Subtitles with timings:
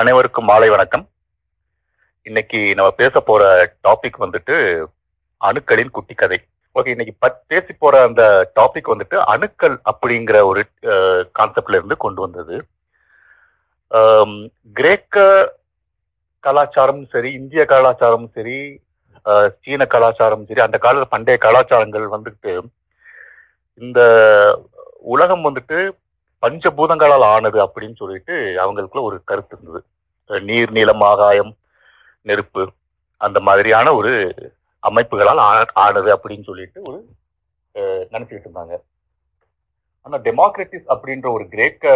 [0.00, 1.02] அனைவருக்கும் மாலை வணக்கம்.
[2.26, 3.42] இன்னைக்கு நம்ம பேச போற
[3.86, 4.54] டாபிக் வந்துட்டு
[5.40, 6.38] அணுக்களின் குட்டி கதை.
[6.76, 8.22] ஓகே இன்னைக்கு பத் பேசி போற அந்த
[8.58, 10.62] டாபிக் வந்துட்டு அணுக்கள் அப்படிங்கிற ஒரு
[11.38, 12.56] கான்செப்ட்ல இருந்து கொண்டு வந்தது.
[14.78, 15.26] கிரேக்க
[16.44, 18.58] கலாச்சாரமும் சரி இந்திய கலாச்சாரமும் சரி
[19.62, 22.54] சீன கலாச்சாரமும் சரி அந்த காலத்துல பண்டைய கலாச்சாரங்கள் வந்துட்டு
[23.82, 24.00] இந்த
[25.16, 25.78] உலகம் வந்துட்டு
[26.42, 29.80] பஞ்சபூதங்களால் ஆனது அப்படின்னு சொல்லிட்டு அவங்களுக்குள்ள ஒரு கருத்து இருந்தது.
[30.30, 31.52] நீர் நிலம் ஆகாயம்
[32.26, 32.62] நெருப்பு
[33.20, 34.12] அந்த மாதிரியான ஒரு
[34.82, 36.98] அமைப்புகளால் ஆ- ஆனது அப்படின்னு சொல்லிட்டு ஒரு
[37.74, 38.74] அஹ், நினைச்சுக்கிட்டு இருந்தாங்க.
[40.06, 41.86] ஆனா டெமோக்ரட்டிஸ் அப்படின்ற ஒரு கிரேக்க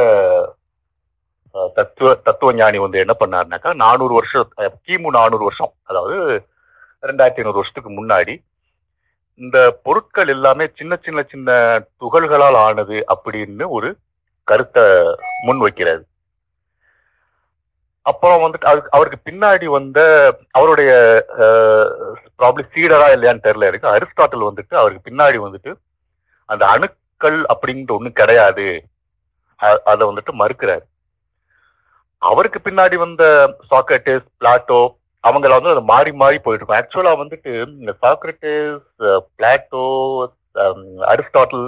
[1.77, 4.49] தத்துவ தத்துவ ஞானி வந்து என்ன பண்ணாருனாக்கா நானூறு வருஷம்
[4.85, 6.17] கிமு நானூறு வருஷம் அதாவது
[7.03, 8.35] ரெண்டாயிரத்தி ஐநூறு வருஷத்துக்கு முன்னாடி
[9.41, 11.51] இந்த பொருட்கள் எல்லாமே சின்ன சின்ன சின்ன
[12.01, 13.89] துகள்களால் ஆனது அப்படின்னு ஒரு
[14.51, 14.85] கருத்தை
[15.47, 16.03] முன் வைக்கிறாரு
[18.07, 20.01] அப்புறம் வந்துட்டு அவருக்கு அவருக்கு பின்னாடி வந்த
[20.59, 20.91] அவருடைய
[22.39, 25.73] ப்ராப்ளி சீடரா இல்லையான்னு தெரியல எனக்கு அரிஸ்டாட்டில் வந்துட்டு அவருக்கு பின்னாடி வந்துட்டு
[26.53, 28.67] அந்த அணுக்கள் அப்படின்ற ஒன்றும் கிடையாது.
[29.91, 30.85] அதை வந்துட்டு மறுக்கிறாரு.
[32.23, 33.25] அவருக்கு பின்னாடி வந்த
[33.71, 34.81] சாக்ரட்டிஸ் பிளாட்டோ
[35.25, 36.79] அவங்கள வந்து அது மாறி மாறி போயிட்டு இருக்கும்.
[36.81, 38.85] ஆக்சுவலா வந்துட்டு இந்த சாக்ரட்டிஸ்
[39.39, 39.85] பிளாட்டோ
[41.13, 41.67] அரிஸ்டாட்டில்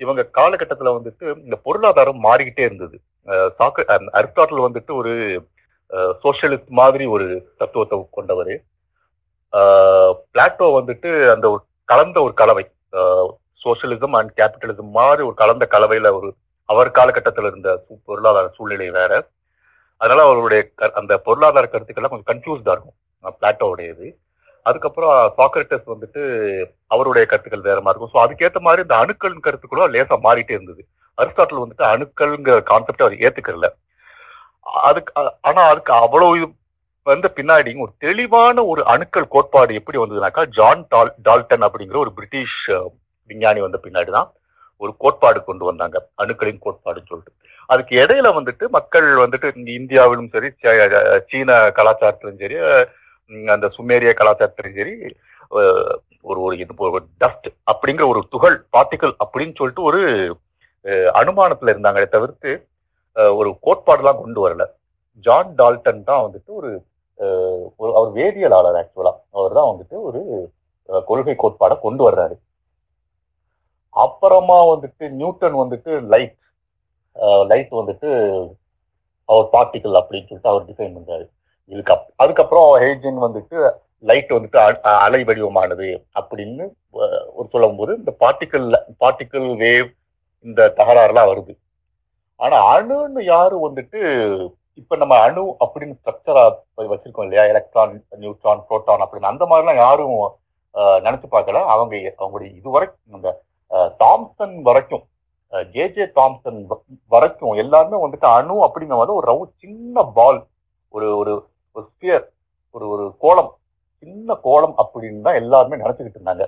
[0.00, 3.00] இவங்க காலகட்டத்துல வந்துட்டு இந்த பொருளாதாரம் மாறிக்கிட்டே இருந்தது.
[3.26, 5.46] அஹ் அரிஸ்டாட்டில் வந்துட்டு ஒரு
[6.22, 8.62] சோசியலிஸ்ட் மாதிரி ஒரு தத்துவத்தை கொண்டவர்.
[10.34, 12.70] பிளாட்டோ வந்துட்டு அந்த ஒரு கலந்த ஒரு கலவை.
[13.64, 16.34] சோசியலிசம் அண்ட் கேபிட்டலிசம் மாதிரி ஒரு கலந்த கலவையில ஒரு
[16.64, 19.28] அவர் காலகட்டத்தில் இருந்த பொருளாதார சூழ்நிலை வேற.
[19.96, 22.94] அதனால அவருடைய க- அந்த பொருளாதார கருத்துக்கள்லாம் கொஞ்சம் கன்ஃபியூஸ்டா இருக்கும்.
[23.22, 24.14] அஹ் பிளாட்டோவுடையது.
[24.66, 26.22] அதுக்கப்புறம் சாக்ரட்டஸ் வந்துட்டு
[26.94, 28.14] அவருடைய கருத்துக்கள் வேற மாதிரி இருக்கும்.
[28.14, 30.82] ஸோ அதுக்கேற்ற மாதிரி இந்த அணுக்கள் கருத்துக்களும் லேசா மாறிட்டே இருந்தது.
[31.18, 33.68] அரிஸ்டாட்டில் வந்துட்டு அணுக்கள்ங்கிற கான்செப்டை அவர் ஏத்துக்கல
[34.88, 35.12] அதுக்கு
[35.48, 36.48] ஆனா அதுக்கு அவ்வளவு இது
[37.06, 42.58] வந்த பின்னாடி ஒரு தெளிவான ஒரு அணுக்கள் கோட்பாடு எப்படி வந்ததுனாக்கா ஜான் டால் டால்டன் அப்படிங்கிற ஒரு பிரிட்டிஷ்
[43.30, 44.28] விஞ்ஞானி வந்த பின்னாடி தான்
[44.82, 45.96] ஒரு கோட்பாடு கொண்டு வந்தாங்க.
[46.22, 47.32] அணுக்களின் கோட்பாடுன்னு சொல்லிட்டு.
[47.72, 49.48] அதுக்கு இடையில வந்துட்டு மக்கள் வந்துட்டு
[49.80, 50.48] இந்தியாவிலும் சரி
[51.30, 52.56] சீன கலாச்சாரத்திலும் சரி
[53.54, 54.94] அந்த சுமேரிய கலாச்சாரத்திலும் சரி
[56.28, 60.00] ஒரு ஒரு இது ஒரு டஸ்ட் அப்படிங்கிற ஒரு துகள் பார்ட்டிக்கல் அப்படின்னு சொல்லிட்டு ஒரு
[61.20, 62.50] அனுமானத்துல இருந்தாங்களே தவிர்த்து
[63.40, 64.64] ஒரு கோட்பாடுலாம் கொண்டு வரல.
[65.24, 66.70] ஜான் டால்டன் தான் வந்துட்டு ஒரு
[67.80, 70.20] ஒரு அவர் வேதியியலாளர் ஆக்சுவலா அவர் தான் வந்துட்டு ஒரு
[71.08, 72.36] கொள்கை கோட்பாடை கொண்டு வர்றாரு.
[74.04, 76.38] அப்புறமா வந்துட்டு நியூட்டன் வந்துட்டு லைட்
[77.50, 78.08] லைட் வந்துட்டு
[79.28, 81.26] அவர் பார்ட்டிக்கல் அப்படின்னு சொல்லிட்டு அவர் டிசைன் பண்றாரு.
[81.70, 83.58] இதுக்கு அதுக்கப்புறம் ஹெய்ஜின் வந்துட்டு
[84.08, 85.88] லைட் வந்துட்டு அ- அலை வடிவமானது
[86.20, 88.66] அப்படின்னு ஒரு ஒரு சொல்லும்போது இந்த பார்ட்டிக்கல்
[89.00, 89.88] பார்ட்டிக்கல் வேவ்
[90.44, 91.52] இந்த தகராறுலாம் வருது.
[92.40, 94.00] ஆனா அணுன்னு யாரு வந்துட்டு
[94.78, 96.44] இப்ப நம்ம அணு அப்படின்னு ஸ்ட்ரக்சரா
[96.92, 97.44] வச்சிருக்கோம் இல்லையா?
[97.44, 99.30] எலக்ட்ரான் நியூட்ரான் புரோட்டான் அப்படின்னு.
[99.32, 100.14] அந்த மாதிரிலாம் யாரும்
[101.06, 101.60] நினைச்சு பார்க்கல.
[101.74, 103.30] அவங்க அவங்களுடைய இதுவரைக்கும் இந்த
[104.02, 105.04] தாம்சன் வரைக்கும்
[105.72, 110.40] ஜே ஜே தாம்சன் வ- வரைக்கும் எல்லாருமே வந்துட்டு அணு அப்படிங்கும் போது ஒரு ரவு சின்ன பால்
[110.94, 111.32] ஒரு ஒரு
[111.76, 112.26] ஒரு ஸ்பியர்
[112.74, 113.50] ஒரு ஒரு கோலம்
[114.02, 116.44] சின்ன கோலம் அப்படின்னு தான் எல்லாருமே நினச்சிக்கிட்டு இருந்தாங்க.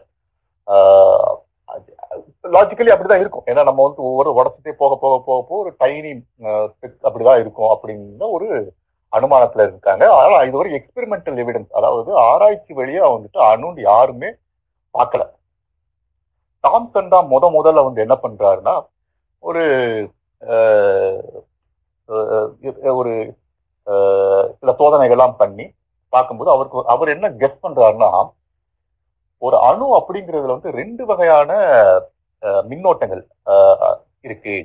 [2.54, 3.44] லாஜிக்கலி அப்படிதான் இருக்கும்.
[3.50, 6.12] ஏன்னா நம்ம வந்து ஒவ்வொரு உடச்சிட்டே போக போக போக போக ஒரு டைனி
[7.06, 8.48] அப்படிதான் இருக்கும் அப்படின்னு ஒரு
[9.12, 10.04] அனுமானத்துல இருக்காங்க.
[10.18, 14.30] ஆனா இது ஒரு எக்ஸ்பெரிமெண்டல் எவிடன்ஸ் அதாவது ஆராய்ச்சி வழியா வந்துட்டு அணுன்னு யாருமே
[14.94, 15.22] பார்க்கல.
[16.64, 18.74] தாம்சன் தான் முத முதல்ல வந்து என்ன பண்றாருன்னா
[19.42, 19.62] ஒரு
[23.00, 23.12] ஒரு
[24.58, 25.66] சில சோதனைகள்லாம் பண்ணி
[26.12, 28.10] பார்க்கும்போது அவருக்கு அவர் என்ன கெஸ் பண்றாருன்னா
[29.46, 31.50] ஒரு அணு அப்படிங்கிறதுல வந்து ரெண்டு வகையான
[32.70, 33.22] மின்னோட்டங்கள்
[34.26, 34.56] இருக்கு.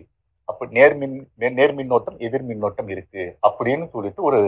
[0.49, 4.39] அப்படி நேர்மின் நேர் நேர்மின்னோட்டம் எதிர் மின்னோட்டம் இருக்கு அப்படின்னு சொல்லிட்டு ஒரு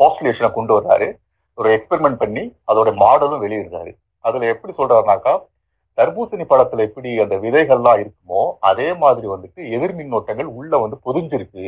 [0.00, 1.08] பாஸ்டுலேஷனை கொண்டு வர்றாரு.
[1.58, 3.92] ஒரு எக்ஸ்பெரிமெண்ட் பண்ணி அதோட மாடலும் வெளியிடுறாரு.
[4.24, 5.34] அதுல எப்படி சொல்றாருனாக்கா
[5.98, 11.64] தர்பூசணி பழத்துல எப்படி அந்த விதைகள்லாம் இருக்குமோ அதே மாதிரி வந்துட்டு எதிர் மின்னோட்டங்கள் உள்ள வந்து பொதிஞ்சிருக்கு.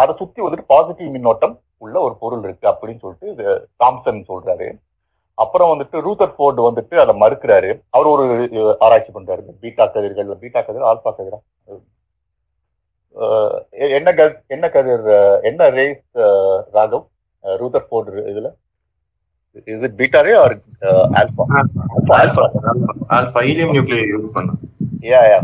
[0.00, 4.68] அதை சுத்தி வந்துட்டு பாசிட்டிவ் மின்னோட்டம் உள்ள ஒரு பொருள் இருக்கு அப்படின்னு சொல்லிட்டு தாம்சன் சொல்றாரு.
[5.42, 7.70] அப்புறம் வந்துட்டு ரூதர் ஃபோர்டு வந்துட்டு அதை மறுக்கிறாரு.
[7.96, 8.24] அவர் ஒரு
[8.86, 9.42] ஆராய்ச்சி பண்றாரு.
[9.62, 11.38] பீட்டா கதிர்கள் பீட்டா கதிர் ஆல்பா கதிரா.
[13.98, 15.06] என்ன கதிர் என்ன கதிர்
[15.50, 16.04] என்ன ரேஸ்
[16.76, 17.06] ராகவ்?
[17.44, 18.50] ரூதர் ஃபோர்டு இதுல?
[19.74, 20.56] இது beta ray or
[21.20, 21.44] alpha?
[21.58, 22.44] Alpha.
[23.16, 23.40] Alpha.
[23.46, 24.52] Helium nuclear use பண்ண
[25.10, 25.38] யா யா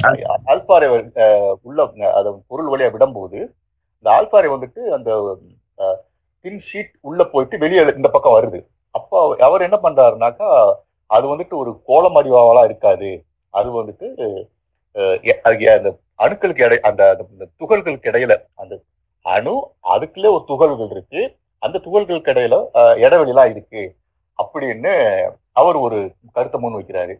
[1.69, 1.87] உள்ள
[2.19, 3.39] அதை பொருள் வழியா விடும்போது
[4.07, 5.37] இந்த ஆல்பாரை வந்துட்டு அந்த
[6.41, 8.67] தின் ஷீட் உள்ள போயிட்டு வெளியே இந்த பக்கம் வருது.
[8.91, 10.73] அப்போ அவர் என்ன பண்றாருனாக்கா
[11.07, 13.25] அது வந்துட்டு ஒரு கோலம் இருக்காது.
[13.51, 14.45] அது வந்துட்டு
[15.43, 18.81] அது அந்த அணுக்களுக்கு இடை அந்த அந்த- துகள்களுக்கு இடையில அந்த
[19.23, 21.37] அணு அதுக்குள்ளே ஒரு துகள்கள் இருக்கு.
[21.59, 23.97] அந்த துகள்களுக்கு இடையில இடைவெளிலாம் இருக்கு.
[24.43, 27.17] அப்படின்னு அவர் ஒரு கருத்தை முன் வைக்கிறாரு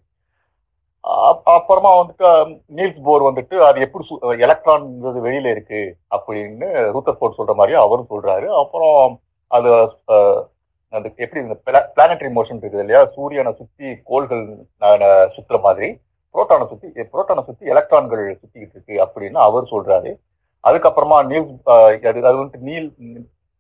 [1.55, 2.29] அப்புறமா வந்துட்டு
[2.77, 4.87] நீல்ஸ் போர் வந்துட்டு அது எப்படி எலக்ட்ரான்
[5.27, 5.81] வெளியில இருக்கு
[6.17, 8.49] அப்படின்னு ரூத்தர் போர்ட் சொல்ற மாதிரி அவரும் சொல்றாரு.
[8.63, 9.21] அப்புறம்
[9.57, 9.71] அது
[10.97, 11.57] அந்த எப்படி இந்த
[11.97, 13.03] பிளானட்டரி மோஷன் இருக்குது இல்லையா?
[13.15, 14.43] சூரியனை சுத்தி கோள்கள்
[15.37, 15.89] சுத்துற மாதிரி.
[16.35, 20.11] புரோட்டானை சுத்தி புரோட்டானை சுத்தி எலக்ட்ரான்கள் சுத்திக்கிட்டு இருக்கு அப்படின்னு அவர் சொல்றாரு.
[20.69, 21.47] அதுக்கப்புறமா நீல்
[22.11, 22.89] அது அது வந்துட்டு நீல்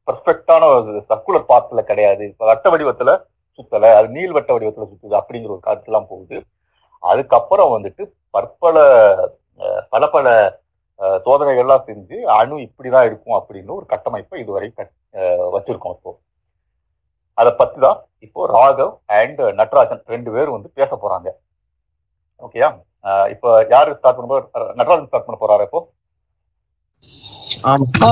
[0.09, 0.65] பர்ஃபெக்டான
[1.11, 2.27] சர்க்குலர் பாத்துல கிடையாது.
[2.51, 3.13] வட்ட வடிவத்துல
[3.59, 3.95] சுத்தல.
[3.99, 6.39] அது நீள் வட்ட வடிவத்துல சுத்துது அப்படிங்கிற ஒரு கருத்துலாம் போகுது.
[7.07, 8.77] அதுக்கப்புறம் வந்துட்டு பற்பல
[9.89, 10.29] பல பல
[11.25, 14.69] சோதனைகள்லாம் செஞ்சு அணு இப்படிதான் இருக்கும் அப்படின்னு ஒரு கட்டமைப்பை இதுவரை
[15.55, 16.11] வச்சிருக்கோம் இப்போ.
[17.39, 21.29] அதை பத்தி தான் இப்போ ராகவ் அண்ட் நட்ராஜன் ரெண்டு பேரும் வந்து பேச போறாங்க.
[22.41, 22.69] ஓகேயா?
[23.29, 25.81] இப்போ யாரு ஸ்டார்ட் பண்ண போறா- நட்ராஜன் ஸ்டார்ட் பண்ண போறாரு இப்போ?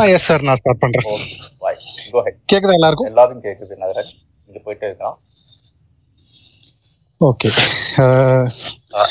[0.07, 1.07] எஸ் சார் நான் ஸ்டார்ட் பண்றேன்.
[2.53, 3.07] கேக்குதா எல்லாருக்கும்?
[3.07, 4.13] எல்லாரும் கேக்குது நகராஜ்
[4.49, 5.17] இங்க போயிட்டே இருக்கான்.
[7.21, 7.49] ஓகே.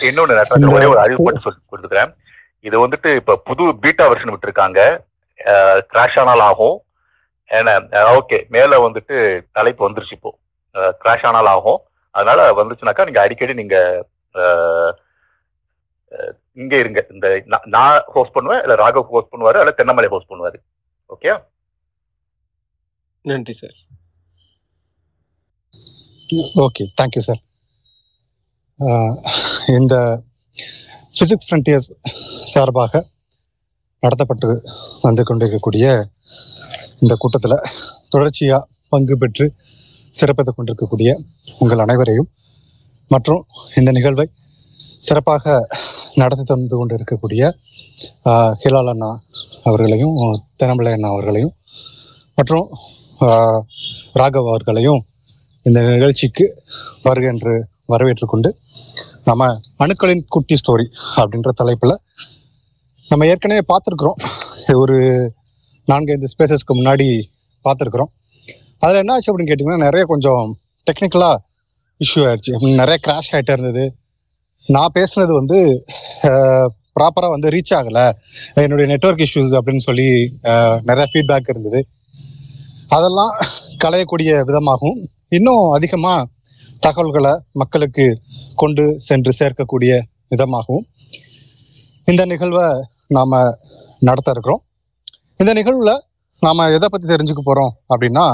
[0.01, 2.15] இன்னொன்னு ஒரே ஒரு அறிவு மட்டும் சொல்லி கொடுத்துக்கிறேன்.
[2.59, 4.97] இது வந்துட்டு இப்ப புது பீட்டா வெர்ஷன் விட்டுருக்காங்க.
[5.93, 6.83] கிராஷ் ஆனால் ஆகும்.
[7.49, 7.73] ஏன்னா
[8.19, 10.37] ஓகே மேல வந்துட்டு தலைப்பு வந்துருச்சு இப்போ.
[10.73, 11.81] கிராஷ் ஆனால் ஆகும்.
[12.11, 14.05] அதனால வந்துச்சுனாக்கா நீங்க அடிக்கடி நீங்க
[16.53, 17.05] இங்க இருங்க.
[17.13, 20.55] இந்த நான்- நான் ஹோஸ்ட் பண்ணுவேன் இல்ல ராகவ் ஹோஸ்ட் பண்ணுவாரு இல்ல தென்னமலை ஹோஸ்ட் பண்ணுவாரு.
[21.09, 21.43] ஓகே
[23.21, 23.75] நன்றி sir
[26.55, 27.39] okay thank you sir
[29.73, 29.95] இந்த
[31.13, 31.89] ஃபிசிக்ஸ் ஃப்ரண்டியர்ஸ்
[32.45, 33.01] சார்பாக
[34.03, 34.49] நடத்தப்பட்டு
[35.01, 35.85] வந்து கொண்டிருக்கக்கூடிய
[37.01, 37.57] இந்த கூட்டத்தில்
[38.09, 39.45] தொடர்ச்சியாக பங்கு பெற்று
[40.13, 41.11] சிறப்பித்துக் கொண்டிருக்கக்கூடிய
[41.59, 42.29] உங்கள் அனைவரையும்
[43.11, 43.43] மற்றும்
[43.75, 44.27] இந்த நிகழ்வை
[45.03, 45.53] சிறப்பாக
[46.15, 49.09] நடத்தி தந்து கொண்டிருக்கக்கூடிய இருக்கக்கூடிய ஹிலால் அண்ணா
[49.63, 50.15] அவர்களையும்
[50.57, 51.53] தினமலை அண்ணா அவர்களையும்
[52.35, 52.67] மற்றும்
[54.13, 55.01] ராகவ் அவர்களையும்
[55.65, 56.45] இந்த நிகழ்ச்சிக்கு
[57.03, 57.47] வருகின்ற
[57.91, 58.49] வரவேற்றுக்கொண்டு கொண்டு
[59.29, 59.47] நம்ம
[59.83, 60.85] அணுக்களின் குட்டி ஸ்டோரி
[61.21, 61.95] அப்படின்ற தலைப்பில்
[63.09, 64.19] நம்ம ஏற்கனவே பார்த்துருக்குறோம்.
[64.83, 64.97] ஒரு
[65.91, 67.07] நான்கு ஐந்து ஸ்பேசஸ்க்கு முன்னாடி
[67.65, 68.11] பார்த்துருக்குறோம்.
[68.83, 70.43] அதில் என்ன ஆச்சு அப்படின்னு கேட்டிங்கன்னா நிறைய கொஞ்சம்
[70.87, 71.35] டெக்னிக்கலாக
[72.05, 72.53] இஷ்யூ ஆயிடுச்சு.
[72.81, 73.85] நிறைய கிராஷ் ஆகிட்டே இருந்தது.
[74.75, 75.59] நான் பேசுனது வந்து
[76.97, 78.05] ப்ராப்பராக வந்து ரீச் ஆகலை.
[78.63, 80.07] என்னுடைய நெட்வொர்க் இஷ்யூஸ் அப்படின்னு சொல்லி
[80.89, 81.81] நிறைய ஃபீட்பேக் இருந்தது.
[82.97, 83.33] அதெல்லாம்
[83.83, 84.99] களையக்கூடிய விதமாகவும்
[85.37, 86.27] இன்னும் அதிகமாக
[86.83, 87.31] தகவல்களை
[87.61, 88.05] மக்களுக்கு
[88.55, 89.91] கொண்டு சென்று சேர்க்கக்கூடிய
[90.31, 90.85] விதமாகவும்
[92.07, 92.65] இந்த நிகழ்வை
[93.09, 93.35] நாம்
[94.01, 94.61] நடத்த இருக்கிறோம்.
[95.39, 95.95] இந்த நிகழ்வில்
[96.41, 98.25] நாம் எதை பற்றி தெரிஞ்சுக்க போகிறோம் அப்படின்னா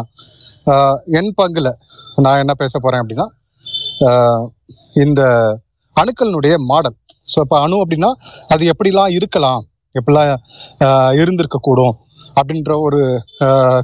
[0.68, 1.68] ஆஹ், என் பங்குல
[2.18, 3.28] நான் என்ன பேச போகிறேன் அப்படின்னா
[4.08, 4.44] ஆஹ்,
[4.96, 5.22] இந்த
[5.96, 6.96] அணுக்களினுடைய மாடல்.
[7.28, 8.10] ஸோ இப்போ அணு அப்படின்னா
[8.50, 9.62] அது எப்படிலாம் இருக்கலாம்
[9.96, 10.30] எப்படிலாம்
[10.86, 11.96] ஆஹ், இருந்திருக்கக்கூடும்
[12.38, 13.00] அப்படின்ற ஒரு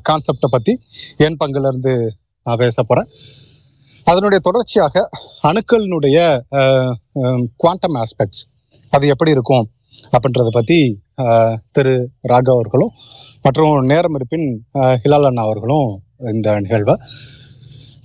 [0.08, 0.74] கான்செப்டை பற்றி
[1.20, 1.94] என் பங்குல இருந்து
[2.46, 3.10] நான் பேச போகிறேன்
[4.08, 5.04] அதனுடைய தொடர்ச்சியாக
[5.50, 6.18] அணுக்களினுடைய
[7.62, 8.44] குவாண்டம் ஆஸ்பெக்ட்ஸ்
[8.94, 9.66] அது எப்படி இருக்கும்
[10.14, 10.78] அப்படின்றத பற்றி
[11.72, 11.94] திரு
[12.32, 12.92] ராகவ் அவர்களும்
[13.46, 14.48] மற்றும் நேரம் இருப்பின்
[15.04, 15.88] ஹிலால் அண்ணா அவர்களும்
[16.32, 16.96] இந்த நிகழ்வை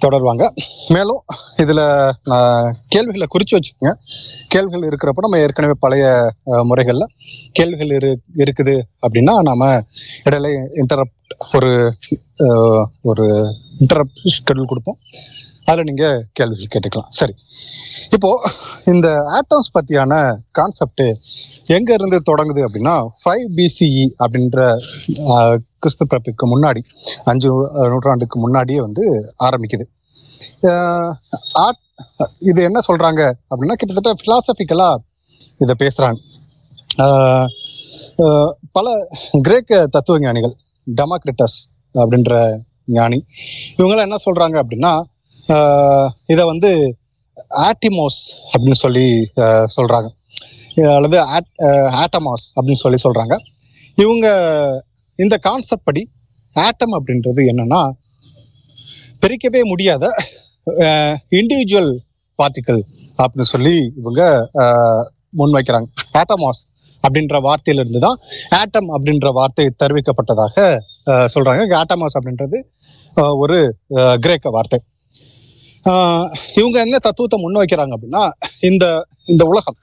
[0.01, 0.45] தொடர்வாங்க.
[0.89, 1.19] மேலும்
[1.63, 1.83] இதில்
[2.93, 3.93] கேள்விகளை குறித்து வச்சுக்கோங்க.
[4.49, 6.05] கேள்விகள் இருக்கிறப்ப நம்ம ஏற்கனவே பழைய
[6.63, 7.07] முறைகளில் முறைகள்ல
[7.59, 8.11] கேள்விகள் இரு
[8.43, 9.69] இருக்குது அப்படின்னா நாம
[10.25, 10.49] இடையில
[10.81, 11.19] இன்டரப்ட்
[11.55, 11.73] ஒரு
[12.47, 13.27] ஆஹ், ஒரு
[13.81, 14.99] இன்டரப்ட் ஷெட்யூல் கொடுப்போம்.
[15.65, 17.07] அதில் நீங்கள் கேள்விகள் கேட்டுக்கலாம்.
[17.09, 17.35] சரி.
[18.11, 18.51] இப்போ
[18.85, 21.03] இந்த ஆட்டம்ஸ் பற்றியான கான்செப்ட்
[21.67, 24.79] எங்க இருந்து தொடங்குது அப்படின்னா ஃபைவ் பிசிஇ அப்படின்ற
[25.79, 26.83] கிறிஸ்து பிறப்புக்கு முன்னாடி
[27.25, 29.85] அஞ்சு நூற்றாண்டுக்கு முன்னாடியே வந்து ஆரம்பிக்குது.
[31.55, 31.89] ஆட்-
[32.39, 34.97] இது என்ன சொல்றாங்க அப்படின்னா கிட்டத்தட்ட பிலாசபிக்கலா
[35.59, 36.17] இதை பேசுறாங்க.
[38.73, 39.09] பல
[39.43, 40.57] கிரேக்க தத்துவ ஞானிகள்
[40.97, 41.59] டெமோக்ரிட்டஸ்
[41.95, 43.25] அப்படின்ற ஞானி
[43.77, 45.03] இவங்களாம் என்ன சொல்றாங்க அப்படின்னா
[46.27, 46.71] இதை வந்து
[47.69, 48.21] ஆட்டிமோஸ்
[48.53, 49.07] அப்படின்னு சொல்லி
[49.45, 50.09] ஆஹ், சொல்றாங்க.
[50.97, 51.17] அல்லது
[52.03, 53.35] ஆட்டமாஸ் அப்படின்னு சொல்லி சொல்றாங்க.
[53.99, 54.27] இவங்க
[55.19, 56.03] இந்த கான்செப்ட் படி
[56.57, 57.81] ஆட்டம் அப்படின்றது என்னன்னா
[59.23, 60.05] பிரிக்கவே முடியாத
[61.39, 61.93] இண்டிவிஜுவல்
[62.39, 62.83] பார்ட்டிக்கல்
[63.19, 64.23] அப்படின்னு சொல்லி இவங்க
[64.63, 65.05] ஆஹ்,
[65.41, 65.89] முன்வைக்கிறாங்க.
[66.21, 66.63] ஆட்டமாஸ்
[67.05, 68.19] அப்படின்ற வார்த்தையிலிருந்து தான்
[68.59, 70.57] ஆட்டம் அப்படின்ற வார்த்தை தெரிவிக்கப்பட்டதாக
[71.35, 71.63] சொல்றாங்க.
[71.81, 72.59] ஆட்டமாஸ் அப்படின்றது
[73.43, 73.59] ஒரு
[74.25, 74.79] கிரேக்க வார்த்தை.
[76.55, 79.79] இவங்க என்ன தத்துவத்தை முன்வைக்கிறாங்க அப்படின்னா இந்த இந்த உலகம்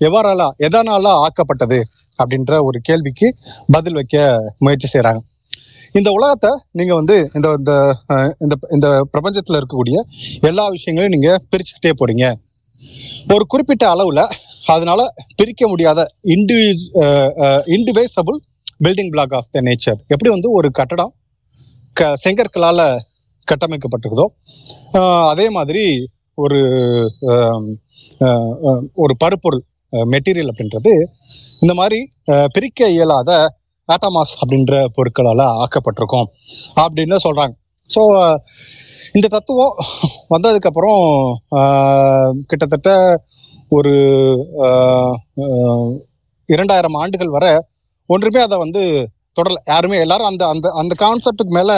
[0.00, 1.82] எவ்வாறாலா எதனால ஆக்கப்பட்டது
[2.18, 3.36] அப்படின்ற ஒரு கேள்விக்கு
[3.66, 4.16] பதில் வைக்க
[4.58, 5.20] முயற்சி செய்யறாங்க
[5.90, 7.72] இந்த உலகத்தை நீங்க வந்து இந்த இந்த
[8.38, 9.96] இந்த இந்த பிரபஞ்சத்துல இருக்கக்கூடிய
[10.40, 12.26] எல்லா விஷயங்களையும் நீங்க பிரிச்சுக்கிட்டே போறீங்க.
[13.34, 14.26] ஒரு குறிப்பிட்ட அளவுல
[14.66, 15.00] அதனால
[15.36, 16.84] பிரிக்க முடியாத indivis
[17.66, 18.38] indivisible
[18.84, 21.14] building block of the nature எப்படி வந்து ஒரு கட்டடம்
[21.92, 22.80] க செங்கற்களால
[23.50, 24.26] கட்டமைக்கப்பட்டிருக்குதோ.
[25.32, 25.84] அதே மாதிரி
[26.38, 26.58] ஒரு
[29.04, 29.62] ஒரு பருப்பொருள்
[30.12, 30.92] மெட்டீரியல் அப்படின்றது
[31.62, 31.98] இந்த மாதிரி
[32.54, 33.30] பிரிக்க இயலாத
[33.88, 36.28] ஆட்டமாஸ் அப்படின்ற பொருட்களால் ஆக்கப்பட்டிருக்கும்
[36.84, 37.54] அப்படின்னு சொல்கிறாங்க
[37.90, 38.02] ஸோ
[39.16, 39.74] இந்த தத்துவம்
[40.34, 41.02] வந்ததுக்கப்புறம்
[42.50, 42.90] கிட்டத்தட்ட
[43.68, 43.92] ஒரு
[46.48, 47.52] இரண்டாயிரம் ஆண்டுகள் வரை
[48.10, 48.82] ஒன்றுமே அதை வந்து
[49.38, 49.60] தொடரல.
[49.66, 51.76] யாருமே எல்லாரும் அந்த அந்த அந்த கான்செப்டுக்கு மேலே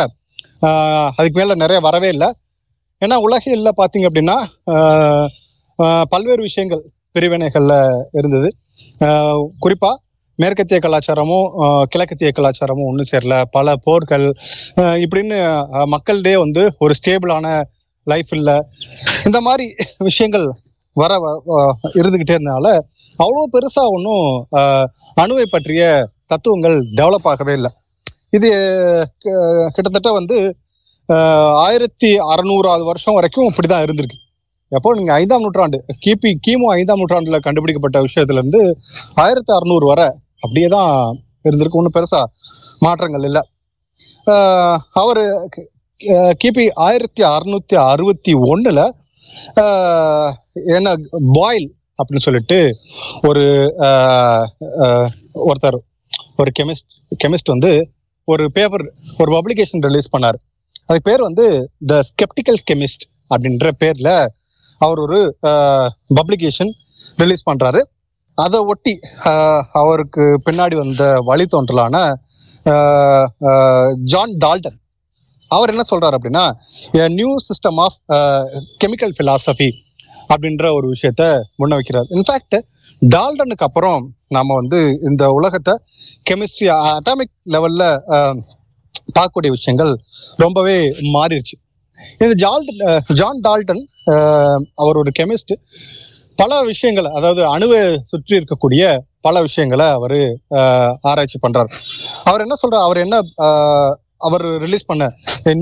[0.60, 2.32] அதுக்கு மேல நிறைய வரவே இல்லை.
[3.04, 4.38] ஏன்னா உலகில் பார்த்தீங்க அப்படின்னா
[6.08, 7.72] பல்வேறு விஷயங்கள் பிரிவினைகள்ல
[8.12, 8.48] இருந்தது.
[9.58, 11.46] குறிப்பாக குறிப்பா மேற்கத்திய கலாச்சாரமும்
[11.84, 13.42] கிழக்கத்திய கலாச்சாரமும் ஒன்று சேரல.
[13.50, 14.32] பல போர்கள்
[14.76, 15.38] இப்படின்னு
[15.72, 17.62] ஆஹ் மக்களிடையே வந்து ஒரு ஸ்டேபிளான
[18.04, 18.62] லைஃப் இல்லை.
[19.24, 20.46] இந்த மாதிரி விஷயங்கள்
[20.94, 22.78] வர வ- இருந்துகிட்டே இருந்தனால
[23.18, 24.46] அவ்வளோ பெருசாக ஒன்றும்
[25.20, 27.72] அணுவை பற்றிய தத்துவங்கள் டெவலப் ஆகவே இல்லை.
[28.36, 28.48] இது
[29.74, 30.38] கிட்டத்தட்ட வந்து
[31.66, 34.18] ஆயிரத்தி அறநூறாவது வருஷம் வரைக்கும் இப்படிதான் இருந்திருக்கு.
[34.72, 38.60] எப்போ நீங்க ஐந்தாம் நூற்றாண்டு கிபி கிமு ஐந்தாம் நூற்றாண்டுல கண்டுபிடிக்கப்பட்ட விஷயத்துல இருந்து
[39.24, 40.08] ஆயிரத்தி அறுநூறு வரை
[40.42, 40.92] அப்படியே தான்
[41.46, 41.80] இருந்திருக்கு.
[41.80, 42.20] ஒன்றும் பெருசா
[42.86, 43.42] மாற்றங்கள் இல்லை.
[45.02, 45.22] அவர்
[46.42, 48.80] கிபி ஆயிரத்தி அறுநூத்தி அறுபத்தி ஒண்ணுல
[50.76, 50.88] என்ன
[51.38, 51.68] பாயில்
[51.98, 52.58] அப்படின்னு சொல்லிட்டு
[53.28, 53.44] ஒரு
[55.48, 55.78] ஒருத்தர்
[56.40, 56.92] ஒரு கெமிஸ்ட்
[57.22, 57.70] கெமிஸ்ட் வந்து
[58.32, 58.84] ஒரு பேப்பர்
[59.20, 60.38] ஒரு பப்ளிகேஷன் ரிலீஸ் பண்ணார்.
[60.86, 61.44] அதுக்கு பேர் வந்து
[61.90, 64.10] த ஸ்கெப்டிக்கல் கெமிஸ்ட் அப்படின்ற பேர்ல
[64.80, 65.20] அவர் ஒரு
[66.18, 66.72] பப்ளிகேஷன்
[67.22, 67.80] ரிலீஸ் பண்றாரு.
[68.38, 68.94] அதை ஒட்டி
[69.80, 71.96] அவருக்கு பின்னாடி வந்த வழித்தோன்றலான
[74.12, 74.78] ஜான் டால்டன்
[75.50, 76.44] அவர் என்ன சொல்றாரு அப்படின்னா
[77.18, 77.98] new system of
[78.82, 79.68] chemical philosophy
[80.32, 81.24] அப்படின்ற ஒரு விஷயத்த
[81.60, 82.56] முன்ன வைக்கிறார் இன்ஃபேக்ட்
[83.02, 84.02] டால்டனுக்கு அப்புறம்
[84.36, 85.74] நாம வந்து இந்த உலகத்தை
[86.30, 87.82] கெமிஸ்ட்ரி அட்டாமிக் லெவல்ல
[89.16, 89.92] பார்க்கக்கூடிய விஷயங்கள்
[90.44, 90.76] ரொம்பவே
[91.14, 91.56] மாறிடுச்சு.
[92.22, 92.66] இந்த ஜால்
[93.20, 93.82] ஜான் டால்டன்
[94.82, 95.54] அவர் ஒரு கெமிஸ்ட்
[96.38, 97.78] பல விஷயங்களை அதாவது அணுவை
[98.10, 98.82] சுற்றி இருக்கக்கூடிய
[99.26, 100.18] பல விஷயங்களை அவர்
[101.10, 101.70] ஆராய்ச்சி பண்றார்.
[102.28, 102.84] அவர் என்ன சொல்றார்?
[102.88, 103.16] அவர் என்ன
[104.26, 105.04] அவர் ரிலீஸ் பண்ண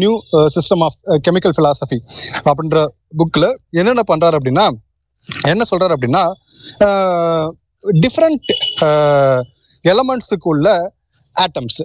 [0.03, 0.13] new
[0.55, 1.99] system of chemical philosophy
[2.49, 2.81] அப்படின்ற
[3.21, 3.47] புக்ல
[3.81, 4.67] என்னென்ன பண்றாரு அப்படின்னா
[5.53, 6.25] என்ன சொல்றாரு அப்படின்னா
[7.91, 8.51] டிஃப்ரெண்ட்
[9.85, 10.95] எலமெண்ட்ஸுக்கு உள்ள
[11.37, 11.81] ஆட்டம்ஸ்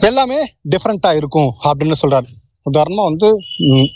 [0.00, 2.26] எல்லாமே டிஃப்ரெண்ட்டாக இருக்கும் அப்படின்னு சொல்கிறாரு
[2.62, 3.28] உதாரணமாக வந்து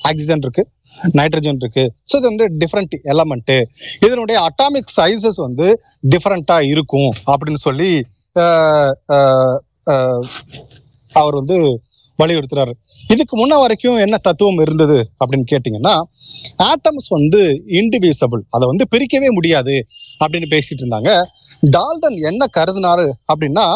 [0.02, 0.68] ஆக்சிஜன் இருக்கு
[1.12, 1.92] நைட்ரஜன் இருக்கு.
[2.12, 3.64] ஸோ இது வந்து டிஃப்ரெண்ட் எலமெண்ட்டு
[4.00, 8.04] இதனுடைய அட்டாமிக் சைசஸ் வந்து டிஃப்ரெண்ட்டாக இருக்கும் அப்படின்னு சொல்லி
[8.36, 10.20] uh, uh, uh,
[11.10, 11.82] அவர் வந்து
[12.22, 12.72] வலியுறுத்துறாரு.
[13.08, 15.94] இதுக்கு முன்ன வரைக்கும் என்ன தத்துவம் இருந்தது அப்படின்னு கேட்டீங்கன்னா
[16.68, 17.40] ஆட்டம்ஸ் வந்து
[17.78, 19.74] இன்டிவிசபிள் அதை வந்து பிரிக்கவே முடியாது
[20.24, 21.10] அப்படின்னு பேசிட்டு இருந்தாங்க.
[21.76, 23.66] டால்டன் என்ன கருதினாரு அப்படின்னா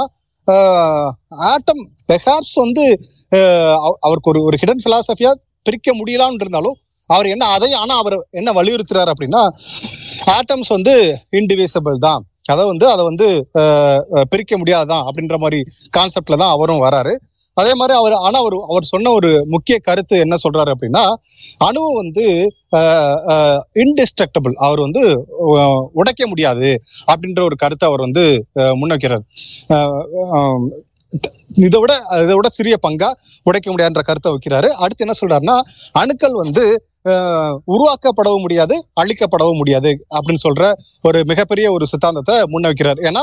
[1.50, 1.82] ஆட்டம்
[2.12, 2.84] பெஹாப்ஸ் வந்து
[3.32, 5.30] ஆஹ் அவருக்கு ஒரு ஒரு ஹிடன் பிலாசபியா
[5.66, 6.76] பிரிக்க முடியலான்னு இருந்தாலும்
[7.10, 9.42] அவர் என்ன அதை ஆனா அவர் என்ன வலியுறுத்துறாரு அப்படின்னா
[10.36, 10.94] ஆட்டம்ஸ் வந்து
[11.32, 12.22] இன்டிவிசபிள் தான்.
[12.44, 13.26] அதை வந்து அதை வந்து
[13.60, 15.58] ஆஹ் பிரிக்க முடியாதுதான் அப்படின்ற மாதிரி
[15.96, 17.12] கான்செப்ட்ல தான் அவரும் வராரு.
[17.54, 21.02] அதே மாதிரி அவர் ஆனா அவர் அவர் சொன்ன ஒரு முக்கிய கருத்து என்ன சொல்றாரு அப்படின்னா
[21.58, 22.24] அணு வந்து
[23.74, 25.02] இன்டிஸ்ட்ரக்டபிள் அவர் வந்து
[25.92, 26.70] உடைக்க முடியாது
[27.12, 28.24] அப்படின்ற ஒரு கருத்தை அவர் வந்து
[28.60, 29.24] ஆஹ் முன்வைக்கிறார்.
[29.68, 30.64] ஆஹ்
[31.56, 31.92] இதை விட
[32.22, 33.08] இதை விட சிறிய பங்கா
[33.42, 34.68] உடைக்க முடியாதுன்ற கருத்தை வைக்கிறாரு.
[34.82, 35.56] அடுத்து என்ன சொல்றாருன்னா
[35.92, 36.64] அணுக்கள் வந்து
[37.08, 40.64] ஆஹ் உருவாக்கப்படவும் முடியாது அழிக்கப்படவும் முடியாது அப்படின்னு சொல்ற
[41.02, 43.00] ஒரு மிகப்பெரிய ஒரு சித்தாந்தத்தை முன்வைக்கிறார்.
[43.08, 43.22] ஏன்னா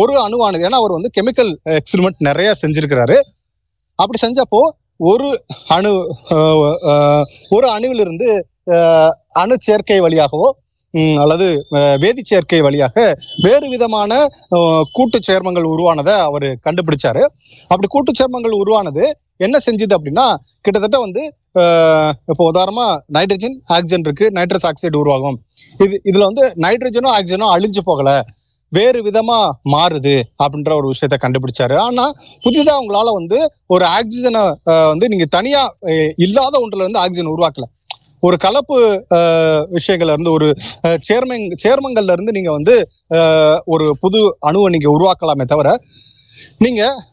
[0.00, 3.18] ஒரு அணுவானது ஏன்னா அவர் வந்து கெமிக்கல் எக்ஸ்பெரிமெண்ட் நிறைய செஞ்சிருக்கிறாரு.
[4.02, 4.60] அப்படி செஞ்சப்போ
[5.10, 5.28] ஒரு
[5.76, 5.90] அணு
[7.56, 8.28] ஒரு அணுவிலிருந்து
[9.42, 10.48] அணு சேர்க்கை வழியாகவோ
[11.22, 11.46] அல்லது
[12.02, 12.96] வேதி சேர்க்கை வழியாக
[13.46, 14.12] வேறு விதமான
[14.96, 17.22] கூட்டு சேர்மங்கள் உருவானதை அவர் கண்டுபிடிச்சாரு.
[17.70, 19.04] அப்படி கூட்டு சேர்மங்கள் உருவானது
[19.46, 20.26] என்ன செஞ்சுது அப்படின்னா
[20.64, 21.22] கிட்டத்தட்ட வந்து
[22.30, 22.86] இப்போ உதாரணமா
[23.16, 25.38] நைட்ரஜன் ஆக்சிஜன் இருக்கு நைட்ரஸ் ஆக்சைடு உருவாகும்.
[25.84, 28.10] இது இதுல வந்து நைட்ரஜனும் ஆக்சிஜனும் அழிஞ்சு போகல.
[28.72, 29.38] வேறு விதமா
[29.72, 31.76] மாறுது அப்படின்ற ஒரு விஷயத்த கண்டுபிடிச்சாரு.
[31.78, 32.04] ஆனா
[32.44, 35.62] புதிதா உங்களால வந்து ஒரு ஆக்சிஜனை ஆஹ் வந்து நீங்க தனியா
[36.18, 37.66] இல்லாத ஒன்றுல இருந்து ஆக்சிஜன் உருவாக்கல.
[38.22, 38.76] ஒரு கலப்பு
[39.16, 40.46] ஆஹ் விஷயங்கள்ல இருந்து ஒரு
[41.08, 42.74] சேர்மங் சேர்மங்கள்ல இருந்து நீங்க வந்து
[43.10, 45.70] ஆஹ் ஒரு புது அணுவை நீங்க உருவாக்கலாமே தவிர
[46.58, 47.04] நீங்க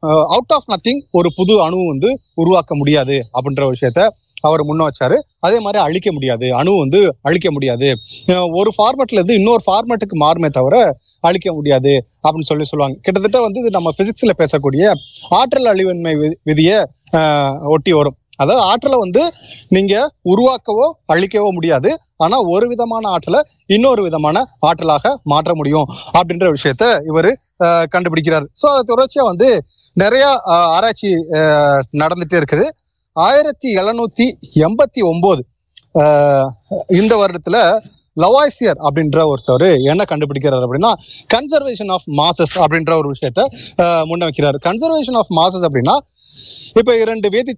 [0.00, 4.08] அவுட் ஆஃப் நத்திங் ஒரு புது அணு வந்து உருவாக்க முடியாது அப்படின்ற விஷயத்த
[4.40, 5.16] அவர் முன்ன வச்சாரு.
[5.38, 6.54] அதே மாதிரி அழிக்க முடியாது.
[6.54, 7.94] அணு வந்து அழிக்க முடியாது.
[8.28, 13.00] ஒரு ஃபார்மேட்ல இருந்து இன்னொரு ஃபார்மேட்டுக்கு மாறுமே தவிர அழிக்க முடியாது அப்படின்னு சொல்லி சொல்லுவாங்க.
[13.02, 14.92] கிட்டத்தட்ட வந்து இது நம்ம பிசிக்ஸ்ல பேசக்கூடிய
[15.28, 18.14] ஆற்றல் அழிவின்மை விதியை ஆஹ் ஒட்டி வரும்.
[18.38, 19.22] அதாவது ஆற்றலை வந்து
[19.68, 19.94] நீங்க
[20.32, 21.90] உருவாக்கவோ அழிக்கவோ முடியாது.
[22.16, 23.40] ஆனா ஒரு விதமான ஆற்றலை
[23.70, 24.36] இன்னொரு விதமான
[24.68, 27.30] ஆற்றலாக மாற்ற முடியும் அப்படின்ற விஷயத்த இவர்
[27.94, 28.46] கண்டுபிடிக்கிறார்.
[28.60, 29.48] ஸோ அது தொடர்ச்சியா வந்து
[29.96, 30.24] நிறைய
[30.54, 31.10] ஆஹ், ஆராய்ச்சி
[32.02, 32.66] நடந்துட்டே இருக்குது.
[33.16, 34.26] ஆயிரத்தி எழுநூத்தி
[34.64, 35.42] எண்பத்தி ஒன்பது
[36.96, 37.58] இந்த வருடத்துல
[38.16, 40.92] லவாய்சியர் அப்படின்ற ஒருத்தர் என்ன கண்டுபிடிக்கிறார் அப்படின்னா
[41.34, 43.42] கன்சர்வேஷன் ஆஃப் மாசஸ் அப்படின்ற ஒரு விஷயத்த
[44.10, 45.96] முன்ன வைக்கிறார் கன்சர்வேஷன் ஆஃப் மாசஸ் அப்படின்னா
[46.76, 47.52] இப்ப இரண்டு வேதி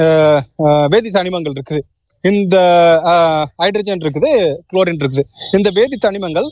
[0.00, 1.82] ஆஹ், ஆஹ், வேதி தனிமங்கள் இருக்குது.
[2.24, 2.56] இந்த
[3.58, 4.30] ஹைட்ரஜன் இருக்குது
[4.70, 5.24] குளோரின் இருக்குது.
[5.52, 6.48] இந்த வேதி தனிமங்கள்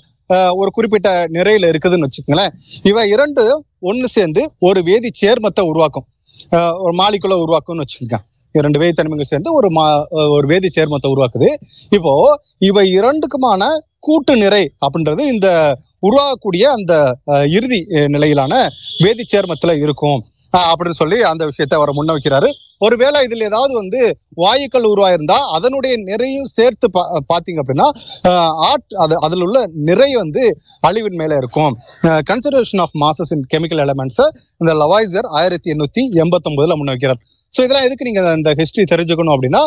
[0.55, 2.53] ஒரு குறிப்பிட்ட நிறையில இருக்குதுன்னு வச்சுக்கோங்களேன்.
[2.83, 3.43] இவ இரண்டு
[3.83, 6.07] ஒன்று சேர்ந்து ஒரு வேதி சேர்மத்தை உருவாக்கும்.
[6.53, 8.19] ஆஹ், ஒரு மாலிக்குள்ள உருவாக்கும்னு வச்சுக்கோங்க.
[8.55, 9.87] இரண்டு வேதி தனிமங்கள் சேர்ந்து ஒரு மா
[10.37, 11.49] ஒரு வேதி சேர்மத்தை உருவாக்குது.
[11.93, 12.13] இப்போ
[12.69, 13.63] இவை இரண்டுக்குமான
[14.07, 15.49] கூட்டு நிறை அப்படின்றது இந்த
[16.03, 16.93] உருவாகக்கூடிய அந்த
[17.57, 17.81] இறுதி
[18.15, 18.53] நிலையிலான
[19.05, 20.21] வேதி சேர்மத்துல இருக்கும்.
[20.55, 22.49] அப்படின்னு சொல்லி அந்த விஷயத்தை அவர் முன்ன வைக்கிறாரு
[22.81, 24.01] ஒருவேளை இதுல ஏதாவது வந்து
[24.37, 27.87] வாயுக்கள் உருவாயிருந்தா அதனுடைய நிறையும் சேர்த்து பா பாத்தீங்க அப்படின்னா
[28.31, 30.43] ஆஹ், ஆட் அது அதில் உள்ள நிறை வந்து
[30.83, 31.73] அழிவின் மேல இருக்கும்.
[32.31, 34.23] Conservation of masses in chemical elements
[34.61, 37.23] இந்த லவாய்சர் ஆயிரத்தி எண்ணூத்தி எண்பத்தி ஒன்பதுல முன்ன வைக்கிறார்
[37.55, 39.63] ஸோ இதெல்லாம் எதுக்கு நீங்க இந்த ஹிஸ்டரி தெரிஞ்சுக்கணும் அப்படின்னா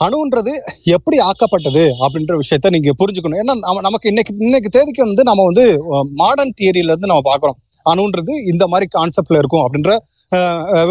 [0.00, 0.52] அணுன்றது
[0.94, 3.38] எப்படி ஆக்கப்பட்டது அப்படின்ற விஷயத்த நீங்க புரிஞ்சுக்கணும்.
[3.42, 5.64] ஏன்னா நம்ம- நமக்கு இன்னைக்கு இன்னைக்கு தேதிக்கு வந்து நம்ம வந்து
[6.20, 9.92] மாடர்ன் தியரியில இருந்து நம்ம பாக்குறோம் அணுன்றது இந்த மாதிரி கான்செப்ட்ல இருக்கும் அப்படின்ற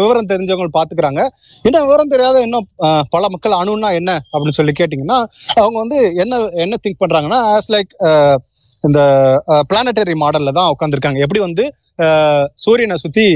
[0.00, 1.22] விவரம் தெரிஞ்சவங்க பாத்துக்கிறாங்க
[1.64, 2.66] என்ன விவரம் தெரியாத இன்னும்
[3.10, 5.18] பல மக்கள் அணுன்னா என்ன அப்படின்னு சொல்லி கேட்டிங்கன்னா
[5.56, 6.34] அவங்க வந்து என்ன
[6.64, 7.92] என்ன திங்க் பண்றாங்கன்னா ஆஸ் லைக்
[8.84, 9.00] இந்த
[9.70, 11.66] பிளானட்டரி மாடல்ல தான் உட்காந்துருக்காங்க எப்படி வந்து
[12.58, 13.26] சூரியனை சுத்தி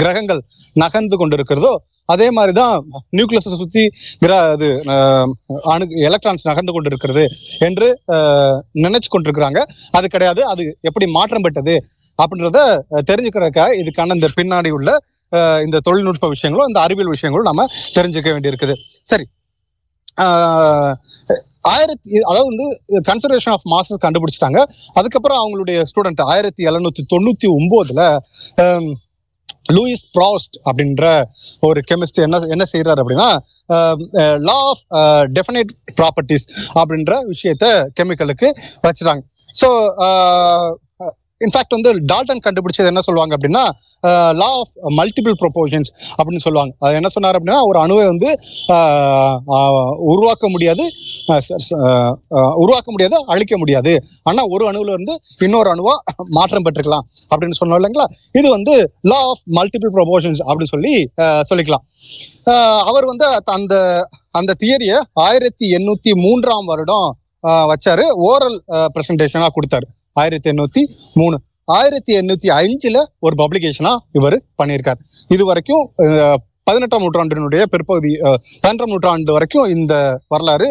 [0.00, 0.40] கிரகங்கள்
[0.76, 1.72] நகர்ந்து கொண்டிருக்கிறதோ
[2.08, 2.74] அதே மாதிரிதான்
[3.16, 3.82] நியூக்ளியஸை சுத்தி
[4.20, 5.30] அது இது அஹ்,
[5.72, 7.24] அணு எலக்ட்ரான்ஸ் நகர்ந்து கொண்டிருக்கிறது
[7.60, 9.60] என்று அஹ், நினைச்சு கொண்டிருக்கிறாங்க.
[9.90, 10.42] அது கிடையாது.
[10.46, 11.74] அது எப்படி மாற்றம் பெற்றது
[12.18, 12.60] அப்படின்றத
[13.10, 14.90] தெரிஞ்சுக்கிறதுக்காக இதுக்கான இந்த பின்னாடி உள்ள
[15.32, 18.76] அஹ், இந்த தொழில்நுட்ப விஷயங்களும் இந்த அறிவியல் விஷயங்களும் நம்ம தெரிஞ்சுக்க வேண்டியிருக்குது.
[19.06, 19.26] சரி.
[20.18, 20.94] ஆஹ்,
[21.70, 22.66] ஆயிரத்தி அதாவது வந்து
[23.08, 24.60] கன்சர்வேஷன் ஆஃப் மாசஸ் கண்டுபிடிச்சிட்டாங்க.
[24.94, 28.02] அதுக்கப்புறம் அவங்களுடைய ஸ்டூடெண்ட் ஆயிரத்தி எழுநூத்தி தொண்ணூத்தி ஒன்பதுல
[29.76, 31.04] லூயிஸ் ப்ராஸ்ட் அப்படின்ற
[31.68, 33.28] ஒரு கெமிஸ்ட் என்ன என்ன செய்யறாரு அப்படின்னா
[34.48, 34.82] லா ஆஃப்
[35.38, 36.46] டெஃபினைட் ப்ராப்பர்ட்டிஸ்
[36.80, 37.66] அப்படின்ற விஷயத்த
[38.00, 38.50] கெமிக்கலுக்கு
[38.86, 39.22] வச்சுட்டாங்க.
[39.54, 39.68] ஸோ
[41.40, 43.62] இன்ஃபேக்ட் வந்து டால்டன் கண்டுபிடிச்சது என்ன சொல்லுவாங்க அப்படின்னா
[44.40, 46.72] லா ஆஃப் மல்டிபிள் ப்ரொபோஷன்ஸ் அப்படின்னு சொல்லுவாங்க.
[46.80, 48.28] அது என்ன சொன்னார் அப்படின்னா ஒரு அணுவை வந்து
[48.74, 49.36] ஆஹ்,
[50.08, 50.84] உருவாக்க முடியாது
[51.28, 51.42] ஆஹ்,
[51.80, 53.92] ஆஹ், உருவாக்க முடியாது அழிக்க முடியாது.
[54.22, 55.94] ஆனா ஒரு அணுவில் இருந்து இன்னொரு அணுவா
[56.30, 58.06] மாற்றம் பெற்றுக்கலாம் அப்படின்னு சொன்னோம் இல்லைங்களா?
[58.34, 58.74] இது வந்து
[59.04, 60.94] லா ஆஃப் மல்டிபிள் ப்ரொபோஷன்ஸ் அப்படின்னு சொல்லி
[61.50, 61.84] சொல்லிக்கலாம்.
[62.46, 63.74] ஆஹ், அவர் வந்து அந்த
[64.34, 67.08] அந்த தியரியை ஆயிரத்தி எண்ணூத்தி மூன்றாம் வருடம்
[67.44, 68.04] ஆஹ், வச்சாரு.
[68.26, 68.56] ஓரல்
[68.94, 69.86] பிரசன்டேஷனா கொடுத்தாரு.
[70.20, 70.82] ஆயிரத்தி எண்ணூத்தி
[71.14, 71.36] மூணு.
[71.68, 75.00] ஆயிரத்தி எண்ணூத்தி அஞ்சுல ஒரு பப்ளிகேஷனா இவர் பண்ணியிருக்காரு.
[75.30, 75.82] இது வரைக்கும்
[76.66, 79.94] பதினெட்டாம் நூற்றாண்டினுடைய பிற்பகுதி ஆஹ், பதினெட்டாம் நூற்றாண்டு வரைக்கும் இந்த
[80.28, 80.66] வரலாறு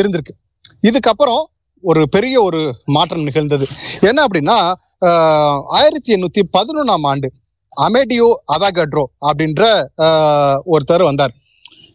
[0.00, 0.34] இருந்திருக்கு.
[0.82, 1.42] இதுக்கப்புறம்
[1.84, 2.60] ஒரு பெரிய ஒரு
[2.96, 3.66] மாற்றம் நிகழ்ந்தது.
[4.00, 4.56] என்ன அப்படின்னா
[5.08, 7.28] ஆஹ், ஆயிரத்தி எண்ணூத்தி பதினொன்னாம் ஆண்டு
[7.76, 9.62] அமேடியோ அவாகட்ரோ அப்படின்ற
[10.06, 11.34] ஆஹ், ஒருத்தர் வந்தார்.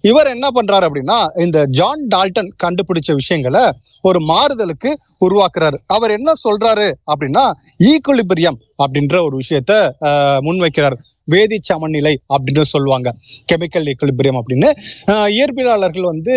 [0.06, 3.63] இவர் என்ன பண்றாரு அப்படின்னா இந்த ஜான் டால்டன் கண்டுபிடிச்ச விஷயங்களை
[4.02, 4.89] ஒரு மாறுதலுக்கு
[5.26, 5.78] உருவாக்குறாரு.
[5.88, 7.44] அவர் என்ன சொல்றாரு அப்படின்னா
[7.86, 9.74] ஈக்குலிபிரியம் அப்படின்ற ஒரு விஷயத்த
[10.10, 10.98] ஆஹ், முன்வைக்கிறார்.
[11.28, 13.10] வேதி சமநிலை அப்படின்னு சொல்லுவாங்க.
[13.52, 14.70] கெமிக்கல் ஈக்குலிபிரியம் அப்படின்னு.
[15.08, 16.36] ஆஹ், இயற்பியலாளர்கள் வந்து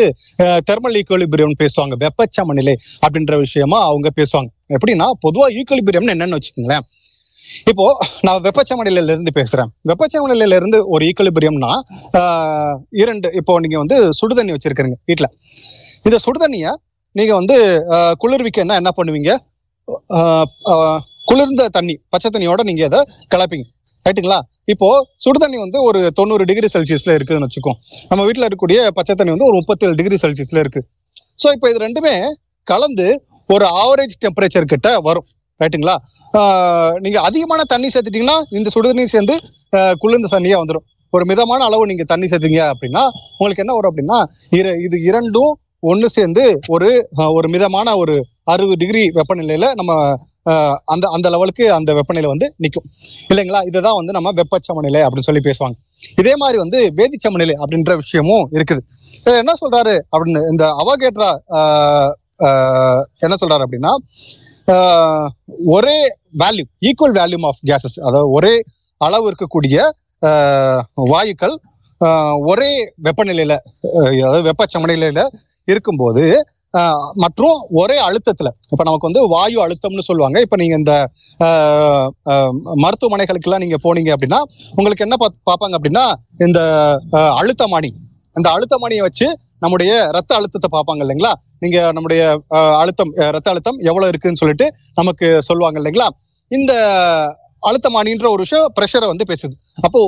[0.69, 1.97] தெர்மல் ஈக்குலிபிரியம் பேசுவாங்க.
[1.97, 4.49] வெப்ப சமநிலை அப்படின்ற விஷயமா அவங்க பேசுவாங்க.
[4.77, 6.87] எப்படின்னா பொதுவா ஈக்குலிபிரியம்னு என்னன்னு வச்சுக்கோங்களேன்.
[7.71, 7.85] இப்போ
[8.27, 9.71] நான் வெப்பச்சமநிலையில இருந்து பேசுறேன்.
[9.91, 11.73] வெப்பச்சமநிலையில இருந்து ஒரு ஈக்குலிபிரியம்னா
[13.03, 15.29] இரண்டு இப்போ நீங்க வந்து சுடுதண்ணி வச்சிருக்கிறீங்க வீட்டுல
[16.07, 16.75] இந்த சுடுதண்ணிய
[17.19, 17.57] நீங்க வந்து
[18.23, 19.31] குளிர்விக்கன்னா என்ன பண்ணுவீங்க?
[21.31, 23.01] குளிர்ந்த தண்ணி பச்சை தண்ணியோட நீங்க இதை
[23.33, 23.65] கலப்பீங்க.
[24.07, 24.39] ரைட்டுங்களா?
[24.73, 24.89] இப்போ
[25.25, 27.73] சுடுதண்ணி வந்து ஒரு தொண்ணூறு டிகிரி செல்சியஸ்ல இருக்குதுன்னு வச்சுக்கோ.
[28.11, 30.81] நம்ம வீட்டுல இருக்கக்கூடிய பச்சை தண்ணி வந்து ஒரு முப்பத்தேழு டிகிரி செல்சியஸ்ல இருக்கு.
[31.43, 32.15] ஸோ இப்போ இது ரெண்டுமே
[32.67, 33.09] கலந்து
[33.55, 35.27] ஒரு ஆவரேஜ் டெம்பரேச்சர் கிட்ட வரும்.
[35.63, 35.97] ரைட்டுங்களா?
[37.05, 39.35] நீங்க அதிகமான தண்ணி சேர்த்துட்டீங்கன்னா இந்த சுடுதண்ணி சேர்ந்து
[40.03, 43.03] குளிர்ந்த தண்ணியா வந்துடும் ஒரு மிதமான அளவு நீங்க தண்ணி சேர்த்தீங்க அப்படின்னா
[43.39, 44.19] உங்களுக்கு என்ன வரும் அப்படின்னா
[44.87, 45.53] இது இரண்டும்
[45.91, 46.89] ஒண்ணு சேர்ந்து ஒரு
[47.39, 48.15] ஒரு மிதமான ஒரு
[48.53, 49.93] அறுபது டிகிரி வெப்பநிலையில நம்ம
[50.93, 52.87] அந்த அந்த லெவலுக்கு அந்த வெப்பநிலை வந்து நிற்கும்
[53.31, 53.61] இல்லைங்களா?
[53.71, 55.77] இதுதான் வந்து நம்ம வெப்பச்சமநிலை அப்படின்னு சொல்லி பேசுவாங்க.
[56.21, 58.83] இதே மாதிரி வந்து வேதிச்சமநிலை அப்படின்ற விஷயமும் இருக்குது.
[59.43, 61.31] என்ன சொல்றாரு அப்படின்னு இந்த அவகேட்ரா
[63.27, 63.93] என்ன சொல்றாரு அப்படின்னா
[65.69, 65.97] ஒரே
[66.39, 68.55] value equal volume of gases அதாவது ஒரே
[69.01, 69.77] அளவு இருக்கக்கூடிய
[71.11, 71.57] வாயுக்கள்
[72.47, 72.71] ஒரே
[73.03, 73.55] வெப்பநிலையில
[74.19, 75.23] அதாவது வெப்பச்சமநிலையில
[75.69, 76.25] இருக்கும்போது
[77.15, 80.41] மற்றும் ஒரே அழுத்தத்துல இப்ப நமக்கு வந்து வாயு அழுத்தம்னு சொல்லுவாங்க.
[80.41, 80.95] இப்ப நீங்க இந்த
[82.83, 84.41] மருத்துவமனைகளுக்கு எல்லாம் மருத்துவமனைகளுக்கெல்லாம் நீங்க போனீங்க அப்படின்னா
[84.77, 86.05] உங்களுக்கு என்ன பாத்- பார்ப்பாங்க அப்படின்னா
[86.39, 86.61] இந்த
[87.41, 87.91] அழுத்தமானி
[88.37, 89.27] இந்த அழுத்தமானியை வச்சு
[89.63, 91.33] நம்முடைய ரத்த அழுத்தத்தை பார்ப்பாங்க இல்லைங்களா?
[91.61, 92.23] நீங்க நம்முடைய
[92.57, 96.09] அஹ், அழுத்தம் ரத்த அழுத்தம் எவ்வளவு இருக்குன்னு சொல்லிட்டு நமக்கு சொல்லுவாங்க இல்லைங்களா?
[96.51, 96.73] இந்த
[97.63, 99.55] அழுத்தமானின்ற ஒரு விஷயம் ப்ரெஷரை வந்து பேசுது.
[99.79, 100.01] அப்போ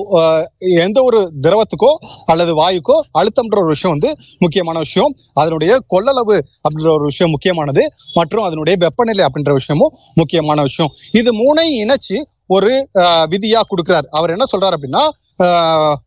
[0.84, 1.90] எந்த ஒரு திரவத்துக்கோ
[2.26, 5.12] அல்லது வாயுக்கோ அழுத்தம்ன்ற ஒரு விஷயம் வந்து முக்கியமான விஷயம்.
[5.34, 7.82] அதனுடைய கொள்ளளவு அப்படின்ற ஒரு விஷயம் முக்கியமானது.
[8.14, 10.92] மற்றும் அதனுடைய வெப்பநிலை அப்படின்ற விஷயமும் முக்கியமான விஷயம்.
[11.12, 12.18] இது மூணையும் இணைச்சு
[12.50, 12.70] ஒரு
[13.02, 14.06] அஹ், விதியா கொடுக்கிறார்.
[14.10, 15.02] அவர் என்ன சொல்றாரு அப்படின்னா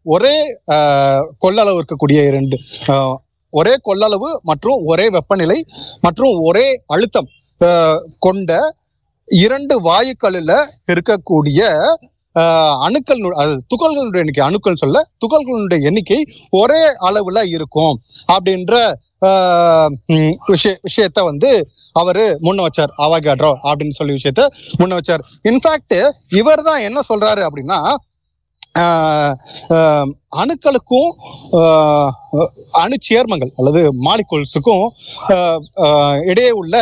[0.07, 0.35] ஒரே
[1.39, 2.57] கொள்ளளவு இருக்கக்கூடிய இரண்டு.
[3.53, 5.57] ஒரே கொள்ளளவு மற்றும் ஒரே வெப்பநிலை
[6.01, 7.29] மற்றும் ஒரே அழுத்தம்
[8.19, 8.51] கொண்ட
[9.27, 10.55] இரண்டு வாயுக்களில்
[10.87, 11.59] இருக்கக்கூடிய
[12.85, 13.19] அணுக்கள்
[13.71, 16.19] துகள்களுடைய எண்ணிக்கை அணுக்கள் சொல்ல துகள்களுடைய எண்ணிக்கை
[16.53, 17.97] ஒரே அளவுல இருக்கும்
[18.29, 18.75] அப்படின்ற
[19.27, 19.91] ஆஹ்,
[20.47, 21.49] விஷய விஷயத்த வந்து
[21.95, 24.43] அவரு முன்ன வச்சார் அவாகாட்ரோ அப்படின்னு சொல்லி விஷயத்த
[24.79, 25.95] முன்ன வச்சார் இன்ஃபேக்ட்
[26.35, 27.77] இவர் தான் என்ன சொல்றாரு அப்படின்னா
[30.35, 31.09] அணுக்களுக்கும்
[31.59, 32.11] ஆஹ்,
[32.81, 34.85] அணு சேர்மங்கள் அல்லது மாலிகூல்ஸுக்கும்
[36.31, 36.75] இடையே உள்ள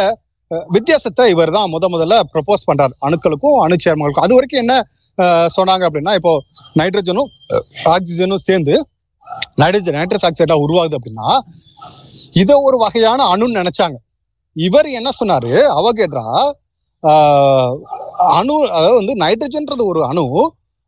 [0.72, 2.94] வித்தியாசத்தை இவர் தான் முத முதல்ல ப்ரப்போஸ் பண்றாரு.
[3.06, 4.26] அணுக்களுக்கும் அணு சேர்மங்களுக்கும்.
[4.26, 4.74] அது வரைக்கும் என்ன
[5.56, 6.34] சொன்னாங்க அப்படின்னா இப்போ
[6.80, 7.30] நைட்ரஜனும்
[7.94, 8.74] ஆக்சிஜனும் சேர்ந்து
[9.62, 11.30] நைட்ரஜன் நைட்ரஸ் ஆக்சைடா உருவாகுது அப்படின்னா
[12.34, 13.98] இதை ஒரு வகையான அணுன்னு நினைச்சாங்க.
[14.56, 15.50] இவர் என்ன சொன்னாரு?
[15.80, 16.26] அவகேட்ரா
[17.04, 17.74] ஆஹ்,
[18.38, 20.26] அணு அதாவது வந்து நைட்ரஜன்ன்றது ஒரு அணு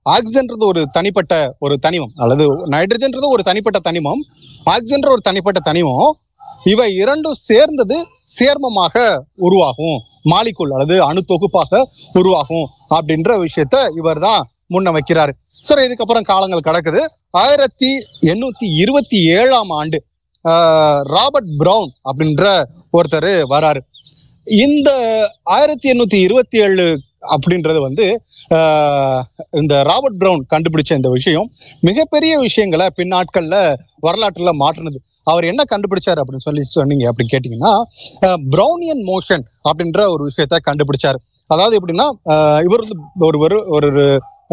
[0.05, 4.21] ஆக்சிஜன்றது ஒரு தனிப்பட்ட ஒரு தனிமம் அல்லது நைட்ரஜன்றது ஒரு தனிப்பட்ட தனிமம்
[4.65, 6.09] ஆக்சிஜன்ற ஒரு தனிப்பட்ட தனிமம்
[6.65, 7.97] இவை இரண்டும் சேர்ந்தது
[8.37, 8.95] சேர்மமாக
[9.37, 9.97] உருவாகும்
[10.31, 11.81] மாலிக்குள் அல்லது அணு தொகுப்பாக
[12.13, 15.33] உருவாகும் அப்படின்ற விஷயத்த இவர் தான் முன்ன வைக்கிறாரு
[15.65, 17.01] சரி இதுக்கப்புறம் காலங்கள் கடக்குது.
[17.37, 17.89] ஆயிரத்தி
[18.31, 19.97] எண்ணூத்தி இருபத்தி ஏழாம் ஆண்டு
[20.45, 22.45] ஆஹ், ராபர்ட் பிரவுன் அப்படின்ற
[22.93, 23.81] ஒருத்தர் வராரு.
[24.47, 24.89] இந்த
[25.53, 26.85] ஆயிரத்தி எண்ணூத்தி இருபத்தி ஏழு
[27.33, 28.05] அப்படின்றது வந்து
[28.57, 29.21] ஆஹ்,
[29.59, 31.47] இந்த ராபர்ட் பிரவுன் கண்டுபிடிச்ச இந்த விஷயம்
[31.83, 33.57] மிகப்பெரிய விஷயங்களை பின்னாட்கள்ல
[34.03, 34.99] வரலாற்றுல மாற்றினது.
[35.27, 37.73] அவர் என்ன கண்டுபிடிச்சாரு அப்படின்னு சொல்லி சொன்னீங்க அப்படின்னு கேட்டீங்கன்னா
[38.53, 41.19] ப்ரௌனியன் மோஷன் அப்படின்ற ஒரு விஷயத்த கண்டுபிடிச்சாரு.
[41.49, 42.83] அதாவது எப்படின்னா ஆஹ், இவர்
[43.27, 43.91] ஒரு ஒரு ஒரு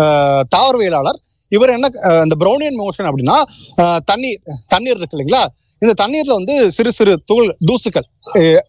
[0.04, 1.18] ஆஹ், தாவரவியலாளர்
[1.52, 1.86] இவர் என்ன
[2.24, 3.38] இந்த ப்ரௌனியன் மோஷன் அப்படின்னா
[3.82, 5.42] ஆஹ், தண்ணீர் தண்ணீர் இருக்கு இல்லைங்களா?
[5.82, 8.06] இந்த தண்ணீர்ல வந்து சிறு சிறு துகள் தூசுக்கள்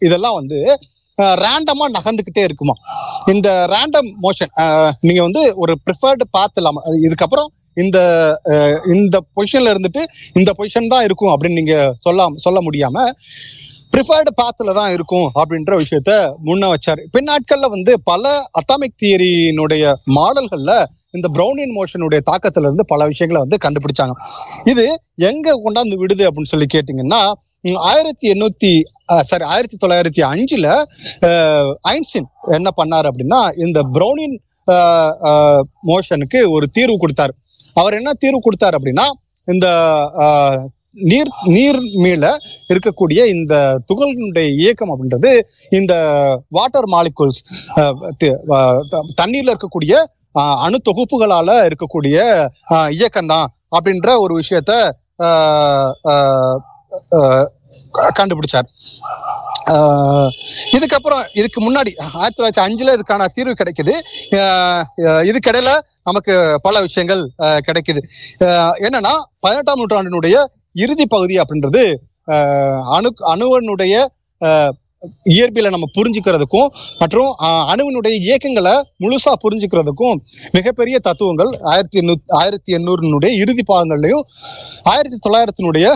[0.01, 0.59] இதெல்லாம் வந்து
[1.43, 2.75] ரேண்டமா நகர்ந்துகிட்டே இருக்குமா?
[3.25, 4.53] இந்த ரேண்டம் மோஷன்
[4.99, 7.97] நீங்க வந்து ஒரு ப்ரிஃபர்டு பாத் இல்லாம இதுக்கப்புறம் இந்த
[8.93, 10.01] இந்த பொசிஷன்ல இருந்துட்டு
[10.33, 13.05] இந்த பொசிஷன் தான் இருக்கும் அப்படின்னு நீங்க சொல்ல சொல்ல முடியாம
[13.93, 16.11] ப்ரிஃபர்டு பாத்தில் தான் இருக்கும் அப்படின்ற விஷயத்த
[16.47, 17.01] முன்ன வச்சாரு.
[17.15, 20.73] பின்னாட்கள்ல வந்து பல அட்டாமிக் தியரியினுடைய மாடல்கள்ல
[21.17, 24.13] இந்த ப்ரௌனின் மோஷனுடைய தாக்கத்துல இருந்து பல விஷயங்களை வந்து கண்டுபிடிச்சாங்க.
[24.71, 24.85] இது
[25.29, 27.21] எங்க கொண்டாந்து விடுது அப்படின்னு சொல்லி கேட்டீங்கன்னா
[27.91, 28.71] ஆயிரத்தி எண்ணூத்தி
[29.29, 30.67] சாரி ஆயிரத்தி தொள்ளாயிரத்தி அஞ்சுல
[31.93, 34.37] ஐன்ஸ்டின் என்ன பண்ணாரு அப்படின்னா இந்த ப்ரௌனின்
[35.89, 37.33] மோஷனுக்கு ஒரு தீர்வு கொடுத்தாரு.
[37.81, 39.07] அவர் என்ன தீர்வு கொடுத்தாரு அப்படின்னா
[39.47, 39.67] இந்த
[40.95, 42.23] நீர் நீர் மீள
[42.69, 43.53] இருக்கக்கூடிய இந்த
[43.87, 45.31] துகள்களுடைய இயக்கம் அப்படின்றது
[45.71, 45.93] இந்த
[46.49, 47.41] வாட்டர் மாலிகுல்ஸ்
[49.15, 49.93] தண்ணீர்ல இருக்கக்கூடிய
[50.35, 52.17] அஹ், அணு தொகுப்புகளால இருக்கக்கூடிய
[52.89, 54.71] இயக்கம் தான் அப்படின்ற ஒரு விஷயத்த
[57.93, 58.67] க- கண்டுபிடிச்சார்.
[59.71, 60.29] ஆஹ்
[60.71, 63.93] இதுக்கப்புறம் இதுக்கு முன்னாடி ஆயிரத்தி தொள்ளாயிரத்தி அஞ்சுல இதுக்கான தீர்வு கிடைக்குது.
[64.37, 64.83] ஆஹ்
[65.23, 65.71] இதுக்கிடையில
[66.03, 67.21] நமக்கு பல விஷயங்கள்
[67.67, 68.01] கிடைக்குது.
[68.39, 70.37] ஆஹ் என்னன்னா பதினெட்டாம் நூற்றாண்டினுடைய
[70.75, 71.83] இறுதி பகுதி அப்படின்றது
[72.97, 73.95] அணு அணுவனுடைய
[75.33, 76.67] இயற்பியலை நம்ம புரிஞ்சுக்கிறதுக்கும்
[76.99, 77.29] மற்றும்
[77.71, 80.17] அணுவினுடைய இயக்கங்களை முழுசா புரிஞ்சுக்கிறதுக்கும்
[80.51, 84.23] மிகப்பெரிய தத்துவங்கள் ஆயிரத்தி எண்ணூத்தி ஆயிரத்தி எண்ணூறுனுடைய இறுதி பாகங்கள்லையும்
[84.83, 85.87] ஆயிரத்தி தொள்ளாயிரத்தினுடைய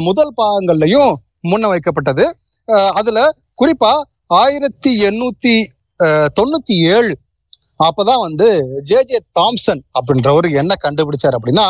[0.00, 1.10] முதல் பாகங்கள்லையும்
[1.50, 2.24] முன்ன வைக்கப்பட்டது.
[2.98, 3.18] அதுல
[3.62, 3.92] குறிப்பா
[4.40, 5.54] ஆயிரத்தி எண்ணூத்தி
[6.38, 7.12] தொண்ணூத்தி ஏழு
[7.80, 8.48] அப்பதான் வந்து
[8.88, 11.66] ஜே ஜே தாம்சன் அப்படின்றவர் என்ன கண்டுபிடிச்சார் அப்படின்னா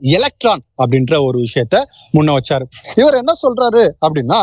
[0.00, 2.62] எலக்ட்ரான் அப்படின்ற ஒரு விஷயத்த முன்ன வச்சாரு.
[2.96, 4.40] இவர் என்ன சொல்றாரு அப்படின்னா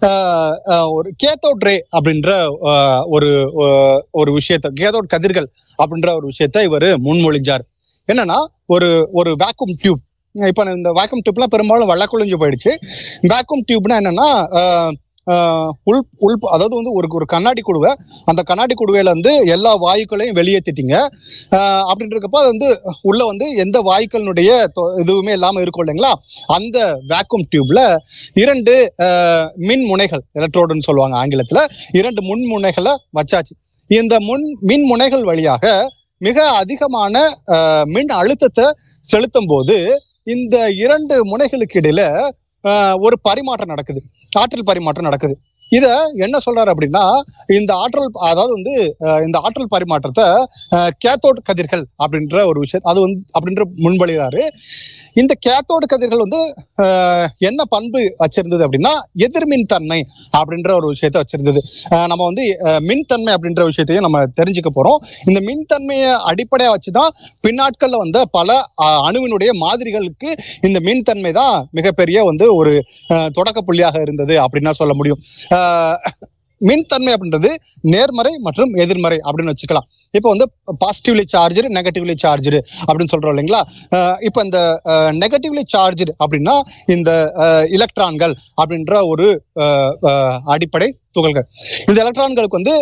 [0.00, 3.52] ஆஹ் ஆஹ் ஒரு கேத்தோட் ரே அப்படின்ற ஆஹ் ஒரு
[4.10, 5.50] ஒரு விஷயத்த கேத்தோட் கதிர்கள்
[5.84, 7.60] அப்படின்ற ஒரு விஷயத்த இவர் முன்மொழிஞ்சார்.
[8.12, 9.98] என்னன்னா ஒரு ஒரு வேக்யூம் டியூப்
[10.32, 12.74] இப்ப இந்த வேக்யூம் டியூப்லாம் பெரும்பாலும் வெள்ளக்குழிஞ்சு போயிடுச்சு.
[13.22, 14.90] வேக்யூம் டியூப்னா என்னன்னா ஆஹ்
[15.86, 17.90] உள் உள் அதாவது வந்து ஒரு ஒரு கண்ணாடி குடுவை
[18.28, 20.94] அந்த கண்ணாடி குடுவையில வந்து எல்லா வாயுக்களையும் வெளியேற்றிட்டீங்க
[21.52, 22.68] ஆஹ் அப்படின்றக்கப்ப அது வந்து
[23.02, 24.50] உள்ள வந்து எந்த வாயுக்களினுடைய
[25.02, 26.12] இதுவுமே இல்லாம இருக்கும் இல்லைங்களா?
[26.48, 27.80] அந்த வேக்யூம் டியூப்ல
[28.34, 28.74] இரண்டு
[29.06, 33.54] ஆஹ் மின் முனைகள் எலக்ட்ரோடுன்னு சொல்லுவாங்க ஆங்கிலத்துல இரண்டு முன் முனைகளை வச்சாச்சு.
[33.90, 35.64] இந்த முன் மின் முனைகள் வழியாக
[36.20, 37.14] மிக அதிகமான
[37.86, 38.66] மின் அழுத்தத்தை
[39.04, 39.76] செலுத்தும் போது
[40.26, 42.02] இந்த இரண்டு முனைகளுக்கு இடையில
[42.98, 44.02] ஒரு பரிமாற்றம் நடக்குது.
[44.30, 45.38] ஆற்றல் பரிமாற்றம் நடக்குது.
[45.72, 45.86] இத
[46.24, 47.04] என்ன சொல்றாரு அப்படின்னா
[47.56, 48.74] இந்த ஆற்றல் அதாவது வந்து
[49.24, 50.26] இந்த ஆற்றல் பரிமாற்றத்தை
[51.04, 54.42] கேத்தோட் கதிர்கள் அப்படின்ற ஒரு விஷயம் அது வந்து அப்படின்ற முன்வழிகிறாரு
[55.16, 56.38] இந்த கேத்தோடு கதிர்கள் வந்து
[57.48, 58.92] என்ன பண்பு வச்சிருந்தது அப்படின்னா
[59.24, 59.98] எதிர்மின் தன்மை
[60.34, 61.60] அப்படின்ற ஒரு விஷயத்த வச்சிருந்தது.
[61.92, 62.44] அஹ், நம்ம வந்து
[62.88, 64.98] மின்தன்மை அப்படின்ற விஷயத்தையும் நம்ம தெரிஞ்சுக்க போறோம்.
[65.24, 67.12] இந்த மின்தன்மையை அடிப்படையா வச்சுதான்
[67.44, 68.50] பின்னாட்கள்ல வந்த பல
[68.84, 70.30] அஹ், அணுவினுடைய மாதிரிகளுக்கு
[70.62, 72.72] இந்த மின்தன்மை தான் மிகப்பெரிய வந்து ஒரு
[73.10, 75.22] அஹ், தொடக்க புள்ளியாக இருந்தது அப்படின்னா சொல்ல முடியும்.
[76.68, 77.50] மின்தன்மை அப்படின்றது
[77.92, 79.86] நேர்மறை மற்றும் எதிர்மறை அப்படின்னு வச்சுக்கலாம்.
[80.16, 80.46] இப்போ வந்து
[80.82, 83.60] பாசிட்டிவ்லி சார்ஜு நெகட்டிவ்லி சார்ஜு அப்படின்னு சொல்றோம் இல்லைங்களா?
[84.28, 84.60] இப்போ இந்த
[85.22, 86.54] நெகட்டிவ்லி சார்ஜு அப்படின்னா
[86.96, 87.10] இந்த
[87.78, 89.26] எலக்ட்ரான்கள் அப்படின்ற ஒரு
[90.54, 90.88] அடிப்படை
[91.18, 91.46] துகள்கள்.
[91.88, 92.76] இந்த எலக்ட்ரான்களுக்கு வந்து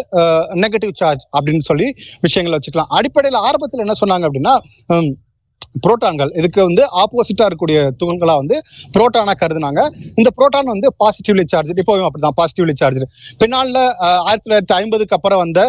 [0.65, 1.89] நெகட்டிவ் சார்ஜ் அப்படின்னு சொல்லி
[2.27, 2.93] விஷயங்களை வச்சுக்கலாம்.
[3.01, 4.57] அடிப்படையில் ஆரம்பத்தில் என்ன சொன்னாங்க அப்படின்னா
[5.85, 6.31] புரோட்டான்கள்.
[6.41, 8.57] இதுக்கு வந்து ஆப்போசிட்டா இருக்கக்கூடிய துகள்களா வந்து
[8.97, 9.83] புரோட்டானா கருதுனாங்க.
[10.21, 13.03] இந்த புரோட்டான் வந்து பாசிட்டிவ்லி சார்ஜ் இப்போவும் அப்படிதான் பாசிட்டிவ்லி சார்ஜ்
[13.43, 13.83] பின்னால
[14.29, 15.61] ஆயிரத்தி தொள்ளாயிரத்தி ஐம்பதுக்கு அப்புறம் வந்த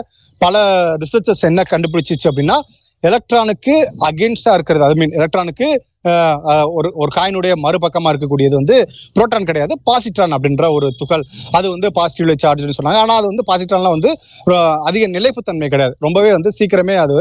[0.45, 0.61] பல
[1.03, 2.57] ரிசர்ச்சர்ஸ் என்ன கண்டுபிடிச்சிச்சு அப்படின்னா
[3.09, 3.73] எலக்ட்ரானுக்கு
[4.09, 4.85] அகேன்ஸ்டா இருக்கிறது.
[4.87, 5.67] ஐ மீன் எலக்ட்ரானுக்கு
[6.77, 8.77] ஒரு ஒரு காயினுடைய மறுபக்கமா இருக்கக்கூடியது வந்து
[9.15, 11.23] புரோட்டான் கிடையாது பாசிட்ரான் அப்படின்ற ஒரு துகள்.
[11.57, 13.01] அது வந்து பாசிட்டிவ்ல சார்ஜ்னு சொன்னாங்க.
[13.05, 14.11] ஆனா அது வந்து பாசிட்ரான்லாம் வந்து
[14.89, 15.95] அதிக நிலைப்புத்தன்மை கிடையாது.
[16.07, 17.17] ரொம்பவே வந்து சீக்கிரமே அது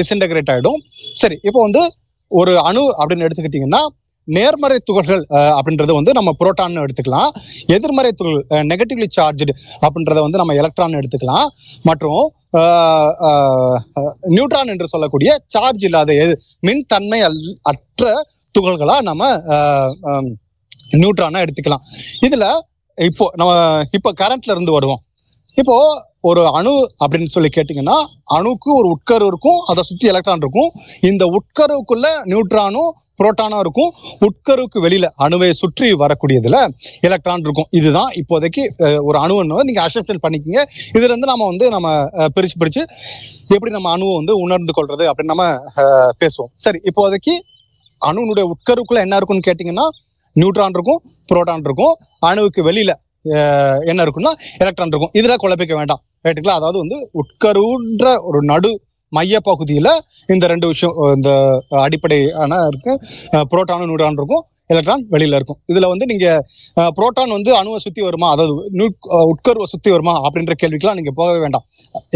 [0.00, 0.80] டிஸ்இன்டகிரேட் ஆயிடும்.
[1.22, 1.84] சரி இப்போ வந்து
[2.30, 3.82] ஒரு அணு அப்படின்னு எடுத்துக்கிட்டீங்கன்னா
[4.36, 5.22] நேர்மறை துகள்கள்
[5.58, 7.30] அப்படின்றது வந்து நம்ம புரோட்டான் எடுத்துக்கலாம்.
[7.76, 8.38] எதிர்மறை துகள்
[8.70, 9.54] நெகட்டிவ்லி சார்ஜ்டு
[9.86, 11.48] அப்படின்றத வந்து நம்ம எலக்ட்ரான் எடுத்துக்கலாம்.
[11.90, 12.24] மற்றும்
[14.36, 16.34] நியூட்ரான் என்று சொல்லக்கூடிய சார்ஜ் இல்லாத எது
[16.68, 17.40] மின்தன்மை அல்
[17.72, 18.12] அற்ற
[18.56, 19.32] துகள்களா நம்ம
[21.00, 21.84] நியூட்ரானா எடுத்துக்கலாம்.
[22.26, 22.46] இதுல
[22.98, 23.52] இப்போ நம்ம
[23.96, 25.00] இப்போ கரண்ட்ல இருந்து வருவோம்.
[25.60, 25.76] இப்போ
[26.28, 26.72] ஒரு அணு
[27.04, 27.96] அப்படின்னு சொல்லி கேட்டிங்கன்னா
[28.36, 30.70] அணுக்கு ஒரு உட்கரு இருக்கும் அதை சுத்தி எலக்ட்ரான் இருக்கும்.
[31.08, 33.90] இந்த உட்கருவுக்குள்ள நியூட்ரானும் புரோட்டானும் இருக்கும்.
[34.26, 36.58] உட்கருவுக்கு வெளியில அணுவை சுற்றி வரக்கூடியதுல
[37.08, 37.68] எலக்ட்ரான் இருக்கும்.
[37.78, 38.62] இதுதான் இப்போதைக்கு
[39.08, 40.62] ஒரு அணுன்னு நீங்க அசெப்ஷன் பண்ணிக்கங்க.
[40.96, 41.88] இதுல இருந்து நம்ம வந்து நம்ம
[42.36, 42.82] பிரிச்சு பிரிச்சு
[43.54, 45.46] எப்படி நம்ம அணுவை வந்து உணர்ந்து கொள்றது அப்படின்னு நம்ம
[46.22, 46.52] பேசுவோம்.
[46.66, 47.36] சரி இப்போதைக்கு
[48.02, 49.88] அணுனுடைய உட்கருக்குள்ள என்ன இருக்கும்னு கேட்டிங்கன்னா
[50.36, 51.96] நியூட்ரான் இருக்கும் புரோட்டான் இருக்கும்.
[52.30, 52.92] அணுவுக்கு வெளியில
[53.90, 54.32] என்ன இருக்கும்னா
[54.62, 55.14] எலக்ட்ரான் இருக்கும்.
[55.20, 56.02] இதுல குழப்பிக்க வேண்டாம்.
[56.26, 58.72] ரைட்டுங்களா அதாவது வந்து உட்கருன்ற ஒரு நடு
[59.12, 59.88] மைய பகுதியில
[60.32, 61.30] இந்த ரெண்டு விஷயம் இந்த
[61.84, 62.92] அடிப்படையான இருக்கு.
[63.50, 64.44] புரோட்டானும் நியூட்ரான் இருக்கும்.
[64.72, 65.58] எலக்ட்ரான் வெளியில இருக்கும்.
[65.72, 66.26] இதுல வந்து நீங்க
[66.96, 68.28] புரோட்டான் வந்து அணுவை சுத்தி வருமா?
[68.34, 68.54] அதாவது
[69.32, 70.14] உட்கருவை சுத்தி வருமா?
[70.26, 71.64] அப்படின்ற கேள்விக்கெல்லாம் நீங்க போகவே வேண்டாம்.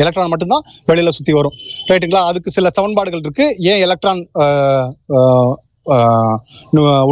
[0.03, 1.57] எலக்ட்ரான் மட்டும்தான் வெளியில சுத்தி வரும்.
[1.91, 3.47] ரைட்டுங்களா அதுக்கு சில சமன்பாடுகள் இருக்கு.
[3.71, 4.23] ஏன் எலக்ட்ரான்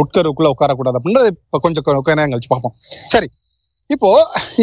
[0.01, 1.85] உட்கருவுக்குள்ள உட்காரக்கூடாது அப்படின்றது இப்போ கொஞ்சம்
[2.19, 2.75] நேரம் கழிச்சு பார்ப்போம்.
[3.15, 3.29] சரி.
[3.93, 4.09] இப்போ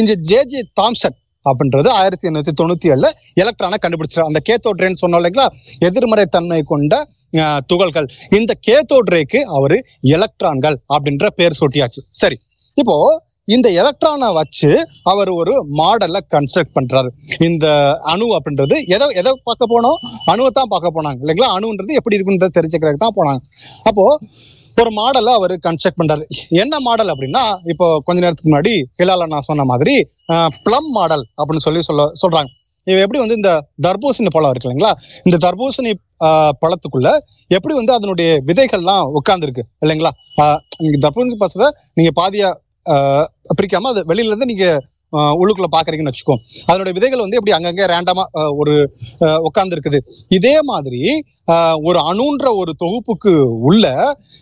[0.00, 1.14] இந்த ஜே ஜே தாம்சன்
[1.46, 3.08] அப்படின்றது ஆயிரத்தி எண்ணூத்தி தொண்ணூத்தி ஏழுல
[3.42, 5.46] எலக்ட்ரானை கண்டுபிடிச்சார் அந்த கேத்தோட்ரேன்னு சொன்னோம் இல்லைங்களா?
[5.88, 6.94] எதிர்மறை தன்மை கொண்ட
[7.70, 8.08] துகள்கள்.
[8.38, 9.78] இந்த கேத்தோட்ரேக்கு அவரு
[10.16, 12.02] எலக்ட்ரான்கள் அப்படின்ற பேர் சூட்டியாச்சு.
[12.22, 12.38] சரி.
[12.82, 12.96] இப்போ
[13.54, 14.68] இந்த எலக்ட்ரானை வச்சு
[15.12, 17.08] அவர் ஒரு மாடலை கன்ஸ்ட்ரக்ட் பண்றாரு.
[17.48, 17.66] இந்த
[18.12, 19.98] அணு அப்படின்றது எதை எதை பார்க்க போனோம்?
[20.32, 21.18] அணுவை தான் பார்க்க போனாங்க.
[21.24, 21.50] இல்லைங்களா?
[21.56, 23.42] அணுன்றது எப்படி இருக்குன்றத தெரிஞ்சுக்கிறதுக்கு தான் போனாங்க.
[23.90, 24.06] அப்போ
[24.82, 26.24] ஒரு மாடலை அவர் கன்ஸ்ட்ரக்ட் பண்றாரு.
[26.62, 29.94] என்ன மாடல் அப்படின்னா இப்போ கொஞ்ச நேரத்துக்கு முன்னாடி ஹிலால நான் சொன்ன மாதிரி
[30.66, 32.50] ப்ளம் மாடல் அப்படின்னு சொல்லி சொல்ல சொல்றாங்க.
[32.86, 33.50] இவ எப்படி வந்து இந்த
[33.86, 34.90] தர்பூசணி பழம் இருக்கு இல்லைங்களா?
[35.26, 35.92] இந்த தர்பூசணி
[36.62, 37.10] பழத்துக்குள்ள
[37.50, 40.12] எப்படி வந்து அதனுடைய விதைகள்லாம் உட்கார்ந்துருக்கு இல்லைங்களா?
[41.04, 42.50] தர்பூசணி பழத்தை நீங்க பாதியா
[43.58, 44.66] பிரிக்காம அது வெளியில இருந்து நீங்க
[45.38, 46.36] உள்ளுக்குள்ள பாக்குறீங்கன்னு வச்சுக்கோ.
[46.66, 48.24] அதனுடைய விதைகள் வந்து எப்படி அங்கங்க ரேண்டமா
[48.60, 48.74] ஒரு
[49.48, 49.98] உட்கார்ந்து இருக்குது
[50.30, 51.02] இதே மாதிரி
[51.48, 53.32] ஆஹ், ஒரு அணுன்ற ஒரு தொகுப்புக்கு
[53.68, 53.84] உள்ள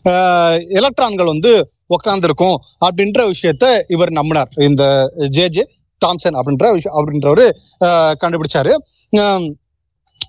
[0.04, 1.52] ஆஹ், எலக்ட்ரான்கள் வந்து
[1.90, 2.56] உட்கார்ந்துருக்கும்
[2.86, 4.50] அப்படின்ற விஷயத்த இவர் நம்பினார்.
[4.68, 4.84] இந்த
[5.36, 5.64] ஜே ஜே
[6.02, 7.46] தாம்சன் அப்படின்ற விஷயம் அப்படின்றவரு
[7.80, 8.72] ஆஹ், கண்டுபிடிச்சாரு.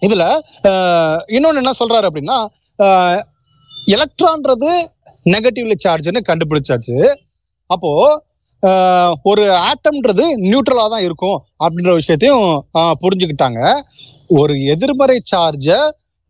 [0.01, 0.23] இதுல
[0.69, 2.37] ஆஹ், இன்னொன்னு என்ன சொல்றாரு அப்படின்னா
[3.87, 4.71] எலக்ட்ரான்றது
[5.25, 6.95] நெகட்டிவ்லி சார்ஜ்னு கண்டுபிடிச்சாச்சு.
[7.69, 7.91] அப்போ
[9.29, 12.45] ஒரு ஆட்டம்ன்றது நியூட்ரலா தான் இருக்கும் அப்படின்ற விஷயத்தையும்
[12.79, 13.59] ஆஹ், புரிஞ்சுக்கிட்டாங்க.
[14.37, 15.79] ஒரு எதிர்மறை சார்ஜை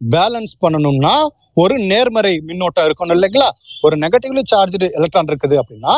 [0.02, 1.14] பேலன்ஸ் பண்ணணும்னா
[1.58, 3.50] ஒரு நேர்மறை மின்னோட்டம் இருக்கணும் இல்லைங்களா?
[3.84, 5.94] ஒரு நெகட்டிவ்லி சார்ஜ்டு எலக்ட்ரான் இருக்குது அப்படின்னா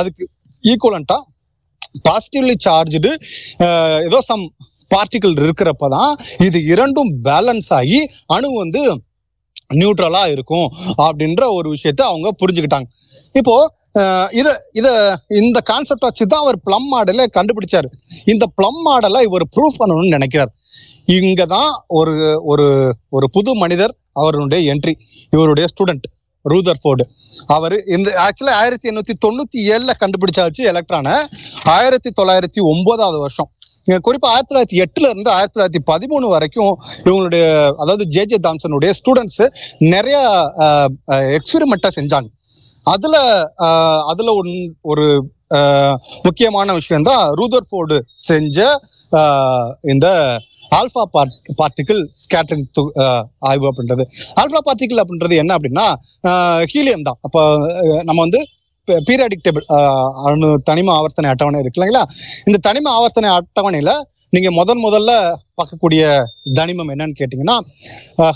[0.00, 0.24] அதுக்கு
[0.64, 1.18] ஈக்குவலண்டா
[2.06, 3.10] பாசிட்டிவ்லி சார்ஜ்டு
[4.08, 4.44] ஏதோ சம்
[4.90, 6.12] பார்ட்டிகிள் இருக்கிறப்ப தான்
[6.46, 8.00] இது இரண்டும் பேலன்ஸ் ஆகி
[8.34, 8.82] அணு வந்து
[9.74, 10.68] நியூட்ரலா இருக்கும்
[11.04, 12.86] அப்படின்ற ஒரு விஷயத்த அவங்க புரிஞ்சுக்கிட்டாங்க.
[13.34, 13.54] இப்போ
[14.00, 14.88] அஹ், இத இத
[15.40, 17.88] இந்த கான்செப்ட் வச்சு தான் அவர் பிளம் மாடலை கண்டுபிடிச்சாரு.
[18.26, 20.52] இந்த ப்ளம் மாடலை இவர் ப்ரூவ் பண்ணணும்னு நினைக்கிறார்.
[21.18, 22.14] இங்க தான் ஒரு
[22.50, 22.66] ஒரு
[23.12, 24.94] ஒரு புது மனிதர் அவருடைய என்ட்ரி
[25.32, 26.06] இவருடைய ஸ்டூடெண்ட்
[26.44, 27.04] ரூதர் போர்டு
[27.48, 31.14] அவர் இந்த ஆக்சுவலா ஆயிரத்தி எண்ணூத்தி தொண்ணூத்தி ஏழுல கண்டுபிடிச்சாச்சு எலக்ட்ரானை
[31.74, 33.48] ஆயிரத்தி தொள்ளாயிரத்தி ஒன்பதாவது வருஷம்.
[33.86, 36.72] இங்க குறிப்பா ஆயிரத்தி தொள்ளாயிரத்தி எட்டுல இருந்து ஆயிரத்தி தொள்ளாயிரத்தி பதிமூணு வரைக்கும்
[37.06, 37.44] இவங்களுடைய
[37.82, 39.42] அதாவது ஜே ஜே தாம்சனுடைய ஸ்டூடெண்ட்ஸ்
[39.92, 40.18] நிறைய
[41.38, 42.28] எக்ஸ்பெரிமெண்ட்டா செஞ்சாங்க.
[42.88, 43.16] அதுல
[43.66, 44.52] ஆஹ், அதுல ஒன்
[44.90, 45.06] ஒரு
[46.26, 47.96] முக்கியமான விஷயம் தான் ரூதர்ஃபோர்டு
[48.26, 48.58] செஞ்ச
[49.92, 50.06] இந்த
[50.72, 52.66] ஆல்பா பார்ட் பார்ட்டிகிள் ஸ்கேட்டரிங்
[53.48, 54.04] ஆய்வு அப்படின்றது.
[54.40, 55.86] ஆல்பா பார்ட்டிகிள் அப்படின்றது என்ன அப்படின்னா
[56.72, 57.18] ஹீலியம் தான்.
[57.26, 57.42] அப்போ
[58.08, 58.40] நம்ம வந்து
[58.88, 59.64] பீரியாடிக் டேபிள்
[60.26, 62.04] அணு தனிம ஆவர்த்தனை அட்டவணை இருக்கு இல்லைங்களா?
[62.48, 63.92] இந்த தனிம ஆவர்த்தனை அட்டவணையில
[64.32, 65.10] நீங்க முதன் முதல்ல
[65.58, 66.02] பார்க்கக்கூடிய
[66.58, 67.56] தனிமம் என்னன்னு கேட்டீங்கன்னா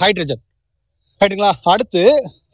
[0.03, 0.43] ஹைட்ரஜன்.
[1.23, 2.03] ரைட்டுங்களா அடுத்து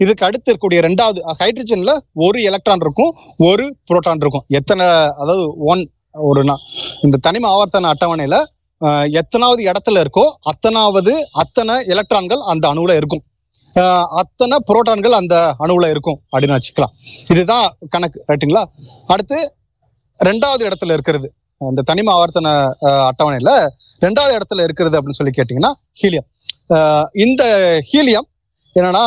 [0.02, 1.92] இதுக்கு அடுத்து இருக்கக்கூடிய ரெண்டாவது ஹைட்ரஜன்ல
[2.24, 3.12] ஒரு எலக்ட்ரான் இருக்கும்
[3.48, 4.44] ஒரு புரோட்டான் இருக்கும்.
[4.58, 4.86] எத்தனை
[5.22, 5.82] அதாவது ஒன்
[6.28, 6.42] ஒரு
[7.06, 8.36] இந்த தனிம ஆவர்த்தன அட்டவணையில
[9.20, 13.22] எத்தனாவது இடத்துல இருக்கோ அத்தனாவது அத்தனை எலக்ட்ரான்கள் அந்த அணுவுல இருக்கும்.
[14.20, 16.92] அத்தனை புரோட்டான்கள் அந்த அணுவுல இருக்கும் அப்படின்னு வச்சுக்கலாம்.
[17.32, 18.62] இதுதான் கணக்கு ரைட்டுங்களா
[19.14, 19.38] அடுத்து
[20.20, 21.28] ரெண்டாவது இடத்துல இருக்கிறது
[21.60, 22.48] அந்த தனிம ஆவர்த்தன
[23.10, 23.52] அட்டவணையில
[24.04, 26.28] ரெண்டாவது இடத்துல இருக்கிறது அப்படின்னு சொல்லி கேட்டீங்கன்னா ஹீலியம்.
[27.24, 27.44] இந்த
[27.90, 28.28] ஹீலியம்
[28.76, 29.04] என்னன்னா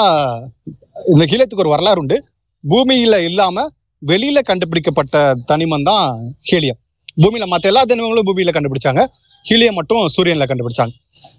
[1.12, 2.18] இந்த ஹீலியத்துக்கு ஒரு வரலாறு உண்டு.
[2.64, 3.66] பூமியில இல்லாம
[4.02, 5.16] வெளியில கண்டுபிடிக்கப்பட்ட
[5.52, 6.06] தனிமம் தான்
[6.50, 6.80] ஹீலியம்.
[7.22, 9.04] பூமியில மத்த எல்லா தனிமங்களும் பூமியில கண்டுபிடிச்சாங்க.
[9.50, 10.94] ஹீலியம் மட்டும் சூரியன்ல கண்டுபிடிச்சாங்க.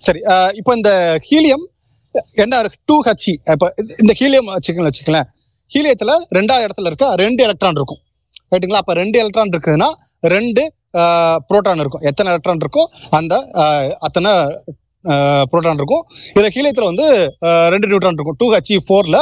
[0.07, 0.21] சரி
[0.61, 0.91] இப்போ இந்த
[1.29, 1.65] ஹீலியம்
[2.43, 3.67] என்ன டூ ஹச்சி இப்போ
[4.03, 5.29] இந்த ஹீலியம் வச்சுக்கலாம் வச்சுக்கலேன்
[5.75, 7.07] ஹீலியத்துல ரெண்டாவது இடத்துல இருக்க?
[7.25, 8.01] ரெண்டு எலக்ட்ரான் இருக்கும்.
[8.53, 9.91] ரைட்டுங்களா அப்ப ரெண்டு எலக்ட்ரான் இருக்குதுன்னா
[10.35, 10.63] ரெண்டு
[11.49, 12.03] புரோட்டான் இருக்கும்.
[12.11, 12.83] எத்தனை எலக்ட்ரான் இருக்கோ
[13.19, 13.35] அந்த
[14.07, 14.33] அத்தனை
[15.51, 16.05] புரோட்டான் இருக்கும்.
[16.35, 17.07] இதுல ஹீலியத்துல வந்து
[17.75, 18.39] ரெண்டு நியூட்ரான் இருக்கும்.
[18.43, 19.19] டூ ஹச்சி ஃபோர்ல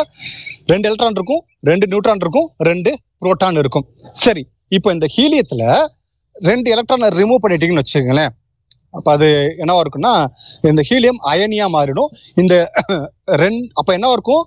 [0.72, 2.90] ரெண்டு எலக்ட்ரான் இருக்கும் ரெண்டு நியூட்ரான் இருக்கும் ரெண்டு
[3.22, 3.86] புரோட்டான் இருக்கும்.
[4.24, 4.44] சரி
[4.76, 5.62] இப்போ இந்த ஹீலியத்துல
[6.48, 8.32] ரெண்டு எலக்ட்ரானை ரிமூவ் பண்ணிட்டீங்கன்னு வச்சுக்கோங்களேன்.
[8.98, 9.26] அப்போ அது
[9.62, 10.12] என்னவா இருக்குன்னா
[10.70, 12.10] இந்த ஹீலியம் அயனியா மாறிடும்.
[12.40, 12.54] இந்த
[13.42, 14.44] ரெண்டு அப்போ என்னவா இருக்கும்?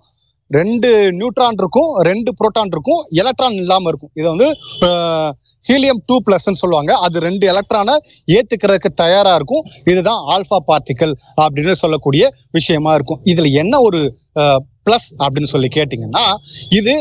[0.58, 0.90] ரெண்டு
[1.20, 4.14] நியூட்ரான் இருக்கும் ரெண்டு புரோட்டான் இருக்கும் எலக்ட்ரான் இல்லாம இருக்கும்.
[4.20, 4.48] இது வந்து
[5.68, 6.92] ஹீலியம் டூ பிளஸ்ன்னு சொல்லுவாங்க.
[7.06, 7.96] அது ரெண்டு எலக்ட்ரானை
[8.38, 9.64] ஏத்துக்கிறதுக்கு தயாரா இருக்கும்.
[9.92, 11.14] இதுதான் ஆல்பா பார்ட்டிக்கல்
[11.44, 12.24] அப்படின்னு சொல்லக்கூடிய
[12.58, 13.22] விஷயமா இருக்கும்.
[13.34, 14.02] இதுல என்ன ஒரு
[14.86, 16.24] பிளஸ் அப்படின்னு சொல்லி கேட்டீங்கன்னா
[16.72, 16.94] இது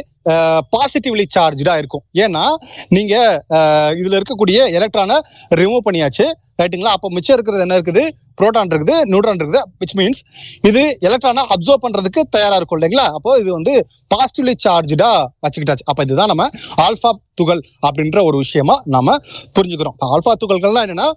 [0.72, 2.02] பாசிட்டிவ்லி சார்ஜா இருக்கும்.
[2.24, 2.42] ஏன்னா
[2.88, 3.14] நீங்க
[3.56, 5.16] அஹ், இதுல இருக்கக்கூடிய எலக்ட்ரானை
[5.60, 6.26] ரிமூவ் பண்ணியாச்சு.
[6.60, 8.02] ரைட்டுங்களா அப்போ மிச்சம் இருக்கிறது என்ன இருக்குது?
[8.38, 10.20] புரோட்டான் இருக்குது நியூட்ரான் இருக்குது விச் மீன்ஸ்
[10.68, 13.06] இது எலக்ட்ரானை அப்சர்வ் பண்றதுக்கு தயாரா இருக்கும் இல்லைங்களா?
[13.16, 13.74] அப்போ இது வந்து
[14.10, 15.10] பாசிட்டிவ்லி சார்ஜா
[15.44, 15.86] வச்சுக்கிட்டாச்சு.
[15.86, 16.46] அப்போ இதுதான் நம்ம
[16.86, 19.18] ஆல்பா துகள் அப்படின்ற ஒரு விஷயமா நாம
[19.56, 19.98] புரிஞ்சுக்கிறோம்.
[20.12, 21.08] ஆல்பா துகள்கள்லாம் என்னன்னா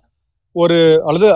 [0.61, 1.27] ஒரு அல்லது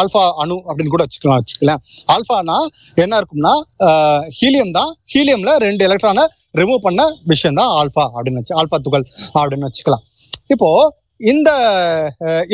[0.00, 1.80] ஆல்ஃபா ஆல்பா அணு அப்படின்னு கூட வச்சுக்கலாம் வச்சுக்கலாம்
[2.14, 2.56] ஆல்பானா
[3.04, 3.54] என்ன இருக்கும்னா
[4.38, 4.90] ஹீலியம் தான்.
[5.12, 6.24] ஹீலியம்ல ரெண்டு எலக்ட்ரானை
[6.60, 9.06] ரிமூவ் பண்ண விஷயம் தான் ஆல்பா அப்படின்னு வச்சு ஆல்பா துகள்
[9.40, 10.04] அப்படின்னு வச்சுக்கலாம்.
[10.54, 10.68] இப்போ
[11.32, 11.50] இந்த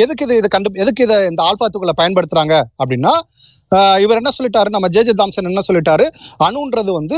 [0.03, 3.13] எதுக்கு இது இதை கண்டு எதுக்கு இதை இந்த ஆல்பா துகளை பயன்படுத்துறாங்க அப்படின்னா
[4.03, 4.69] இவர் என்ன சொல்லிட்டாரு?
[4.73, 6.05] நம்ம ஜே ஜே தாம்சன் என்ன சொல்லிட்டாரு?
[6.45, 7.17] அணுன்றது வந்து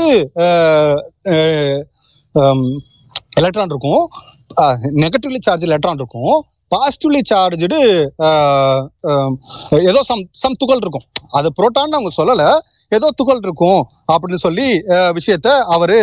[3.40, 4.04] எலக்ட்ரான் இருக்கும்.
[5.02, 6.36] நெகட்டிவ்லி சார்ஜ் எலக்ட்ரான் இருக்கும்.
[6.70, 7.66] பாசிட்டிவ்லி சார்ஜு
[9.90, 11.06] ஏதோ சம் சம் துகள் இருக்கும்.
[11.38, 12.44] அது புரோட்டான் அவங்க சொல்லல.
[12.92, 13.80] ஏதோ துகள் இருக்கும்
[14.12, 14.68] அப்படின்னு சொல்லி
[15.18, 15.98] விஷயத்த அவரு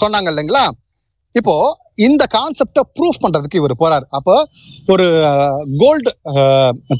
[0.00, 0.64] சொன்னாங்க இல்லைங்களா?
[1.34, 1.54] இப்போ
[2.06, 4.06] இந்த கான்செப்டை ப்ரூஃப் பண்றதுக்கு இவர் போறாரு.
[4.18, 4.34] அப்போ
[4.92, 5.06] ஒரு
[5.82, 6.10] கோல்டு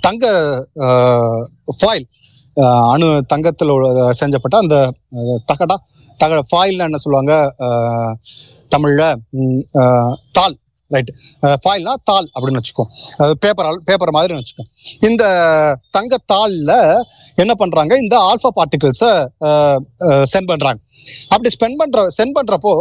[0.06, 0.24] தங்க
[1.80, 2.06] ஃபாயில்
[2.92, 3.72] அணு தங்கத்தில்
[4.20, 4.76] செஞ்சப்பட்ட அந்த
[5.50, 5.76] தகடா
[6.20, 7.34] தகட ஃபாயில்னு என்ன சொல்லுவாங்க?
[7.66, 8.14] அஹ்,
[8.72, 9.02] தமிழ்ல
[10.38, 10.56] தாள்.
[10.90, 11.10] ரைட்
[11.62, 12.84] ஃபாயில்னா தாள் அப்படின்னு வச்சுக்கோ.
[13.18, 14.64] அது பேப்பர் பேப்பர் மாதிரி வச்சுக்கோ.
[15.08, 15.24] இந்த
[15.90, 16.72] தங்க தாள்ல
[17.38, 17.94] என்ன பண்றாங்க?
[17.96, 19.12] இந்த ஆல்ஃபா பார்ட்டிகிள்ஸை
[20.32, 20.80] சென்ட் பண்றாங்க.
[21.28, 22.72] அப்படி ஸ்பெண்ட் பண்ற சென்ட் பண்றப்போ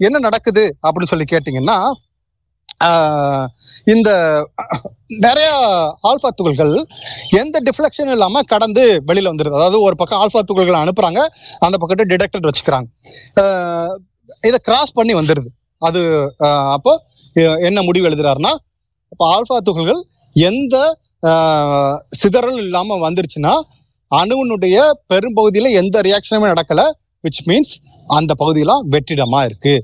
[0.00, 1.78] என்ன நடக்குது அப்படின்னு சொல்லி கேட்டீங்கன்னா
[2.86, 3.46] ஆஹ்,
[3.84, 4.10] இந்த
[5.22, 5.48] நிறைய
[6.04, 6.72] ஆல்பா துகள்கள்
[7.38, 9.58] எந்த டிஃப்ளெக்ஷன் இல்லாம கடந்து வெளியில வந்துருது.
[9.58, 11.20] அதாவது ஒரு பக்கம் ஆல்பா துகள்களை அனுப்புறாங்க
[11.66, 12.88] அந்த பக்கத்து டிடெக்டர் வச்சுக்கிறாங்க.
[14.42, 15.50] இதை கிராஸ் பண்ணி வந்துருது.
[15.82, 16.00] அது
[16.46, 16.92] ஆஹ், அப்போ
[17.68, 18.52] என்ன முடிவு எழுதுறாருன்னா
[19.12, 20.00] இப்போ ஆல்பா துகள்கள்
[20.36, 20.76] எந்த
[21.22, 23.54] ஆஹ், சிதறல் இல்லாம வந்துருச்சுன்னா
[24.10, 24.76] அணுவினுடைய
[25.10, 26.82] பெரும்பகுதியில எந்த ரியாக்ஷனுமே நடக்கல
[27.24, 27.72] விச் மீன்ஸ்
[28.08, 29.74] அந்த பகுதியெல்லாம் வெற்றிடமா இருக்கு.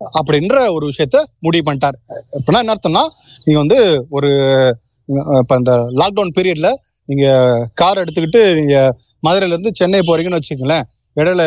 [0.00, 1.96] அப்படின்ற ஒரு விஷயத்த முடிவு பண்ணிட்டார்.
[2.38, 3.02] இப்பனா என்ன அர்த்தம்னா
[3.44, 3.78] நீங்க வந்து
[4.10, 4.30] ஒரு
[5.08, 6.68] இப்போ இப்ப இந்த லாக்டவுன் பீரியட்ல
[7.08, 7.26] நீங்க
[7.74, 8.76] கார் எடுத்துக்கிட்டு நீங்க
[9.22, 11.42] மதுரையில இருந்து சென்னை போறீங்கன்னு வச்சுக்கோங்களேன் இடையில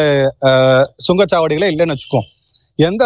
[1.06, 2.21] சுங்கச்சாவடிகளே இல்லைன்னு வச்சுக்கோ.
[2.80, 3.04] எந்த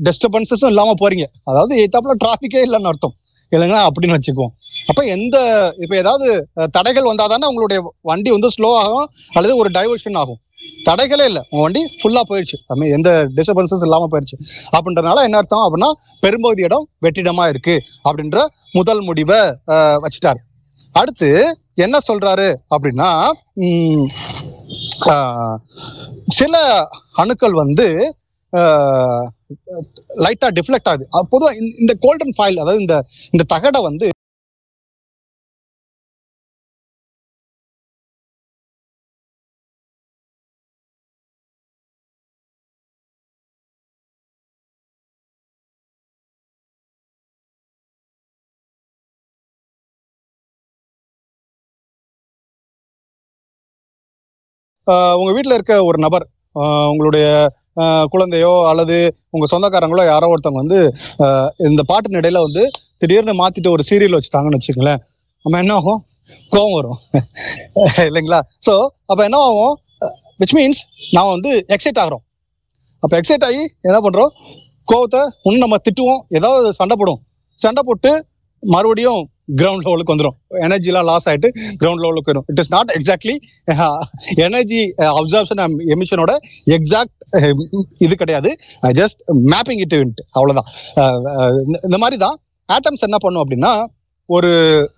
[0.00, 1.26] டிஸ்டர்பன்சஸும் இல்லாம போறீங்க.
[1.44, 3.14] அதாவது எத்தாப்புல டிராபிக்கே இல்லைன்னு அர்த்தம்.
[3.52, 3.80] இல்லைங்களா?
[3.88, 4.52] அப்படின்னு வச்சுக்குவோம்.
[4.88, 5.36] அப்ப எந்த
[5.78, 6.26] இப்ப ஏதாவது
[6.70, 10.40] தடைகள் வந்தாதானே உங்களுடைய வண்டி வந்து ஸ்லோ ஆகும் அல்லது ஒரு டைவர்ஷன் ஆகும்.
[10.86, 11.42] தடைகளே இல்லை.
[11.50, 12.56] உங்க வண்டி ஃபுல்லா போயிடுச்சு
[12.94, 14.36] எந்த டிஸ்டர்பன்சஸ் இல்லாம போயிடுச்சு
[14.76, 15.90] அப்படின்றனால என்ன அர்த்தம் அப்படின்னா
[16.22, 18.38] பெரும்பகுதி இடம் வெற்றிடமா இருக்கு அப்படின்ற
[18.72, 19.40] முதல் முடிவை
[19.74, 20.40] அஹ், வச்சுட்டாரு.
[20.94, 21.28] அடுத்து
[21.76, 23.10] என்ன சொல்றாரு அப்படின்னா
[26.30, 26.54] சில
[27.14, 27.86] அணுக்கள் வந்து
[30.24, 31.04] லைட்டா டிஃப்ளெக்ட் ஆகுது.
[31.30, 32.96] பொதுவாக இந்த கோல்டன் ஃபாயில் அதாவது இந்த
[33.32, 34.08] இந்த தகடை வந்து
[55.20, 56.24] உங்க வீட்டில் இருக்க ஒரு நபர்
[56.92, 57.26] உங்களுடைய
[58.12, 58.96] குழந்தையோ அல்லது
[59.34, 60.78] உங்க சொந்தக்காரங்களோ யாரோ ஒருத்தவங்க வந்து
[61.70, 62.62] இந்த பாட்டின் இடையில வந்து
[63.02, 65.00] திடீர்னு மாத்திட்டு ஒரு சீரியல் வச்சுட்டாங்கன்னு வச்சுக்கங்களேன்.
[65.44, 66.00] நம்ம என்ன ஆகும்?
[66.52, 66.98] கோவம் வரும்.
[68.08, 68.40] இல்லைங்களா?
[68.66, 68.74] ஸோ
[69.10, 69.74] அப்போ என்ன ஆகும்?
[70.40, 70.80] விச் மீன்ஸ்
[71.16, 72.24] நான் வந்து எக்ஸைட் ஆகிறோம்.
[73.02, 74.32] அப்போ எக்ஸைட் ஆகி என்ன பண்றோம்?
[74.88, 76.22] கோவத்தை இன்னும் நம்ம திட்டுவோம்.
[76.38, 77.20] ஏதாவது சண்டை போடும்
[77.58, 78.10] சண்டை போட்டு
[78.62, 79.22] மறுபடியும்
[79.56, 81.48] கிரவுண்ட் லெவலுக்கு வந்துடும் எனர்ஜிலாம் லாஸ் ஆயிட்டு
[81.84, 82.44] கிரவுண்ட் லெவலுக்கு வரும்.
[82.46, 83.36] It is not exactly
[84.34, 86.36] energy absorption எமிஷனோட
[86.66, 88.56] exact இது கிடையாது.
[88.80, 90.72] ஜஸ்ட் மேப்பிங் இட் அவ்வளவுதான்.
[90.96, 92.36] Uh, uh, இந்த- இந்த மாதிரி தான்
[92.72, 93.84] ஆட்டம்ஸ் என்ன பண்ணும் அப்படின்னா
[94.26, 94.50] ஒரு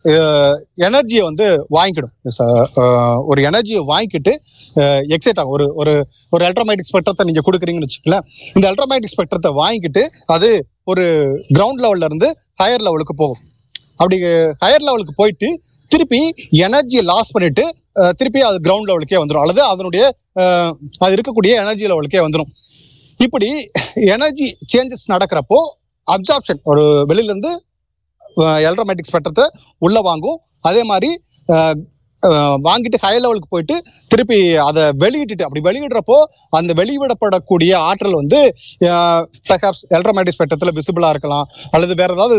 [0.04, 3.24] uh, எனர்ஜியை வந்து வாங்கிக்கிடும்.
[3.26, 4.40] ஒரு எனர்ஜியை வாங்கிக்கிட்டு
[4.74, 5.52] எக்ஸைட் ஆகும்.
[5.52, 8.20] ஒரு ஒரு ஒரு எலக்ட்ரோமேட்டிக் ஸ்பெக்ட்ரத்தை நீங்க கொடுக்குறீங்கன்னு வச்சுக்கலேன்
[8.54, 11.02] இந்த அல்ட்ராமேட்டிக் ஸ்பெக்ட்ரத்தை வாங்கிக்கிட்டு அது ஒரு
[11.58, 13.38] கிரவுண்ட் லெவல்ல இருந்து ஹையர் லெவலுக்கு போகும்.
[14.02, 14.18] அப்படி
[14.64, 15.48] ஹையர் லெவலுக்கு போயிட்டு
[15.90, 16.20] திருப்பி
[16.66, 17.64] எனர்ஜியை லாஸ் பண்ணிட்டு
[18.20, 20.04] திருப்பி அது கிரவுண்ட் லெவலுக்கே வந்துடும் அல்லது அதனுடைய
[21.04, 22.50] அது இருக்கக்கூடிய எனர்ஜி லெவலுக்கே வந்துடும்
[23.24, 23.48] இப்படி
[24.14, 25.58] எனர்ஜி சேஞ்சஸ் நடக்கிறப்போ
[26.06, 27.52] அப்சார்ப்ஷன் ஒரு வெளியிலேருந்து
[28.66, 29.44] எலக்ட்ரோமேட்டிக் ஸ்பெக்ட்ரத்தை
[29.86, 30.38] உள்ளே வாங்கும்.
[30.68, 31.10] அதே மாதிரி
[32.66, 33.76] வாங்கிட்டு ஹை லெவலுக்கு போயிட்டு
[34.12, 36.18] திருப்பி அதை வெளியிட்டு அப்படி வெளியிடுறப்போ
[36.58, 38.40] அந்த வெளியிடப்படக்கூடிய ஆற்றல் வந்து
[39.50, 42.36] பெர்ஹாப்ஸ் எலக்ட்ரோமேட்டிக் ஸ்பெக்ட்ரத்தில் விசிபிளா இருக்கலாம் அல்லது வேற ஏதாவது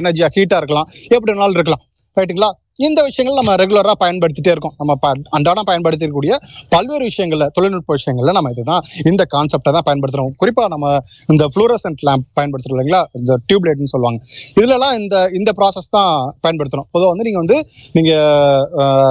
[0.00, 1.84] எனர்ஜியா ஹீட்டா இருக்கலாம் எப்படி வேணாலும் இருக்கலாம்.
[2.20, 4.74] ரைட்டுங்களா இந்த விஷயங்கள் நம்ம ரெகுலரா பயன்படுத்திட்டே இருக்கோம்.
[4.78, 6.38] நம்ம ப- அன்றாடம் பயன்படுத்தக்கூடிய
[6.68, 10.32] பல்வேறு விஷயங்கள்ல தொழில்நுட்ப விஷயங்கள்ல நம்ம இதுதான் இந்த கான்செப்டை தான் பயன்படுத்துறோம்.
[10.40, 13.04] குறிப்பா நம்ம இந்த ஃப்ளூரசன்ட் லேம்ப் பயன்படுத்துறோம் இல்லைங்களா?
[13.12, 14.24] இந்த டியூப் லைட்னு சொல்லுவாங்க.
[14.60, 16.88] இதுலலாம் இந்த இந்த ப்ராசஸ் தான் பயன்படுத்துறோம்.
[16.90, 17.56] பொதுவாக வந்து நீங்க வந்து
[17.92, 18.12] நீங்க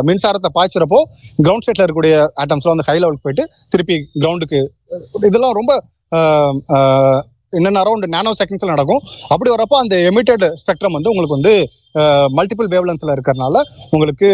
[0.05, 0.99] மின்சாரத்தை பாய்ச்சுறப்போ
[1.43, 4.67] கிரவுண்ட் ஸ்டேட்ல இருக்கக்கூடிய ஆட்டம்ஸ்லாம் வந்து ஹை லெவலுக்கு போயிட்டு திருப்பி கிரவுண்டுக்கு
[5.21, 5.81] இதெல்லாம் ரொம்ப
[7.59, 9.01] இன்னும் அரௌண்ட் நானோ செகண்ட்ஸ்ல நடக்கும்.
[9.33, 11.53] அப்படி வரப்போ அந்த எமிட்டட் ஸ்பெக்ட்ரம் வந்து உங்களுக்கு வந்து
[12.37, 13.55] மல்டிபிள் வேவ்லென்த்ல இருக்கிறனால
[13.95, 14.29] உங்களுக்கு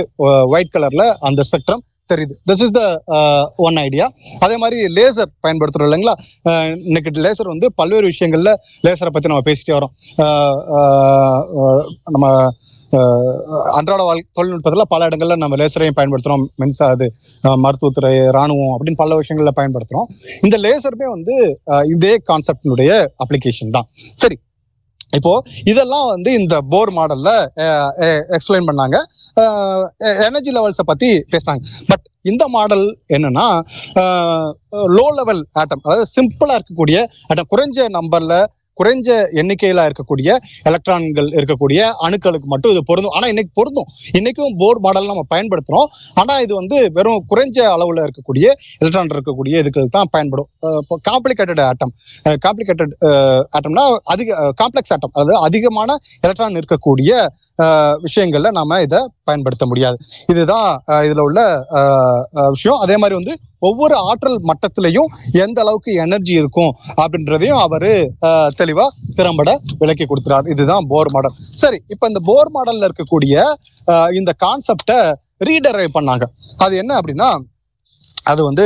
[0.53, 2.35] ஒயிட் கலர்ல அந்த ஸ்பெக்ட்ரம் தெரியுது.
[2.49, 2.81] This is the
[3.65, 4.05] one idea
[4.45, 6.15] அதே மாதிரி லேசர் பயன்படுத்துறோம் இல்லைங்களா?
[6.87, 8.53] இன்னைக்கு லேசர் வந்து பல்வேறு விஷயங்கள்ல
[8.87, 9.93] லேசரை பத்தி நம்ம பேசிட்டே வரோம்.
[12.13, 12.31] நம்ம
[13.77, 16.43] அன்றாட வாழ் தொழில்நுட்பத்துல பல இடங்கள்ல நம்ம லேசரையும் பயன்படுத்துறோம்.
[16.61, 17.07] மின்சா அது
[17.63, 20.07] மருத்துவத்துறை ராணுவம் அப்படின்னு பல விஷயங்கள்ல பயன்படுத்துறோம்.
[20.45, 21.35] இந்த லேசருமே வந்து
[21.95, 22.91] இதே கான்செப்டினுடைய
[23.25, 23.89] அப்ளிகேஷன் தான்.
[24.23, 24.37] சரி
[25.17, 25.31] இப்போ
[25.71, 27.29] இதெல்லாம் வந்து இந்த போர் மாடல்ல
[28.35, 28.97] எக்ஸ்பிளைன் பண்ணாங்க.
[30.27, 32.85] எனர்ஜி லெவல்ஸை பத்தி பேசினாங்க பட் இந்த மாடல்
[33.15, 33.45] என்னன்னா
[34.97, 36.97] லோ லெவல் ஆட்டம் அதாவது சிம்பிளா இருக்கக்கூடிய
[37.29, 38.33] ஆட்டம் குறைஞ்ச நம்பர்ல
[38.79, 39.09] குறைஞ்ச
[39.41, 40.29] எண்ணிக்கையில இருக்கக்கூடிய
[40.69, 43.15] எலக்ட்ரான்கள் இருக்கக்கூடிய அணுக்களுக்கு மட்டும் இது பொருந்தும்.
[43.17, 43.89] ஆனா இன்னைக்கு பொருந்தும்.
[44.19, 45.87] இன்னைக்கும் போர்டு மாடல் நம்ம பயன்படுத்துறோம்.
[46.21, 48.45] ஆனா இது வந்து வெறும் குறைஞ்ச அளவுல இருக்கக்கூடிய
[48.81, 50.49] எலக்ட்ரான் இருக்கக்கூடிய இதுக்கு தான் பயன்படும்.
[51.09, 51.93] காம்ப்ளிகேட்டட் ஆட்டம்
[52.45, 52.95] காம்ப்ளிகேட்டட்
[53.57, 57.11] ஆட்டம்னா அதிக காம்ப்ளெக்ஸ் ஆட்டம் அதாவது அதிகமான எலக்ட்ரான் இருக்கக்கூடிய
[58.05, 59.97] விஷயங்கள்ல நாம இதை பயன்படுத்த முடியாது.
[60.31, 60.67] இதுதான்
[61.07, 61.39] இதுல உள்ள
[62.55, 62.79] விஷயம்.
[62.85, 63.33] அதே மாதிரி வந்து
[63.67, 65.09] ஒவ்வொரு ஆற்றல் மட்டத்திலையும்
[65.43, 67.91] எந்த அளவுக்கு எனர்ஜி இருக்கும் அப்படின்றதையும் அவரு
[68.61, 68.85] தெளிவா
[69.19, 69.49] திறம்பட
[69.81, 70.47] விளக்கி கொடுத்துறாரு.
[70.55, 73.43] இதுதான் போர் மாடல் சரி இப்ப இந்த போர் மாடல்ல இருக்கக்கூடிய
[74.19, 74.99] இந்த கான்செப்டை
[75.47, 76.25] ரீடரைவ் பண்ணாங்க.
[76.63, 77.29] அது என்ன அப்படின்னா
[78.31, 78.65] அது வந்து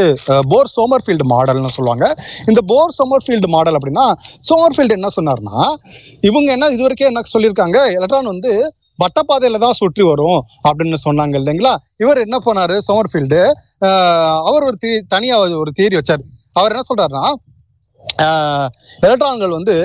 [0.52, 2.06] போர் சோமர்ஃபீல்டு மாடல்னு சொல்லுவாங்க.
[2.50, 4.06] இந்த போர் சோமர்ஃபீல்டு மாடல் அப்படின்னா
[4.50, 5.58] சோமர்ஃபீல்டு என்ன சொன்னார்னா
[6.30, 7.78] இவங்க என்ன இது வரைக்கும் என்ன சொல்லியிருக்காங்க?
[7.98, 8.52] எலக்ட்ரான் வந்து
[9.02, 11.74] வட்டப்பாதையில தான் சுற்றி வரும் அப்படின்னு சொன்னாங்க இல்லைங்களா?
[12.04, 12.76] இவர் என்ன பண்ணாரு?
[12.88, 13.42] சோமர்ஃபீல்டு
[14.50, 14.78] அவர் ஒரு
[15.16, 16.24] தனியா ஒரு தேதி வச்சார்.
[16.60, 17.26] அவர் என்ன சொல்றாருன்னா
[19.06, 19.76] எலக்ட்ரான்கள் வந்து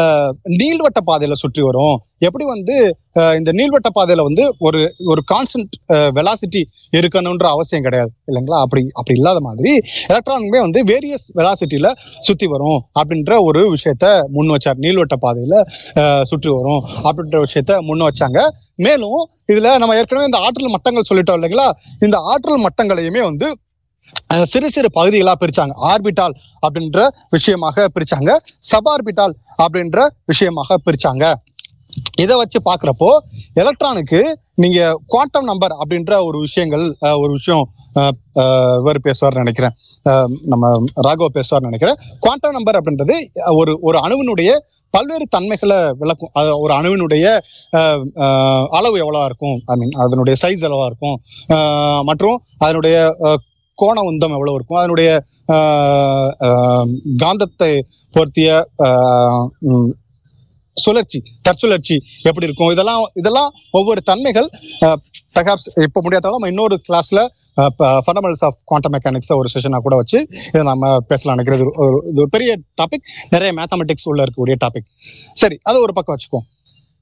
[0.00, 1.96] ஆஹ் நீள்வட்ட பாதையில சுற்றி வரும்.
[2.18, 2.76] எப்படி வந்து
[3.20, 5.74] ஆஹ் இந்த நீள்வட்ட பாதையில வந்து ஒரு ஒரு கான்ஸ்டன்ட்
[6.16, 6.62] வெலாசிட்டி
[6.96, 8.10] இருக்கணும்ன்ற அவசியம் கிடையாது.
[8.28, 8.58] இல்லைங்களா?
[8.64, 9.72] அப்படி அப்படி இல்லாத மாதிரி
[10.08, 14.06] எலக்ட்ரானுமே வந்து வேரியஸ் வெலாசிட்டியில சுத்தி வரும் அப்படின்ற ஒரு விஷயத்த
[14.36, 14.80] முன் வச்சார்.
[14.84, 15.54] நீள்வட்ட பாதையில
[16.22, 18.40] சுற்றி வரும் அப்படின்ற விஷயத்த முன் வச்சாங்க.
[18.86, 19.20] மேலும்
[19.52, 21.68] இதுல நம்ம ஏற்கனவே இந்த ஆற்றல் மட்டங்கள் சொல்லிட்டோம் இல்லைங்களா?
[22.00, 23.48] இந்த ஆற்றல் மட்டங்களையுமே வந்து
[24.44, 25.74] சிறு சிறு பகுதிகளா பிரிச்சாங்க.
[25.90, 26.34] ஆர்பிட்டால்
[26.66, 27.00] அப்படின்ற
[27.30, 28.30] விஷயமாக பிரிச்சாங்க.
[28.72, 29.34] சபார்பிட்டால்
[29.64, 31.24] அப்படின்ற விஷயமாக பிரிச்சாங்க.
[32.22, 33.08] இதை வச்சு பாக்குறப்போ
[33.54, 34.18] எலக்ட்ரானுக்கு
[34.54, 36.84] நீங்க குவாண்டம் நம்பர் அப்படின்ற ஒரு விஷயங்கள்
[37.20, 37.64] ஒரு விஷயம்
[37.96, 38.14] அஹ்,
[38.80, 39.74] இவர் பேசுவார் நினைக்கிறேன்.
[40.44, 40.64] நம்ம
[41.02, 41.96] ராகவ் பேசுவார் நினைக்கிறேன்.
[42.20, 43.14] குவாண்டம் நம்பர் அப்படின்றது
[43.54, 44.50] ஒரு ஒரு அணுவினுடைய
[44.94, 46.32] பல்வேறு தன்மைகளை விளக்கும்.
[46.32, 47.24] அது ஒரு அணுவினுடைய
[47.72, 48.02] அஹ்,
[48.70, 49.56] அளவு எவ்வளவா இருக்கும்?
[49.66, 51.16] ஐ மீன் அதனுடைய சைஸ் எவ்வளவா இருக்கும்?
[52.04, 52.96] மற்றும் அதனுடைய
[53.82, 54.78] கோண உந்தம் எவ்வளவு இருக்கும்?
[54.78, 55.10] அதனுடைய
[55.52, 57.72] ஆஹ், ஆஹ், காந்தத்தை
[58.10, 59.46] பொருத்திய ஆஹ்,
[60.76, 62.70] சுழற்சி தற்சுழற்சி எப்படி இருக்கும்?
[62.70, 64.48] இதெல்லாம் இதெல்லாம் ஒவ்வொரு தன்மைகள்
[65.34, 67.20] பெர்ஹாப்ஸ் இப்போ முடியாட்டாலும் நம்ம இன்னொரு கிளாஸ்ல
[68.06, 71.38] ஃபண்டமெண்டல்ஸ் ஆஃப் குவாண்டம் மெக்கானிக்ஸ் ஒரு செஷனா கூட வச்சு இதை நம்ம பேசலாம்.
[71.38, 72.50] நினைக்கிறது ஒரு- ஒரு பெரிய
[72.82, 74.88] டாபிக் நிறைய மேத்தமெட்டிக்ஸ் உள்ள இருக்கக்கூடிய டாபிக்
[75.32, 76.46] சரி அதை ஒரு பக்கம் வச்சுக்கோம்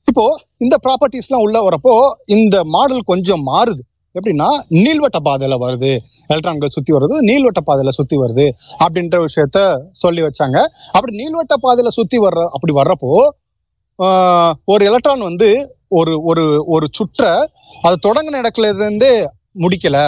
[0.08, 0.24] இப்போ
[0.58, 1.94] இந்த ப்ராப்பர்ட்டிஸ்லாம் உள்ள வரப்போ
[2.26, 3.82] இந்த மாடல் கொஞ்சம் மாறுது.
[4.14, 4.48] எப்படின்னா
[4.78, 5.92] நீள்வட்ட பாதையில வருது.
[6.30, 8.46] எலக்ட்ரான்கள் சுத்தி வருது நீள்வட்ட பாதையில சுத்தி வருது
[8.84, 9.58] அப்படின்ற விஷயத்த
[10.02, 10.58] சொல்லி வச்சாங்க.
[10.92, 13.10] அப்படி நீள்வட்ட பாதையில சுத்தி வர்ற அப்படி வர்றப்போ
[14.64, 15.48] ஒரு எலக்ட்ரான் வந்து
[15.92, 17.24] ஒரு ஒரு ஒரு சுற்ற
[17.82, 19.10] அது தொடங்கின இடத்துல இருந்து
[19.58, 19.98] முடிக்கல.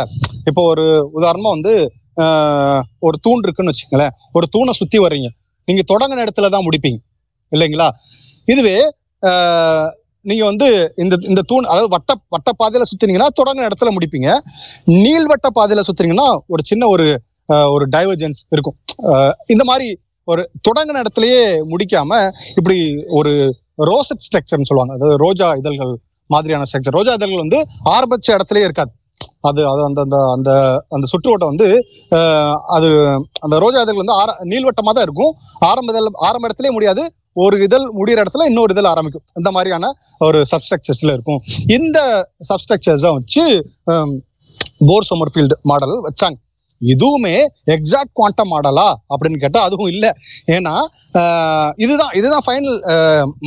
[0.45, 0.85] இப்போ ஒரு
[1.19, 1.75] உதாரணமா வந்து
[2.17, 4.13] ஆஹ், ஒரு தூண் இருக்குன்னு வச்சுக்கங்களேன்.
[4.33, 5.29] ஒரு தூணை சுத்தி வர்றீங்க.
[5.69, 6.99] நீங்க தொடங்கின இடத்துல தான் முடிப்பீங்க.
[7.53, 7.89] இல்லைங்களா?
[8.49, 8.77] இதுவே
[10.31, 10.69] நீங்க வந்து
[11.03, 14.31] இந்த இந்த தூண் அதாவது வட்ட வட்ட பாதையில சுத்தினீங்கன்னா தொடங்கின இடத்துல முடிப்பீங்க.
[15.05, 17.07] நீள்வட்ட பாதையில சுத்தினீங்கன்னா ஒரு சின்ன ஒரு
[17.75, 18.77] ஒரு டைவர்ஜென்ஸ் இருக்கும்.
[19.55, 19.89] இந்த மாதிரி
[20.29, 22.13] ஒரு தொடங்கின இடத்துலயே முடிக்காம
[22.59, 22.79] இப்படி
[23.19, 23.33] ஒரு
[23.91, 24.95] ரோசட் ஸ்ட்ரக்சர்னு சொல்லுவாங்க.
[24.99, 25.93] அதாவது ரோஜா இதழ்கள்
[26.31, 27.59] மாதிரியான ஸ்ட்ரக்சர் ரோஜா இதழ்கள் வந்து
[27.97, 28.93] ஆரம்பிச்ச இடத்துலயே இருக்காது.
[29.49, 30.51] அது அது அந்த அந்த அந்த
[30.95, 31.69] அந்த சுற்றுவட்டம் வந்து
[32.77, 32.89] அது
[33.45, 35.33] அந்த ரோஜா இதழ் வந்து ஆர நீள்வட்டமாக தான் இருக்கும்.
[35.71, 37.05] ஆரம்ப இதழ் ஆரம்ப இடத்துலயே முடியாது.
[37.45, 39.25] ஒரு இதழ் முடிகிற இடத்துல இன்னொரு இதழ் ஆரம்பிக்கும்.
[39.39, 39.91] இந்த மாதிரியான
[40.27, 41.41] ஒரு சப்ஸ்ட்ரக்சர்ஸ்ல இருக்கும்.
[41.77, 41.99] இந்த
[42.51, 43.45] சப்ஸ்ட்ரக்சர்ஸை வச்சு
[44.89, 46.39] போர் சோமர்ஃபீல்டு மாடல் வச்சாங்க.
[46.81, 47.35] இதுவுமே
[47.75, 50.11] எக்ஸாக்ட் குவாண்டம் மாடலா அப்படின்னு கேட்டா அதுவும் இல்லை.
[50.57, 50.75] ஏன்னா
[51.85, 52.77] இதுதான் இதுதான் ஃபைனல்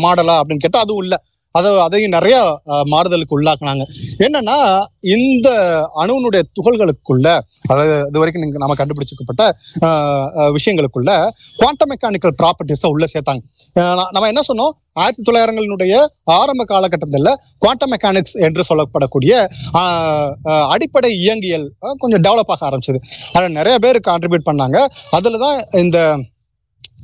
[0.06, 1.20] மாடலா அப்படின்னு கேட்டா அதுவும் இல்லை.
[1.58, 2.36] அதை அதையும் நிறைய
[2.94, 3.84] மாறுதலுக்கு உள்ளாக்குனாங்க.
[4.26, 4.58] என்னன்னா
[5.16, 5.50] இந்த
[6.02, 7.28] அணுவினுடைய துகள்களுக்குள்ள
[7.70, 9.44] அதாவது இது வரைக்கும் நீங்க நம்ம கண்டுபிடிச்சிக்கப்பட்ட
[10.58, 11.12] விஷயங்களுக்குள்ள
[11.62, 13.42] குவாண்டம் மெக்கானிக்கல் ப்ராப்பர்ட்டிஸை உள்ள சேர்த்தாங்க.
[14.16, 14.74] நம்ம என்ன சொன்னோம்?
[15.02, 15.94] ஆயிரத்தி தொள்ளாயிரங்களினுடைய
[16.40, 19.34] ஆரம்ப காலகட்டத்தில் குவாண்டம் மெக்கானிக்ஸ் என்று சொல்லப்படக்கூடிய
[20.76, 21.68] அடிப்படை இயங்கியல்
[22.04, 23.00] கொஞ்சம் டெவலப் ஆக ஆரம்பிச்சது.
[23.36, 24.78] அதில் நிறைய பேர் கான்ட்ரிபியூட் பண்ணாங்க.
[25.20, 26.00] அதில் தான் இந்த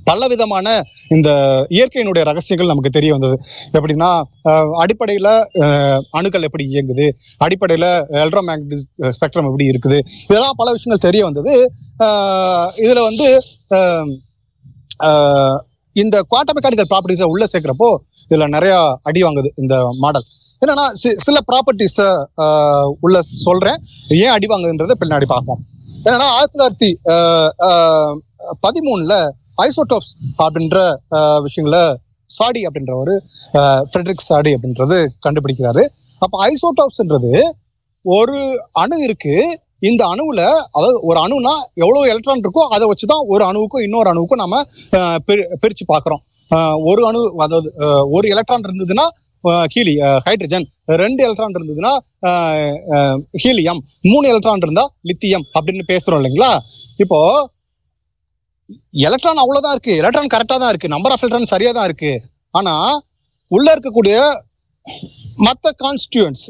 [0.08, 0.68] பல விதமான
[1.08, 1.30] இந்த
[1.70, 3.36] இயற்கையினுடைய ரகசியங்கள் நமக்கு தெரிய வந்தது.
[3.74, 4.10] எப்படின்னா
[4.82, 5.28] அடிப்படையில
[6.12, 7.06] அணுக்கள் எப்படி இயங்குது
[7.42, 8.84] அடிப்படையில எலக்ட்ரோமேக்னடிக்
[9.16, 11.54] ஸ்பெக்ட்ரம் எப்படி இருக்குது இதெல்லாம் பல விஷயங்கள் தெரிய வந்தது.
[12.00, 13.28] ஆஹ், இதுல வந்து
[13.76, 14.12] ஆஹ்,
[15.08, 15.58] ஆஹ்,
[15.96, 17.90] இந்த குவாண்டம் மெக்கானிக்கல் ப்ராப்பர்ட்டிஸை உள்ள சேர்க்கிறப்போ
[18.32, 20.28] இதுல நிறைய அடி வாங்குது இந்த மாடல்
[20.62, 20.86] என்னன்னா
[21.24, 22.08] சில ப்ராப்பர்ட்டிஸை
[23.00, 23.80] உள்ள சொல்றேன்.
[24.18, 25.62] ஏன் அடி வாங்குதுன்றதை பின்னாடி பார்ப்போம்.
[26.06, 28.14] என்னன்னா ஆயிரத்தி தொள்ளாயிரத்தி ஆஹ், ஆஹ்,
[28.64, 29.16] பதிமூணுல
[29.58, 30.78] ஐசோடோப்ஸ் அப்படின்ற
[31.40, 31.78] விஷயங்களை விஷயங்கள
[32.30, 33.14] சாடி அப்படின்ற ஒரு
[33.54, 34.96] ஆஹ், ஃப்ரெட்ரிக் சாடி அப்படின்றது
[35.26, 35.84] கண்டுபிடிக்கிறாரு.
[36.22, 37.32] அப்ப ஐசோடோப்ஸ்ன்றது
[38.06, 38.38] ஒரு
[38.76, 39.36] அணு இருக்கு.
[39.82, 40.42] இந்த அணுவுல
[40.76, 44.60] அதாவது ஒரு அணுனா எவ்வளவு எலக்ட்ரான் இருக்கோ அதை வச்சுதான் ஒரு அணுவுக்கும் இன்னொரு அணுவுக்கும் நம்ம
[45.00, 45.20] ஆஹ்,
[45.62, 46.22] பிரிச்சு பார்க்கிறோம்.
[46.52, 47.70] ஆஹ், ஒரு அணு அதாவது
[48.10, 49.06] ஒரு எலக்ட்ரான் இருந்ததுன்னா
[49.74, 49.94] ஹீலி
[50.26, 50.64] ஹைட்ரஜன்
[51.02, 51.92] ரெண்டு எலக்ட்ரான் இருந்ததுன்னா
[52.24, 53.82] ஆஹ், ஹீலியம்.
[54.04, 56.52] மூணு எலக்ட்ரான் இருந்தா லித்தியம் அப்படின்னு பேசுறோம் இல்லைங்களா?
[57.00, 57.20] இப்போ
[59.06, 59.94] எலக்ட்ரான் அவ்வளோதான் இருக்கு.
[60.02, 60.94] எலக்ட்ரான் கரெக்டாக தான் இருக்கு.
[60.94, 62.12] நம்பர் ஆஃப் எலக்ட்ரான் சரியாக தான் இருக்கு.
[62.54, 62.96] ஆனால்
[63.52, 64.16] உள்ள இருக்கக்கூடிய
[65.48, 66.44] மற்ற கான்ஸ்டியூன்ஸ்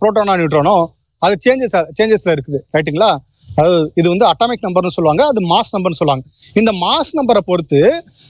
[0.00, 0.76] புரோட்டானோ நியூட்ரானோ
[1.22, 2.58] அது சேஞ்சஸ் சேஞ்சஸ்ல இருக்குது.
[2.74, 3.10] ரைட்டுங்களா
[3.48, 3.70] அது
[4.00, 5.22] இது வந்து அட்டாமிக் நம்பர்னு சொல்லுவாங்க.
[5.32, 6.24] அது மாஸ் நம்பர்னு சொல்லுவாங்க.
[6.60, 7.80] இந்த மாஸ் நம்பரை பொறுத்து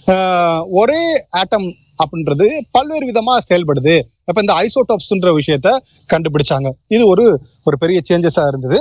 [0.07, 1.03] ஆஹ், ஒரே
[1.41, 1.67] ஆட்டம்
[2.03, 3.95] அப்படின்றது பல்வேறு விதமா செயல்படுது.
[4.29, 5.69] அப்ப இந்த ஐசோடோப்ஸ்ன்ற விஷயத்த
[6.13, 6.69] கண்டுபிடிச்சாங்க.
[6.97, 7.25] இது ஒரு
[7.67, 8.79] ஒரு பெரிய சேஞ்சஸா இருந்தது.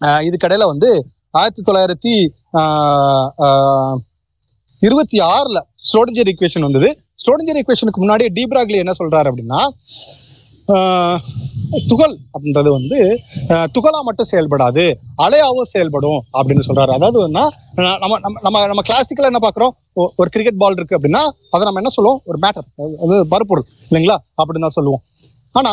[0.00, 0.90] ஆஹ், இதுக்கடையில வந்து
[1.34, 2.14] ஆயிரத்தி தொள்ளாயிரத்தி
[2.60, 3.96] ஆஹ், ஆஹ்,
[4.82, 6.88] இருபத்தி ஆறுல ஸ்ட்ரோடிஞ்சர் ஈக்குவேஷன் வந்தது.
[7.22, 9.62] ஸ்ட்ரோடிஞ்சர் ஈக்குவேஷனுக்கு முன்னாடியே டீப்ராக்லி என்ன சொல்றாரு அப்படின்னா
[11.88, 12.98] துகள் அப்படின்றது வந்து
[13.74, 14.84] துகளா மட்டும் செயல்படாது
[15.24, 16.92] அலையாவும் செயல்படும் அப்படின்னு சொல்றாரு.
[16.96, 17.40] அதாவது என்ன,
[18.02, 19.72] நம்ம நம்ம நம்ம நம்ம கிளாசிக்கலா என்ன பாக்குறோம்
[20.20, 21.22] ஒரு கிரிக்கெட் பால் இருக்கு அப்படின்னா
[21.54, 22.20] அதை நம்ம என்ன சொல்லுவோம்?
[22.30, 22.66] ஒரு மேட்டர்
[23.04, 24.16] அது பருப்பொருள் இல்லைங்களா?
[24.38, 25.02] அப்படின்னு தான் சொல்லுவோம்.
[25.54, 25.72] ஆனா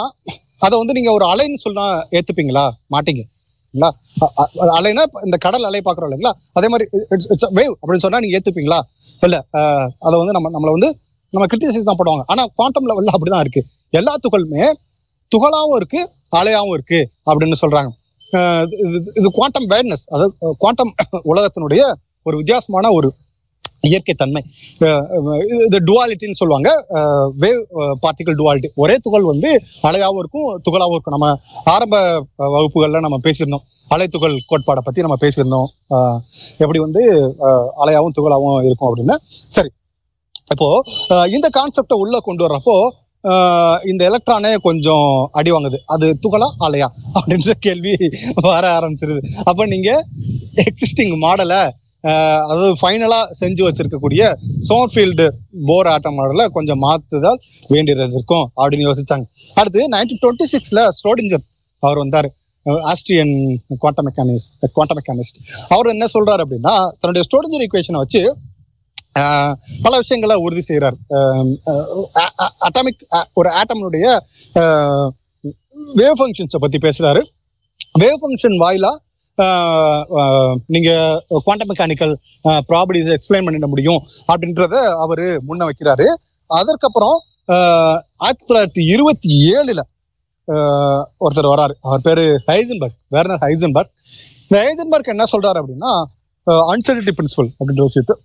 [0.59, 1.85] அதை வந்து நீங்க ஒரு அலைன்னு சொன்னா
[2.17, 2.65] ஏத்துப்பீங்களா?
[2.95, 3.23] மாட்டீங்க.
[4.77, 6.33] அலைனா இந்த கடல் அலை பாக்குறோம் இல்லைங்களா?
[6.53, 6.85] அதே மாதிரி
[7.59, 8.79] வேவ் அப்படின்னு சொன்னா நீங்க ஏத்துப்பீங்களா?
[9.21, 10.89] இல்ல ஆஹ், அதை வந்து நம்ம நம்மள வந்து
[11.33, 13.61] நம்ம கிரிட்டிசைஸ் தான் பண்ணுவாங்க ஆனா குவாண்டம் லெவல்ல அப்படிதான் இருக்கு.
[13.93, 14.65] எல்லா துகளுமே
[15.31, 15.99] துகளாவும் இருக்கு
[16.39, 16.99] அலையாவும் இருக்கு
[17.29, 17.89] அப்படின்னு சொல்றாங்க.
[19.19, 20.91] இது குவாண்டம் வேர்னஸ் அதாவது குவாண்டம்
[21.31, 21.81] உலகத்தினுடைய
[22.25, 23.07] ஒரு வித்தியாசமான ஒரு
[23.81, 24.45] இயற்கை தன்மை
[24.79, 26.85] இது- டுவாலிட்டின்னு சொல்லுவாங்க.
[27.39, 31.17] வேவ் பார்ட்டிகல் டுவாலிட்டி ஒரே துகள் வந்து அலையாவும் இருக்கும் துகளாவும் இருக்கும்.
[31.17, 33.63] நம்ம ஆரம்ப வகுப்புகளில் வகுப்புகள்ல நம்ம பேசியிருந்தோம்.
[33.87, 36.19] அலைத்துகள் கோட்பாடை பத்தி நம்ம பேசியிருந்தோம்.
[36.57, 39.15] எப்படி வந்து அலையாகவும் அலையாவும் துகளாவும் இருக்கும் அப்படின்னு.
[39.23, 39.69] சரி.
[40.51, 40.83] இப்போ
[41.31, 42.89] இந்த கான்செப்டை உள்ள கொண்டு வர்றப்போ
[43.87, 45.75] இந்த எலக்ட்ரானே கொஞ்சம் அடி வாங்குது.
[45.85, 46.87] அது துகளா அலையா?
[47.13, 47.95] அப்படின்ற கேள்வி
[48.33, 49.25] வர ஆரம்பிச்சிருது.
[49.43, 50.05] அப்போ நீங்க
[50.55, 51.71] எக்ஸிஸ்டிங் மாடலை
[52.43, 54.21] அதாவது ஃபைனலா செஞ்சு வச்சிருக்கக்கூடிய
[54.69, 55.25] சோன்ஃபீல்டு
[55.67, 57.39] போர் ஆட்டம் மாடலை கொஞ்சம் மாற்றுதால்
[57.69, 59.25] வேண்டியது இருக்கும் அப்படின்னு யோசிச்சாங்க.
[59.57, 61.43] அடுத்து நைன்டீன் டுவெண்ட்டி சிக்ஸ்ல ஸ்ட்ரோடிஞ்சர்
[61.83, 62.29] அவர் வந்தாரு.
[62.89, 63.33] Austrian
[63.79, 65.37] quantum mechanist quantum mechanist
[65.71, 68.21] அவர் என்ன சொல்றாரு அப்படின்னா தன்னுடைய ஸ்ட்ரோடிஞ்சர் ஈக்குவேஷனை வச்சு
[69.21, 70.97] ஆஹ், பல விஷயங்களை உறுதி செய்கிறார்
[72.67, 73.01] அட்டாமிக்
[73.33, 74.05] ஒரு ஆட்டம்னுடைய
[75.95, 77.21] வேவ் ஃபங்க்ஷன்ஸை பத்தி பேசுறாரு.
[77.99, 78.91] வேவ் ஃபங்க்ஷன் வாயிலா
[80.65, 80.91] நீங்க
[81.45, 82.13] குவாண்டம் மெக்கானிக்கல்
[82.69, 84.01] ப்ராபர்ட்டிஸ் எக்ஸ்பிளைன் பண்ணிட முடியும்
[84.31, 84.75] அப்படின்றத
[85.05, 86.07] அவரு முன்ன வைக்கிறாரு.
[86.49, 87.17] அதற்கப்புறம்
[87.49, 89.81] ஆஹ், ஆயிரத்தி தொள்ளாயிரத்தி இருபத்தி ஏழுல
[91.23, 91.73] ஒருத்தர் வராரு.
[91.81, 93.91] அவர் பேரு ஹைசன்பர்க் வேர்னர் ஹைசன்பர்க்.
[94.43, 95.91] இந்த ஹைசன்பர்க் என்ன சொல்றாரு அப்படின்னா
[96.73, 98.15] அன்சர்டிட்டி பிரின்சிபல் அப்படின்ற விஷயத்தை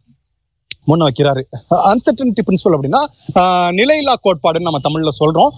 [0.90, 1.42] முன்ன வைக்கிறாரு.
[1.90, 3.02] அன்சர்டனிட்டி பிரின்சிபல் அப்படின்னா
[3.80, 5.52] நிலையில்லா கோட்பாடுன்னு நம்ம தமிழ்ல சொல்றோம்.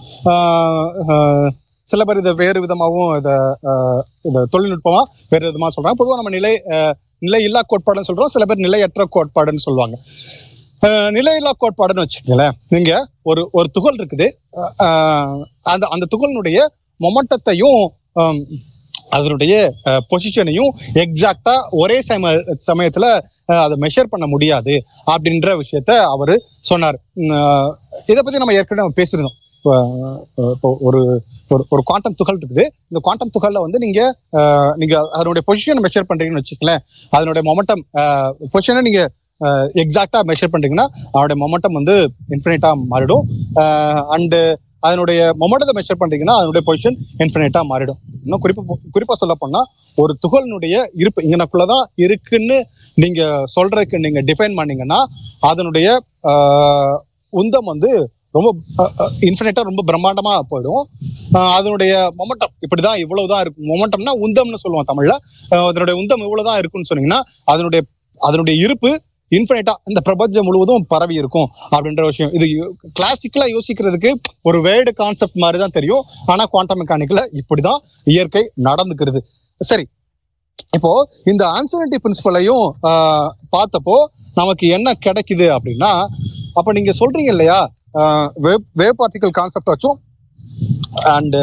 [1.89, 3.35] சில பேர் இதை வேறு விதமாகவும் இதை
[3.69, 5.99] அஹ், இதை தொழில்நுட்பமா வேறு விதமாக சொல்றாங்க.
[6.01, 8.33] பொதுவாக நம்ம நிலை அஹ், நிலையில்லா கோட்பாடுன்னு சொல்றோம்.
[8.33, 9.95] சில பேர் நிலையற்ற கோட்பாடுன்னு சொல்லுவாங்க.
[11.17, 12.53] நிலையில்லா கோட்பாடுன்னு வச்சுக்கோங்களேன்.
[12.69, 12.91] நீங்க
[13.23, 14.27] ஒரு ஒரு துகள் இருக்குது.
[15.71, 16.59] அந்த அந்த துகளினுடைய
[16.99, 17.81] மொமெண்டத்தையும்
[19.17, 19.53] அதனுடைய
[20.11, 20.71] பொசிஷனையும்
[21.03, 22.31] எக்ஸாக்டா ஒரே சம
[22.67, 23.05] சமயத்துல
[23.59, 24.73] அதை மெஷர் பண்ண முடியாது.
[25.13, 26.35] அப்படின்ற விஷயத்த அவரு
[26.69, 26.97] சொன்னார்.
[28.11, 29.37] இதை பத்தி நம்ம ஏற்கனவே பேசியிருந்தோம்.
[30.87, 30.99] ஒரு
[31.53, 32.65] ஒரு ஒரு குவாண்டம் துகள் இருக்குது.
[32.89, 34.01] இந்த குவாண்டம் துகள்ல வந்து நீங்க
[34.81, 36.83] நீங்க அதனுடைய பொசிஷனை மெஷர் பண்றீங்கன்னு வச்சுக்கலேன்
[37.17, 37.83] அதனுடைய மொமெண்டம்
[38.55, 39.01] பொசிஷனை நீங்க
[39.83, 41.95] எக்ஸாக்டா மெஷர் பண்றீங்கன்னா அதனுடைய மொமெண்டம் வந்து
[42.35, 43.23] இன்ஃபினிட்டா மாறிடும்.
[44.15, 44.39] அண்டு
[44.87, 47.99] அதனுடைய மொமெண்டத்தை மெஷர் பண்றீங்கன்னா அதனுடைய பொசிஷன் இன்ஃபினிட்டா மாறிடும்.
[48.25, 49.61] இன்னும் குறிப்பா குறிப்பா சொல்ல போனா
[50.01, 52.57] ஒரு துகளினுடைய இருப்பு இங்கனக்குள்ளதான் இருக்குன்னு
[53.03, 53.21] நீங்க
[53.55, 54.99] சொல்றதுக்கு நீங்க டிஃபைன் பண்ணீங்கன்னா
[55.49, 55.87] அதனுடைய
[57.33, 57.91] உந்தம் வந்து
[58.35, 58.49] ரொம்ப
[59.27, 60.81] இன்ஃபினிட்டா ரொம்ப பிரம்மாண்டமா போயிடும்.
[61.37, 63.69] ஆஹ், அதனுடைய மொமெண்டம் இப்படிதான் இவ்வளவுதான் இருக்கும்.
[63.71, 65.13] மொமெண்டம்னா உந்தம்னு சொல்லுவோம் தமிழ்ல.
[65.67, 67.21] அதனுடைய உந்தம் இவ்வளவுதான் இருக்குன்னு சொன்னீங்கன்னா
[67.53, 67.81] அதனுடைய
[68.21, 68.91] அதனுடைய இருப்பு
[69.31, 72.31] இன்ஃபினிட்டா இந்த பிரபஞ்சம் முழுவதும் பரவி இருக்கும் அப்படின்ற விஷயம்.
[72.37, 72.45] இது
[72.97, 74.11] கிளாசிக்கலா யோசிக்கிறதுக்கு
[74.41, 76.03] ஒரு வேர்டு கான்செப்ட் மாதிரி தான் தெரியும்.
[76.27, 79.19] ஆனா குவாண்டம் மெக்கானிக்ல இப்படிதான் இயற்கை நடந்துக்கிறது.
[79.61, 79.85] சரி.
[80.77, 80.91] இப்போ
[81.25, 82.65] இந்த ஆன்சனிட்டி பிரின்சிபலையும்
[83.55, 83.95] பார்த்தப்போ
[84.35, 85.91] நமக்கு என்ன கிடைக்குது அப்படின்னா
[86.53, 87.59] அப்ப நீங்க சொல்றீங்க இல்லையா?
[88.45, 89.97] வேவ் வேவ் பார்ட்டிகல் கான்செப்ட் வச்சும்
[91.15, 91.37] அண்ட்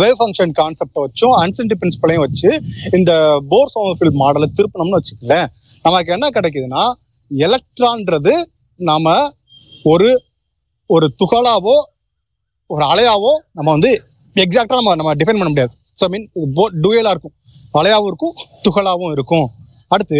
[0.00, 2.48] வேவ் ஃபங்க்ஷன் கான்செப்டை வச்சும் அன்சென்டி பிரின்சிபலையும் வச்சு
[2.98, 3.12] இந்த
[3.52, 5.48] போர் சோமஃபில் மாடலை திருப்பணும்னு வச்சுக்கலேன்
[5.84, 6.84] நமக்கு என்ன கிடைக்குதுன்னா
[7.30, 8.34] எலக்ட்ரான்றது
[8.80, 9.16] நாம
[9.84, 10.10] ஒரு
[10.90, 11.76] ஒரு துகளாவோ
[12.70, 13.90] ஒரு அலையாவோ நம்ம வந்து
[14.36, 15.72] எக்ஸாக்டா நம்ம நம்ம டிஃபைன் பண்ண முடியாது.
[16.00, 16.26] ஸோ மீன்
[16.84, 17.34] டூயலா இருக்கும்.
[17.78, 18.34] அலையாவும் இருக்கும்
[18.66, 19.46] துகளாவும் இருக்கும்.
[19.94, 20.18] அடுத்து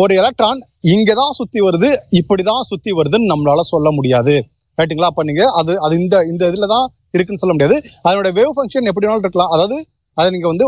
[0.00, 0.60] ஒரு எலக்ட்ரான்
[0.94, 1.88] இங்கதான் சுத்தி வருது
[2.18, 4.34] இப்படிதான் சுத்தி வருதுன்னு நம்மளால சொல்ல முடியாது.
[4.78, 7.76] ரைட்டுங்களா அப்ப நீங்க அது அது இந்த இந்த இதுல தான் இருக்குன்னு சொல்ல முடியாது.
[8.06, 9.52] அதனோட வேவ் ஃபங்க்ஷன் எப்படி வேணாலும் இருக்கலாம்.
[9.54, 9.78] அதாவது
[10.16, 10.66] அதை நீங்க வந்து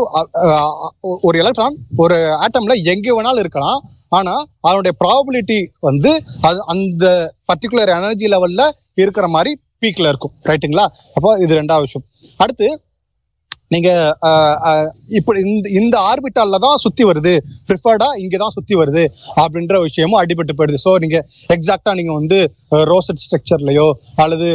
[1.27, 3.79] ஒரு எலக்ட்ரான் ஒரு ஆட்டம்ல எங்க வேணாலும் இருக்கலாம்.
[4.17, 4.33] ஆனா
[4.67, 6.11] அதனுடைய ப்ராபபிலிட்டி வந்து
[6.47, 7.05] அது அந்த
[7.51, 8.63] பர்டிகுலர் எனர்ஜி லெவல்ல
[9.03, 9.53] இருக்கிற மாதிரி
[9.83, 10.33] பீக்ல இருக்கும்.
[10.49, 10.85] ரைட்டுங்களா
[11.17, 12.05] அப்போ இது ரெண்டாவது விஷயம்.
[12.43, 12.67] அடுத்து
[13.73, 13.89] நீங்க
[14.29, 17.33] அஹ், இப்படி இந்த இந்த ஆர்பிட்டால தான் சுத்தி வருது.
[17.67, 19.03] ப்ரிஃபர்டா இங்க தான் சுத்தி வருது
[19.43, 20.81] அப்படின்ற விஷயமும் அடிபட்டு போயிடுது.
[20.85, 21.17] ஸோ நீங்க
[21.55, 22.39] எக்ஸாக்டா நீங்க வந்து
[22.91, 23.87] ரோசட் ஸ்ட்ரக்சர்லயோ
[24.23, 24.47] அல்லது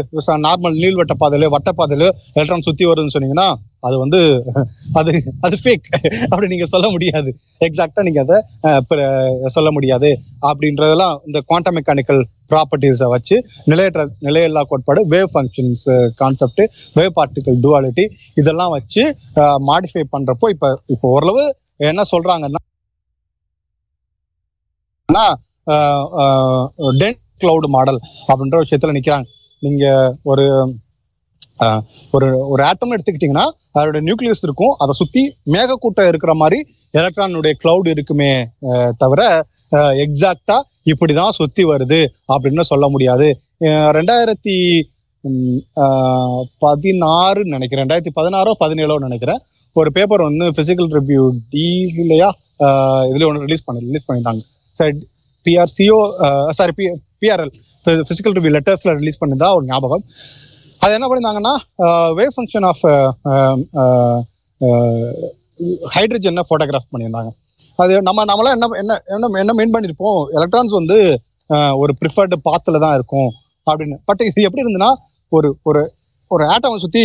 [0.46, 3.48] நார்மல் நீள்வட்ட பாதையிலோ வட்ட பாதையிலோ எலக்ட்ரான் சுத்தி வருதுன்னு சொன்னீங்கன்னா
[3.86, 4.20] அது வந்து
[5.00, 5.12] அது
[5.46, 5.86] அது ஃபேக்
[6.30, 7.30] அப்படி நீங்க சொல்ல முடியாது.
[7.66, 8.36] எக்ஸாக்டா நீங்க அதை
[9.56, 10.10] சொல்ல முடியாது.
[10.50, 12.20] அப்படின்றதெல்லாம் இந்த குவாண்டம் மெக்கானிக்கல்
[12.52, 13.36] ப்ராப்பர்ட்டிஸை வச்சு
[13.70, 15.84] நிலையற்ற நிலையில்லா கோட்பாடு wave functions
[16.22, 16.62] concept
[16.98, 18.04] wave particle duality
[18.42, 19.04] இதெல்லாம் வச்சு
[19.70, 21.44] மாடிஃபை பண்றப்போ இப்ப இப்போ ஓரளவு
[21.90, 22.62] என்ன சொல்றாங்கன்னா
[27.02, 27.98] டென்ட் கிளவுட் மாடல்
[28.30, 29.26] அப்படின்ற விஷயத்துல நிக்கிறாங்க.
[29.62, 29.84] நீங்க
[30.30, 30.44] ஒரு
[32.16, 33.46] ஒரு ஒரு ஆட்டம் எடுத்துக்கிட்டீங்கன்னா
[33.78, 34.74] அதோட நியூக்ளியஸ் இருக்கும்.
[34.82, 35.22] அதை சுத்தி
[35.54, 36.58] மேகக்கூட்டம் இருக்கிற மாதிரி
[36.98, 38.32] எலக்ட்ரானுடைய கிளவுட் இருக்குமே
[39.02, 39.22] தவிர
[40.04, 40.58] எக்ஸாக்டா
[40.92, 42.00] இப்படிதான் சுத்தி வருது
[42.34, 43.28] அப்படின்னு சொல்ல முடியாது.
[43.98, 44.56] ரெண்டாயிரத்தி
[45.24, 45.60] ம்,
[46.64, 47.84] பதினாறு நினைக்கிறேன்.
[47.84, 49.40] ரெண்டாயிரத்தி பதினாறோ பதினேழோ நினைக்கிறேன்.
[49.76, 52.28] ஒரு பேப்பர் வந்து பிசிக்கல் ரிவ்யூ டிலையா
[53.10, 54.42] இதுல ஒன்று ரிலீஸ் பண்ணி ரிலீஸ் பண்ணிட்டாங்க.
[54.78, 54.94] சரி
[55.46, 55.98] PRCO
[56.58, 56.86] sorry P
[57.22, 57.52] PRL
[58.08, 60.04] physical review லெட்டர்ஸ்ல release பண்ணதா ஒரு ஞாபகம்.
[60.82, 61.54] அது என்ன பண்ணியிருந்தாங்கன்னா
[62.18, 62.82] வேவ் ஃபங்க்ஷன் ஆஃப்
[65.94, 67.30] ஹைட்ரஜனை ஃபோட்டோகிராஃப் பண்ணியிருந்தாங்க.
[67.82, 70.98] அது நம்ம நம்மளாம் என்ன என்ன என்ன என்ன மீன் பண்ணியிருப்போம் எலக்ட்ரான்ஸ் வந்து
[71.82, 73.30] ஒரு ப்ரிஃபர்டு பாத்தில் தான் இருக்கும்
[73.70, 73.96] அப்படின்னு.
[74.08, 74.90] பட் இது எப்படி இருந்துன்னா
[75.36, 75.82] ஒரு ஒரு
[76.34, 77.04] ஒரு ஆட்டமை சுற்றி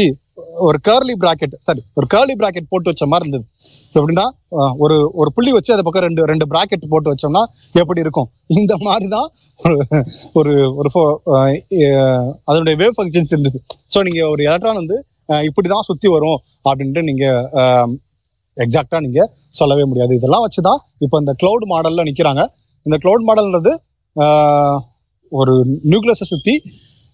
[0.67, 3.45] ஒரு கேர்லி பிராக்கெட் சாரி ஒரு கேர்லி பிராக்கெட் போட்டு வச்ச மாதிரி இருந்தது.
[3.95, 4.25] எப்படின்னா
[4.83, 7.43] ஒரு ஒரு புள்ளி வச்சு அது பக்கம் ரெண்டு ரெண்டு பிராக்கெட் போட்டு வச்சோம்னா
[7.75, 8.27] எப்படி இருக்கும்?
[8.55, 9.27] இந்த மாதிரி தான்
[10.33, 10.89] ஒரு ஒரு
[12.47, 13.59] அதனுடைய வேவ் ஃபங்க்ஷன்ஸ் இருந்தது.
[13.93, 14.97] ஸோ நீங்க ஒரு எலக்ட்ரான் வந்து
[15.39, 17.25] இப்படி இப்படிதான் சுத்தி வரும் அப்படின்ட்டு நீங்க
[18.57, 19.21] எக்ஸாக்டாக நீங்க
[19.59, 20.13] சொல்லவே முடியாது.
[20.19, 22.41] இதெல்லாம் வச்சுதான் இப்போ இந்த க்ளவுட் மாடல்ல நிக்கிறாங்க.
[22.85, 23.71] இந்த க்ளவுட் மாடல்ன்றது
[25.31, 25.53] ஒரு
[25.91, 26.55] நியூக்ளியஸை சுத்தி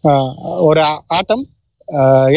[0.04, 0.34] ஆஹ்,
[0.68, 0.82] ஒரு
[1.18, 1.44] atom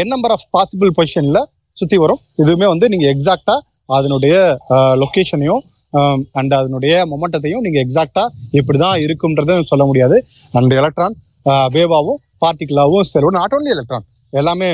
[0.00, 1.40] n number of possible பொசிஷன்ல
[1.80, 2.20] சுத்தி வரும்.
[2.42, 3.57] இதுவுமே வந்து நீங்க எக்ஸாக்டா
[3.96, 4.34] அதனுடைய
[5.03, 5.62] லொக்கேஷனையும்
[6.40, 8.24] அண்ட் அதனுடைய மொமெண்டத்தையும் நீங்க எக்ஸாக்டா
[8.59, 10.16] இப்படிதான் இருக்கும்ன்றதை சொல்ல முடியாது.
[10.59, 11.16] அண்ட் எலக்ட்ரான்
[11.76, 14.07] வேவாவும் பார்ட்டிகிளாவும் செல்வம் நாட் ஓன்லி எலக்ட்ரான்
[14.40, 14.68] எல்லாமே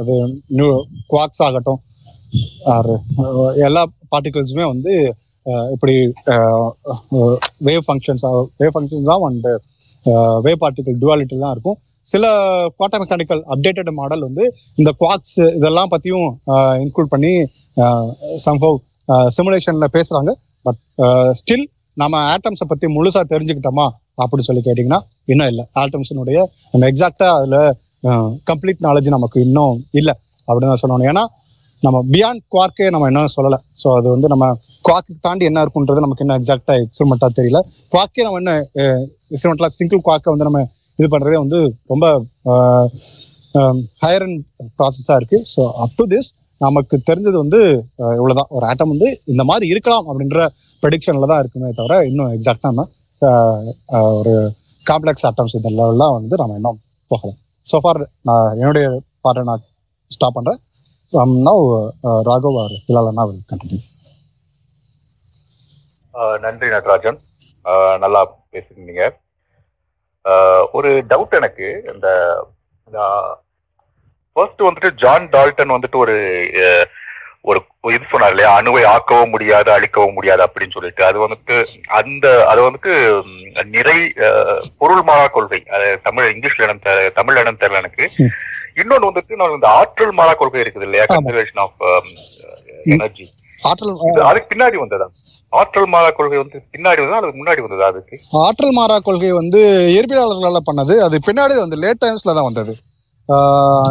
[0.00, 0.14] அது
[0.58, 0.68] நியூ
[1.12, 1.80] குவாக்ஸ் ஆகட்டும்.
[3.68, 3.82] எல்லா
[4.12, 4.92] பார்ட்டிகல்ஸுமே வந்து
[5.74, 5.94] இப்படி
[7.68, 8.24] வேவ் ஃபங்க்ஷன்ஸ்
[8.60, 9.48] வேவ் ஃபங்க்ஷன்ஸ் தான் அண்ட்
[10.46, 11.78] வேவ் பார்ட்டிகல் டுவாலிட்டி தான் இருக்கும்.
[12.12, 12.24] சில
[12.76, 14.44] குவாட்டர் மெக்கானிக்கல் அப்டேட்டட் மாடல் வந்து
[14.80, 16.28] இந்த குவாட்ஸ் இதெல்லாம் பத்தியும்
[16.84, 17.32] இன்க்ளூட் பண்ணி
[18.46, 18.78] சம்பவ்
[19.36, 20.30] சிமுலேஷன்ல பேசுறாங்க.
[20.66, 20.80] பட்
[21.40, 23.86] ஸ்டில் நம்ம ஆட்டம்ஸை பத்தி முழுசா தெரிஞ்சுக்கிட்டோமா
[24.22, 25.00] அப்படின்னு சொல்லி கேட்டிங்கன்னா
[25.32, 25.64] இன்னும் இல்லை.
[25.82, 26.38] ஆட்டம்ஸினுடைய
[26.72, 27.58] நம்ம எக்ஸாக்டா அதுல
[28.50, 30.14] கம்ப்ளீட் நாலேஜ் நமக்கு இன்னும் இல்லை
[30.48, 31.08] அப்படின்னு தான் சொல்லணும்.
[31.12, 31.24] ஏன்னா
[31.82, 33.58] நம்ம பியாண்ட் குவார்க்கே நம்ம இன்னும் சொல்லலை.
[33.80, 34.46] ஸோ அது வந்து நம்ம
[34.86, 37.60] குவாக்கு தாண்டி என்ன இருக்குன்றது நமக்கு இன்னும் எக்ஸாக்டா எக்ஸ்பெரிமெண்ட்டாக தெரியல.
[37.92, 38.54] குவாக்கே நம்ம என்ன
[39.32, 40.60] எக்ஸ்பெரிமெண்ட்லாம் சிங்கிள் குவாக்கை வந்து நம்ம
[41.00, 42.06] இது பண்ணுறதே வந்து ரொம்ப
[44.02, 44.40] ஹையர் அண்ட்
[44.78, 46.30] ப்ராசஸாக இருக்குது ஸோ அப் டு திஸ்
[46.60, 48.50] நமக்கு தெரிஞ்சது வந்து இவ்வளோதான் இவ்வளவுதான்.
[48.50, 50.40] ஒரு ஆட்டம் வந்து இந்த மாதிரி இருக்கலாம் அப்படின்ற
[50.82, 52.88] ப்ரெடிக்ஷனில் தான் இருக்குமே தவிர இன்னும் எக்ஸாக்டான நம்ம
[54.18, 54.34] ஒரு
[54.84, 56.80] காம்ப்ளெக்ஸ் ஆட்டம்ஸ் இந்த லெவல்லாம் வந்து நம்ம இன்னும்
[57.10, 58.86] போகலாம் ஸோ ஃபார் நான் என்னுடைய
[59.20, 59.64] பாட்டை நான்
[60.10, 60.60] ஸ்டாப் பண்றேன்.
[61.12, 61.64] Um, நவ்
[62.22, 63.80] ராகவ் ஆர் இல்லாலன்னா வில் கண்டினியூ
[66.14, 67.18] ஆஹ் நன்றி நடராஜன்.
[67.64, 68.20] ஆஹ் நல்லா
[68.52, 69.04] பேசியிருந்தீங்க.
[70.76, 71.68] ஒரு டவுட் எனக்கு.
[71.94, 72.08] இந்த
[74.36, 76.16] ஃபர்ஸ்ட் வந்துட்டு ஜான் டால்டன் வந்துட்டு ஒரு
[77.48, 77.60] ஒரு
[77.96, 78.50] இது சொன்னார் இல்லையா?
[78.60, 81.02] அணுவை ஆக்கவும் முடியாது அழிக்கவும் முடியாது அப்படின்னு சொல்லிட்டு.
[81.08, 81.54] அது வந்துட்டு
[81.98, 82.92] அந்த அது வந்துட்டு
[83.76, 83.96] நிறை
[84.80, 85.60] பொருள் மாறா கொள்கை.
[85.76, 86.84] அது தமிழ் இங்கிலீஷ்ல இடம்
[87.18, 88.04] தமிழ் இடம் தெரியல எனக்கு.
[88.80, 91.06] இன்னொன்னு வந்துட்டு நான் இந்த ஆற்றல் மாறா கொள்கை இருக்குது இல்லையா.
[91.12, 91.78] கன்சர்வேஷன் ஆஃப்
[92.96, 93.26] எனர்ஜி
[94.28, 95.08] அதுக்கு பின்னாடி வந்ததா.
[95.58, 98.16] ஆற்றல் மாறா கொள்கை வந்து பின்னாடி வந்ததா அதுக்கு முன்னாடி வந்ததா அதுக்கு?
[98.46, 99.60] ஆற்றல் மாறா கொள்கை வந்து
[99.94, 100.94] இயற்பியலாளர்களால பண்ணது.
[101.06, 102.74] அது பின்னாடி வந்து லேட் டைம்ஸ்ல தான் வந்தது.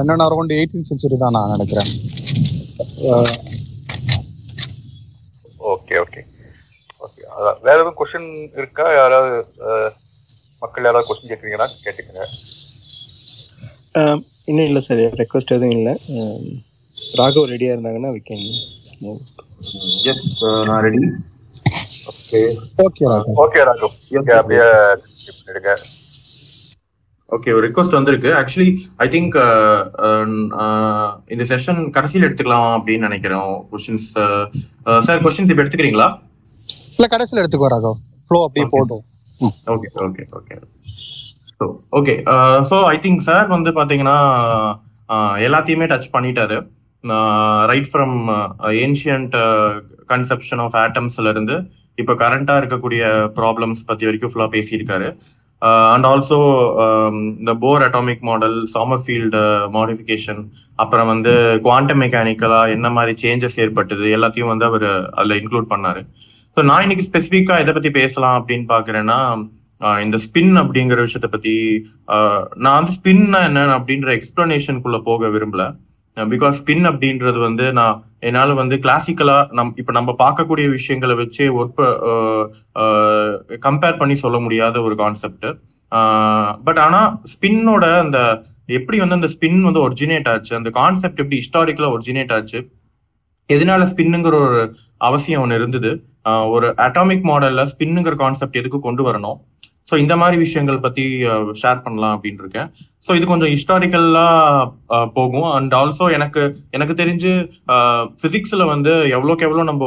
[0.01, 1.89] என்னன்னா அரௌண்ட் எயிட்டீன் செஞ்சுரி தான் நான் நினைக்கிறேன்.
[5.73, 6.21] ஓகே ஓகே
[7.05, 7.59] ஓகே அதான்.
[7.65, 8.29] வேற எதுவும் கொஸ்டின்
[8.59, 8.85] இருக்கா?
[8.99, 9.37] யாராவது
[10.63, 12.23] மக்கள் யாராவது கொஸ்டின் கேட்குறீங்கன்னா கேட்டுக்கங்க.
[14.49, 15.95] இன்னும் இல்லை சார் ரெக்வஸ்ட் எதுவும் இல்லை.
[17.19, 18.41] ராகவ் ரெடியாக இருந்தாங்கன்னா we can
[19.03, 19.19] move.
[20.11, 20.25] எஸ்
[20.69, 21.01] நான் ready
[22.09, 22.41] okay
[22.83, 23.05] okay
[23.69, 24.67] Raghav okay அப்படியே
[25.37, 25.73] பண்ணிடுங்க
[27.35, 28.29] ஓகே ஒரு ரிக்வஸ்ட் வந்திருக்கு.
[28.39, 28.69] ஆக்சுவலி
[29.03, 29.35] ஐ திங்க்
[31.33, 33.51] இந்த செஷன் கடைசியில் எடுத்துக்கலாம் அப்படின்னு நினைக்கிறோம்.
[33.71, 34.07] கொஸ்டின்ஸ்
[35.07, 36.07] சார் கொஸ்டின்ஸ் இப்போ எடுத்துக்கிறீங்களா?
[36.97, 37.99] இல்ல கடைசியில எடுத்துக்கோ ராகவ்
[38.29, 38.67] ஃப்ளோ அப்படியே.
[38.73, 39.03] போட்டும்.
[39.75, 40.57] Okay okay okay
[41.59, 41.65] so
[41.99, 42.15] okay
[42.71, 44.17] so I think sir வந்து பார்த்தீங்கன்னா
[45.15, 46.59] uh, எல்லாத்தையுமே டச் பண்ணிட்டாரு.
[47.71, 48.15] Right from
[48.85, 49.35] ancient
[50.11, 51.55] conception of ஆட்டம்ஸ்ல இருந்து
[52.01, 53.03] இப்போ கரண்டா இருக்கக்கூடிய
[53.39, 55.09] ப்ராப்ளம்ஸ் பத்தி வரைக்கும் ஃபுல்லா பேசியிருக்காரு.
[55.93, 56.37] அண்ட் ஆல்சோ
[57.41, 59.41] இந்த Bohr atomic model Sommerfeld
[59.77, 60.41] modification
[60.83, 61.33] அப்புறம் வந்து
[61.65, 64.87] குவாண்டம் மெக்கானிக்கலா என்ன மாதிரி சேஞ்சஸ் ஏற்பட்டது எல்லாத்தையும் வந்து அவர்
[65.17, 66.03] அதில் இன்க்ளூட் பண்ணாரு.
[66.57, 69.19] ஸோ நான் இன்னைக்கு ஸ்பெசிஃபிக்கா எதை பத்தி பேசலாம் அப்படின்னு பாக்குறேன்னா
[70.05, 71.53] இந்த ஸ்பின் அப்படிங்கிற விஷயத்த பத்தி
[72.63, 75.65] நான் வந்து ஸ்பின் என்ன அப்படின்ற எக்ஸ்பிளனேஷனுக்குள்ள போக விரும்பல.
[76.25, 81.81] பிகாஸ் ஸ்பின் அப்படின்றது வந்து நான் என்னால வந்து கிளாசிக்கலா நம் இப்ப நம்ம பார்க்கக்கூடிய விஷயங்களை வச்சு ஒர்க்
[83.67, 85.47] கம்பேர் பண்ணி சொல்ல முடியாத ஒரு கான்செப்ட்
[86.63, 88.19] பட் ஆனா ஸ்பின்னோட அந்த
[88.65, 92.59] எப்படி வந்து அந்த ஸ்பின் வந்து ஒரிஜினேட் ஆச்சு அந்த கான்செப்ட் எப்படி ஹிஸ்டாரிக்கலா ஒரிஜினேட் ஆச்சு
[93.49, 95.91] எதனால ஸ்பின்னுங்கிற ஒரு அவசியம் ஒன்று இருந்தது.
[96.47, 99.37] ஒரு அட்டாமிக் மாடல்ல ஸ்பின்னுங்கிற கான்செப்ட் எதுக்கு கொண்டு வரணும்?
[99.89, 101.05] ஸோ இந்த மாதிரி விஷயங்கள் பத்தி
[101.61, 102.69] ஷேர் பண்ணலாம் அப்படின்னு இருக்கேன்
[103.07, 104.25] ஸோ இது கொஞ்சம் ஹிஸ்டாரிக்கல்லா
[105.17, 105.47] போகும்.
[105.57, 106.41] அண்ட் ஆல்சோ எனக்கு
[106.77, 107.31] எனக்கு தெரிஞ்சு
[108.23, 109.85] பிசிக்ஸ்ல வந்து எவ்வளோக்கு எவ்வளோ நம்ம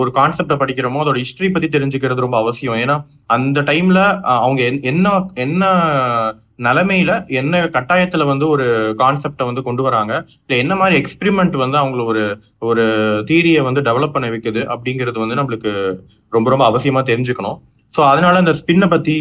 [0.00, 2.78] ஒரு கான்செப்டை படிக்கிறோமோ அதோட ஹிஸ்டரி பத்தி தெரிஞ்சுக்கிறது ரொம்ப அவசியம்.
[2.84, 2.96] ஏன்னா
[3.36, 4.00] அந்த டைம்ல
[4.38, 4.62] அவங்க
[4.92, 5.12] என்ன
[5.46, 5.72] என்ன
[6.58, 8.66] நிலைமையில என்ன கட்டாயத்துல வந்து ஒரு
[9.02, 10.12] கான்செப்டை வந்து கொண்டு வராங்க?
[10.46, 12.22] இல்ல என்ன மாதிரி எக்ஸ்பிரிமெண்ட் வந்து அவங்கள ஒரு
[12.70, 12.84] ஒரு
[13.30, 15.72] தீரியை வந்து டெவலப் பண்ண வைக்குது அப்படிங்கிறது வந்து நம்மளுக்கு
[16.36, 17.58] ரொம்ப ரொம்ப அவசியமா தெரிஞ்சுக்கணும்.
[17.94, 19.16] ஸோ அதனால இந்த ஸ்பின்னை பத்தி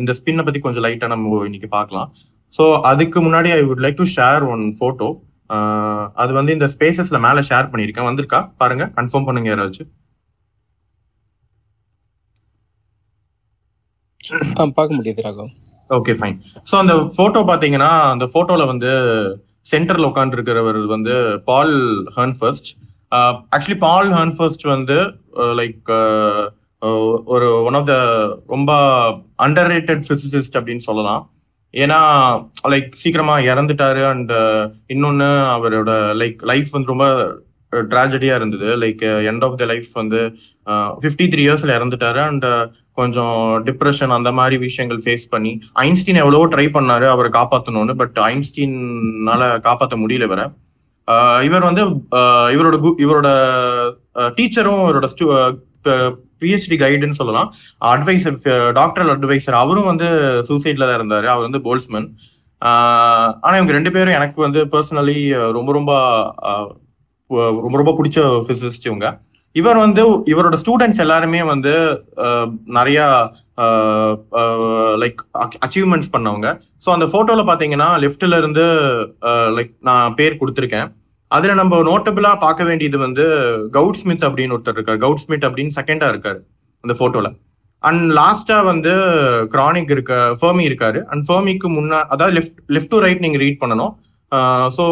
[0.00, 2.10] இந்த ஸ்பின்னை பத்தி கொஞ்சம் லைட்டா நம்ம இன்னைக்கு பார்க்கலாம்.
[2.54, 5.10] ஸோ அதுக்கு முன்னாடி I would like to share one photo
[6.22, 8.08] அது வந்து இந்த ஸ்பேசஸ்ல மேல ஷேர் பண்ணியிருக்கேன்.
[8.08, 8.40] வந்திருக்கா?
[8.60, 8.84] பாருங்க.
[8.98, 9.90] கன்ஃபார்ம் பண்ணுங்க யாராச்சும்.
[14.60, 15.50] ஆ பார்க்க முடியுது ராகவ்.
[15.92, 16.36] ஓகே ஃபைன்
[16.70, 18.90] ஸோ அந்த போட்டோ பார்த்தீங்கன்னா அந்த போட்டோல வந்து
[19.70, 21.14] சென்டர்ல உட்காந்துருக்கிறவர் வந்து
[21.44, 21.74] பால்
[22.16, 22.70] ஹர்ன்ஃபர்ஸ்ட்
[23.52, 24.96] ஆக்சுவலி பால் ஹர்ன்ஃபர்ஸ்ட் வந்து
[25.36, 26.42] uh, லைக் uh,
[26.82, 27.94] uh, ஒரு ஒன் ஆஃப் த
[28.46, 28.72] ரொம்ப
[29.38, 31.22] அண்டர் ரேட்டட் பிசிசிஸ்ட் அப்படின்னு சொல்லலாம்.
[31.74, 31.98] ஏன்னா
[32.68, 34.32] லைக் சீக்கிரமா இறந்துட்டாரு அண்ட்
[34.88, 37.06] இன்னொன்னு அவரோட லைக் லைஃப் வந்து ரொம்ப
[37.72, 38.64] ட்ராஜடியா இருந்தது.
[38.64, 40.16] Like end of the life வந்து
[40.66, 42.18] ஃபிஃப்டி த்ரீ இயர்ஸ்ல இறந்துட்டாரு.
[42.18, 47.94] அண்ட் uh, கொஞ்சம் டிப்ரெஷன் அந்த மாதிரி விஷயங்கள் ஃபேஸ் பண்ணி ஐன்ஸ்டீன் எவ்வளவோ ட்ரை பண்ணாரு அவரை காப்பாத்தணும்னு.
[47.94, 50.44] பட் ஐன்ஸ்டீன்னால காப்பாற்ற முடியல இவரை.
[51.06, 53.28] Uh, இவர் வந்து uh, இவரோட கு- இவரோட
[54.14, 55.08] டீச்சரும் இவரோட
[56.40, 57.54] பிஹெச்டி கைடுன்னு சொல்லலாம்.
[57.84, 60.04] அட்வைசர் டாக்டர் அட்வைசர் அவரும் வந்து
[60.48, 61.24] சூசைட்ல தான் இருந்தாரு.
[61.24, 62.10] அவர் வந்து போல்ஸ்மேன்
[62.58, 66.80] ஆனா இவங்க ரெண்டு பேரும் எனக்கு வந்து பர்சனலி ரொம்ப ரொம்ப
[67.64, 68.18] ரொம்ப ரொம்ப பிடிச்ச
[68.48, 69.06] பிசிசிஸ்ட் இவங்க.
[69.60, 70.02] இவர் வந்து
[70.32, 71.72] இவரோட ஸ்டூடெண்ட்ஸ் எல்லாருமே வந்து
[72.76, 72.98] நிறைய
[75.02, 75.20] லைக்
[75.64, 76.48] அச்சீவ்மெண்ட்ஸ் பண்ணவங்க.
[76.84, 78.64] ஸோ அந்த போட்டோல பாத்தீங்கன்னா லெஃப்ட்ல இருந்து
[79.56, 80.88] லைக் நான் பேர் கொடுத்துருக்கேன்.
[81.30, 83.24] அதுல நம்ம நோட்டபிளா பார்க்க வேண்டியது வந்து
[83.76, 85.00] கவுட் ஸ்மித் அப்படின்னு ஒருத்தர் இருக்காரு.
[85.04, 86.40] கவுட் ஸ்மித் அப்படின்னு செகண்டா இருக்காரு
[86.84, 87.30] அந்த போட்டோல
[87.88, 88.92] அண்ட் லாஸ்டா வந்து
[89.54, 90.98] கிரானிக் இருக்க ஃபர்மி இருக்காரு.
[91.12, 93.92] அண்ட் ஃபர்மிக்கு முன்னா அதாவது லெஃப்ட் லெஃப்ட் டு ரைட் நீங்க ரீட் பண்ணணும்.
[94.76, 94.84] ஸோ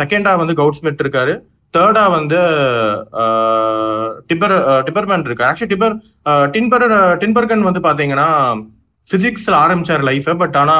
[0.00, 1.34] செகண்டா வந்து கவுட் ஸ்மித் இருக்காரு.
[1.74, 2.38] தேர்டா வந்து
[4.30, 4.54] டிபர்
[4.88, 5.46] டிபர்மேன் இருக்கு.
[5.48, 5.94] ஆக்சுவலி டிபர்
[6.54, 6.86] டின்பர்
[7.22, 8.28] டின்பர்கன் வந்து பாத்தீங்கன்னா
[9.08, 10.76] பிசிக்ஸ்ல ஆரம்பிச்சார் லைஃப் பட் ஆனா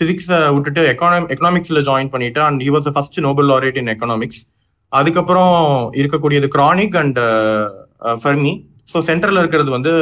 [0.00, 4.42] பிசிக்ஸை விட்டுட்டு எக்கானமி எக்கனாமிக்ஸ்ல ஜாயின் பண்ணிட்டு and he was first Nobel laureate in economics
[4.92, 5.56] அதுக்கப்புறம்
[6.00, 7.20] இருக்கக்கூடியது கிரானிக் அண்ட்
[8.22, 8.52] ஃபெர்மி
[8.92, 9.92] ஸோ சென்டர்ல இருக்கிறது வந்து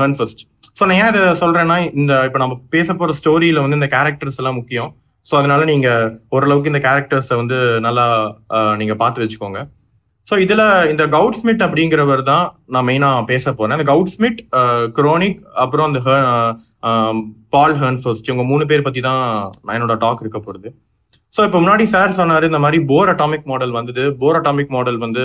[0.00, 0.42] ஹர்ன் ஃபர்ஸ்ட்
[0.78, 4.58] ஸோ நான் ஏன் இதை சொல்றேன்னா இந்த இப்போ நம்ம பேச போற ஸ்டோரியில வந்து இந்த கேரக்டர்ஸ் எல்லாம்
[4.60, 4.90] முக்கியம்.
[5.26, 5.88] ஸோ அதனால நீங்க
[6.36, 8.06] ஓரளவுக்கு இந்த கேரக்டர்ஸை வந்து நல்லா
[8.80, 9.60] நீங்க பார்த்து வச்சுக்கோங்க.
[10.28, 10.62] ஸோ இதுல
[10.92, 12.44] இந்த கவுட் ஸ்மிட் அப்படிங்கிறவர் தான்
[12.74, 13.76] நான் மெயினா பேச போறேன்.
[13.78, 14.40] இந்த கவுட் ஸ்மிட்
[14.98, 16.00] குரோனிக் அப்புறம் அந்த
[17.54, 19.22] பால் ஹர்ன்ஃபர்ஸ்ட் இவங்க மூணு பேர் பத்தி தான்
[19.64, 20.70] நான் என்னோட டாக் இருக்க போறது.
[21.36, 24.04] ஸோ இப்போ முன்னாடி சார் சொன்னாரு இந்த மாதிரி போர் அட்டாமிக் மாடல் வந்தது.
[24.22, 25.24] போர் அட்டாமிக் மாடல் வந்து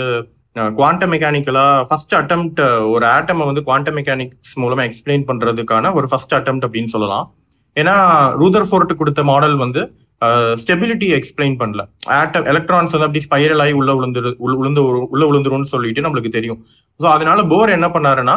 [0.78, 2.46] குவாண்டம் மெக்கானிக்கலா ஃபர்ஸ்ட் அட்டம்
[2.94, 7.26] ஒரு ஆட்டமை வந்து குவாண்டம் மெக்கானிக்ஸ் மூலமா எக்ஸ்பிளைன் பண்றதுக்கான ஒரு ஃபர்ஸ்ட் அட்டம் அப்படின்னு சொல்லலாம்.
[7.82, 7.96] ஏன்னா
[8.42, 9.82] ரூதர் ஃபோர்ட் கொடுத்த மாடல் வந்து
[10.62, 11.82] ஸ்டெபிலிட்டி எக்ஸ்பிளைன் பண்ணல.
[12.20, 14.30] ஆட்டம் எலக்ட்ரான்ஸ் வந்து அப்படி ஸ்பைரல் ஆகி உள்ள விழுந்துரு
[14.62, 14.82] உளுந்து
[15.14, 16.60] உள்ள விழுந்துரும்னு சொல்லிட்டு நம்மளுக்கு தெரியும்.
[17.00, 18.36] ஸோ அதனால போர் என்ன பண்ணாருன்னா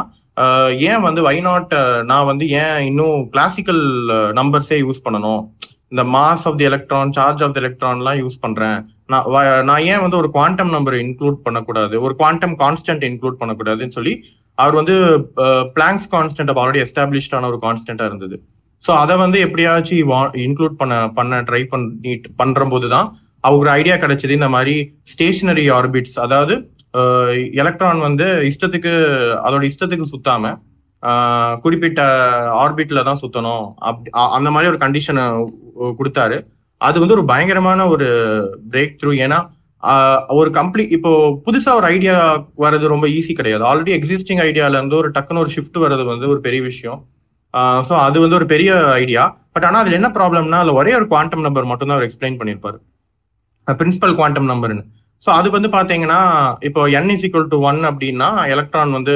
[0.90, 1.72] ஏன் வந்து வை நாட்
[2.10, 3.82] நான் வந்து ஏன் இன்னும் கிளாசிக்கல்
[4.40, 5.42] நம்பர்ஸே யூஸ் பண்ணணும்?
[5.92, 8.78] இந்த mass of the electron charge of the எலக்ட்ரான்லாம் use பண்றேன்.
[9.12, 9.26] நான்
[9.68, 11.94] நான் ஏன் வந்து ஒரு குவாண்டம் நம்பர் இன்க்ளூட் பண்ணக்கூடாது?
[12.06, 14.14] ஒரு குவாண்டம் கான்ஸ்டன்ட் இன்க்ளூட் பண்ணக்கூடாதுன்னு சொல்லி
[14.62, 14.94] அவர் வந்து
[15.76, 18.38] பிளாங்க்ஸ் கான்ஸ்டன்ட் ஆல்ரெடி எஸ்டாப்ளிஷ்டான ஒரு கான்ஸ்டன்டா இருந்தது.
[18.84, 23.08] ஸோ அதை வந்து எப்படியாச்சும் இன்க்ளூட் பண்ண பண்ண ட்ரை பண்ணிட்டு பண்ற போது தான்
[23.44, 24.32] அவங்க ஒரு ஐடியா கிடைச்சது.
[24.38, 24.74] இந்த மாதிரி
[25.12, 26.54] ஸ்டேஷனரி ஆர்பிட்ஸ் அதாவது
[27.62, 28.92] எலக்ட்ரான் வந்து இஷ்டத்துக்கு
[29.46, 30.52] அதோட இஷ்டத்துக்கு சுத்தாம
[31.64, 32.00] குறிப்பிட்ட
[32.62, 33.64] ஆர்பிட்ல தான் சுத்தணும்.
[33.88, 34.00] அப்
[34.36, 35.24] அந்த மாதிரி ஒரு கண்டிஷனை
[36.00, 36.38] கொடுத்தாரு.
[36.80, 38.08] அது வந்து ஒரு பயங்கரமான ஒரு
[38.72, 39.38] பிரேக் த்ரூ ஏன்னா
[40.40, 41.10] ஒரு கம்ப்ளீட் இப்போ
[41.46, 42.16] புதுசா ஒரு ஐடியா
[42.64, 43.62] வர்றது ரொம்ப ஈஸி கிடையாது.
[43.70, 46.98] ஆல்ரெடி எக்ஸிஸ்டிங் ஐடியால இருந்து ஒரு டக்குன்னு ஒரு ஷிஃப்ட் வர்றது வந்து ஒரு பெரிய விஷயம்.
[47.88, 48.70] ஸோ அது வந்து ஒரு பெரிய
[49.02, 49.22] ஐடியா
[49.54, 52.78] பட் ஆனால் அதில் என்ன ப்ராப்ளம்னா அதில் ஒரே ஒரு குவாண்டம் நம்பர் மட்டும் தான் அவர் எக்ஸ்பிளைன் பண்ணியிருப்பார்.
[53.66, 54.84] பிரின்சிபல் குவாண்டம் நம்பர்னு
[55.24, 56.20] ஸோ அது வந்து பார்த்தீங்கன்னா
[56.68, 59.14] இப்போ n is equal to one அப்படின்னா எலக்ட்ரான் வந்து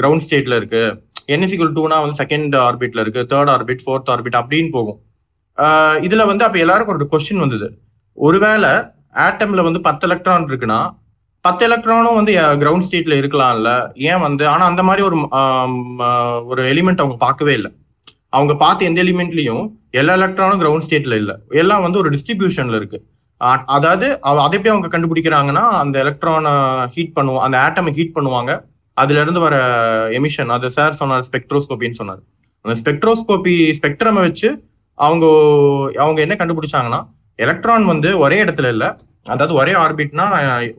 [0.00, 0.82] கிரவுண்ட் ஸ்டேட்ல இருக்கு.
[1.34, 4.98] என் இஸ் ஈக்குவல் டூனா வந்து செகண்ட் ஆர்பிட்ல இருக்கு தேர்ட் ஆர்பிட் ஃபோர்த் ஆர்பிட் அப்படின்னு போகும்.
[6.06, 7.68] இதுல வந்து அப்ப எல்லாருக்கும் ஒரு கொஸ்டின் வந்தது.
[8.18, 8.72] ஒருவேளை
[9.26, 10.80] ஆட்டம்ல வந்து பத்து எலக்ட்ரான் இருக்குன்னா
[11.44, 13.70] பத்து எலக்ட்ரானும் வந்து கிரவுண்ட் ஸ்டேட்ல இருக்கலாம்ல.
[14.10, 15.16] ஏன் வந்து ஆனா அந்த மாதிரி ஒரு
[16.50, 17.70] ஒரு எலிமெண்ட் அவங்க பார்க்கவே இல்லை.
[18.36, 19.64] அவங்க பார்த்து எந்த எலிமெண்ட்லயும்
[20.00, 21.32] எல்லா எலக்ட்ரானும் கிரவுண்ட் ஸ்டேட்ல இல்ல.
[21.62, 22.98] எல்லாம் வந்து ஒரு டிஸ்ட்ரிபியூஷன்ல இருக்கு.
[23.76, 26.52] அதாவது அதை எப்படி அவங்க கண்டுபிடிக்கிறாங்கன்னா அந்த எலக்ட்ரானை
[26.94, 28.52] ஹீட் பண்ணுவோம் அந்த ஆட்டமை ஹீட் பண்ணுவாங்க.
[28.96, 29.54] அதுல இருந்து வர
[30.18, 32.20] எமிஷன் அது சார் சொன்னார் ஸ்பெக்ட்ரோஸ்கோபின்னு சொன்னார்.
[32.64, 34.48] அந்த ஸ்பெக்ட்ரோஸ்கோபி ஸ்பெக்ட்ரமை வச்சு
[34.98, 35.24] அவங்க
[36.04, 37.00] அவங்க என்ன கண்டுபிடிச்சாங்கன்னா
[37.38, 38.88] எலக்ட்ரான் வந்து ஒரே இடத்துல இல்லை
[39.26, 40.24] அதாவது ஒரே ஆர்பிட்னா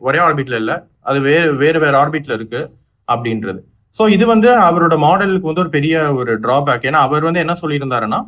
[0.08, 0.72] ஒரே ஆர்பிட்ல இல்ல
[1.10, 2.60] அது வேறு வேறு வேறு ஆர்பிட்ல இருக்கு
[3.08, 3.60] அப்படின்றது.
[3.96, 8.20] ஸோ இது வந்து அவரோட மாடலுக்கு வந்து ஒரு பெரிய ஒரு டிராபேக் ஏன்னா அவர் வந்து என்ன சொல்லியிருந்தாருன்னா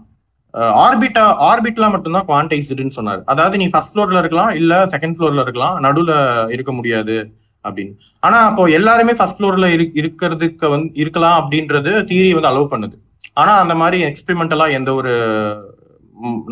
[0.85, 3.21] ஆர்பிட்டா ஆர்பிட்லாம் மட்டும்தான் குவான்டைஸ்டுன்னு சொன்னார்.
[3.33, 6.13] அதாவது நீ ஃபர்ஸ்ட் ஃப்ளோர்ல இருக்கலாம் இல்ல செகண்ட் ஃப்ளோர்ல இருக்கலாம் நடுவுல
[6.57, 7.17] இருக்க முடியாது
[7.65, 7.93] அப்படின்னு.
[8.27, 9.69] ஆனா அப்போ எல்லாருமே ஃபர்ஸ்ட் ஃப்ளோர்ல
[10.01, 12.97] இருக்கிறதுக்கு வந்து இருக்கலாம் அப்படின்றது தீரி வந்து அலோவ் பண்ணுது.
[13.43, 15.13] ஆனா அந்த மாதிரி எக்ஸ்பெரிமெண்டலா எந்த ஒரு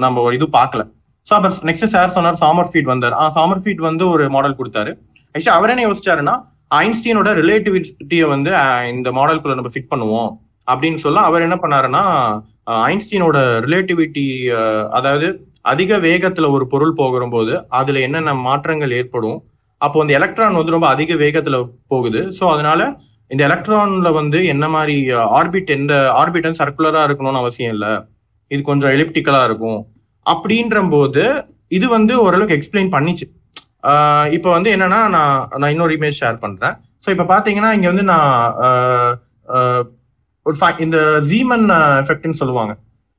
[0.04, 0.82] நம்ம இதுவும் இது பார்க்கல.
[1.28, 3.14] ஸோ அப்ப நெக்ஸ்ட் சார் சொன்னார் சாமர் ஃபீட் வந்தார்.
[3.22, 4.90] ஆ சாமர் ஃபீட் வந்து ஒரு மாடல் கொடுத்தாரு.
[5.34, 6.34] ஆக்சுவலி அவர் என்ன யோசிச்சாருன்னா
[6.82, 8.50] ஐன்ஸ்டீனோட ரிலேட்டிவிட்டியை வந்து
[8.92, 10.30] இந்த மாடலுக்குள்ள நம்ம ஃபிட் பண்ணுவோம்.
[10.68, 12.04] அப்படின்னு சொல்ல அவர் என்ன பண்ணாருன்னா
[12.92, 14.24] ஐன்ஸ்டீனோட ரிலேட்டிவிட்டி
[14.98, 15.26] அதாவது
[15.72, 19.38] அதிக வேகத்துல ஒரு பொருள் போகிற போது அதுல என்னென்ன மாற்றங்கள் ஏற்படும்
[19.80, 21.56] அப்போ அந்த எலக்ட்ரான் வந்து ரொம்ப அதிக வேகத்துல
[21.92, 22.20] போகுது.
[22.38, 22.80] ஸோ அதனால
[23.30, 24.96] இந்த எலக்ட்ரான்ல வந்து என்ன மாதிரி
[25.38, 27.92] ஆர்பிட் எந்த ஆர்பிட் வந்து சர்க்குலரா இருக்கணும்னு அவசியம் இல்லை.
[28.50, 29.80] இது கொஞ்சம் எலிப்டிக்கலா இருக்கும்.
[30.32, 31.24] அப்படின்ற போது
[31.76, 33.26] இது வந்து ஓரளவுக்கு எக்ஸ்பிளைன் பண்ணிச்சு.
[34.36, 36.74] இப்போ வந்து என்னன்னா நான் நான் இன்னொரு இமேஜ் ஷேர் பண்றேன்.
[37.04, 38.32] ஸோ இப்போ பாத்தீங்கன்னா இங்க வந்து நான்
[40.46, 40.56] ஒரு
[40.86, 40.98] இந்த
[41.30, 41.66] ஜீமன்
[42.02, 42.74] எஃபெக்ட்னு சொல்லுவாங்க.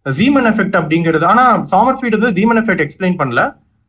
[0.06, 3.42] ஜீமன் எஃபெக்ட் அப்படிங்கிறது ஆனா சாமர் ஃபீட் வந்து ஜீமன் எஃபெக்ட் எக்ஸ்பிளைன் பண்ணல.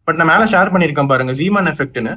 [0.06, 2.12] பட் நான் மேல ஷேர் பண்ணியிருக்கேன் பாருங்க ஜீமன் எஃபெக்ட்னு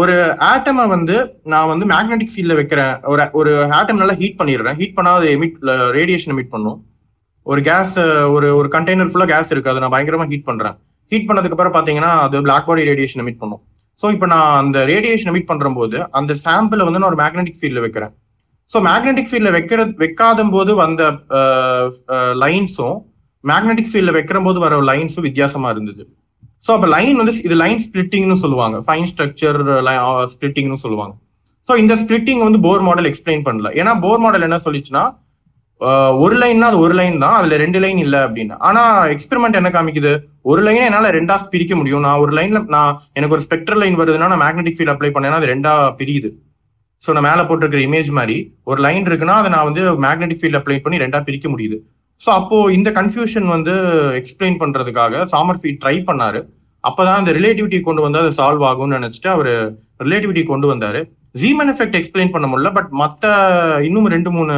[0.00, 0.14] ஒரு
[0.50, 1.16] ஆட்டமை வந்து
[1.52, 2.94] நான் வந்து மேக்னெட்டிக் ஃபீல்ட்ல வைக்கிறேன்.
[3.12, 4.76] ஒரு ஒரு ஆட்டம் நல்லா ஹீட் பண்ணிடுறேன்.
[4.80, 5.58] ஹீட் பண்ணாத எமிட்
[5.98, 6.78] ரேடியேஷன் எமிட் பண்ணும்.
[7.50, 7.94] ஒரு கேஸ்
[8.34, 9.70] ஒரு ஒரு கண்டெய்னர் ஃபுல்லா கேஸ் இருக்கு.
[9.72, 10.76] அதை நான் பயங்கரமா ஹீட் பண்றேன்.
[11.12, 13.62] ஹீட் பண்ணதுக்கு அப்புறம் பாத்தீங்கன்னா அது பிளாக் பாடி ரேடியேஷன் எமிட் பண்ணும்.
[14.02, 17.82] ஸோ இப்போ நான் அந்த ரேடியேஷன் எமிட் பண்ற போது அந்த சாம்பிளை வந்து நான் ஒரு மேக்னெட்டிக் ஃபீல்ட்ல
[17.86, 18.12] வைக்கிறேன்.
[18.72, 21.02] ஸோ மேக்னெட்டிக் ஃபீல்ட்ல வைக்கிற வைக்காத போது வந்த
[22.44, 22.98] லைன்ஸும்
[23.50, 26.02] மேக்னெட்டிக் ஃபீல்ட்ல வைக்கிற போது வர லைன்ஸும் வித்தியாசமா இருந்தது.
[26.66, 28.76] ஸோ அப்போ லைன் வந்து இது லைன் ஸ்பிளிட்டிங்னு சொல்லுவாங்க.
[28.86, 29.58] ஃபைன் ஸ்ட்ரக்சர்
[30.34, 31.14] ஸ்பிளிட்டிங்னு சொல்லுவாங்க.
[31.68, 33.68] ஸோ இந்த ஸ்பிளிட்டிங் வந்து போர் மாடல் எக்ஸ்பிளைன் பண்ணல.
[33.80, 35.02] ஏன்னா போர் மாடல் என்ன சொல்லிச்சுன்னா
[36.24, 38.54] ஒரு லைன்னா அது ஒரு லைன் தான் அதுல ரெண்டு லைன் இல்லை அப்படின்னு.
[38.68, 38.82] ஆனா
[39.14, 40.12] எக்ஸ்பெரிமெண்ட் என்ன காமிக்குது?
[40.50, 42.04] ஒரு லைனை என்னால ரெண்டா பிரிக்க முடியும்.
[42.06, 45.52] நான் ஒரு லைன்ல நான் எனக்கு ஒரு ஸ்பெக்ட்ரல் லைன் வருதுன்னா நான் மேக்னெட்டிக் ஃபீல்ட் அப்ளை பண்ணேன்னா அது
[45.54, 46.30] ரெண்டா பிரியுது.
[47.04, 48.36] ஸோ நான் மேலே போட்டிருக்கிற இமேஜ் மாதிரி
[48.70, 51.78] ஒரு லைன் இருக்குன்னா அதை நான் வந்து மேக்னெட்டிக் ஃபீல்ட் அப்ளை பண்ணி ரெண்டா பிரிக்க முடியுது.
[52.24, 53.74] ஸோ அப்போ இந்த கன்ஃபியூஷன் வந்து
[54.20, 56.40] எக்ஸ்பிளைன் பண்றதுக்காக சாமர் ஃபீட் ட்ரை பண்ணாரு.
[56.88, 59.52] அப்பதான் அந்த ரிலேட்டிவிட்டி கொண்டு வந்து அது சால்வ் ஆகும்னு நினைச்சிட்டு அவர்
[60.06, 61.00] ரிலேட்டிவிட்டி கொண்டு வந்தாரு.
[61.42, 63.28] ஜீமன் எஃபெக்ட் எக்ஸ்பிளைன் பண்ண முடியல பட் மற்ற
[63.88, 64.54] இன்னும் ரெண்டு மூணு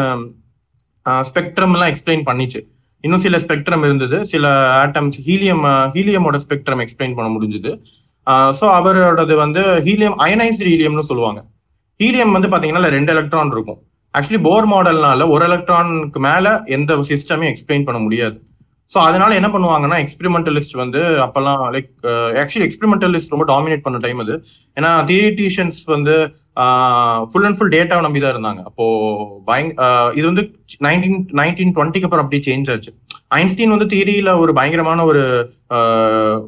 [1.28, 2.60] ஸ்பெக்ட்ரம் எல்லாம் எக்ஸ்பிளைன் பண்ணிச்சு.
[3.04, 4.18] இன்னும் சில ஸ்பெக்ட்ரம் இருந்தது.
[4.32, 4.44] சில
[4.82, 7.72] ஆட்டம்ஸ் ஹீலியம் ஹீலியமோட ஸ்பெக்ட்ரம் எக்ஸ்பிளைன் பண்ண முடிஞ்சுது.
[8.58, 11.40] ஸோ அவரோடது வந்து ஹீலியம் அயனைஸ்டு ஹீலியம்னு சொல்லுவாங்க.
[12.00, 13.80] ஹீலியம் வந்து பாத்தீங்கன்னா ரெண்டு எலக்ட்ரான் இருக்கும்.
[14.14, 18.36] ஆக்சுவலி போர் மாடல்னால ஒரு எலக்ட்ரானுக்கு மேல எந்த சிஸ்டமையும் எக்ஸ்பிளைன் பண்ண முடியாது.
[18.90, 21.88] ஸோ அதனால என்ன பண்ணுவாங்கன்னா எக்ஸ்பெரிமெண்டலிஸ்ட் வந்து அப்பெல்லாம் லைக்
[22.42, 24.34] ஆக்சுவலி எக்ஸ்பெரிமெண்டலிஸ்ட் ரொம்ப டாமினேட் பண்ண டைம் அது.
[24.76, 26.14] ஏன்னா தியரிட்டிஷியன்ஸ் வந்து
[27.30, 28.60] ஃபுல் அண்ட் ஃபுல் டேட்டாவை நம்பி தான் இருந்தாங்க.
[28.70, 28.84] அப்போ
[29.48, 30.44] பயங் uh, இது வந்து
[30.86, 32.92] நைன்டீன் நைன்டீன் டுவெண்ட்டிக்கு அப்புறம் அப்படியே சேஞ்ச் ஆச்சு.
[33.40, 35.24] ஐன்ஸ்டீன் வந்து தியரியில ஒரு பயங்கரமான ஒரு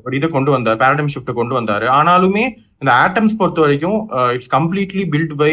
[0.05, 1.87] ஒரு இதை கொண்டு வந்தார் பேரடைம் ஷிஃப்ட் கொண்டு வந்தாரு.
[1.99, 2.45] ஆனாலுமே
[2.83, 3.99] இந்த ஆட்டம்ஸ் பொறுத்த வரைக்கும்
[4.37, 5.53] it's completely built by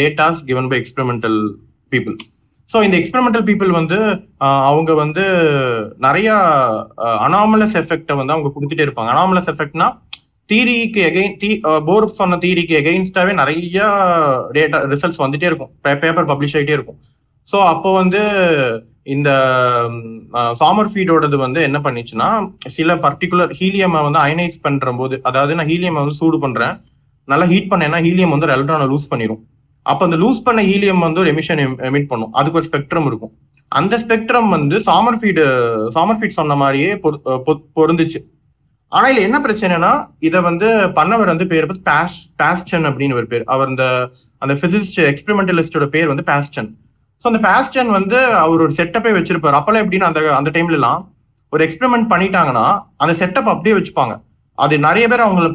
[0.00, 1.40] datas given by experimental
[1.92, 2.16] people
[2.72, 3.98] so இந்த எக்ஸ்பெரிமெண்டல் பீப்புள் வந்து
[4.70, 5.24] அவங்க வந்து
[6.06, 6.28] நிறைய
[7.26, 9.10] அனாமலஸ் எஃபெக்டை வந்து அவங்க கொடுத்துட்டே இருப்பாங்க.
[9.14, 9.88] அனாமலஸ் எஃபெக்ட்னா
[10.48, 11.48] தீரிக்கு எகெயின் தீ
[11.88, 13.80] போர் சொன்ன தீரிக்கு எகெயின்ஸ்டாவே நிறைய
[14.56, 15.72] டேட்டா ரிசல்ட்ஸ் வந்துட்டே இருக்கும்.
[15.84, 16.98] பேப்பர் பப்ளிஷ் ஆகிட்டே இருக்கும்.
[17.50, 18.22] ஸோ அப்போ வந்து
[19.14, 19.30] இந்த
[20.60, 22.28] சாமர் ஃபீடோடது வந்து என்ன பண்ணிச்சுன்னா
[22.78, 26.74] சில பர்டிகுலர் ஹீலியமை வந்து அயனைஸ் பண்ற போது அதாவது நான் ஹீலியம் வந்து சூடு பண்றேன்.
[27.28, 29.42] நல்லா ஹீட் பண்ணேன்னா ஹீலியம் வந்து ஒரு எலக்ட்ரானை லூஸ் பண்ணிடும்
[29.86, 31.60] அப்ப அந்த லூஸ் பண்ண ஹீலியம் வந்து ஒரு எமிஷன்
[31.90, 32.32] எமிட் பண்ணும்.
[32.38, 33.32] அதுக்கு ஒரு ஸ்பெக்ட்ரம் இருக்கும்.
[33.72, 35.42] அந்த ஸ்பெக்ட்ரம் வந்து சாமர் ஃபீடு
[35.96, 36.90] சாமர் ஃபீட் சொன்ன மாதிரியே
[37.78, 38.20] பொருந்துச்சு.
[38.92, 39.90] ஆனா இதுல என்ன பிரச்சனைனா
[40.28, 40.68] இதை வந்து
[40.98, 43.44] பண்ணவர் வந்து பேர் வந்து பாஸ் பாஸ்டன் அப்படின்னு ஒரு பேர்.
[43.54, 43.84] அவர் இந்த
[44.42, 46.70] அந்த பிசிஸ்ட் எக்ஸ்பெரிமெண்டலிஸ்டோட பேர் வந்து பாஸ்டன்
[47.22, 49.56] ஸோ அந்த பாஸ்டன் வந்து அவர் ஒரு செட்டப்பே வச்சிருப்பார்.
[49.58, 51.00] அப்பெல்லாம் எப்படின்னு அந்த அந்த டைம்ல எல்லாம்
[51.52, 52.66] ஒரு எக்ஸ்பெரிமெண்ட் பண்ணிட்டாங்கன்னா
[53.02, 54.14] அந்த செட்டப் அப்படியே வச்சுப்பாங்க.
[54.58, 55.48] அது நிறைய பேர் அவங்கள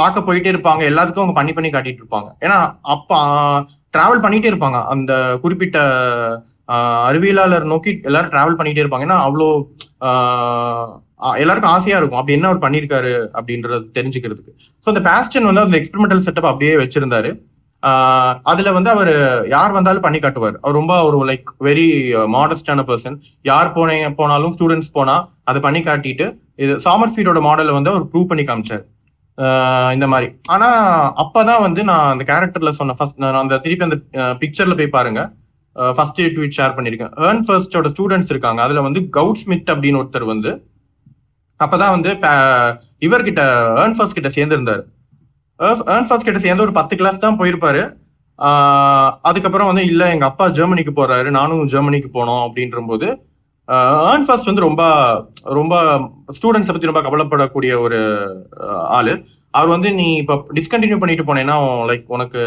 [0.00, 0.82] பார்க்க போயிட்டே இருப்பாங்க.
[0.90, 2.30] எல்லாத்துக்கும் அவங்க பண்ணி பண்ணி காட்டிட்டு இருப்பாங்க.
[2.44, 2.58] ஏன்னா
[2.94, 3.20] அப்ப
[3.96, 4.78] டிராவல் பண்ணிட்டே இருப்பாங்க.
[4.94, 5.78] அந்த குறிப்பிட்ட
[7.10, 9.06] அறிவியலாளர் நோக்கி எல்லாரும் டிராவல் பண்ணிட்டே இருப்பாங்க.
[9.08, 9.50] ஏன்னா அவ்வளோ
[11.42, 12.18] எல்லாருக்கும் ஆசையா இருக்கும்.
[12.20, 14.52] அப்படி என்ன அவர் பண்ணியிருக்காரு அப்படின்றத தெரிஞ்சுக்கிறதுக்கு.
[14.82, 17.30] ஸோ அந்த பேஸ்டன் வந்து அந்த எக்ஸ்பெரிமெண்டல் செட்டப் அப்படியே வச்சிருந்தாரு.
[18.50, 19.10] அதுல வந்து அவர்
[19.54, 20.56] யார் வந்தாலும் பண்ணி காட்டுவார்.
[20.62, 21.86] அவர் ரொம்ப ஒரு லைக் வெரி
[22.36, 23.16] மாடஸ்டான பர்சன்
[23.50, 25.16] யார் போனே போனாலும் ஸ்டூடெண்ட்ஸ் போனா
[25.50, 26.26] அதை பண்ணி காட்டிட்டு
[26.64, 28.84] இது சாமர் ஃபீடோட மாடலை வந்து அவர் ப்ரூவ் பண்ணி காமிச்சார்.
[29.96, 30.28] இந்த மாதிரி.
[30.54, 30.68] ஆனா
[31.22, 33.98] அப்பதான் வந்து நான் அந்த கேரக்டர்ல சொன்ன ஃபர்ஸ்ட் நான் அந்த திருப்பி அந்த
[34.40, 35.22] பிக்சர்ல போய் பாருங்க.
[35.96, 38.60] ஃபர்ஸ்ட் ட்வீட் ஷேர் பண்ணிருக்கேன் ஏர்ன் ஃபர்ஸ்டோட ஸ்டூடெண்ட்ஸ் இருக்காங்க.
[38.66, 40.52] அதுல வந்து கவுட் ஸ்மித் அப்படின்னு ஒருத்தர் வந்து
[41.60, 42.10] அப்பதான் வந்து
[43.06, 43.42] இவர்கிட்ட
[43.82, 44.82] ஏர்ன் ஃபர்ஸ்ட் கிட்ட சேர்ந்திருந்தாரு.
[45.94, 47.84] ஏர்ன் ஃபர்ஸ்ட் கிட்ட சேர்ந்து ஒரு பத்து கிளாஸ் தான் போயிருப்பாரு.
[49.28, 51.28] அதுக்கப்புறம் வந்து இல்ல எங்க அப்பா ஜெர்மனிக்கு போறாரு.
[51.38, 52.42] நானும் ஜெர்மனிக்கு போனோம்.
[52.46, 53.08] அப்படின்ற போது
[54.10, 54.82] ஏர்ன் ஃபர்ஸ்ட் வந்து ரொம்ப
[55.58, 55.74] ரொம்ப
[56.36, 57.98] ஸ்டூடெண்ட்ஸை பத்தி ரொம்ப கவலைப்படக்கூடிய ஒரு
[58.98, 59.14] ஆளு.
[59.58, 61.56] அவர் வந்து நீ இப்ப டிஸ்கண்டினியூ பண்ணிட்டு போனேன்னா
[61.90, 62.40] லைக் உனக்கு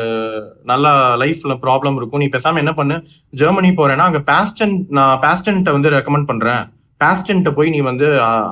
[0.71, 0.91] நல்லா
[1.21, 2.21] லைஃப்ல ப்ராப்ளம் இருக்கும்.
[2.23, 2.95] நீ பேசாம என்ன பண்ணு?
[3.41, 6.63] ஜெர்மனி போறேன்னா அங்க பேஸ்டன் நான் பாஸ்டன்ட்ட வந்து ரெக்கமெண்ட் பண்றேன்.
[7.03, 8.07] பாஸ்டன்ட்ட போய் நீ வந்து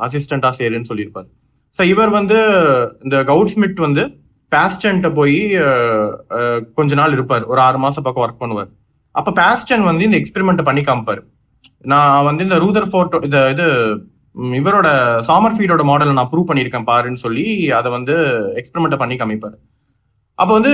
[0.06, 1.30] அசிஸ்டண்டா சேருன்னு சொல்லியிருப்பாரு.
[1.78, 2.38] ஸோ இவர் வந்து
[3.06, 4.06] இந்த கவுட்ஸ்மிட் வந்து
[4.52, 5.40] பாஸ்டன்ட்ட போய்
[6.78, 7.44] கொஞ்ச நாள் இருப்பார்.
[7.52, 8.72] ஒரு ஆறு மாசம் பக்கம் ஒர்க் பண்ணுவார்.
[9.20, 11.22] அப்ப பேஸ்டன் வந்து இந்த எக்ஸ்பெரிமெண்ட் பண்ணி காமிப்பாரு.
[11.86, 13.66] நான் வந்து இந்த ரூதர் போட்டோ இந்த இது
[14.60, 14.88] இவரோட
[15.28, 17.46] சாமர் ஃபீடோட மாடலை நான் ப்ரூவ் பண்ணியிருக்கேன் பாருன்னு சொல்லி
[17.80, 18.16] அதை வந்து
[18.62, 19.58] எக்ஸ்பெரிமெண்ட் பண்ணி காமிப்பாரு.
[20.40, 20.74] அப்போ வந்து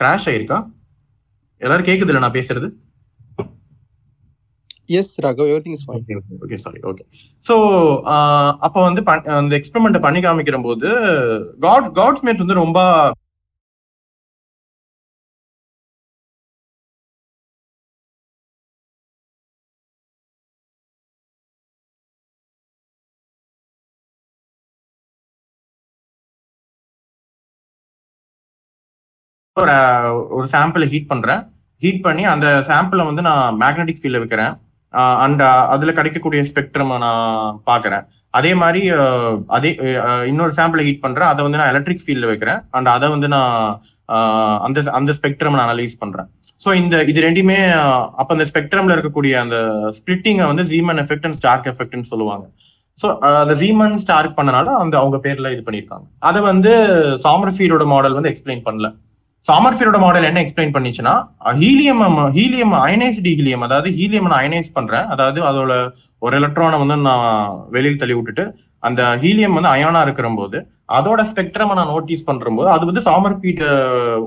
[0.00, 0.58] கிராஷ் ஆயிருக்கா?
[1.60, 2.68] எல்லாரும் கேக்குது இல்லை நான் பேசுறது?
[4.98, 7.04] Yes Raghav everything is fine okay sorry okay
[7.44, 7.54] so
[8.66, 9.02] அப்போ வந்து
[9.40, 10.88] அந்த எக்ஸ்பெரிமெண்ட் பண்ணி காமிக்கிற போது
[11.66, 12.80] காட் காட் ஸ்மித் வந்து ரொம்ப
[29.62, 29.74] ஒரு
[30.36, 31.42] ஒரு சாம்பிளை ஹீட் பண்றேன்.
[31.82, 34.54] ஹீட் பண்ணி அந்த சாம்பிளை வந்து நான் மேக்னெட்டிக் ஃபீல்ட்ல வைக்கிறேன்.
[35.24, 35.42] அண்ட்
[35.74, 38.04] அதுல கிடைக்கக்கூடிய ஸ்பெக்ட்ரம் நான் பாக்குறேன்
[38.38, 38.80] அதே மாதிரி
[39.56, 39.70] அதே
[40.30, 41.30] இன்னொரு சாம்பிளை ஹீட் பண்றேன்.
[41.32, 42.60] அதை வந்து நான் எலக்ட்ரிக் ஃபீல்ட்ல வைக்கிறேன்.
[42.76, 43.54] அண்ட் அதை வந்து நான்
[44.66, 46.28] அந்த அந்த ஸ்பெக்ட்ரம் நான் அனலைஸ் பண்றேன்.
[46.64, 47.58] ஸோ இந்த இது ரெண்டுமே
[48.20, 49.56] அப்ப அந்த ஸ்பெக்ட்ரம்ல இருக்கக்கூடிய அந்த
[49.98, 52.44] ஸ்பிளிட்டிங்கை வந்து ஜீமன் எஃபெக்ட் அண்ட் ஸ்டார்க் எஃபெக்ட்னு சொல்லுவாங்க.
[53.02, 53.06] ஸோ
[53.42, 56.06] அந்த ஜீமன் ஸ்டார்க் பண்ணனால அந்த அவங்க பேர்ல இது பண்ணியிருக்காங்க.
[56.28, 56.72] அதை வந்து
[57.26, 58.90] சாமர்ஃபீரோட மாடல் வந்து எக்ஸ்பிளைன் பண்ணல.
[59.52, 65.06] சாமர்ஃபியரோட மாடல் என்ன எக்ஸ்பிளைன் பண்ணிச்சுன்னா ஹீலியம் ஹீலியம் அயனைஸ்டு ஹீலியம் அதாவது ஹீலியம் நான் அயனைஸ் பண்றேன்.
[65.06, 70.68] அதாவது அதோட ஒரு எலக்ட்ரானை வந்து நான் வெளியில் தள்ளி விட்டுட்டு அந்த ஹீலியம் வந்து அயானா இருக்கிற போது
[70.92, 73.62] அதோட ஸ்பெக்ட்ரம் நான் நோட்டீஸ் பண்ற போது அது வந்து சாமர்ஃபீட்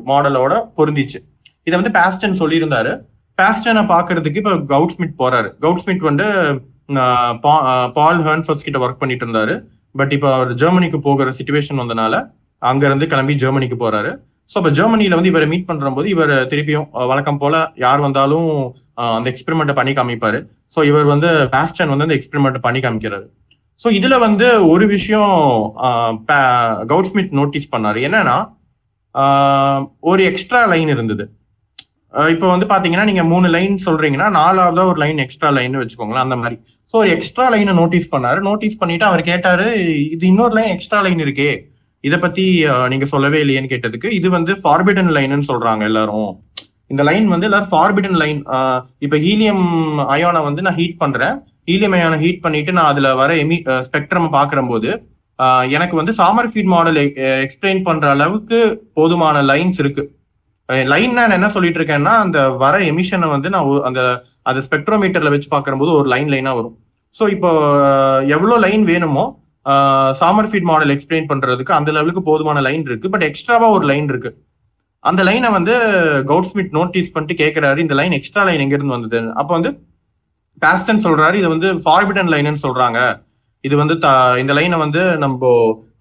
[0.05, 1.15] மாடலோட பொருந்திச்சு.
[1.63, 2.99] இதை வந்து பாஸ்டன் சொல்லியிருந்தாரு.
[3.41, 5.51] பேஸ்டனை பாக்குறதுக்கு இப்ப கவுட் ஸ்மித் போறாரு.
[5.61, 6.25] கவுட் ஸ்மித் வந்து
[6.87, 9.61] பா- பால் ஹர்ன்ஃபர்ஸ் கிட்ட ஒர்க் பண்ணிட்டு இருந்தாரு.
[9.93, 14.17] பட் இப்போ அவர் ஜெர்மனிக்கு போகிற சுச்சுவேஷன் வந்தனால அங்க இருந்து கிளம்பி ஜெர்மனிக்கு போறாரு.
[14.51, 18.51] ஸோ இப்போ ஜெர்மனியில வந்து இவரை மீட் பண்ற போது இவர் திருப்பியும் வழக்கம் போல யார் வந்தாலும்
[19.17, 20.39] அந்த எக்ஸ்பெரிமெண்ட்டை பண்ணி காமிப்பாரு.
[20.75, 23.27] ஸோ இவர் வந்து பாஸ்டன் வந்து அந்த எக்ஸ்பெரிமெண்ட் பண்ணி காமிக்கிறாரு.
[23.81, 25.33] ஸோ இதுல வந்து ஒரு விஷயம்
[26.91, 27.99] கவுட்ஸ்மித் நோட்டீஸ் பண்ணாரு.
[28.07, 28.37] என்னன்னா
[30.11, 31.25] ஒரு எக்ஸ்ட்ரா லைன் இருந்தது.
[32.33, 36.57] இப்போ வந்து பாத்தீங்கன்னா நீங்க மூணு லைன் சொல்றீங்கன்னா நாலாவதா ஒரு லைன் எக்ஸ்ட்ரா லைன் வச்சுக்கோங்களேன் அந்த மாதிரி.
[36.91, 38.39] ஸோ ஒரு எக்ஸ்ட்ரா லைனை நோட்டீஸ் பண்ணாரு.
[38.49, 39.65] நோட்டீஸ் பண்ணிட்டு அவர் கேட்டாரு
[40.15, 41.51] இது இன்னொரு லைன் எக்ஸ்ட்ரா லைன் இருக்கே.
[42.03, 42.43] இதை பத்தி
[42.91, 46.29] நீங்க சொல்லவே இல்லையேன்னு கேட்டதுக்கு இது வந்து ஃபார்பிடன் லைன்னு சொல்றாங்க எல்லாரும்.
[46.93, 48.39] இந்த லைன் வந்து எல்லாரும் ஃபார்பிடன் லைன்
[49.05, 49.65] இப்ப ஹீலியம்
[50.15, 51.35] அயோனை வந்து நான் ஹீட் பண்றேன்.
[51.69, 54.91] ஹீலியம் அயோனை ஹீட் பண்ணிட்டு நான் அதுல வர எமி ஸ்பெக்ட்ரம் பாக்குற போது
[55.77, 56.99] எனக்கு வந்து சாமர்ஃபீட் மாடல்
[57.45, 58.59] எக்ஸ்பிளைன் பண்ற அளவுக்கு
[58.97, 60.03] போதுமான லைன்ஸ் இருக்கு.
[60.93, 64.01] லைன் நான் என்ன சொல்லிட்டு இருக்கேன்னா அந்த வர எமிஷனை வந்து நான் அந்த
[64.49, 66.75] அந்த ஸ்பெக்ட்ரோமீட்டர்ல வச்சு பார்க்கும்போது ஒரு லைன் லைனா வரும்.
[67.15, 67.51] ஸோ இப்போ
[68.35, 69.25] எவ்வளோ லைன் வேணுமோ
[70.19, 73.09] சாமர் ஃபீட் மாடல் எக்ஸ்பிளைன் பண்றதுக்கு அந்த லெவலுக்கு போதுமான லைன் இருக்கு.
[73.09, 74.45] பட் எக்ஸ்ட்ராவா ஒரு லைன் இருக்கு.
[74.99, 75.77] அந்த லைனை வந்து
[76.27, 79.35] கவுட்ஸ்மிட் நோட்டீஸ் பண்ணிட்டு கேட்கிறாரு இந்த லைன் எக்ஸ்ட்ரா லைன் எங்க இருந்து வந்தது?
[79.35, 79.79] அப்போ வந்து
[80.59, 83.25] பாஸ்டன் சொல்றாரு இது வந்து ஃபார்பிடன் லைன்னு சொல்றாங்க.
[83.61, 85.47] இது வந்து த- இந்த லைனை வந்து நம்ம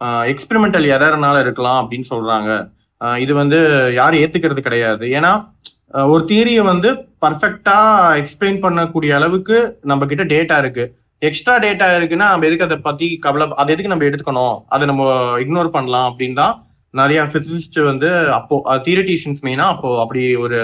[0.01, 2.75] எக்ஸ்பெரிமெண்டல் எரர்னால இருக்கலாம் அப்படின்னு சொல்றாங்க.
[3.19, 5.07] இது வந்து யாரும் ஏத்துக்கிறது கிடையாது.
[5.07, 5.55] ஏன்னா
[5.93, 7.79] ஒரு தியரியை வந்து பர்ஃபெக்டா
[8.17, 10.99] எக்ஸ்பிளைன் பண்ணக்கூடிய அளவுக்கு நம்ம கிட்ட டேட்டா இருக்கு.
[11.23, 14.57] எக்ஸ்ட்ரா டேட்டா இருக்குன்னா நம்ம எதுக்கு அதை பத்தி கவலை அதை எதுக்கு நம்ம எடுத்துக்கணும்?
[14.75, 15.05] அதை நம்ம
[15.45, 16.55] இக்னோர் பண்ணலாம் அப்படின்னு தான்
[16.95, 18.09] நிறைய பிசிசிஸ்ட் வந்து
[18.39, 18.57] அப்போ
[18.87, 20.59] தியரட்டிஷியன்ஸ் மெயினா அப்போ அப்படி ஒரு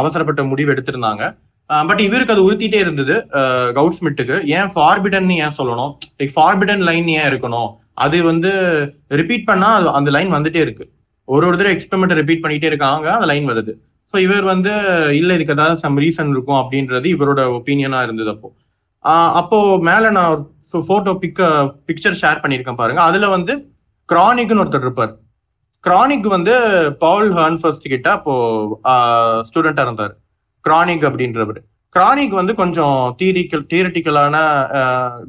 [0.00, 1.24] அவசரப்பட்ட முடிவு எடுத்திருந்தாங்க.
[1.88, 3.14] பட் இவருக்கு அது உறுத்திட்டே இருந்தது
[3.76, 5.92] கவுட் ஸ்மிட்டுக்கு ஏன் ஃபார்பிடன் ஏன் சொல்லணும்?
[6.18, 7.70] லைக் ஃபார்பிடன் லைன் ஏன் இருக்கணும்?
[8.04, 8.50] அது வந்து
[9.20, 10.84] ரிப்பீட் பண்ணா அந்த லைன் வந்துட்டே இருக்கு.
[11.28, 13.72] ஒரு ஒரு தடவை எக்ஸ்பெரிமெண்ட் ரிப்பீட் பண்ணிட்டே இருக்காங்க அந்த லைன் வருது.
[14.14, 14.72] ஸோ இவர் வந்து
[15.20, 18.48] இல்லை இதுக்கு ஏதாவது சம் ரீசன் இருக்கும் அப்படின்றது இவரோட ஒப்பீனியனா இருந்தது அப்போ.
[19.40, 20.30] அப்போ மேல நான்
[20.74, 21.40] ஒரு போட்டோ பிக்க
[21.88, 23.00] பிக்சர் ஷேர் பண்ணியிருக்கேன் பாருங்க.
[23.08, 23.52] அதுல வந்து
[24.08, 25.12] கிரானிக்னு ஒருத்தர் இருப்பார்.
[25.86, 26.54] கிரானிக் வந்து
[27.04, 28.34] பவுல் ஹர்ன்ஃபர்ஸ்ட் கிட்ட அப்போ
[29.48, 30.14] ஸ்டூடெண்டா இருந்தார்.
[30.64, 31.60] கிரானிக் அப்படின்றவர்.
[31.94, 34.36] கிரானிக் வந்து கொஞ்சம் தியரிக்கல் தியரட்டிக்கலான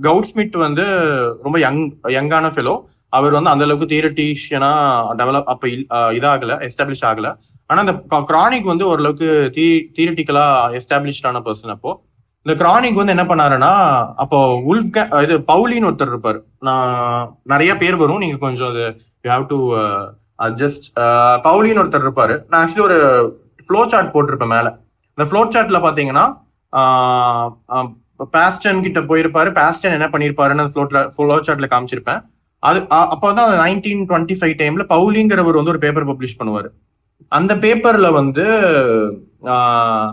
[0.05, 0.85] கவுட்ஸ்மிட் வந்து
[1.45, 1.81] ரொம்ப யங்
[2.17, 2.75] யங்கான ஃபெலோ
[3.17, 4.71] அவர் வந்து அந்த அளவுக்கு தியரட்டிஷியனா
[5.19, 5.67] டெவலப் அப்ப
[6.19, 7.27] இதாகல எஸ்டாப்ளிஷ் ஆகல.
[7.69, 7.93] ஆனா அந்த
[8.31, 9.65] கிரானிக் வந்து ஓரளவுக்கு தீ
[9.97, 10.45] தியரட்டிக்கலா
[10.79, 11.91] எஸ்டாப்ளிஷ்டான பர்சன் அப்போ.
[12.43, 13.71] இந்த கிரானிக் வந்து என்ன பண்ணாருன்னா
[14.15, 16.41] அப்போ உல்ஃப் இது பவுலின்னு ஒருத்தர் இருப்பார்.
[16.59, 19.75] நான் நிறைய பேர் வரும் நீங்க கொஞ்சம் அது யூ ஹாவ் டு
[20.43, 20.87] அட்ஜஸ்ட்
[21.47, 22.43] பவுலின்னு ஒருத்தர் இருப்பாரு.
[22.49, 22.97] நான் ஆக்சுவலி ஒரு
[23.67, 24.79] ஃப்ளோ சார்ட் போட்டிருப்பேன் மேல.
[25.15, 26.25] இந்த ஃப்ளோ சார்ட்ல பாத்தீங்கன்னா
[26.77, 27.95] uh, um,
[28.31, 29.53] பாஸ்டன் கிட்ட போயிருப்பாரு.
[29.53, 32.21] பாஸ்டன் என்ன பண்ணிருப்பாருன்னு ஃப்ளோ ஃப்ளோ சார்ட்ல காமிச்சிருப்பேன்.
[32.59, 36.67] அது அ- அந்த நைன்டீன் டுவெண்ட்டி ஃபைவ் டைம்ல பவுலிங்கிறவர் வந்து ஒரு பேப்பர் பப்ளிஷ் பண்ணுவார்.
[37.27, 38.45] அந்த பேப்பர்ல வந்து
[39.43, 40.09] ஆஹ்,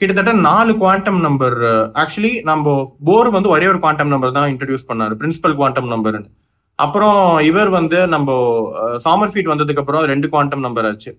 [0.00, 1.56] கிட்டத்தட்ட நாலு குவாண்டம் நம்பர்
[2.02, 2.74] ஆக்சுவலி நம்ம
[3.06, 5.14] போர் வந்து ஒரே ஒரு குவாண்டம் நம்பர் தான் இன்ட்ரடியூஸ் பண்ணாரு.
[5.20, 6.30] பிரின்சிபல் குவாண்டம் நம்பர்னு
[6.84, 8.36] அப்புறம் இவர் வந்து நம்ம
[9.06, 11.12] சாமர்ஃபீட் வந்ததுக்கு அப்புறம் ரெண்டு குவாண்டம் நம்பர் ஆச்சு.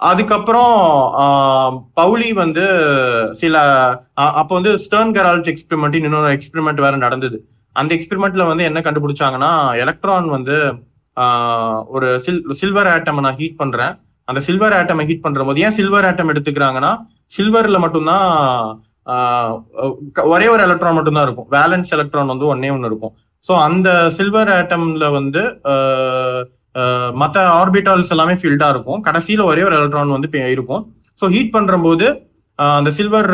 [0.00, 0.74] அதுக்கப்புறம்
[2.00, 2.64] பவுலி வந்து
[3.42, 3.56] சில
[4.40, 7.38] அப்போ வந்து ஸ்டர்ன் கெரால்ட் எக்ஸ்பெரிமெண்ட் இன்னொரு எக்ஸ்பெரிமெண்ட் வேற நடந்தது.
[7.76, 9.52] அந்த எக்ஸ்பெரிமெண்ட்ல வந்து என்ன கண்டுபிடிச்சாங்கன்னா
[9.84, 10.56] எலக்ட்ரான் வந்து
[11.94, 13.92] ஒரு சில் சில்வர் ஆட்டம் நான் ஹீட் பண்றேன்.
[14.28, 16.92] அந்த சில்வர் ஆட்டமை ஹீட் பண்ற போது ஏன் சில்வர் ஆட்டம் எடுத்துக்கிறாங்கன்னா
[17.36, 18.26] சில்வர்ல மட்டும்தான்
[20.34, 21.48] ஒரே ஒரு எலக்ட்ரான் மட்டும்தான் இருக்கும்.
[21.56, 23.14] வேலன்ஸ் எலக்ட்ரான் வந்து ஒன்னே ஒன்று இருக்கும்.
[23.46, 25.42] ஸோ அந்த சில்வர் ஆட்டம்ல வந்து
[27.22, 29.00] மற்ற ஆர்பிட்டால்ஸ் எல்லாமே ஃபில்டா இருக்கும்.
[29.08, 30.84] கடைசியில ஒரே ஒரு எலக்ட்ரான் வந்து இருக்கும்.
[31.20, 32.06] ஸோ ஹீட் பண்ற போது
[32.78, 33.30] அந்த சில்வர்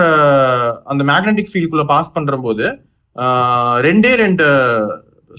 [0.91, 2.67] அந்த மேக்னெட்டிக் ஃபீல்டுக்குள்ள பாஸ் பண்ற போது
[3.87, 4.45] ரெண்டே ரெண்டு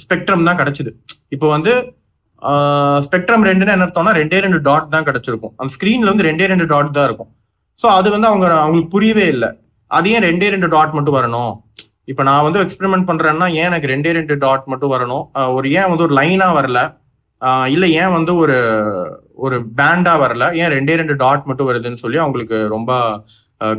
[0.04, 0.92] ஸ்பெக்ட்ரம் தான் கிடைச்சிது.
[1.36, 1.72] இப்போ வந்து
[3.06, 5.54] ஸ்பெக்ட்ரம் ரெண்டுன்னு என்ன அர்த்தம்னா ரெண்டே ரெண்டு டாட் தான் கிடைச்சிருக்கும்.
[5.60, 7.32] அந்த ஸ்கிரீன்ல வந்து ரெண்டே ரெண்டு டாட் தான் இருக்கும்.
[7.82, 9.50] ஸோ அது வந்து அவங்க அவங்களுக்கு புரியவே இல்லை.
[9.98, 11.54] அது ஏன் ரெண்டே ரெண்டு டாட் மட்டும் வரணும்.
[12.12, 15.24] இப்போ நான் வந்து எக்ஸ்பெரிமெண்ட் பண்றேன்னா ஏன் எனக்கு ரெண்டே ரெண்டு டாட் மட்டும் வரணும்?
[15.58, 16.80] ஒரு ஏன் வந்து ஒரு லைனா வரல?
[17.76, 18.58] இல்லை ஏன் வந்து ஒரு
[19.46, 20.44] ஒரு பேண்டா வரல?
[20.62, 22.92] ஏன் ரெண்டே ரெண்டு டாட் மட்டும் வருதுன்னு சொல்லி அவங்களுக்கு ரொம்ப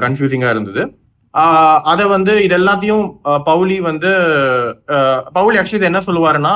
[0.04, 0.82] கன்ஃபியூசிங்காக இருந்தது.
[1.92, 3.04] அதை வந்து இது எல்லாத்தையும்
[3.50, 4.10] பவுலி வந்து
[5.38, 6.54] பவுலி ஆக்சுவலி இது என்ன சொல்லுவாருன்னா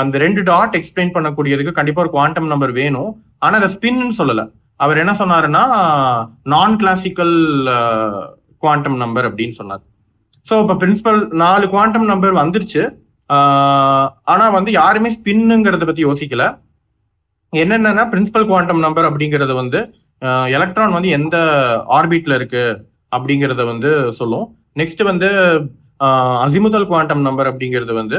[0.00, 3.10] அந்த ரெண்டு டாட் எக்ஸ்பிளைன் பண்ணக்கூடியதுக்கு கண்டிப்பா ஒரு குவாண்டம் நம்பர் வேணும்.
[3.44, 4.44] ஆனா அதை ஸ்பின்னு சொல்லலை.
[4.84, 5.62] அவர் என்ன சொன்னாருன்னா
[6.52, 7.36] நான் கிளாசிக்கல்
[8.62, 9.82] குவாண்டம் நம்பர் அப்படின்னு சொன்னார்.
[10.48, 12.82] ஸோ இப்போ பிரின்சிபல் நாலு குவாண்டம் நம்பர் வந்துருச்சு.
[13.30, 16.44] ஆனால் ஆனா வந்து யாருமே ஸ்பின்னுங்கிறத பத்தி யோசிக்கல.
[17.52, 19.80] என்னென்னா பிரின்சிபல் குவாண்டம் நம்பர் அப்படிங்கிறது வந்து
[20.56, 21.36] எலக்ட்ரான் வந்து எந்த
[21.96, 22.64] ஆர்பிட்ல இருக்கு
[23.16, 23.90] அப்படிங்கிறத வந்து
[24.20, 24.46] சொல்லும்.
[24.80, 25.28] நெக்ஸ்ட் வந்து
[26.46, 28.18] அசிமுதல் குவாண்டம் நம்பர் அப்படிங்கிறது வந்து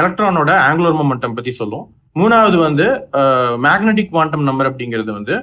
[0.00, 1.86] எலக்ட்ரானோட ஆங்குலர் மொமெண்டம் பத்தி சொல்லும்.
[2.16, 2.86] மூணாவது வந்து
[3.66, 5.34] மேக்னெட்டிக் குவாண்டம் நம்பர் அப்படிங்கிறது வந்து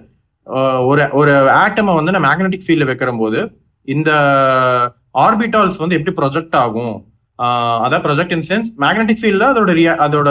[0.91, 1.33] ஒரு ஒரு
[1.63, 3.39] ஆட்டமை வந்து நான் மேக்னெட்டிக் ஃபீல்ட்ல வைக்கிற போது
[3.87, 4.11] இந்த
[5.25, 6.95] ஆர்பிட்டால்ஸ் வந்து எப்படி ப்ரொஜெக்ட் ஆகும்?
[7.85, 10.29] அதான் ப்ரொஜெக்ட் இன் சென்ஸ் மேக்னெட்டிக் ஃபீல்ட்ல அதோட ரியா அதோட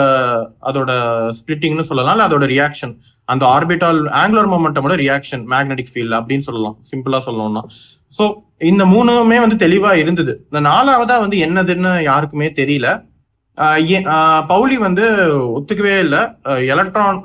[0.68, 0.90] அதோட
[1.38, 2.92] ஸ்பிளிட்டிங்னு சொல்லலாம் இல்ல அதோட ரியாக்ஷன்
[3.32, 6.76] அந்த ஆர்பிட்டால் ஆங்குலர் மொமெண்டமோட ரியாக்ஷன் மேக்னெட்டிக் ஃபீல்ட் அப்படின்னு சொல்லலாம்.
[6.90, 7.62] சிம்பிளா சொல்லணும்னா.
[8.18, 8.24] ஸோ
[8.70, 10.32] இந்த மூணுமே வந்து தெளிவா இருந்தது.
[10.50, 12.88] இந்த நாலாவதா வந்து என்னதுன்னு யாருக்குமே தெரியல.
[14.52, 15.04] பவுலி வந்து
[15.56, 16.20] ஒத்துக்கவே இல்லை.
[16.74, 17.18] எலக்ட்ரான்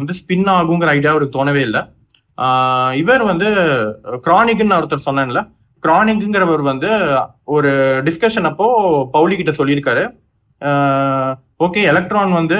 [0.00, 1.82] வந்து ஸ்பின் ஆகுங்கிற ஐடியா அவருக்கு தோணவே இல்லை.
[3.02, 3.48] இவர் வந்து
[4.26, 5.42] கிரானிக்னு ஒருத்தர் சொன்னேன்ல.
[5.82, 6.90] கிரானிக்ங்கிறவர் வந்து
[7.56, 7.70] ஒரு
[8.06, 8.66] டிஸ்கஷன் அப்போ
[9.16, 10.04] பவுலி கிட்ட சொல்லியிருக்காரு.
[11.64, 12.58] ஓகே எலக்ட்ரான் வந்து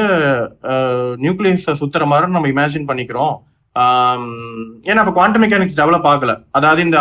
[1.25, 3.35] நியூக்ளியஸை சுத்துற மாதிரி நம்ம இமேஜின் பண்ணிக்கிறோம்.
[4.89, 6.33] ஏன்னா அப்போ குவாண்டம் மெக்கானிக்ஸ் டெவலப் ஆகல.
[6.59, 6.99] அதாவது இந்த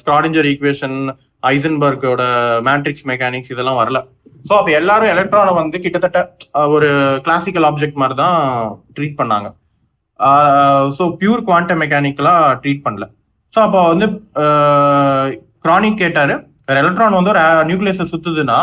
[0.00, 0.96] ஸ்க்ராடிஞ்சர் ஈக்குவேஷன்
[1.52, 2.22] ஐசன்பர்க்கோட
[2.68, 4.00] மேட்ரிக்ஸ் மெக்கானிக்ஸ் இதெல்லாம் வரல.
[4.48, 6.18] ஸோ அப்போ எல்லாரும் எலக்ட்ரானை வந்து கிட்டத்தட்ட
[6.74, 6.88] ஒரு
[7.26, 8.38] கிளாசிக்கல் ஆப்ஜெக்ட் மாதிரி தான்
[8.96, 9.48] ட்ரீட் பண்ணாங்க
[10.96, 13.04] ஸோ பியூர் குவாண்டம் மெக்கானிக்கலாக ட்ரீட் பண்ணல.
[13.54, 14.06] ஸோ அப்போ வந்து
[15.64, 16.34] கிரானிக் கேட்டார்.
[16.82, 18.58] எலக்ட்ரான் வந்து ஒரு நியூக்ளியஸை சுற்றுதுன்னா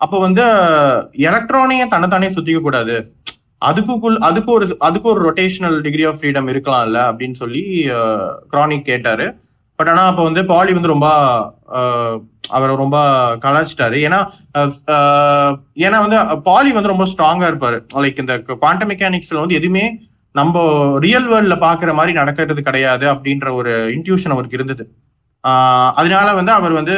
[0.00, 0.44] அப்போ வந்து
[1.28, 2.94] எலக்ட்ரானையே தன்னைத்தானே சுற்றிக்க கூடாது.
[3.68, 7.62] அதுக்குள் அதுக்கு ஒரு அதுக்கு ஒரு ரொட்டேஷனல் டிகிரி ஆஃப் ஃப்ரீடம் இருக்கலாம்ல அப்படின்னு சொல்லி
[8.52, 9.26] கிரானிக் கேட்டாரு.
[9.78, 11.08] பட் ஆனால் அப்போ வந்து பாலி வந்து ரொம்ப
[12.56, 12.98] அவரை ரொம்ப
[13.44, 14.20] கலாச்சிட்டாரு ஏன்னா
[15.86, 16.18] ஏன்னா வந்து
[16.48, 17.78] பாலி வந்து ரொம்ப ஸ்ட்ராங்கா இருப்பாரு.
[18.04, 19.84] லைக் இந்த குவாண்டம் மெக்கானிக்ஸ்ல வந்து எதுவுமே
[20.34, 20.64] நம்ம
[21.04, 24.84] ரியல் வேர்ல்ட்ல பாக்குற மாதிரி நடக்கிறது கிடையாது அப்படின்ற ஒரு இன்ட்யூஷன் அவருக்கு இருந்தது.
[26.00, 26.96] அதனால வந்து அவர் வந்து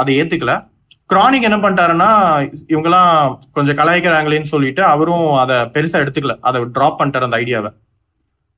[0.00, 0.52] அதை ஏத்துக்கல.
[1.10, 2.10] கிரானிக் என்ன பண்ணிட்டாருன்னா
[2.72, 3.14] இவங்கெல்லாம்
[3.56, 6.36] கொஞ்சம் கலாய்க்கிறாங்களேன்னு சொல்லிட்டு அவரும் அதை பெருசா எடுத்துக்கல.
[6.48, 7.70] அதை ட்ராப் பண்ணிட்டார் அந்த ஐடியாவை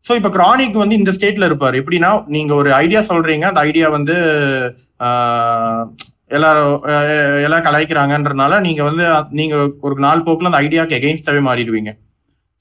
[0.06, 1.76] ஸோ இப்போ கிரானிக் வந்து இந்த ஸ்டேட்ல இருப்பாரு.
[1.82, 3.44] எப்படின்னா நீங்க ஒரு ஐடியா சொல்றீங்க.
[3.50, 4.16] அந்த ஐடியா வந்து
[6.36, 6.76] எல்லாரும்
[7.46, 9.04] எல்லாம் கலாய்க்கிறாங்கன்றனால நீங்க வந்து
[9.38, 9.56] நீங்க
[9.86, 11.90] ஒரு நாள் போக்குல அந்த ஐடியாவுக்கு எகெயின்ஸ்டாவே மாறிடுவீங்க.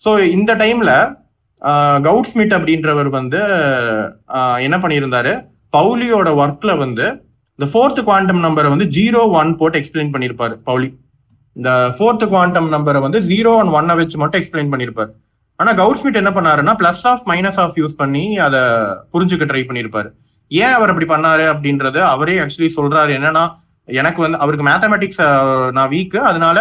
[0.02, 0.92] ஸோ இந்த டைம்ல
[2.08, 3.40] கவுட் ஸ்மிட் அப்படின்றவர் வந்து
[4.66, 5.34] என்ன பண்ணியிருந்தாரு?
[5.78, 7.06] பவுலியோட ஒர்க்ல வந்து
[7.60, 10.90] இந்த ஃபோர்த் குவாண்டம் நம்பரை வந்து ஜீரோ ஒன் போட்டு எக்ஸ்பிளைன் பண்ணியிருப்பாரு பவுலி.
[11.56, 15.12] இந்த ஃபோர்த் குவாண்டம் நம்பரை வந்து ஜீரோ அண்ட் ஒன்னை வச்சு மட்டும் எக்ஸ்பிளைன் பண்ணியிருப்பாரு.
[15.60, 18.62] ஆனா கவுட்ஸ்மிட் என்ன பண்ணாருன்னா plus half minus half use பண்ணி அதை
[19.14, 20.10] புரிஞ்சுக்க ட்ரை பண்ணியிருப்பாரு.
[20.52, 23.12] ஏன் அவர் அப்படி பண்ணாரு அப்படின்றது அவரே ஆக்சுவலி சொல்றாரு.
[23.20, 23.44] என்னன்னா
[23.88, 25.22] எனக்கு வந்து அவருக்கு மேத்தமெட்டிக்ஸ்
[25.78, 26.58] நான் வீக்கு அதனால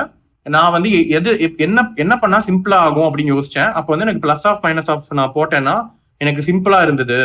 [0.46, 1.30] நான் வந்து எது
[1.66, 3.72] என்ன என்ன பண்ணா சிம்பிளா ஆகும் அப்படின்னு யோசிச்சேன்.
[3.78, 5.74] அப்போ வந்து எனக்கு பிளஸ் ஆஃப் மைனஸ் ஆஃப் நான் போட்டேன்னா
[6.20, 7.18] எனக்கு சிம்பிளா இருந்தது.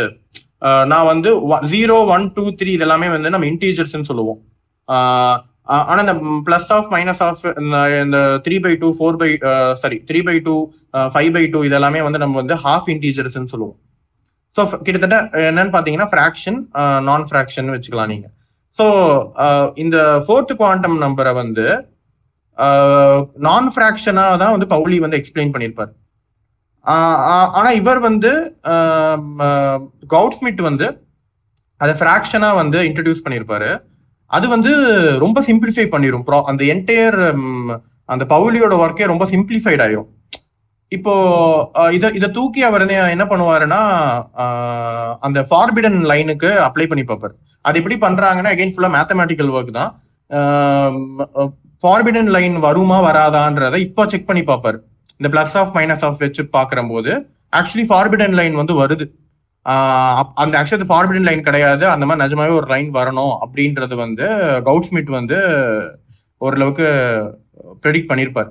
[0.91, 1.29] நான் வந்து
[1.73, 4.39] ஜீரோ ஒன் டூ த்ரீ இதெல்லாமே வந்து நம்ம இன்டீஜர்ஸ்ன்னு சொல்லுவோம்.
[5.89, 6.15] ஆனா இந்த
[6.47, 7.43] பிளஸ் ஆஃப் மைனஸ் ஆஃப்
[8.03, 9.31] இந்த three by two four by
[9.81, 10.55] sorry three by two
[11.15, 13.77] five by two இதெல்லாமே வந்து நம்ம வந்து ஹாஃப் இன்டீஜர்ஸ்ன்னு சொல்லுவோம்.
[14.57, 15.17] ஸோ கிட்டத்தட்ட
[15.49, 16.59] என்னன்னு பார்த்தீங்கன்னா ஃபிராக்ஷன்
[17.09, 18.27] நான் ஃப்ராக்ஷன் வச்சுக்கலாம் நீங்க.
[18.79, 18.85] ஸோ
[19.83, 21.65] இந்த ஃபோர்த் குவாண்டம் நம்பரை வந்து
[23.47, 25.91] நான் ஃப்ராக்ஷனாக தான் வந்து பவுலி வந்து எக்ஸ்பிளைன் பண்ணியிருப்பார்
[27.49, 28.31] ஆனால் இவர் வந்து
[30.13, 30.87] கவுட்ஸ்மிட் வந்து
[31.81, 33.69] அதை ஃப்ராக்ஷனாக வந்து இன்ட்ரடியூஸ் பண்ணியிருப்பாரு
[34.31, 34.71] அது வந்து
[35.23, 35.85] ரொம்ப சிம்பிளிஃபை
[36.27, 37.19] ப்ரா அந்த என்டையர்
[38.13, 40.09] அந்த பவுலியோட ஒர்க்கே ரொம்ப சிம்பிளிஃபைட் ஆயிரும்.
[40.95, 41.13] இப்போ
[41.95, 42.83] இதை இதை தூக்கி அவர்
[43.13, 43.79] என்ன பண்ணுவாருன்னா
[45.27, 47.33] அந்த ஃபார்பிடன் லைனுக்கு அப்ளை பண்ணி பார்ப்பார்.
[47.67, 49.91] அது எப்படி பண்றாங்கன்னா அகைன் ஃபுல்லா மேத்தமேட்டிக்கல் ஒர்க் தான்.
[51.83, 54.77] ஃபார்பிடன் லைன் வருமா வராதான்றதை இப்போ செக் பண்ணி பார்ப்பார்.
[55.19, 57.11] இந்த பிளஸ் ஆஃப் மைனஸ் ஆஃப் வச்சு பாக்குற போது
[57.59, 59.05] ஆக்சுவலி ஃபார்பிடன் லைன் வந்து வருது.
[60.43, 61.85] அந்த ஆக்சுவலி ஃபார்பிடன் லைன் கிடையாது.
[61.93, 64.27] அந்த மாதிரி நிஜமாவே ஒரு லைன் வரணும் அப்படின்றது வந்து
[64.67, 65.39] கவுட்ஸ்மிட் வந்து
[66.41, 66.87] ஓரளவுக்கு
[67.83, 68.49] ப்ரெடிக்ட் பண்ணியிருப்பார்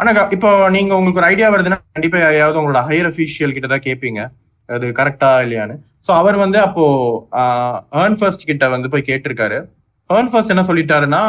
[0.00, 4.22] ஆனா இப்போ நீங்க உங்களுக்கு ஒரு ஐடியா வருதுன்னா கண்டிப்பா யாரையாவது உங்களோட ஹையர் அஃபீஷியல் கிட்ட தான் கேட்பீங்க
[4.68, 5.76] அது கரெக்டா இல்லையான்னு.
[6.06, 6.84] ஸோ அவர் வந்து அப்போ
[8.02, 9.58] ஏர்ன் ஃபர்ஸ்ட் கிட்ட வந்து போய் கேட்டிருக்காரு.
[10.10, 11.22] ஏர்ன் ஃபர்ஸ்ட் என்ன சொல்லிட்டாருன்னா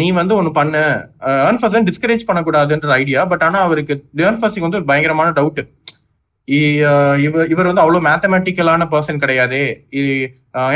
[0.00, 0.82] நீ வந்து ஒன்று பண்ணு.
[1.46, 3.94] ஏர்ன் ஃபர்ஸ்ட் டிஸ்கரேஜ் பண்ணக்கூடாதுன்ற ஐடியா பட் ஆனா அவருக்கு
[4.26, 5.62] ஏர்ன் ஃபர்ஸ்ட் வந்து ஒரு பயங்கரமான டவுட்
[7.26, 9.60] இவர் இவர் வந்து அவ்வளவு மேத்தமெட்டிக்கலான பர்சன் கிடையாது.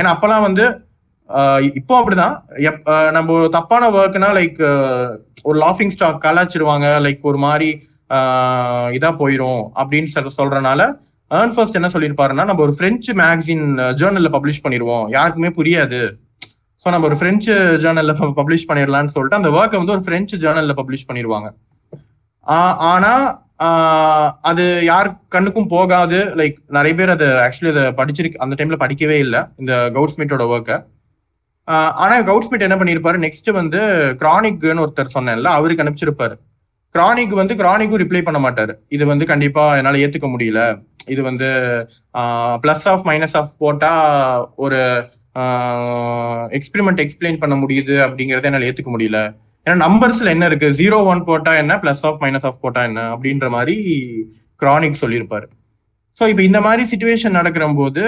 [0.01, 0.65] ஏன்னா அப்பெல்லாம் வந்து
[1.81, 2.35] இப்போ அப்படிதான்.
[3.17, 4.59] நம்ம ஒரு தப்பான ஒர்க்னா லைக்
[5.49, 7.71] ஒரு லாஃபிங் ஸ்டாக் கலாச்சிருவாங்க லைக் ஒரு மாதிரி
[8.97, 10.83] இதா போயிரும் அப்படின்னு சொல்றனால
[11.39, 13.67] ஏர்ன் ஃபர்ஸ்ட் என்ன சொல்லியிருப்பாருன்னா நம்ம ஒரு ஃப்ரெஞ்சு மேக்சின்
[14.01, 15.07] ஜேர்னல்ல பப்ளிஷ் பண்ணிடுவோம்.
[15.17, 16.01] யாருக்குமே புரியாது.
[16.83, 17.55] ஸோ நம்ம ஒரு ஃப்ரெஞ்சு
[17.85, 21.49] ஜேர்னல்ல பப்ளிஷ் பண்ணிடலாம்னு சொல்லிட்டு அந்த ஒர்க்கை வந்து ஒரு ஃப்ரெஞ்சு ஜேர்னல்ல பப்ளிஷ் பண்ணிடுவாங்க.
[22.93, 23.13] ஆனா
[24.51, 26.19] அது யார் கண்ணுக்கும் போகாது.
[26.41, 29.41] லைக் நிறைய பேர் அதை ஆக்சுவலி அதை படிச்சிருக்கு அந்த டைம்ல படிக்கவே இல்லை.
[29.63, 30.77] இந்த கவுட்ஸ்மிட்டோட ஒர்க்கை
[32.03, 33.19] ஆனா கவுட்ஸ்மிட் என்ன பண்ணிருப்பாரு?
[33.27, 33.81] நெக்ஸ்ட் வந்து
[34.23, 36.35] கிரானிக்னு ஒருத்தர் சொன்னேன்ல அவருக்கு அனுப்பிச்சிருப்பாரு.
[36.95, 38.75] கிரானிக் வந்து கிரானிக்கும் ரிப்ளை பண்ண மாட்டாரு.
[38.97, 40.61] இது வந்து கண்டிப்பா என்னால ஏத்துக்க முடியல.
[41.15, 41.49] இது வந்து
[42.63, 43.91] பிளஸ் ஆஃப் மைனஸ் ஆஃப் போட்டா
[44.65, 44.79] ஒரு
[46.59, 49.19] எக்ஸ்பெரிமெண்ட் எக்ஸ்பிளைன் பண்ண முடியுது அப்படிங்கறத என்னால ஏத்துக்க முடியல.
[49.67, 50.69] ஏன்னா நம்பர்ஸ்ல என்ன இருக்கு?
[50.81, 51.75] ஜீரோ ஒன் போட்டா என்ன?
[51.83, 53.01] பிளஸ் ஆஃப் மைனஸ் ஆஃப் போட்டா என்ன?
[53.15, 53.77] அப்படின்ற மாதிரி
[54.63, 55.47] கிரானிக் சொல்லியிருப்பாரு
[56.19, 58.03] ஸோ இப்போ இந்த மாதிரி சுச்சுவேஷன் நடக்கிற போது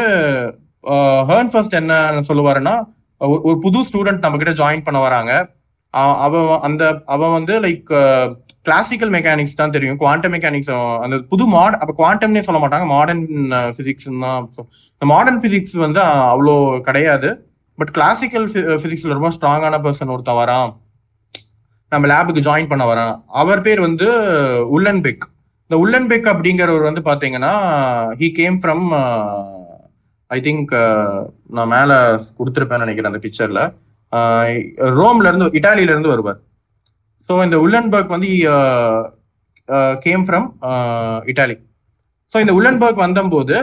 [1.31, 1.95] ஹேர்ன் ஃபர்ஸ்ட் என்ன
[2.29, 2.75] சொல்லுவாருன்னா
[3.21, 5.51] ஒரு- புது ஸ்டூடெண்ட் நம்ம கிட்ட ஜாயின் பண்ண வராங்க.
[5.91, 9.97] அவன் அந்த அவன் வந்து லைக் கிளாசிக்கல் மெக்கானிக்ஸ் தான் தெரியும்.
[9.97, 12.87] குவாண்டம் மெக்கானிக்ஸ் அந்த புது மாட் அப்ப குவாண்டம்னே சொல்ல மாட்டாங்க.
[12.87, 14.51] மாடர்ன் பிசிக்ஸ் தான்.
[14.93, 17.51] இந்த மாடர்ன் பிசிக்ஸ் வந்து அவ்வளோ கிடையாது.
[17.77, 20.77] பட் கிளாசிக்கல் பிசிக்ஸ்ல ரொம்ப ஸ்ட்ராங்கான பர்சன் ஒருத்தன் வரான்.
[21.89, 23.23] நம்ம லேபுக்கு ஜாயின் பண்ண வரான்.
[23.27, 24.09] அவர் பேர் வந்து
[24.71, 25.29] உல்லன் பெக்
[25.67, 27.53] இந்த உல்லன் பெக் அப்படிங்கிறவர் வந்து பாத்தீங்கன்னா
[28.19, 29.58] he came from
[30.31, 31.19] I think uh,
[31.57, 31.93] நான் மேல
[32.39, 33.61] கொடுத்துருப்பேன்னு நினைக்கிறேன் அந்த பிக்சர்ல
[34.99, 36.39] ரோம்ல uh, இருந்து இட்டாலியில இருந்து வருவார்.
[37.29, 38.29] ஸோ இந்த உல்லன்பர்க் வந்து
[40.05, 40.47] கேம் ஃப்ரம்
[41.31, 41.57] இட்டாலி
[42.33, 43.57] ஸோ இந்த உல்லன்பர்க் வந்தபோது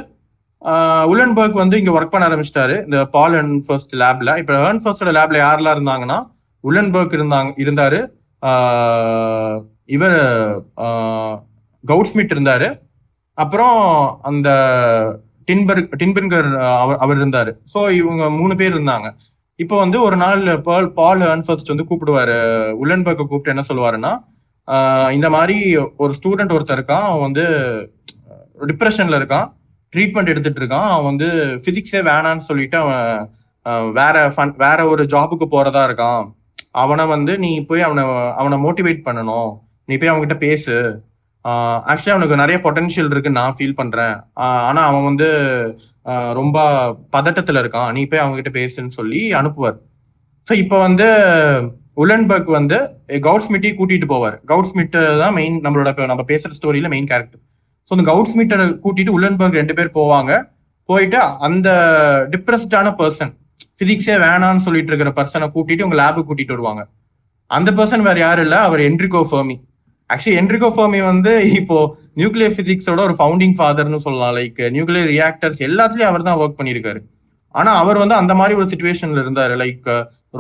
[0.61, 2.77] uh, உல்லன்பர்க் வந்து இங்க ஒர்க் பண்ண ஆரம்பிச்சிட்டாரு.
[2.87, 6.19] இந்த பால் அண்ட் ஃபர்ஸ்ட் லேப்ல இப்போ ஏர்ன் ஃபர்ஸ்டோட லேப்ல யாரெல்லாம் இருந்தாங்கன்னா
[6.63, 7.99] உல்லன்பர்க் இருந்தாங்க இருந்தாரு.
[9.95, 10.19] இவர்
[11.83, 12.67] கவுட்ஸ்மிட் இருந்தாரு.
[13.37, 13.77] அப்புறம்
[14.29, 14.49] அந்த
[15.49, 16.49] டின்பர் டின்பர்கர்
[16.84, 17.51] அவர் அவர் இருந்தாரு.
[17.73, 19.09] ஸோ இவங்க மூணு பேர் இருந்தாங்க.
[19.63, 22.38] இப்போ வந்து ஒரு நாள் பால் பால் அன்ஃபர்ஸ்ட் வந்து கூப்பிடுவாரு.
[22.84, 24.13] உல்லன்பர்க்கை கூப்பிட்டு என்ன சொல்லுவாருன்னா
[25.17, 25.55] இந்த மாதிரி
[26.03, 27.05] ஒரு ஸ்டூடெண்ட் ஒருத்தர் இருக்கான்.
[27.09, 27.45] அவன் வந்து
[28.72, 29.47] டிப்ரெஷன்ல இருக்கான்.
[29.93, 30.88] ட்ரீட்மெண்ட் எடுத்துட்டு இருக்கான்.
[30.93, 31.27] அவன் வந்து
[31.65, 33.03] பிசிக்ஸே வேணான்னு சொல்லிட்டு அவன்
[33.99, 36.23] வேற ஃபன் வேற ஒரு ஜாபுக்கு போறதா இருக்கான்.
[36.84, 38.03] அவனை வந்து நீ போய் அவனை
[38.41, 39.51] அவனை மோட்டிவேட் பண்ணணும்.
[39.89, 40.76] நீ போய் அவன்கிட்ட பேசு.
[41.91, 44.15] ஆக்சுவலி அவனுக்கு நிறைய பொட்டன்ஷியல் இருக்குன்னு நான் ஃபீல் பண்றேன்.
[44.69, 45.27] ஆனா அவன் வந்து
[46.39, 46.57] ரொம்ப
[47.15, 47.89] பதட்டத்துல இருக்கான்.
[47.97, 49.77] நீ போய் அவங்க கிட்ட பேசுன்னு சொல்லி அனுப்புவார்.
[50.47, 51.07] ஸோ இப்போ வந்து
[52.03, 52.77] உலன்பர்க் வந்து
[53.27, 54.35] கவுட்ஸ்மிட்டி கூட்டிட்டு போவார்.
[54.51, 57.41] கவுட்ஸ்மிட் தான் மெயின் நம்மளோட நம்ம பேசுற ஸ்டோரியில மெயின் கேரக்டர்
[57.88, 60.31] ஸோ அந்த கவுட்ஸ்மிட்டை கூட்டிட்டு உலன்பர்க் ரெண்டு பேர் போவாங்க.
[60.89, 61.69] போயிட்டு அந்த
[62.34, 63.31] டிப்ரெஸ்டான பர்சன்
[63.80, 66.84] பிசிக்ஸே வேணாம்னு சொல்லிட்டு இருக்கிற பர்சனை கூட்டிட்டு உங்க லேபுக்கு கூட்டிட்டு வருவாங்க.
[67.57, 69.55] அந்த பர்சன் வேற யாரும் இல்லை அவர் Enrico Fermi
[70.14, 71.77] actually Enrico Fermi வந்து இப்போ
[72.22, 74.36] நியூக்ளியர் பிசிக்ஸோட ஒரு ஃபவுண்டிங் ஃபாதர்னு சொல்லலாம்.
[74.40, 76.99] லைக் நியூக்ளியர் ரியாக்டர்ஸ் எல்லாத்துலயும் அவர் தான் ஒர்க் பண்ணியிருக்காரு.
[77.56, 79.53] ஆனா அவர் வந்து அந்த மாதிரி ஒரு சுச்சுவேஷன்ல இருந்தாரு.
[79.64, 79.88] லைக்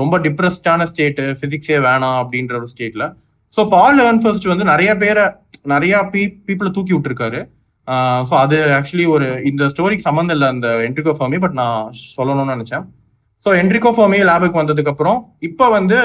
[0.01, 3.05] ரொம்ப டிப்ரெஸ்டான ஸ்டேட் பிசிக்ஸே வேணாம் அப்படின்ற ஒரு ஸ்டேட்ல
[3.53, 5.25] ஸோ பால் லேர்ன் ஃபர்ஸ்ட் வந்து நிறைய பேரை
[5.73, 7.39] நிறைய பீ பீப்புளை தூக்கி விட்டுருக்காரு.
[8.29, 12.83] ஸோ அது ஆக்சுவலி ஒரு இந்த ஸ்டோரிக்கு சம்மந்தம் இல்லை அந்த என்ட்ரிகோ ஃபர்மி பட் நான் சொல்லணும்னு நினைச்சேன்.
[13.45, 15.19] ஸோ என்ட்ரிகோ ஃபர்மி லேபுக்கு வந்ததுக்கு அப்புறம்
[15.49, 15.97] இப்போ வந்து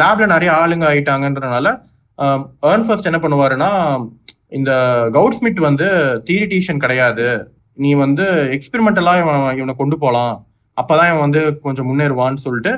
[0.00, 1.68] லேப்ல நிறைய ஆளுங்க ஆயிட்டாங்கன்றனால
[2.70, 3.70] ஏர்ன் ஃபர்ஸ்ட் என்ன பண்ணுவாருன்னா
[4.58, 4.70] இந்த
[5.16, 5.88] கவுட்ஸ்மிட் வந்து
[6.28, 7.26] தியரிட்டிஷியன் கிடையாது.
[7.82, 8.24] நீ வந்து
[8.56, 10.34] எக்ஸ்பெரிமெண்டலா இவன் இவனை கொண்டு போகலாம்
[10.76, 12.72] அப்பதான் இவன் வந்து கொஞ்சம் முன்னேறுவான்னு சொல்லிட்டு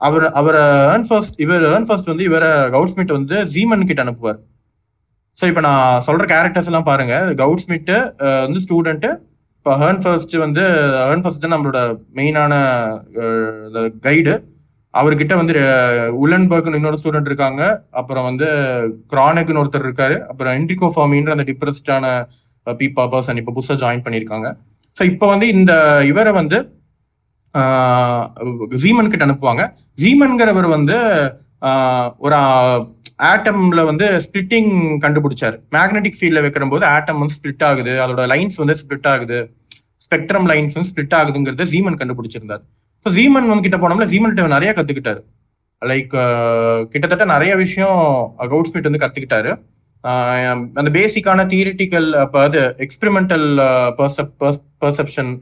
[0.00, 0.62] அவர் அவரை
[0.92, 4.38] ஏர்ன் ஃபர்ஸ்ட் இவர் ஏர்ன் ஃபர்ஸ்ட் வந்து இவரை கவுட்ஸ்மிட் வந்து ஜீமன் கிட்ட அனுப்புவார்.
[5.38, 7.14] ஸோ இப்போ நான் சொல்ற கேரக்டர்ஸ் எல்லாம் பாருங்க.
[7.42, 7.92] கவுட்ஸ்மிட்
[8.44, 9.10] வந்து ஸ்டூடெண்ட்டு
[9.58, 10.62] இப்போ ஹேர்ன் ஃபர்ஸ்ட் வந்து
[11.06, 11.80] ஹேர்ன் ஃபர்ஸ்ட் தான் நம்மளோட
[12.18, 12.52] மெயினான
[14.06, 14.34] கைடு
[14.94, 15.54] அவர்கிட்ட வந்து
[16.24, 17.62] உலன்பர்க்னு இன்னொரு ஸ்டூடெண்ட் இருக்காங்க.
[18.00, 18.46] அப்புறம் வந்து
[19.12, 20.16] கிரானக்னு ஒருத்தர் இருக்காரு.
[20.30, 22.06] அப்புறம் என்டிகோ ஃபார்மின்ற அந்த டிப்ரெஸ்டான
[22.80, 24.48] பீப்பா பர்சன் இப்போ புதுசாக ஜாயின் பண்ணியிருக்காங்க.
[24.96, 25.72] ஸோ இப்போ வந்து இந்த
[26.12, 26.58] இவரை வந்து
[28.82, 29.62] ஜீமன் கிட்ட அனுப்புவாங்க.
[30.02, 30.96] ஜீமன்கிறவர் வந்து
[32.24, 32.36] ஒரு
[33.30, 34.70] ஆட்டம்ல வந்து ஸ்பிளிட்டிங்
[35.04, 35.56] கண்டுபிடிச்சாரு.
[35.76, 37.94] மேக்னெட்டிக் ஃபீல்ட்ல வைக்கிற போது ஆட்டம் வந்து ஸ்பிளிட் ஆகுது.
[38.04, 39.40] அதோட லைன்ஸ் வந்து ஸ்பிளிட் ஆகுது.
[40.06, 42.62] ஸ்பெக்ட்ரம் லைன்ஸ் வந்து ஸ்பிளிட் ஆகுதுங்கிறத ஜீமன் கண்டுபிடிச்சிருந்தார்.
[43.06, 45.20] ஸோ ஜீமன் வந்து கிட்ட போனோம்ல கிட்ட நிறைய கத்துக்கிட்டாரு.
[45.82, 46.14] லைக்
[46.92, 48.00] கிட்டத்தட்ட நிறைய விஷயம்
[48.52, 49.52] கவுட்ஸ்மிட் வந்து கத்துக்கிட்டாரு.
[50.80, 52.08] அந்த பேசிக்கான தியரிட்டிக்கல்
[52.44, 53.46] அது எக்ஸ்பெரிமெண்டல்
[54.82, 55.32] பர்செப்ஷன்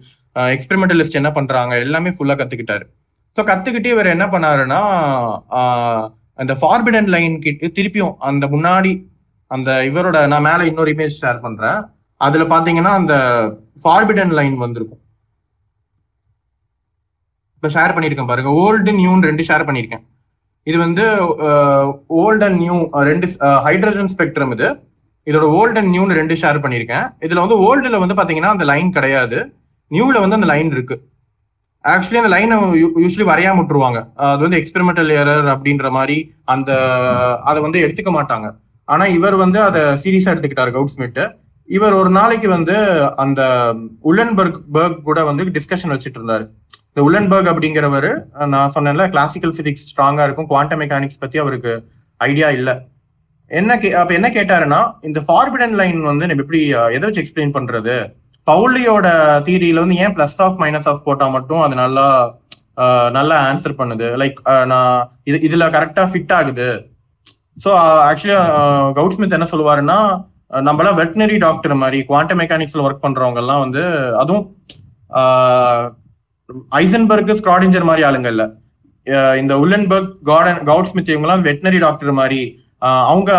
[0.56, 2.84] எக்ஸ்பெரிமெண்டலிஸ்ட் என்ன பண்றாங்க எல்லாமே ஃபுல்லா கத்துக்கிட்டாரு.
[3.36, 4.80] ஸோ கத்துக்கிட்டு இவர் என்ன பண்ணாருன்னா
[6.42, 8.92] அந்த ஃபார்பிடன் லைன் கிட்ட திருப்பியும் அந்த முன்னாடி
[9.50, 11.78] அந்த இவரோட நான் மேல இன்னொரு இமேஜ் ஷேர் பண்றேன்.
[12.26, 13.14] அதுல பாத்தீங்கன்னா அந்த
[13.82, 15.02] ஃபார்பிடன் லைன் வந்திருக்கும்.
[17.58, 18.50] இப்ப ஷேர் பண்ணியிருக்கேன் பாருங்க.
[18.64, 20.02] ஓல்டு நியூன்னு ரெண்டு ஷேர் பண்ணியிருக்கேன்.
[20.70, 21.04] இது வந்து
[22.22, 22.76] ஓல்ட் அண்ட் நியூ
[23.10, 23.26] ரெண்டு
[23.66, 24.68] ஹைட்ரஜன் ஸ்பெக்ட்ரம் இது.
[25.30, 27.06] இதோட ஓல்ட் அண்ட் நியூன்னு ரெண்டு ஷேர் பண்ணியிருக்கேன்.
[27.26, 29.38] இதுல வந்து ஓல்டுல வந்து பாத்தீங்கன்னா அந்த லைன் கிடையாது.
[29.90, 30.96] நியூல வந்து அந்த லைன் இருக்கு.
[31.92, 32.56] ஆக்சுவலி அந்த லைனை
[33.02, 33.98] யூஸ்வலி வரையாம விட்டுருவாங்க.
[34.28, 36.16] அது வந்து எக்ஸ்பெரிமெண்டல் ஏரர் அப்படின்ற மாதிரி
[36.54, 36.70] அந்த
[37.50, 38.48] அதை வந்து எடுத்துக்க மாட்டாங்க.
[38.94, 41.20] ஆனா இவர் வந்து அதை சீரியஸா எடுத்துக்கிட்டாரு கவுட்ஸ்மிட்
[41.76, 42.76] இவர் ஒரு நாளைக்கு வந்து
[43.24, 43.40] அந்த
[44.10, 46.44] உல்லன்பர்க் பர்க் கூட வந்து டிஸ்கஷன் வச்சுட்டு இருந்தாரு.
[46.92, 48.10] இந்த உலன்பர்க் அப்படிங்கிறவர்
[48.52, 50.48] நான் சொன்னேன்ல கிளாசிக்கல் பிசிக்ஸ் ஸ்ட்ராங்கா இருக்கும்.
[50.52, 51.72] குவாண்டம் மெக்கானிக்ஸ் பத்தி அவருக்கு
[52.20, 52.70] ஐடியா இல்ல.
[53.50, 56.60] என்ன கே அப்ப என்ன கேட்டாருன்னா இந்த ஃபார்பிடன் லைன் வந்து நம்ம எப்படி
[56.96, 57.94] எதை வச்சு எக்ஸ்பிளைன் பண்றது?
[58.50, 59.06] பவுலியோட
[59.46, 62.06] தீரியில வந்து ஏன் பிளஸ் ஆஃப் மைனஸ் ஆஃப் போட்டா மட்டும் அது நல்லா
[63.18, 64.08] நல்லா ஆன்சர் பண்ணுது?
[64.22, 64.40] லைக்
[64.72, 64.98] நான்
[65.28, 66.68] இது இதுல கரெக்டா ஃபிட் ஆகுது.
[67.64, 67.70] ஸோ
[68.08, 68.36] ஆக்சுவலி
[68.98, 69.98] கவுட்ஸ்மித் என்ன சொல்லுவாருன்னா
[70.68, 73.82] நம்மளாம் வெட்டினரி டாக்டர் மாதிரி குவாண்டம் மெக்கானிக்ஸ்ல ஒர்க் பண்றவங்க எல்லாம் வந்து
[74.22, 74.44] அதுவும்
[76.80, 78.44] ஐசன்பர்க் ஸ்க்ராடிஞ்சர் மாதிரி ஆளுங்க இல்ல.
[79.40, 82.40] இந்த உல்லன்பர்க் கார்டன் கவுட் ஸ்மித் இவங்கெல்லாம் வெட்டினரி டாக்டர் மாதிரி.
[83.10, 83.30] அவங்க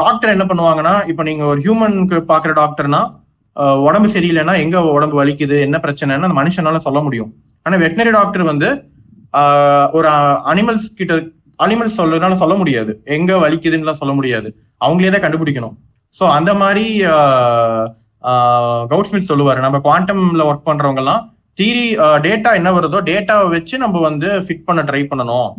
[0.00, 3.02] டாக்டர் என்ன பண்ணுவாங்கன்னா இப்போ நீங்க ஒரு ஹியூமனுக்கு பாக்குற டாக்டர்னா
[3.88, 7.30] உடம்பு சரியில்லைன்னா எங்க உடம்பு வலிக்குது என்ன பிரச்சனைன்னு அந்த மனுஷனால சொல்ல முடியும்.
[7.66, 8.68] ஆனா வெட்டினரி டாக்டர் வந்து
[9.98, 10.08] ஒரு
[10.52, 11.14] அனிமல்ஸ் கிட்ட
[11.64, 12.92] அனிமல்ஸ் சொல்றதுனால சொல்ல முடியாது.
[13.16, 14.48] எங்க வலிக்குதுன்னு சொல்ல முடியாது.
[14.84, 15.74] அவங்களே தான் கண்டுபிடிக்கணும்.
[16.18, 16.86] ஸோ அந்த மாதிரி
[18.92, 19.60] கவுட்ஸ்மித் சொல்லுவாரு.
[19.66, 21.22] நம்ம குவாண்டம்ல ஒர்க் பண்றவங்க எல்லாம்
[21.60, 21.86] தீரி
[22.26, 25.50] டேட்டா என்ன வருதோ டேட்டாவை வச்சு நம்ம வந்து ஃபிட் பண்ண ட்ரை பண்ணணும்.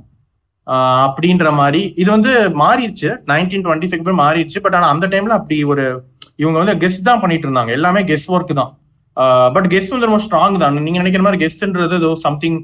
[1.06, 1.82] அப்படின்ற மாதிரி.
[2.02, 3.10] இது வந்து மாறிடுச்சு.
[3.32, 4.60] நைன்டீன் டுவெண்ட்டி சிக்ஸ் மாறிடுச்சு.
[4.66, 5.86] பட் ஆனால் அந்த டைம்ல அப்படி ஒரு
[6.42, 7.72] இவங்க வந்து கெஸ் தான் பண்ணிட்டு இருந்தாங்க.
[7.78, 8.72] எல்லாமே கெஸ் ஒர்க் தான்
[9.56, 10.78] பட் கெஸ் வந்து ரொம்ப ஸ்ட்ராங் தான்.
[10.86, 12.60] நீங்க நினைக்கிற மாதிரி கெஸ்ன்றது ஏதோ something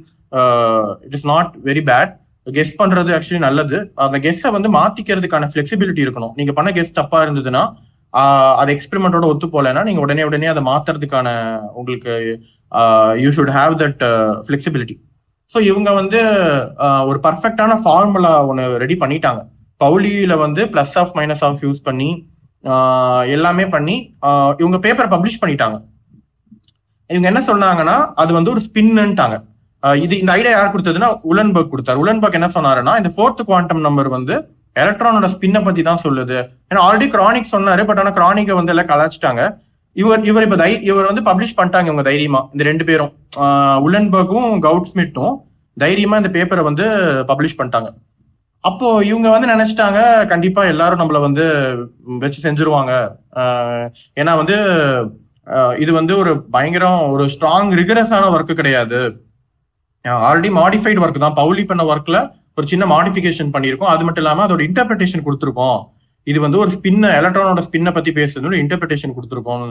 [1.07, 2.13] it is not very bad
[2.57, 3.77] guess பண்றது ஆக்சுவலி நல்லது.
[4.05, 6.33] அந்த கெஸ்ஸை வந்து மாத்திக்கிறதுக்கான ஃபிளெக்சிபிலிட்டி இருக்கணும்.
[6.39, 7.63] நீங்க பண்ண கெஸ் தப்பா இருந்ததுன்னா
[8.59, 11.27] அது எக்ஸ்பெரிமெண்டோட ஒத்து போலன்னா நீங்க உடனே உடனே அதை மாத்துறதுக்கான
[11.79, 12.13] உங்களுக்கு
[13.23, 14.03] you should have that
[14.45, 14.95] flexibility
[15.51, 16.19] so இவங்க வந்து
[17.09, 19.41] ஒரு பர்ஃபெக்டான ஃபார்முலா ஒன்று ரெடி பண்ணிட்டாங்க.
[19.81, 22.09] பவுலியில வந்து plus half minus half use பண்ணி
[23.35, 23.95] எல்லாமே பண்ணி
[24.61, 25.77] இவங்க பேப்பர் பப்ளிஷ் பண்ணிட்டாங்க.
[27.09, 29.35] இவங்க என்ன சொன்னாங்கன்னா அது வந்து ஒரு ஸ்பின்னுட்டாங்க
[30.05, 32.01] இது இந்த ஐடியா யார் கொடுத்ததுன்னா உலன்பர்க் கொடுத்தாரு.
[32.03, 34.35] உலன்பர்க் என்ன சொன்னாருன்னா இந்த ஃபோர்த் குவாண்டம் நம்பர் வந்து
[34.83, 36.37] எலக்ட்ரானோட ஸ்பின்னை பத்தி தான் சொல்லுது.
[36.69, 39.43] ஏன்னா ஆல்ரெடி கிரானிக் சொன்னாரு பட் ஆனா கிரானிக்கை வந்து எல்லாம் கலாச்சிட்டாங்க.
[40.01, 42.41] இவர் இவர் இப்ப தை இவர் வந்து பப்ளிஷ் பண்ணிட்டாங்க இவங்க தைரியமா.
[42.53, 43.13] இந்த ரெண்டு பேரும்.
[43.87, 45.35] உலன்பர்க்கும் கவுட் ஸ்மிட்டும்
[45.83, 46.85] தைரியமா இந்த பேப்பரை வந்து
[47.31, 47.89] பப்ளிஷ் பண்ணிட்டாங்க.
[48.63, 49.99] அப்போ இவங்க வந்து நினைச்சிட்டாங்க
[50.31, 51.45] கண்டிப்பா எல்லாரும் நம்மள வந்து
[52.23, 52.93] வச்சு செஞ்சிருவாங்க.
[54.21, 54.57] ஏன்னா வந்து
[55.83, 58.99] இது வந்து ஒரு பயங்கரம் ஒரு ஸ்ட்ராங் ரிகரஸான ஒர்க் கிடையாது.
[60.29, 61.37] ஆல்ரெடி மாடிஃபைடு ஒர்க் தான்.
[61.41, 62.17] பவுலி பண்ண ஒர்க்ல
[62.57, 63.91] ஒரு சின்ன மாடிஃபிகேஷன் பண்ணியிருக்கோம்.
[63.93, 65.79] அது மட்டும் இல்லாமல் அதோட இன்டர்பிரிட்டேஷன் கொடுத்துருக்கோம்.
[66.31, 69.67] இது வந்து ஒரு ஸ்பின்ன எலக்ட்ரானோட ஸ்பின்னை பத்தி பேசுறது இன்டர்பிரிட்டேஷன் கொடுத்துருக்கோம்.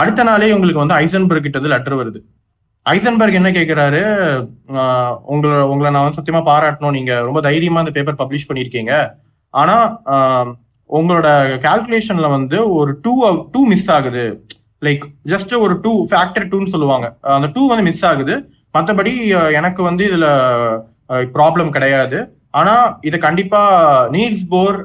[0.00, 2.20] அடுத்த நாளே உங்களுக்கு வந்து ஐசன்பர்க் கிட்ட இருந்து லெட்டர் வருது.
[2.86, 4.02] ஐசன்பர்க் என்ன கேட்கிறாரு
[5.32, 6.96] உங்களை உங்களை நான் வந்து சத்தியமா பாராட்டணும்.
[6.98, 8.92] நீங்க ரொம்ப தைரியமா அந்த பேப்பர் பப்ளிஷ் பண்ணியிருக்கீங்க.
[9.54, 9.76] ஆனா
[10.98, 11.28] உங்களோட
[11.66, 13.14] கால்குலேஷன்ல வந்து ஒரு டூ
[13.54, 14.26] டூ மிஸ் ஆகுது.
[14.86, 17.06] லைக் ஜஸ்ட் ஒரு டூ ஃபேக்டர் டூன்னு சொல்லுவாங்க.
[17.38, 18.36] அந்த டூ வந்து மிஸ் ஆகுது.
[18.76, 19.12] மற்றபடி
[19.58, 20.26] எனக்கு வந்து இதுல
[21.36, 22.18] ப்ராப்ளம் கிடையாது.
[22.58, 22.74] ஆனா
[23.08, 23.60] இதை கண்டிப்பா
[24.16, 24.78] நீல்ஸ் போர்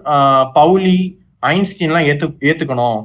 [0.60, 1.00] பவுலி
[1.52, 3.02] ஐன்ஸ்டீன்லாம் ஏத்து ஏத்துக்கணும்.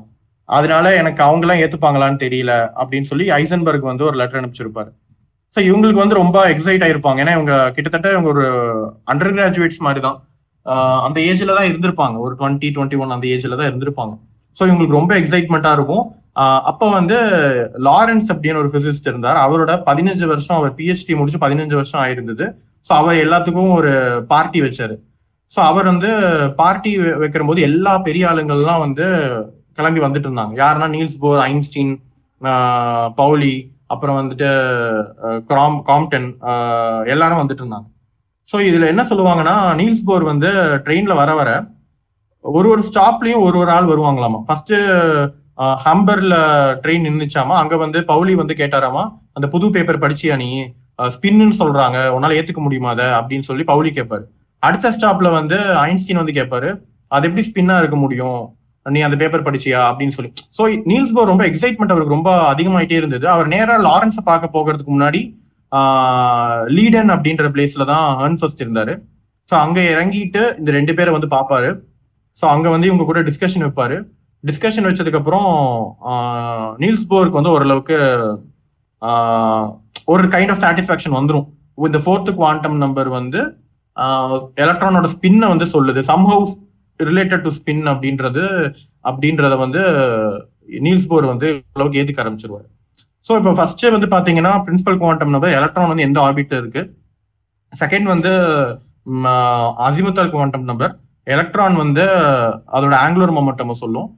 [0.48, 4.90] அதனால எனக்கு அவங்க எல்லாம் ஏத்துப்பாங்களான்னு தெரியல அப்படின்னு சொல்லி ஐசன்பர்க் வந்து ஒரு லெட்டர் அனுப்பிச்சிருப்பாரு.
[5.54, 7.18] ஸோ இவங்களுக்கு வந்து ரொம்ப எக்ஸைட் ஆயிருப்பாங்க.
[7.24, 8.46] ஏன்னா இவங்க கிட்டத்தட்ட இவங்க ஒரு
[9.12, 10.18] அண்டர் கிராஜுவேட்ஸ் மாதிரி தான்
[11.06, 12.16] அந்த ஏஜ்ல தான் இருந்திருப்பாங்க.
[12.24, 14.14] ஒரு டுவெண்ட்டி டுவெண்ட்டி ஒன் அந்த ஏஜ்ல தான் இருந்திருப்பாங்க.
[14.56, 16.04] ஸோ இவங்களுக்கு ரொம்ப எக்ஸைட்மெண்ட்டா இருக்கும்.
[16.70, 17.16] அப்போ வந்து
[17.86, 19.38] லாரன்ஸ் அப்படின்னு ஒரு பிசிசிஸ்ட் இருந்தார்.
[19.44, 22.46] அவரோட பதினஞ்சு வருஷம் அவர் பிஹெச்டி முடிச்சு பதினஞ்சு வருஷம் ஆயிருந்தது.
[22.88, 23.92] ஸோ அவர் எல்லாத்துக்கும் ஒரு
[24.32, 24.96] பார்ட்டி வச்சாரு.
[25.50, 26.10] ஸோ அவர் வந்து
[26.60, 26.90] பார்ட்டி
[27.22, 29.06] வைக்கிற போது எல்லா பெரிய ஆளுங்கள்லாம் வந்து
[29.78, 30.54] கிளம்பி வந்துட்டு இருந்தாங்க.
[30.62, 31.92] யாருன்னா நீல்ஸ் போர் ஐன்ஸ்டீன்
[33.20, 33.54] பவுலி
[33.94, 34.48] அப்புறம் வந்துட்டு
[35.50, 36.28] கிராம் காம்டன்
[37.12, 37.88] எல்லாரும் வந்துட்டு இருந்தாங்க.
[38.50, 40.50] ஸோ இதுல என்ன சொல்லுவாங்கன்னா நீல்ஸ் போர் வந்து
[40.86, 41.50] ட்ரெயின்ல வர வர
[42.44, 44.38] ஒரு ஒரு ஸ்டாப்லயும் ஒரு ஒரு ஆள் வருவாங்களாமா?
[44.46, 44.74] ஃபர்ஸ்ட்
[45.86, 46.34] ஹம்பர்ல
[46.82, 49.02] ட்ரெயின் நின்றுச்சாமா அங்க வந்து பவுலி வந்து கேட்டாராமா?
[49.36, 50.50] அந்த புது பேப்பர் படிச்சியா நீ?
[51.14, 51.98] ஸ்பின்னு சொல்றாங்க.
[52.16, 53.06] உன்னால ஏத்துக்க முடியுமா அதை?
[53.18, 54.24] அப்படின்னு சொல்லி பவுலி கேட்பாரு
[54.62, 55.58] அடுத்த ஸ்டாப்ல வந்து
[55.88, 56.70] ஐன்ஸ்டீன் வந்து கேட்பாரு
[57.16, 58.40] அது எப்படி ஸ்பின்னா இருக்க முடியும்?
[58.86, 59.80] நீ அந்த பேப்பர் படிச்சியா?
[59.90, 60.30] அப்படின்னு சொல்லி.
[60.56, 63.26] ஸோ நீல்ஸ் போர் ரொம்ப எக்ஸைட்மெண்ட் அவருக்கு ரொம்ப அதிகமாயிட்டே இருந்தது.
[63.34, 65.20] அவர் நேரா லாரன்ஸை பார்க்க போகிறதுக்கு முன்னாடி
[66.76, 68.92] லீடன் அப்படின்ற பிளேஸ்ல தான் ஹர்ன் ஃபர்ஸ்ட் இருந்தாரு.
[69.48, 71.70] ஸோ அங்க இறங்கிட்டு இந்த ரெண்டு பேரை வந்து பார்ப்பாரு.
[72.40, 73.96] ஸோ அங்க வந்து இவங்க கூட டிஸ்கஷன் வைப்பாரு.
[74.44, 75.48] டிஸ்கஷன் வச்சதுக்கு அப்புறம்
[76.82, 77.96] நீல்ஸ் போருக்கு வந்து ஓரளவுக்கு
[80.12, 81.46] ஒரு கைண்ட் ஆஃப் சாட்டிஸ்ஃபேக்ஷன் வந்துடும்
[81.88, 83.40] இந்த ஃபோர்த்து குவாண்டம் நம்பர் வந்து
[84.64, 86.00] எலக்ட்ரானோட ஸ்பின்னை வந்து சொல்லுது.
[86.12, 86.54] சம்ஹவுஸ்
[87.00, 88.44] ரிலேட்டட் டு ஸ்பின் அப்படின்றது
[89.08, 89.82] அப்படின்றத வந்து
[90.86, 92.66] நீல்ஸ் போர் வந்து அளவுக்கு ஏத்துக்க ஆரம்பிச்சிருவாரு.
[93.26, 96.82] ஸோ இப்போ ஃபர்ஸ்ட் வந்து பாத்தீங்கன்னா பிரின்சிபல் குவாண்டம் நம்பர் எலக்ட்ரான் வந்து எந்த ஆர்பிட்ல இருக்கு?
[97.72, 98.32] செகண்ட் வந்து
[99.86, 100.92] அசிமுத்தல் குவாண்டம் நம்பர்
[101.34, 102.04] எலக்ட்ரான் வந்து
[102.76, 104.08] அதோட ஆங்குலர் மொமெண்டம் சொல்லும்.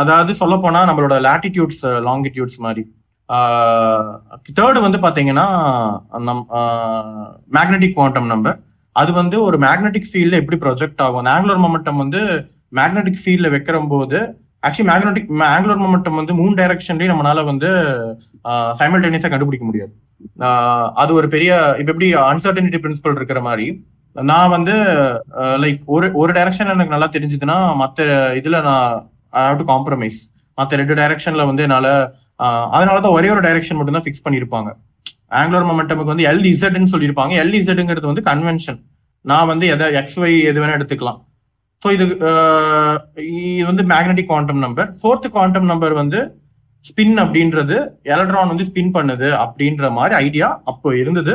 [0.00, 2.82] அதாவது சொல்ல போனா நம்மளோட லாட்டிடியூட்ஸ் லாங்கிடியூட்ஸ் மாதிரி.
[4.58, 5.46] தேர்டு வந்து பாத்தீங்கன்னா
[6.28, 6.42] நம்
[7.56, 8.58] மேக்னெட்டிக் குவாண்டம் நம்பர்
[8.96, 11.20] அது வந்து ஒரு மேக்னெட்டிக் ஃபீல்ட்ல எப்படி ப்ரொஜெக்ட் ஆகும்?
[11.20, 12.20] அந்த ஆங்குலர் மொமெண்டம் வந்து
[12.78, 14.18] மேக்னெட்டிக் ஃபீல்ட்ல வைக்கிற போது
[14.62, 17.70] ஆக்சுவலி மேக்னெட்டிக் ஆங்குலர் மொமெண்டம் வந்து மூணு டைரக்ஷன்லயும் நம்மளால வந்து
[18.80, 19.92] சைமல்டேனியஸா கண்டுபிடிக்க முடியாது.
[21.02, 23.66] அது ஒரு பெரிய இப்ப எப்படி அன்சர்டனிட்டி பிரின்சிபல் இருக்கிற மாதிரி
[24.16, 24.74] நான் வந்து
[25.62, 28.04] லைக் ஒரு ஒரு டைரக்ஷன் எனக்கு நல்லா தெரிஞ்சதுன்னா மற்ற
[28.40, 28.88] இதுல நான்
[29.38, 30.20] ஐ ஹவ் டு காம்ப்ரமைஸ்
[30.58, 31.88] மற்ற ரெண்டு டைரக்ஷன்ல வந்து என்னால
[32.76, 34.70] அதனாலதான் ஒரே ஒரு டைரக்ஷன் மட்டும் தான் ஃபிக்ஸ் பண்ணிருப்பாங்க
[35.40, 37.32] ஆங்குலர் மொமெண்டமுக்கு வந்து எல் இசட்னு சொல்லியிருப்பாங்க.
[37.42, 38.78] எல் இசட்ங்கிறது வந்து கன்வென்ஷன்
[39.30, 41.18] நான் வந்து எதை எக்ஸ் ஒய் எது வேணா எடுத்துக்கலாம்.
[41.82, 42.04] ஸோ இது
[43.52, 46.20] இது வந்து magnetic quantum number fourth quantum number வந்து
[46.88, 47.76] ஸ்பின் அப்படின்றது
[48.14, 51.34] எலக்ட்ரான் வந்து ஸ்பின் பண்ணுது அப்படின்ற மாதிரி ஐடியா அப்போ இருந்தது.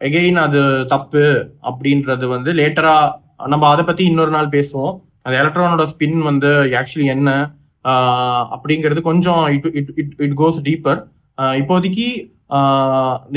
[0.00, 0.60] எகெயின் அது
[0.92, 1.24] தப்பு
[1.68, 2.96] அப்படின்றது வந்து லேட்டரா
[3.52, 4.94] நம்ம அதை பத்தி இன்னொரு நாள் பேசுவோம்.
[5.24, 6.50] அந்த எலக்ட்ரானோட ஸ்பின் வந்து
[6.80, 7.30] ஆக்சுவலி என்ன?
[8.54, 11.00] அப்படிங்கிறது கொஞ்சம் it it it it goes deeper
[11.60, 12.06] இப்போதைக்கு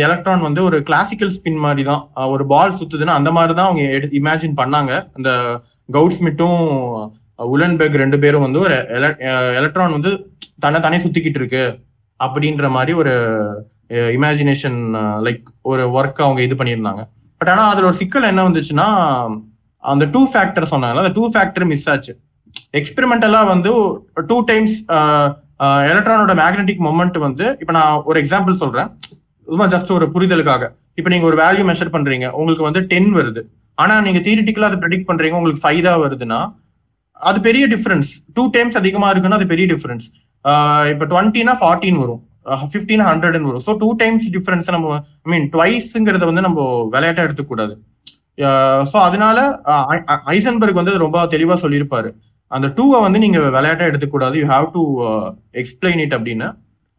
[0.06, 2.04] எலக்ட்ரான் வந்து ஒரு கிளாசிக்கல் ஸ்பின் மாதிரி தான்
[2.34, 3.84] ஒரு பால் சுத்துதுன்னா அந்த மாதிரி தான் அவங்க
[4.20, 4.92] இமேஜின் பண்ணாங்க.
[5.18, 5.30] அந்த
[5.96, 6.62] கவுட் ஸ்மிட்டும்
[7.56, 8.76] உலன்பெக் ரெண்டு பேரும் வந்து ஒரு
[9.60, 10.12] எலக்ட்ரான் வந்து
[10.66, 11.64] தன்னை தானே சுத்திக்கிட்டு இருக்கு.
[12.26, 13.14] அப்படின்ற மாதிரி ஒரு
[14.18, 14.80] இமேஜினேஷன்
[15.28, 17.04] லைக் ஒரு ஒர்க் அவங்க இது பண்ணியிருந்தாங்க.
[17.40, 18.88] பட் ஆனால் அதில் ஒரு சிக்கல் என்ன வந்துச்சுன்னா
[19.84, 22.14] அந்த டூ ஃபேக்டர் சொன்னாங்க அந்த டூ ஃபேக்டர் மிஸ் ஆச்சு.
[22.80, 23.72] எக்ஸ்பெரிமெண்டலா வந்து
[24.30, 24.76] டூ டைம்ஸ்
[25.92, 28.90] எலக்ட்ரானோட மேக்னெட்டிக் மொமெண்ட் வந்து இப்ப நான் ஒரு எக்ஸாம்பிள் சொல்றேன்.
[29.74, 30.64] ஜஸ்ட் ஒரு புரிதலுக்காக.
[31.00, 33.42] இப்ப நீங்க ஒரு வேல்யூ மெஷர் பண்றீங்க உங்களுக்கு வந்து டென் வருது.
[33.78, 36.40] ஆனா நீங்க தியரிட்டிக்கலா அதை ப்ரெடிக்ட் பண்றீங்க உங்களுக்கு ஃபைவ் தான் வருதுன்னா
[37.30, 40.06] அது பெரிய டிஃபரன்ஸ் டூ டைம்ஸ் அதிகமா இருக்குன்னா அது பெரிய டிஃபரன்ஸ்
[40.92, 42.22] இப்ப டுவெண்ட்டினா ஃபார்ட்டின் வரும்.
[42.72, 43.64] ஃபிஃப்டீன் ஹண்ட்ரட்னு வரும்.
[43.68, 44.96] ஸோ டூ டைம்ஸ் டிஃபரன்ஸ் நம்ம
[45.26, 46.60] ஐ மீன் ட்வைஸுங்கிறத வந்து நம்ம
[46.96, 47.74] விளையாட்டா எடுத்துக்கூடாது
[48.92, 49.40] ஸோ அதனால
[50.36, 52.10] ஐசன்பர்க் வந்து ரொம்ப தெளிவா சொல்லியிருப்பாரு.
[52.58, 54.36] அந்த டூவை வந்து நீங்க விளையாட்டா எடுத்துக்கூடாது.
[54.42, 54.82] You have to
[55.62, 56.48] explain it அப்படின்னு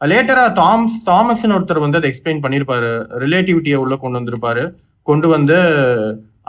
[0.00, 2.90] லேட்டரா தாம்ஸ் தாமஸ்னு ஒருத்தர் வந்து அதை எக்ஸ்பிளைன் பண்ணியிருப்பாரு
[3.24, 4.64] ரிலேட்டிவிட்டியை உள்ள கொண்டு வந்திருப்பாரு.
[5.08, 5.56] கொண்டு வந்து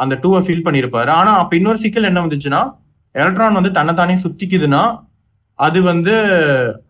[0.04, 2.62] அந்த டூவை ஃபில் பண்ணியிருப்பாரு ஆனா அப்ப இன்னொரு சிக்கல் என்ன வந்துச்சுன்னா
[3.16, 4.84] எலக்ட்ரான் வந்து தன்னைத்தானே சுத்திக்குதுன்னா
[5.60, 6.14] அது வந்து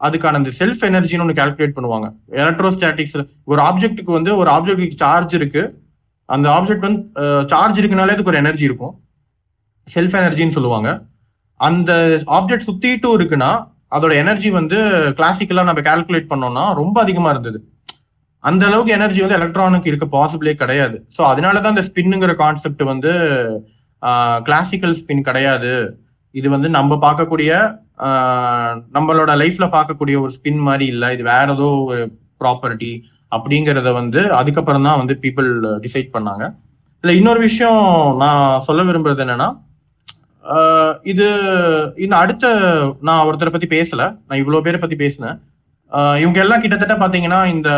[0.05, 2.07] அதுக்கான அந்த செல்ஃப் எனர்ஜின்னு ஒன்று கால்குலேட் பண்ணுவாங்க.
[2.41, 3.17] எலக்ட்ரோஸ்டாட்டிக்ஸ்
[3.51, 5.63] ஒரு ஆப்ஜெக்ட்டுக்கு வந்து ஒரு ஆப்ஜெக்ட்டுக்கு சார்ஜ் இருக்கு.
[6.25, 8.93] அந்த ஆப்ஜெக்ட் வந்து uh, சார்ஜ் இருக்குனாலே அதுக்கு ஒரு எனர்ஜி இருக்கும்.
[9.87, 10.89] செல்ஃப் எனர்ஜின்னு சொல்லுவாங்க.
[11.59, 11.91] அந்த
[12.37, 13.51] ஆப்ஜெக்ட் சுத்திட்டும் இருக்குன்னா
[13.95, 14.77] அதோட எனர்ஜி வந்து
[15.17, 17.59] கிளாசிக்கலா நம்ம கால்குலேட் பண்ணோம்னா ரொம்ப அதிகமா இருந்தது.
[18.43, 20.97] அந்த அளவுக்கு எனர்ஜி வந்து எலக்ட்ரானுக்கு இருக்க பாசிபிளே கிடையாது.
[21.15, 23.11] ஸோ அதனாலதான் இந்த ஸ்பின்னுங்கிற கான்செப்ட் வந்து
[24.47, 25.71] கிளாசிக்கல் ஸ்பின் கிடையாது.
[26.39, 27.51] இது வந்து நம்ம பார்க்கக்கூடிய
[28.95, 31.09] நம்மளோட லைஃப்ல பார்க்கக்கூடிய ஒரு ஸ்பின் மாதிரி இல்லை.
[31.15, 32.01] இது வேற ஏதோ ஒரு
[32.41, 32.93] ப்ராப்பர்ட்டி
[33.35, 35.49] அப்படிங்கிறத வந்து அதுக்கப்புறம் தான் வந்து பீப்புள்
[35.85, 36.43] டிசைட் பண்ணாங்க.
[37.03, 37.81] இல்லை இன்னொரு விஷயம்
[38.23, 39.47] நான் சொல்ல விரும்புறது என்னன்னா
[41.11, 41.27] இது
[42.05, 42.45] இந்த அடுத்த
[43.07, 44.01] நான் ஒருத்தரை பத்தி பேசல.
[44.27, 45.37] நான் இவ்வளவு பேரை பத்தி பேசினேன்.
[46.21, 47.69] இவங்க எல்லாம் கிட்டத்தட்ட பாத்தீங்கன்னா இந்த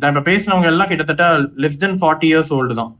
[0.00, 1.26] நான் இப்ப பேசினவங்க எல்லாம் கிட்டத்தட்ட
[1.64, 2.92] less than forty years old தான்.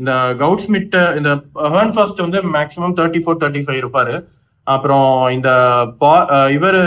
[0.00, 1.30] இந்த கவுட் ஸ்மிட் இந்த
[1.74, 4.14] ஹேர்ன் ஃபர்ஸ்ட் வந்து maximum thirty four thirty five இருப்பாரு.
[4.66, 5.50] அப்புறம் இந்த
[6.56, 6.80] இவர்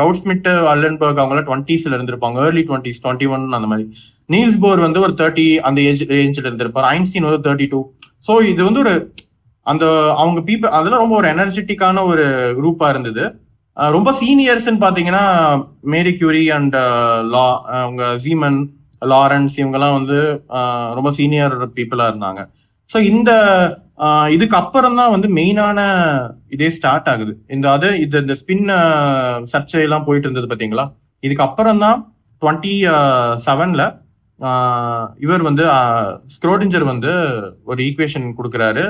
[0.00, 2.38] கவுட் ஸ்மிட் அல்லன்பர்க் அவங்களாம் டுவெண்ட்டிஸ்ல இருந்திருப்பாங்க.
[2.46, 3.86] ஏர்லி டுவெண்ட்டிஸ் டுவெண்ட்டி ஒன் அந்த மாதிரி.
[4.34, 6.88] நீல்ஸ் போர் வந்து ஒரு தேர்ட்டி அந்த ஏஜ் ரேஞ்சில் இருந்திருப்பார்.
[6.96, 7.80] ஐன்ஸ்டீன் வந்து தேர்ட்டி டூ
[8.28, 8.94] ஸோ இது வந்து ஒரு
[9.66, 9.84] அந்த
[10.22, 12.24] அவங்க பீப்புள் அதெல்லாம் ரொம்ப ஒரு எனர்ஜெட்டிக்கான ஒரு
[12.58, 13.24] குரூப்பா இருந்தது.
[13.96, 15.22] ரொம்ப சீனியர்ஸ்ன்னு பாத்தீங்கன்னா
[15.92, 16.76] மேரி கியூரி அண்ட்
[17.34, 17.46] லா
[17.82, 18.58] அவங்க ஜீமன்
[19.12, 20.18] லாரன்ஸ் இவங்கெல்லாம் வந்து
[20.98, 22.42] ரொம்ப சீனியர் பீப்புளா இருந்தாங்க.
[22.92, 23.30] ஸோ இந்த
[24.36, 25.78] இதுக்கு அப்புறம் தான் வந்து மெயினான
[26.54, 27.32] இதே ஸ்டார்ட் ஆகுது.
[27.54, 28.66] இந்த அது இது இந்த ஸ்பின்
[29.52, 30.84] சர்ச்சையெல்லாம் போயிட்டு இருந்தது பாத்தீங்களா
[31.26, 31.98] இதுக்கு அப்புறம் தான்
[32.42, 32.74] டுவெண்ட்டி
[33.46, 33.82] செவன்ல
[35.24, 35.64] இவர் வந்து
[36.36, 37.12] ஸ்க்ரோடிஞ்சர் வந்து
[37.70, 38.84] ஒரு ஈக்குவேஷன் கொடுக்குறாரு.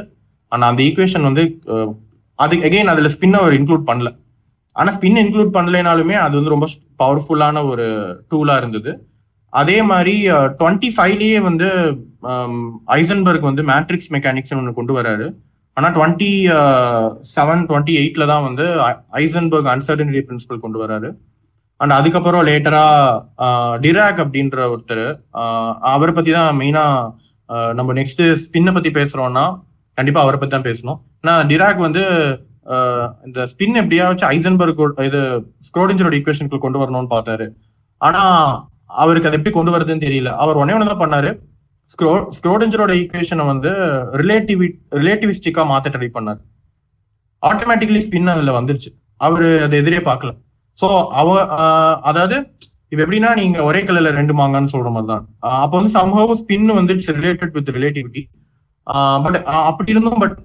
[0.54, 1.44] ஆனா அந்த ஈக்குவேஷன் வந்து
[2.38, 4.10] அது எகெயின் அதுல ஸ்பின் அவர் இன்க்ளூட் பண்ணல.
[4.76, 6.66] ஆனா ஸ்பின் இன்க்ளூட் பண்ணலைனாலுமே அது வந்து ரொம்ப
[7.02, 7.86] பவர்ஃபுல்லான ஒரு
[8.30, 8.92] டூலா இருந்தது.
[9.52, 10.14] அதே மாதிரி
[10.60, 11.68] டுவெண்ட்டி ஃபைவ்லயே வந்து
[12.98, 15.26] ஐசன்பர்க் வந்து மேட்ரிக்ஸ் மெக்கானிக்ஸ் ஒன்று கொண்டு வராரு.
[15.76, 16.30] ஆனா டுவெண்ட்டி
[17.34, 18.64] செவன் டுவெண்ட்டி எயிட்ல தான் வந்து
[19.22, 21.08] ஐசன்பர்க் அன்சர்டனிட்டி பிரின்சிபல் கொண்டு வராரு.
[21.80, 22.84] அண்ட் அதுக்கப்புறம் லேட்டரா
[23.84, 25.06] டிராக் அப்படின்ற ஒருத்தர்
[25.92, 26.84] அவரை பத்தி தான் மெயினா
[27.78, 29.46] நம்ம நெக்ஸ்ட் ஸ்பின்னை பத்தி பேசுறோம்னா
[29.98, 30.98] கண்டிப்பா அவரை பத்தி தான் பேசணும்.
[31.26, 32.02] நான் டிராக் வந்து
[33.26, 35.20] இந்த ஸ்பின் எப்படியாச்சும் ஐசன்பர்க் இது
[35.68, 37.46] ஸ்க்ரோடிஞ்சரோட ஈக்குவேஷனுக்கு கொண்டு வரணும்னு பார்த்தாரு.
[38.06, 38.22] ஆனா
[39.02, 40.30] அவருக்கு அதை எப்படி கொண்டு வருதுன்னு தெரியல.
[40.44, 41.30] அவர் ஒன்னே ஒன்று தான் பண்ணாரு.
[41.94, 43.70] ஸ்க்ரோ ஸ்க்ரோடிஞ்சரோட ஈக்குவேஷனை வந்து
[44.20, 44.68] ரிலேட்டிவி
[45.00, 46.40] ரிலேட்டிவிஸ்டிக்கா மாத்த ட்ரை பண்ணார்.
[47.48, 48.90] ஆட்டோமேட்டிக்கலி ஸ்பின் அதுல வந்துருச்சு.
[49.26, 50.30] அவரு அதை எதிரே பார்க்கல.
[50.78, 50.88] சோ
[51.20, 51.34] அவ
[52.10, 52.36] அதாவது
[52.90, 55.24] இப்ப எப்படின்னா நீங்க ஒரே கலர்ல ரெண்டு மாங்கன்னு சொல்ற மாதிரி தான்
[55.64, 58.22] அப்போ வந்து சம்ஹவ் ஸ்பின் வந்து ரிலேட்டட் வித் ரிலேட்டிவிட்டி
[59.24, 59.38] பட்
[59.68, 60.38] அப்படி இருந்தும் பட்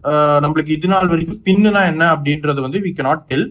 [0.44, 3.48] நம்மளுக்கு இது நாள் வரைக்கும் ஸ்பின்னா என்ன அப்படின்றது வந்து வி நாட் டெல்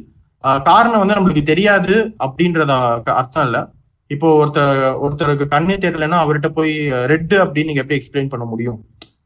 [0.69, 1.94] காரணம் வந்து நம்மளுக்கு தெரியாது
[2.24, 2.73] அப்படின்றத
[3.20, 3.62] அர்த்தம் இல்லை.
[4.10, 6.74] இப்போ ஒருத்தர் ஒருத்தருக்கு கண்ணே தெரியலன்னா அவர்கிட்ட போய்
[7.12, 8.78] ரெட் அப்படின்னு நீங்க எப்படி எக்ஸ்பிளைன் பண்ண முடியும்?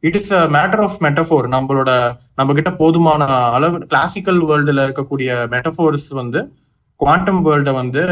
[0.08, 1.90] It is a matter of metaphor நம்மளோட
[2.38, 3.24] நம்ம கிட்ட போதுமான
[3.56, 6.40] அளவு கிளாசிக்கல் வேர்ல்டுல இருக்கக்கூடிய மெட்டஃபோர்ஸ் வந்து
[7.00, 8.02] குவாண்டம் வேர்ல்டை வந்து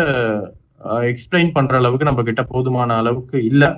[1.12, 3.70] எக்ஸ்பிளைன் பண்ற அளவுக்கு நம்ம கிட்ட போதுமான அளவுக்கு இல்லை.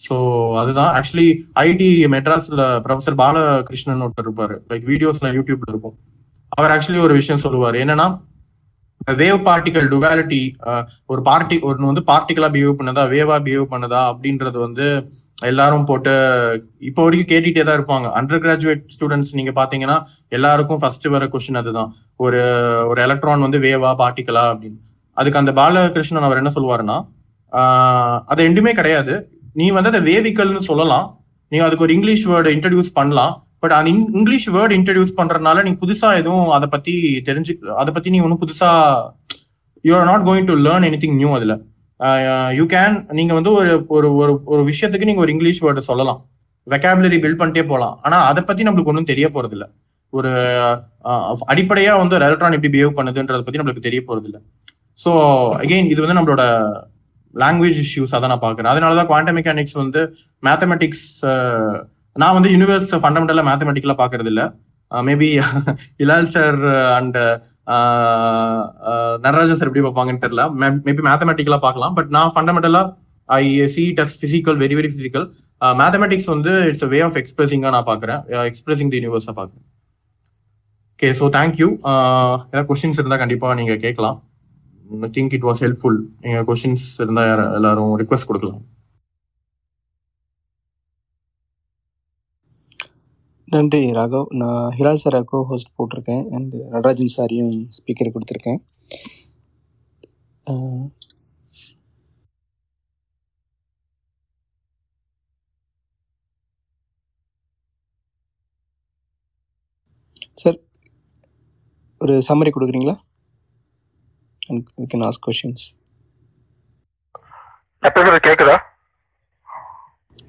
[0.00, 0.16] ஸோ
[0.60, 0.90] அதுதான்.
[0.98, 1.28] ஆக்சுவலி
[1.66, 4.56] ஐடி மெட்ராஸ்ல ப்ரொஃபசர் பாலகிருஷ்ணன் ஒருத்தர் இருப்பாரு.
[4.70, 5.96] லைக் வீடியோஸ்ல யூடியூப்ல இருக்கும்.
[6.58, 7.78] அவர் ஆக்சுவலி ஒரு விஷயம் சொல்லுவார்.
[7.82, 8.06] என்னன்னா
[9.20, 10.42] வேவ் பார்ட்டிகல் டுவாலிட்டி
[11.12, 14.86] ஒரு பார்ட்டி ஒன்று வந்து பார்ட்டிகலா பிஹேவ் பண்ணதா வேவா பிஹேவ் பண்ணதா அப்படின்றது வந்து
[15.48, 16.12] எல்லாரும் போட்டு
[16.88, 18.06] இப்போ வரைக்கும் கேட்டுட்டே தான் இருப்பாங்க.
[18.18, 19.96] அண்டர் கிராஜுவேட் ஸ்டூடெண்ட்ஸ் நீங்க பாத்தீங்கன்னா
[20.36, 21.90] எல்லாருக்கும் ஃபர்ஸ்ட் வர கொஸ்டின் அதுதான்.
[22.24, 22.40] ஒரு
[22.90, 24.78] ஒரு எலக்ட்ரான் வந்து வேவா பார்ட்டிகலா அப்படின்னு.
[25.16, 26.98] அதுக்கு அந்த பாலகிருஷ்ணன் அவர் என்ன சொல்லுவாருன்னா
[28.32, 29.14] அது ரெண்டுமே கிடையாது.
[29.56, 31.06] நீ வந்து அதை வேவிக்கல்னு சொல்லலாம்.
[31.52, 33.34] நீ அதுக்கு ஒரு இங்கிலீஷ் வேர்டு இன்ட்ரடியூஸ் பண்ணலாம்.
[33.62, 33.90] பட் அந்த
[34.20, 36.94] இங்கிலீஷ் வேர்டு இன்ட்ரடியூஸ் பண்றதுனால நீ புதுசா எதுவும் அதை பத்தி
[37.28, 37.52] தெரிஞ்சு
[37.82, 38.70] அதை பத்தி நீ ஒன்றும் புதுசா
[39.84, 41.54] you are not going to learn anything new அதுல
[42.00, 45.88] uh, uh, யூ கேன் நீங்க வந்து ஒரு ஒரு ஒரு ஒரு விஷயத்துக்கு நீங்க ஒரு இங்கிலீஷ் வேர்டு
[45.90, 46.20] சொல்லலாம்.
[46.66, 49.66] வெக்காபுலரி பில்ட் பண்ணிட்டே போகலாம் ஆனா அதை பத்தி நம்மளுக்கு ஒன்றும் தெரிய போறது இல்ல
[50.12, 50.32] ஒரு
[51.10, 54.40] uh, அடிப்படையா வந்து ஒரு எலக்ட்ரான் எப்படி பிஹேவ் பண்ணுதுன்றத பத்தி நம்மளுக்கு தெரிய போறது இல்லை
[54.98, 55.12] ஸோ
[55.62, 56.42] அகெயின் இது வந்து நம்மளோட
[57.42, 60.00] லாங்குவேஜ் இஷ்யூஸ் அதை நான் பாக்குறேன் அதனாலதான் குவாண்டம் மெக்கானிக்ஸ் வந்து
[60.48, 61.06] மேத்தமெட்டிக்ஸ்
[62.22, 64.42] நான் வந்து யூனிவர்ஸ் ஃபண்டமெண்டலா மேத்தமெட்டிக்கலா பாக்குறது இல்ல
[64.90, 65.28] maybe
[66.02, 66.58] Hilal sir
[66.98, 67.18] and
[69.24, 70.42] Natarajan sir எப்படி பார்ப்பாங்கன்னு தெரியல.
[70.88, 71.94] மேபி மேத்தமெட்டிக்கலா பார்க்கலாம்.
[71.98, 72.82] பட் நான் ஃபண்டமெண்டலா
[73.28, 73.44] I
[73.76, 75.26] see it as physical very very physical
[75.80, 78.20] mathematics வந்து இட்ஸ் வே ஆஃப் எக்ஸ்பிரஸிங்கா நான் பாக்குறேன்
[78.50, 79.64] எக்ஸ்பிரஸிங் தி யூனிவர்ஸா பாக்குறேன்
[80.94, 81.68] ஓகே ஸோ தேங்க்யூ
[82.50, 84.18] ஏதாவது கொஸ்டின்ஸ் இருந்தால் கண்டிப்பாக நீங்கள் கேட்கலாம்.
[85.06, 85.98] I think it was helpful
[86.28, 88.62] எங்கள் கொஸ்டின்ஸ் இருந்தால் யார் எல்லாரும் ரிக்வெஸ்ட் கொடுக்கலாம்.
[93.54, 94.28] நன்றி ராகவ்.
[94.40, 96.24] நான் ஹிலால் சாரை கோ ஹோஸ்ட் போட்டிருக்கேன்.
[96.36, 98.60] அண்ட் நடராஜன் சாரையும் ஸ்பீக்கர் கொடுத்துருக்கேன்.
[110.42, 110.58] சார்
[112.00, 112.96] ஒரு சம்மரி கொடுக்குறீங்களா?
[114.48, 115.64] வி கேன் ஆஸ்க் கொஷின்ஸ்
[117.82, 118.56] நான் பேசுறது கேக்குதா?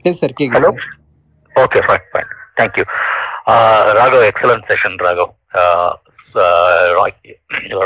[0.05, 0.69] Yes sir Hello?
[0.75, 0.87] Sir
[1.55, 2.83] okay fine fine thank you
[3.99, 5.31] Raghav excellent session Raghav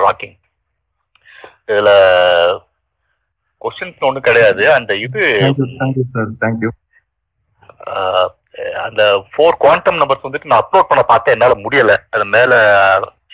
[0.03, 0.35] rocking
[1.69, 1.91] இதுல
[3.61, 5.21] கொஸ்டின்ஸ் ஒன்றும் கிடையாது அந்த இது
[6.43, 6.71] தேங்க்யூ
[8.85, 9.01] அந்த
[9.31, 11.93] ஃபோர் குவாண்டம் நம்பர்ஸ் வந்துட்டு நான் அப்லோட் பண்ண பார்த்தேன் என்னால முடியல.
[12.13, 12.53] அது மேல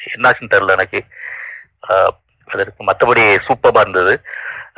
[0.07, 0.99] என்னாச்சுன்னு தெரியல எனக்கு.
[2.47, 4.13] அதற்கு மற்றபடி சூப்பராக இருந்தது.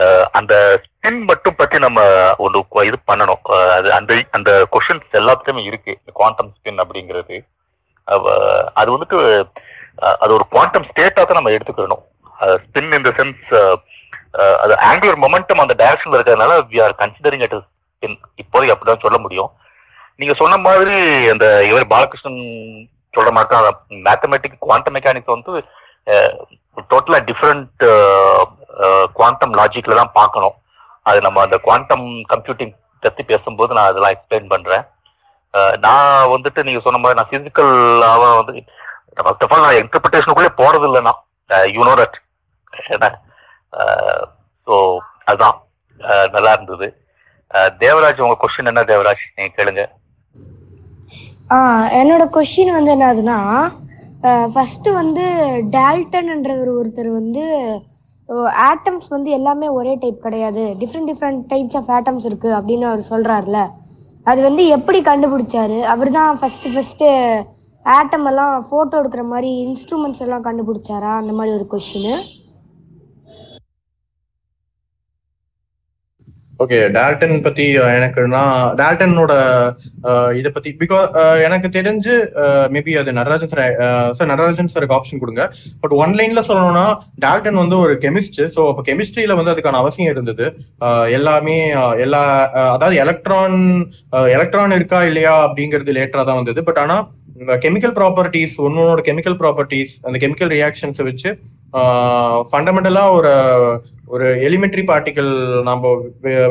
[0.03, 0.53] ஆஹ், அந்த
[0.83, 1.99] ஸ்பின் மட்டும் பத்தி நம்ம
[2.45, 3.41] ஒரு இது பண்ணணும்.
[3.77, 5.93] அது அந்த அந்த கொஷின்ஸ் எல்லாத்துலயுமே இருக்கு.
[6.19, 7.37] குவாண்டம் ஸ்பின் அப்படிங்கிறது.
[8.79, 9.17] அது வந்துட்டு
[10.21, 12.03] அது ஒரு குவாண்டம் ஸ்டேட்டா தான் நம்ம எடுத்துக்கணும்
[12.63, 13.47] ஸ்பின் இன் த சென்ஸ்
[14.63, 17.55] அது ஆங்குலர் மொமெண்டம் அந்த டைரக்ஷன்ல இருக்கிறதுனால we are considering it
[17.93, 19.49] spin இப்போதைக்கு அப்படிதான் சொல்ல முடியும்.
[20.19, 20.95] நீங்க சொன்ன மாதிரி
[21.33, 22.39] அந்த இவர் பாலகிருஷ்ணன்
[23.13, 23.67] சொல்ற மாதிரி தான்
[24.07, 25.53] மேத்தமெட்டிக் குவாண்டம் மெக்கானிக்ஸ் வந்து
[26.91, 27.83] டோட்டலா டிஃப்ரெண்ட்
[29.17, 30.55] குவாண்டம் லாஜிக்ல தான் பார்க்கணும்.
[31.09, 32.73] அது நம்ம அந்த குவாண்டம் கம்ப்யூட்டிங்
[33.03, 34.85] பற்றி பேசும்போது நான் அதெல்லாம் எக்ஸ்பிளைன் பண்றேன்.
[35.85, 38.53] நான் வந்துட்டு நீங்க சொன்ன மாதிரி நான் பிசிக்கலாக வந்து
[39.25, 41.21] ஃபர்ஸ்ட் ஆஃப் ஆல் நான் இன்டர்பிரிட்டேஷனுக்குள்ளே போறது இல்லை நான்
[41.75, 42.17] யூ நோ தட்
[44.67, 44.75] ஸோ
[45.29, 45.57] அதுதான்
[46.35, 46.87] நல்லா இருந்தது.
[47.83, 49.23] தேவராஜ் உங்க கொஸ்டின் என்ன தேவராஜ்?
[49.37, 49.83] நீங்க கேளுங்க.
[51.99, 53.37] என்னோட கொஸ்டின் வந்து என்னதுன்னா
[54.53, 55.25] ஃபஸ்ட்டு வந்து
[55.75, 57.43] டால்டன்ன்றவர் ஒருத்தர் வந்து
[58.69, 60.63] ஆட்டம்ஸ் வந்து எல்லாமே ஒரே டைப் கிடையாது.
[60.79, 63.59] Different different types of atoms இருக்குது அப்படின்னு அவர் சொல்றாருல
[64.25, 65.77] அது வந்து எப்படி கண்டுபிடிச்சாரு?
[65.93, 67.09] அவர் தான் ஃபஸ்ட்டு ஃபஸ்ட்டு
[67.85, 71.11] ஆட்டம் எல்லாம் ஃபோட்டோ எடுக்கிற மாதிரி இன்ஸ்ட்ருமெண்ட்ஸ் எல்லாம் கண்டுபிடிச்சாரா?
[71.21, 72.11] அந்த மாதிரி ஒரு கொஷின்
[76.63, 77.65] ஓகே டால்டன் பத்தி
[77.97, 78.43] எனக்குன்னா
[78.79, 79.33] டால்டனோட
[80.37, 81.07] இதை இத பத்தி பிகாஸ்
[81.47, 82.13] எனக்கு தெரிஞ்சு
[82.75, 83.61] மேபி அது நடராஜன் சார்
[84.17, 85.43] சார் நடராஜன் சாருக்கு ஆப்ஷன் கொடுங்க.
[85.81, 86.85] பட் ஒன் லைன்ல சொல்லணும்னா
[87.25, 90.47] டால்டன் வந்து ஒரு கெமிஸ்ட் ஸோ அப்போ கெமிஸ்ட்ரியில வந்து அதுக்கான அவசியம் இருந்தது.
[91.17, 91.57] எல்லாமே
[92.05, 92.23] எல்லா
[92.75, 93.59] அதாவது எலக்ட்ரான்
[94.37, 96.63] எலக்ட்ரான் இருக்கா இல்லையா அப்படிங்கிறது லேட்டரா தான் வந்தது.
[96.69, 96.97] பட் ஆனா
[97.65, 101.29] கெமிக்கல் ப்ராப்பர்ட்டிஸ் ஒன்னொன்னோட கெமிக்கல் ப்ராப்பர்ட்டிஸ் அந்த கெமிக்கல் ரியாக்ஷன்ஸை வச்சு
[102.49, 103.31] ஃபண்டமெண்டலா ஒரு
[104.13, 105.31] ஒரு எலிமெண்ட்ரி பார்ட்டிக்கல்
[105.69, 105.91] நம்ம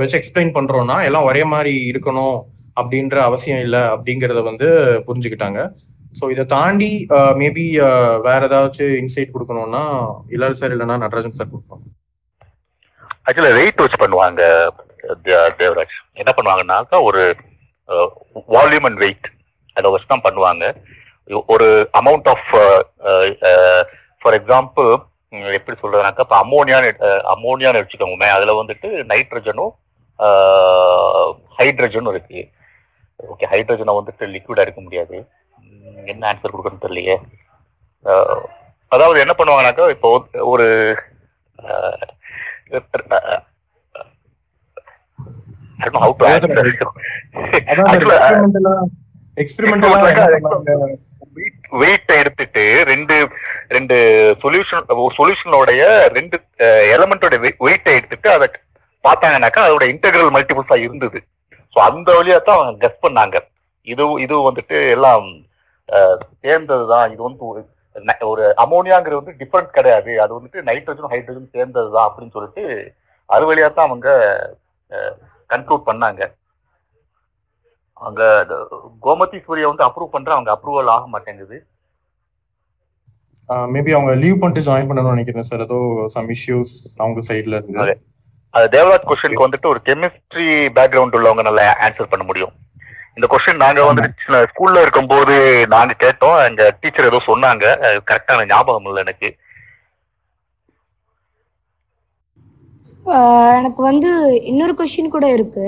[0.01, 2.37] வச்சு எக்ஸ்பிளைன் பண்றோம்னா எல்லாம் ஒரே மாதிரி இருக்கணும்
[2.81, 4.69] அப்படின்ற அவசியம் இல்லை அப்படிங்கறத வந்து
[5.07, 5.61] புரிஞ்சுக்கிட்டாங்க.
[6.19, 6.91] ஸோ இதை தாண்டி
[7.43, 7.65] மேபி
[8.27, 9.83] வேற ஏதாச்சும் இன்சைட் கொடுக்கணும்னா
[10.35, 11.83] இலால் சார் இல்லைன்னா நடராஜன் சார் கொடுப்போம்.
[13.27, 14.43] ஆக்சுவலா வெயிட் வச்சு பண்ணுவாங்க
[15.62, 15.97] தேவராஜ்.
[16.20, 17.23] என்ன பண்ணுவாங்கன்னாக்கா ஒரு
[18.57, 19.28] வால்யூம் அண்ட் வெயிட்
[19.77, 20.65] அதை வச்சு தான் பண்ணுவாங்க.
[21.55, 21.69] ஒரு
[22.01, 22.49] அமௌண்ட் ஆஃப்
[24.23, 24.91] ஃபார் எக்ஸாம்பிள்
[25.59, 26.91] எப்படி சொல்றதுனாக்கா இப்போ அம்மோனியான்னு
[27.33, 29.75] அம்மோனியான்னு வச்சுக்கோங்க அதுல வந்துட்டு நைட்ரஜனும்
[31.59, 32.41] ஹைட்ரஜனும் இருக்கு.
[33.33, 35.17] ஓகே ஹைட்ரஜனை வந்துட்டு லிக்விடா இருக்க முடியாது.
[36.13, 37.17] என்ன ஆன்சர் கொடுக்கணும்னு தெரியலையே.
[38.95, 40.09] அதாவது என்ன பண்ணுவாங்கனாக்கா இப்போ
[40.53, 40.67] ஒரு
[49.43, 49.99] எக்ஸ்பெரிமெண்டலா
[51.73, 53.17] வெயிட்டை எடுத்துட்டு ரெண்டு
[53.69, 53.97] ரெண்டு
[54.43, 56.37] சொல்யூஷன் ஒரு சொல்யூஷனோடைய ரெண்டு
[56.95, 58.49] எலமெண்டோட வெயிட்டை எடுத்துட்டு அதை
[59.05, 61.19] பார்த்தாங்கன்னாக்கா அதோட இன்டெகிரல் மல்டிபிள்ஸா இருந்தது.
[61.77, 63.37] ஸோ அந்த வழியா தான் அவங்க கெஸ் பண்ணாங்க.
[63.87, 65.27] இது இது வந்துட்டு எல்லாம்
[65.89, 67.13] அஹ், சேர்ந்ததுதான்.
[67.13, 67.61] இது வந்து ஒரு
[67.97, 70.21] ந- ஒரு அமோனியாங்கிறது வந்து டிஃப்ரெண்ட் கிடையாது.
[70.21, 72.65] அது வந்துட்டு நைட்ரஜன் ஹைட்ரஜன் சேர்ந்ததுதான் அப்படின்னு சொல்லிட்டு
[73.29, 74.09] அது வழியா தான் அவங்க
[75.51, 76.23] கன்க்ளூட் பண்ணாங்க.
[78.01, 78.56] அங்க இந்த
[79.05, 81.56] கோமதி சூர்யா வந்து அப்ரூவ் பண்ற அவங்க அப்ரூவல் ஆக மாட்டேங்குது.
[83.74, 85.78] மேபி அவங்க லீவ் பண்ணிட்டு ஜாயின் பண்ணணும்னு நினைக்கிறேன் சார் ஏதோ
[86.14, 87.97] சம் இஷ்யூஸ் அவங்க சைட்ல இருந்து.
[88.55, 90.47] அது தேவராஜ் கொஸ்டினுக்கு வந்துட்டு ஒரு கெமிஸ்ட்ரி
[90.78, 92.55] பேக்ரவுண்ட் உள்ளவங்க நல்லா ஆன்சர் பண்ண முடியும்.
[93.16, 95.35] இந்த கொஸ்டின் நாங்க வந்துட்டு ஸ்கூல்ல இருக்கும்போது
[95.74, 96.39] நாங்க கேட்டோம்.
[96.48, 97.64] எங்க டீச்சர் ஏதோ சொன்னாங்க.
[98.09, 99.31] கரெக்டான ஞாபகம் இல்லை எனக்கு.
[103.59, 104.10] எனக்கு வந்து
[104.51, 105.66] இன்னொரு கொஷின் கூட இருக்கு.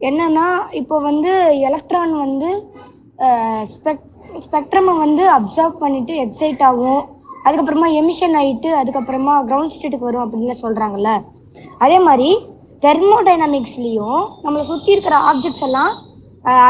[0.00, 0.46] என்னன்னா
[0.80, 1.32] இப்போ வந்து
[1.68, 2.48] எலக்ட்ரான் வந்து
[4.44, 7.02] ஸ்பெக்ட்ரமை வந்து அப்சர்வ் பண்ணிட்டு எக்ஸைட் ஆகும்.
[7.46, 11.10] அதுக்கப்புறமா எமிஷன் ஆயிட்டு அதுக்கப்புறமா கிரவுண்ட் ஸ்டேட்டுக்கு வரும் அப்படின்னு சொல்றாங்கல்ல.
[11.84, 12.30] அதே மாதிரி
[12.84, 15.92] தெர்மோடைனமிக்ஸ்லேயும் நம்மளை சுத்தி இருக்கிற ஆப்ஜெக்ட்ஸ் எல்லாம்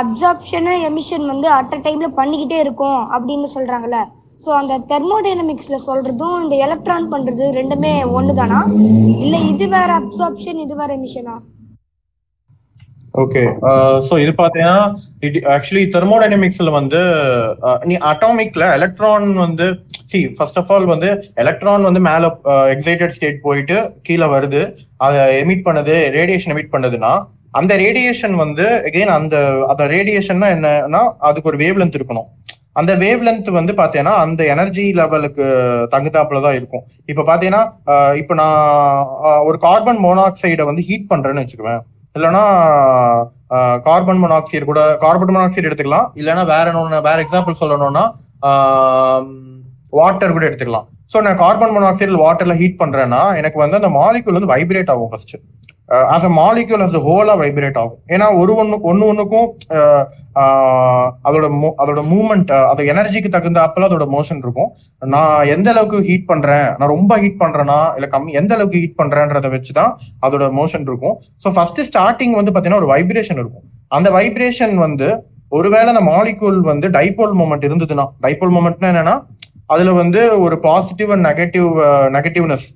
[0.03, 3.99] அப்சார்ப்ஷனு எமிஷன் வந்து அட் அ டைம்ல பண்ணிக்கிட்டே இருக்கும் அப்படின்னு சொல்றாங்கல்ல.
[4.45, 8.61] ஸோ அந்த தெர்மோடைனமிக்ஸில் சொல்கிறதும் இந்த எலக்ட்ரான் பண்ணுறது ரெண்டுமே ஒன்றுதாண்ணா
[9.25, 11.37] இல்லை இது வேற அப்சார்ப்ஷன் இது வேற எமிஷனா
[13.23, 13.43] ஓகே
[14.07, 14.79] ஸோ uh, இது பார்த்தீங்கன்னா
[15.27, 17.01] இது ஆக்சுவலி தெர்மோடைனமிக்ஸ்ல வந்து
[17.69, 19.67] uh, நீ அட்டாமிக்ல எலக்ட்ரான் வந்து
[20.11, 21.11] சி ஃபர்ஸ்ட் ஆஃப் ஆல் வந்து
[21.45, 23.79] எலக்ட்ரான் வந்து மேல uh, எக்ஸைட்டட் ஸ்டேட் போயிட்டு
[24.09, 24.63] கீழே வருது.
[25.07, 27.15] அதை எமிட் பண்ணுது ரேடியேஷன் எமிட் பண்ணுதுன்னா
[27.61, 29.37] அந்த ரேடியேஷன் வந்து அகெயின் அந்த
[29.73, 32.29] அந்த ரேடியேஷன்னா என்னன்னா அதுக்கு ஒரு வேவ் லென்த் இருக்கணும்.
[32.81, 35.45] அந்த வேவ் லென்த் வந்து பாத்தீங்கன்னா அந்த எனர்ஜி லெவலுக்கு
[35.93, 36.85] தகுந்தாப்புல தான் இருக்கும்.
[37.13, 41.83] இப்ப பாத்தீங்கன்னா இப்போ இப்ப நான் ஒரு கார்பன் மோனாக்சைடை வந்து ஹீட் பண்றேன்னு வச்சுக்குவேன்.
[42.17, 42.43] இல்லைன்னா
[43.87, 46.07] கார்பன் மொனாக்சைடு கூட கார்பன் மொனாக்சைடு எடுத்துக்கலாம்.
[46.21, 48.05] இல்லைன்னா வேற ஒன்று வேற எக்ஸாம்பிள் சொல்லணும்னா
[49.99, 50.87] வாட்டர் கூட எடுத்துக்கலாம்.
[51.13, 55.37] ஸோ நான் கார்பன் மோனாக்சைடு வாட்டர்ல ஹீட் பண்றேன்னா எனக்கு வந்து அந்த மாலிகுல் வந்து வைப்ரேட் ஆகும் first
[56.15, 57.99] as a molecule as Hola vibrate ஆகும்.
[58.15, 59.49] ஏன்னா ஒரு ஒன்று ஒன்று ஒன்றுக்கும்
[61.29, 61.47] அதோட
[61.83, 64.71] அதோட மூமெண்ட் அது எனர்ஜிக்கு தகுந்தாப்புல அதோட மோஷன் இருக்கும்.
[65.15, 69.51] நான் எந்த அளவுக்கு ஹீட் பண்றேன் நான் ரொம்ப ஹீட் பண்றேனா இல்லை கம்மி எந்த அளவுக்கு ஹீட் பண்றேன்றத
[69.57, 69.93] வச்சுதான்
[70.29, 71.17] அதோட மோஷன் இருக்கும்.
[71.45, 73.65] ஸோ ஃபர்ஸ்ட் ஸ்டார்டிங் வந்து பார்த்தீங்கன்னா ஒரு வைப்ரேஷன் இருக்கும்.
[73.99, 75.09] அந்த வைப்ரேஷன் வந்து
[75.57, 79.15] ஒருவேளை அந்த மாலிகூல் வந்து டைபோல் மூமெண்ட் இருந்ததுன்னா டைபோல் மூமெண்ட்னா என்னன்னா
[79.75, 81.69] அதுல வந்து ஒரு பாசிட்டிவ் அண்ட் நெகட்டிவ்
[82.17, 82.67] நெகட்டிவ்னஸ்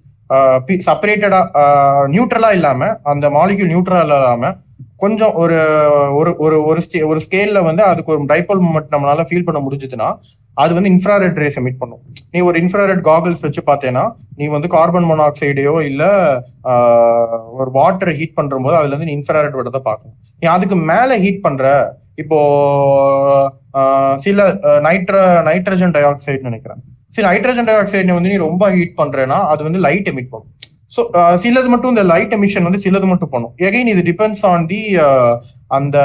[0.89, 1.41] செப்பரேட்டடா
[2.15, 4.53] நியூட்ரலா இல்லாம அந்த மாலிக்யூல் நியூட்ரலா இல்லாம
[5.05, 5.59] கொஞ்சம் ஒரு
[6.19, 10.09] ஒரு ஒரு ஒரு ஸ்டே ஒரு ஸ்கேல்ல வந்து அதுக்கு ஒரு டைபோல் மூமெண்ட் நம்மளால ஃபீல் பண்ண முடிஞ்சதுன்னா
[10.63, 12.01] அது வந்து இன்ஃப்ராரெட் ரேஸ் எமிட் பண்ணும்.
[12.33, 14.03] நீ ஒரு இன்ஃப்ராரெட் காகல்ஸ் வச்சு பார்த்தேன்னா
[14.41, 16.03] நீ வந்து கார்பன் மோனாக்சைடையோ இல்ல
[17.61, 20.17] ஒரு வாட்டரை ஹீட் பண்ற போது அதுல இருந்து நீ இன்ஃப்ராரெட் வரதை பார்க்கணும்.
[20.43, 21.73] நீ அதுக்கு மேல ஹீட் பண்ற
[22.23, 22.39] இப்போ
[24.27, 24.49] சில
[24.89, 25.17] நைட்ர
[25.49, 26.83] நைட்ரஜன் டை ஆக்சைடு நினைக்கிறேன்.
[27.15, 30.53] சரி நைட்ரஜன் டை ஆக்சைடை வந்து நீ ரொம்ப ஹீட் பண்றேன்னா அது வந்து லைட் எமிட் பண்ணும்.
[30.95, 31.01] ஸோ
[31.43, 33.53] சிலது மட்டும் இந்த லைட் எமிஷன் வந்து சிலது மட்டும் பண்ணும்.
[33.67, 34.83] எகைன் இது டிபெண்ட்ஸ் ஆன் தி
[35.79, 35.97] அந்த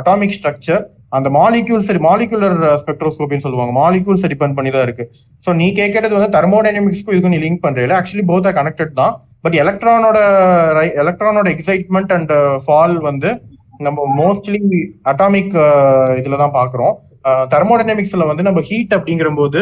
[0.00, 0.82] அட்டாமிக் ஸ்ட்ரக்சர்
[1.16, 3.72] அந்த மாலிக்யூல் சரி மாலிகுலர் ஸ்பெக்ட்ரோஸ்கோபின்னு சொல்லுவாங்க.
[3.80, 5.04] மாலிக்யூல்ஸ் டிபெண்ட் பண்ணி தான் இருக்கு.
[5.44, 9.14] ஸோ நீ கேட்கறது வந்து தெர்மோடைனமிக்ஸ்க்கும் இதுக்கும் நீ லிங்க் பண்றீல ஆக்சுவலி போத் ஆர் கனெக்டட் தான்.
[9.44, 10.18] பட் எலக்ட்ரானோட
[11.02, 12.32] எலக்ட்ரானோட எக்ஸைட்மெண்ட் அண்ட்
[12.64, 13.30] ஃபால் வந்து
[13.86, 14.60] நம்ம மோஸ்ட்லி
[15.12, 15.54] அட்டாமிக்
[16.20, 16.94] இதுல தான் பாக்குறோம்.
[17.54, 19.60] தெர்மோடைனமிக்ஸ்ல வந்து நம்ம ஹீட் அப்படிங்கிற போது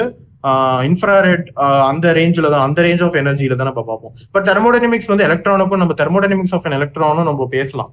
[0.88, 1.46] இன்ஃப்ராரெட்
[1.90, 4.14] அந்த ரேஞ்சில் தான் அந்த ரேஞ்ச் ஆஃப் எனர்ஜியில தான் நம்ம பார்ப்போம்.
[4.34, 7.92] பட் தெர்மோடைனமிக்ஸ் வந்து எலக்ட்ரானுக்கும் நம்ம தெர்மோடைனமிக்ஸ் ஆஃப் எலக்ட்ரானும் நம்ம பேசலாம்.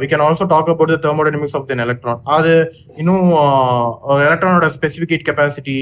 [0.00, 2.52] We can also talk about the thermodynamics of then electron அது
[3.02, 3.28] இன்னும்
[4.28, 5.78] எலக்ட்ரானோட ஸ்பெசிஃபிகேட் கெப்பாசிட்டி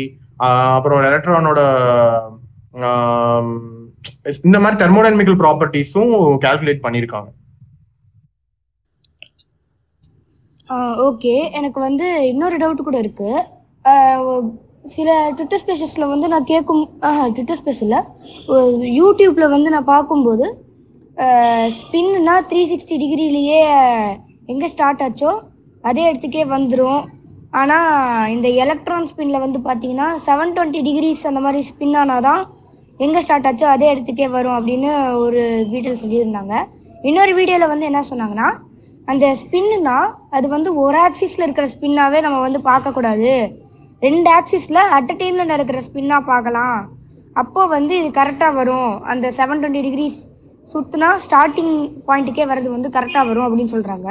[0.77, 1.61] அப்புறம் ஒரு எலக்ட்ரானோட
[4.49, 6.13] இந்த மாதிரி தெர்மோடைனமிக்கல் ப்ராப்பர்ட்டிஸும்
[6.45, 7.29] கால்குலேட் பண்ணியிருக்காங்க.
[11.09, 13.31] ஓகே எனக்கு வந்து இன்னொரு டவுட் கூட இருக்கு.
[14.95, 16.83] சில ட்விட்டர் ஸ்பேஷஸில் வந்து நான் கேட்கும்
[17.35, 18.01] ட்விட்டர் ஸ்பேஸ் இல்லை.
[19.01, 20.47] யூடியூப்பில் வந்து நான் பார்க்கும்போது
[21.79, 23.61] ஸ்பின்னா த்ரீ சிக்ஸ்டி டிகிரிலேயே
[24.53, 25.33] எங்கே ஸ்டார்ட் ஆச்சோ
[25.89, 27.03] அதே இடத்துக்கே வந்துடும்
[27.61, 31.99] ஆனால் இந்த எலக்ட்ரான் ஸ்பின்ல வந்து பார்த்தீங்கன்னா செவன் டுவெண்ட்டி டிகிரிஸ் அந்த மாதிரி ஸ்பின்
[32.29, 32.43] தான்
[33.05, 34.91] எங்கே ஸ்டார்ட் ஆச்சோ அதே இடத்துக்கே வரும் அப்படின்னு
[35.25, 35.43] ஒரு
[35.73, 36.55] வீடியோவில் சொல்லியிருந்தாங்க.
[37.09, 38.49] இன்னொரு வீடியோவில் வந்து என்ன சொன்னாங்கன்னா
[39.13, 39.99] அந்த ஸ்பின்னுனா
[40.37, 43.33] அது வந்து ஒரு ஆக்சிஸில் இருக்கிற ஸ்பின்னாவே நம்ம வந்து பார்க்கக்கூடாது.
[44.03, 46.79] ரெண்டு ஆக்சிஸ்ல அட் அ டைம்ல நடக்கிற ஸ்பின்னா பார்க்கலாம்.
[47.37, 48.91] அப்போ வந்து இது கரெக்டா வரும்.
[49.13, 50.19] அந்த செவன் டுவெண்ட்டி டிகிரிஸ்
[50.75, 51.75] சுற்றுனா ஸ்டார்டிங்
[52.09, 54.09] பாயிண்ட்டுக்கே வர்றது வந்து கரெக்டா வரும் அப்படின்னு சொல்றாங்க.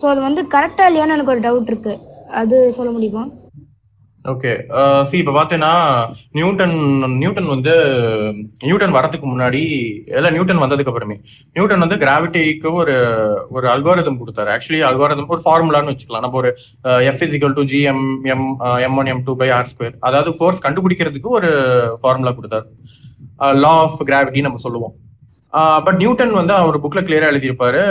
[0.00, 1.94] ஸோ அது வந்து கரெக்டா இல்லையான்னு எனக்கு ஒரு டவுட் இருக்கு.
[2.40, 3.24] அது சொல்ல முடியுமா?
[4.32, 4.52] ஓகே
[5.10, 5.74] சி uh, இப்போ பார்த்தீங்கன்னா
[6.38, 6.74] நியூட்டன்
[7.20, 7.74] நியூட்டன் வந்து
[8.66, 9.60] நியூட்டன் வரதுக்கு முன்னாடி
[10.16, 11.16] இல்லை நியூட்டன் வந்ததுக்கு அப்புறமே
[11.56, 12.96] நியூட்டன் வந்து கிராவிட்டிக்கு ஒரு
[13.56, 14.52] ஒரு அல்வாரதம் கொடுத்தாரு.
[14.54, 16.26] ஆக்சுவலி அல்காரிதம் ஒரு ஃபார்முலான்னு வச்சுக்கலாம்.
[16.26, 16.52] நம்ம ஒரு
[17.10, 18.46] F is equal to G M M
[18.86, 21.52] M one M two by R square அதாவது ஃபோர்ஸ் கண்டுபிடிக்கிறதுக்கு ஒரு
[22.02, 22.66] ஃபார்முலா கொடுத்தாரு.
[23.64, 24.96] லா ஆஃப் கிராவிட்டி நம்ம சொல்லுவோம்.
[25.84, 27.82] பட் நியூட்டன் வந்து அவர் புக்ல கிளியரா எழுதியிருப்பாரு.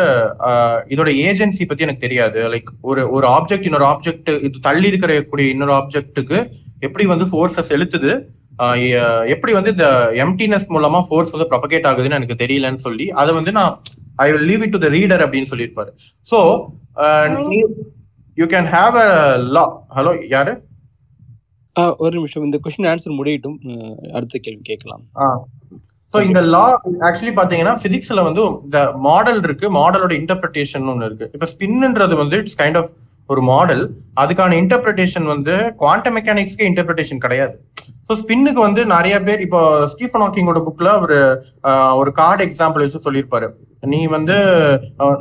[0.94, 2.40] இதோட ஏஜென்சி பத்தி எனக்கு தெரியாது.
[2.54, 6.40] லைக் ஒரு ஒரு ஆப்ஜெக்ட் இன்னொரு ஆப்ஜெக்ட் இது தள்ளி இருக்கிற கூடிய இன்னொரு ஆப்ஜெக்ட்டுக்கு
[6.88, 8.12] எப்படி வந்து ஃபோர்ஸை செலுத்துது?
[9.34, 9.88] எப்படி வந்து இந்த
[10.26, 13.74] எம்டினஸ் மூலமா ஃபோர்ஸ் வந்து ப்ரொபகேட் ஆகுதுன்னு எனக்கு தெரியலன்னு சொல்லி அதை வந்து நான்
[14.26, 15.92] I will leave it to the reader அப்படின்னு சொல்லியிருப்பாரு.
[16.32, 16.40] So
[18.42, 19.10] you can have a
[19.58, 19.66] law
[19.98, 20.54] hello யாரு?
[22.04, 22.46] ஒரு நிமிஷம்.
[22.48, 23.60] இந்த கொஸ்டின் ஆன்சர் முடியட்டும்.
[24.18, 25.04] அடுத்த கேள்வி கேட்கலாம்.
[26.18, 26.64] ஸோ இந்த லா
[27.08, 31.28] ஆக்சுவலி பாத்தீங்கன்னா பிசிக்ஸ்ல வந்து இந்த மாடல் இருக்கு மாடலோட இன்டர்பிரிட்டேஷன் ஒன்று இருக்கு.
[31.36, 32.90] இப்போ ஸ்பின்ன்றது வந்து இட்ஸ் கைண்ட் ஆஃப்
[33.34, 33.84] ஒரு மாடல்
[34.22, 37.56] அதுக்கான இன்டர்பிரிட்டேஷன் வந்து குவாண்டம் மெக்கானிக்ஸ்க்கு இன்டர்பிரிட்டேஷன் கிடையாது.
[38.08, 39.62] ஸோ ஸ்பின்னுக்கு வந்து நிறைய பேர் இப்போ
[39.94, 41.18] ஸ்டீஃபன் ஹாக்கிங்கோட புக்ல ஒரு
[42.02, 43.50] ஒரு கார்டு எக்ஸாம்பிள் வச்சு சொல்லியிருப்பாரு.
[43.84, 44.36] நீ வந்து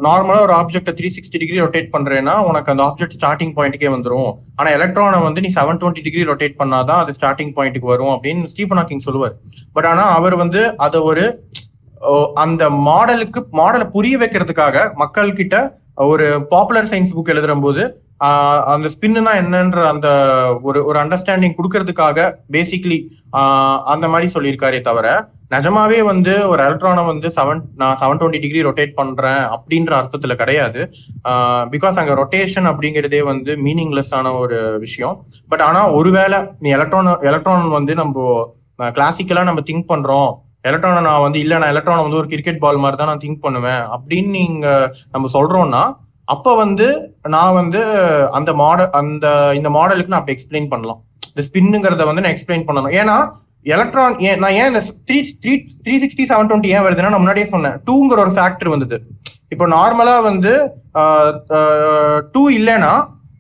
[0.06, 4.30] நார்மலா ஒரு object three sixty degree rotate பண்றேன்னா உனக்கு அந்த ஆப்ஜெக்ட் ஸ்டார்டிங் பாயிண்ட்டுக்கே வந்துரும்.
[4.58, 8.80] ஆனா எலக்ட்ரானை வந்து நீ செவன் டுவெண்ட்டி டிகிரி ரொட்டேட் பண்ணாதான் அது ஸ்டார்டிங் பாயிண்ட்டுக்கு வரும் அப்படின்னு ஸ்டீஃபன்
[8.80, 9.34] ஹாக்கிங் சொல்லுவார்.
[9.72, 11.24] பட் ஆனா அவர் வந்து அதை ஒரு
[12.02, 15.56] ஓ, அந்த மாடலுக்கு மாடலை புரிய வைக்கிறதுக்காக மக்கள் கிட்ட
[16.06, 17.82] ஒரு பாப்புலர் சயின்ஸ் புக் எழுதுற போது
[18.72, 20.08] அந்த ஸ்பின்னுனா என்னன்ற அந்த
[20.62, 22.18] ஒரு ஒரு அண்டர்ஸ்டாண்டிங் கொடுக்கறதுக்காக
[22.52, 22.98] பேசிக்லி
[23.86, 25.08] அந்த மாதிரி சொல்லியிருக்காரே தவிர
[25.54, 30.80] நிஜமாவே வந்து ஒரு எலக்ட்ரானை வந்து செவன் நான் செவன் டுவெண்ட்டி டிகிரி ரொட்டேட் பண்றேன் அப்படின்ற அர்த்தத்துல கிடையாது.
[31.74, 35.14] பிகாஸ் அங்க ரொட்டேஷன் அப்படிங்கிறதே வந்து மீனிங்லெஸ் ஆன ஒரு விஷயம்.
[35.52, 38.16] பட் ஆனா ஒருவேளை நீ எலக்ட்ரான் எலக்ட்ரான் வந்து நம்ம
[38.98, 40.32] கிளாசிக்கலா நம்ம திங்க் பண்றோம்.
[40.70, 43.82] எலக்ட்ரானை நான் வந்து இல்ல நான் எலக்ட்ரானை வந்து ஒரு கிரிக்கெட் பால் மாதிரி தான் நான் திங்க் பண்ணுவேன்
[43.96, 44.66] அப்படின்னு நீங்க
[45.14, 45.84] நம்ம சொல்றோம்னா
[46.34, 46.86] அப்ப வந்து
[47.34, 47.80] நான் வந்து
[48.38, 49.26] அந்த மாடல் அந்த
[49.58, 51.00] இந்த மாடலுக்கு நான் அப்படி எக்ஸ்பிளைன் பண்ணலாம்.
[51.32, 53.16] இந்த ஸ்பின்னுங்கிறத வந்து நான் எக்ஸ்பிளைன் பண்ணணும் ஏன்னா
[53.74, 55.52] எலக்ட்ரான் ஏன் நான் ஏன் இந்த three three
[55.84, 57.76] three sixty seven twenty ஏன் வருதுன்னா நான் முன்னாடியே சொன்னேன்.
[57.88, 58.96] டூங்கிற ஒரு ஃபேக்டர் வந்தது.
[59.54, 60.52] இப்போ நார்மலா வந்து
[62.34, 62.92] டூ இல்லைன்னா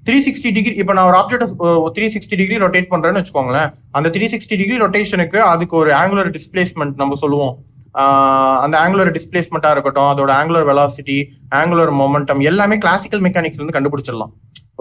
[0.08, 1.54] த்ரீ சிக்ஸ்டி டிகிரி இப்போ நான் ஒரு object
[1.94, 3.70] three sixty degree rotate பண்றேன்னு வச்சுக்கோங்களேன்.
[3.98, 7.54] அந்த த்ரீ சிக்ஸ்டி டிகிரி ரொட்டேஷனுக்கு அதுக்கு ஒரு ஆங்குலர் டிஸ்பிளேஸ்மெண்ட் நம்ம சொல்லுவோம்.
[8.64, 11.18] அந்த ஆங்குலர் டிஸ்பிளேஸ்மெண்ட்டா இருக்கட்டும் அதோட ஆங்குலர் வெலாசிட்டி
[11.60, 14.32] ஆங்குலர் மொமெண்டம் எல்லாமே கிளாசிக்கல் மெக்கானிக்ஸ்ல இருந்து கண்டுபிடிச்சிடலாம்.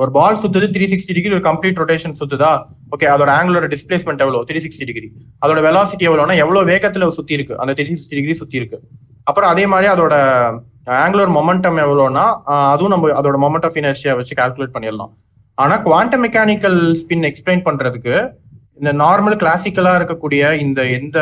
[0.02, 2.52] ஒரு பால் சுத்துது த்ரீ சிக்ஸ்டி டிகிரி ஒரு கம்ப்ளீட் ரொட்டேஷன் சுத்துதா
[2.94, 4.40] ஓகே அதோட ஆங்குலர் டிஸ்பிளேஸ்மெண்ட் எவ்வளோ?
[4.50, 5.08] த்ரீ சிக்ஸ்டி டிகிரி
[5.46, 7.54] அதோட வெலாசிட்டி எவ்வளோனா எவ்வளவு வேகத்துல சுத்தி இருக்கு?
[7.62, 8.80] அந்த த்ரீ சிக்ஸ்டி டிகிரி சுத்தி இருக்கு.
[9.24, 10.16] அப்புறம் அதே மாதிரி அதோட
[11.04, 12.26] ஆங்குலர் மொமெண்டம் எவ்வளோனா
[12.74, 15.14] அதுவும் நம்ம அதோட மொமெண்ட் ஆஃப் இனர்ஷியா வச்சு கால்குலேட் பண்ணிடலாம்.
[15.58, 18.16] ஆனா குவாண்டம் மெக்கானிக்கல் ஸ்பின் எக்ஸ்பிளைன் பண்றதுக்கு
[18.78, 21.18] இந்த நார்மல் கிளாசிக்கலா இருக்கக்கூடிய இந்த எந்த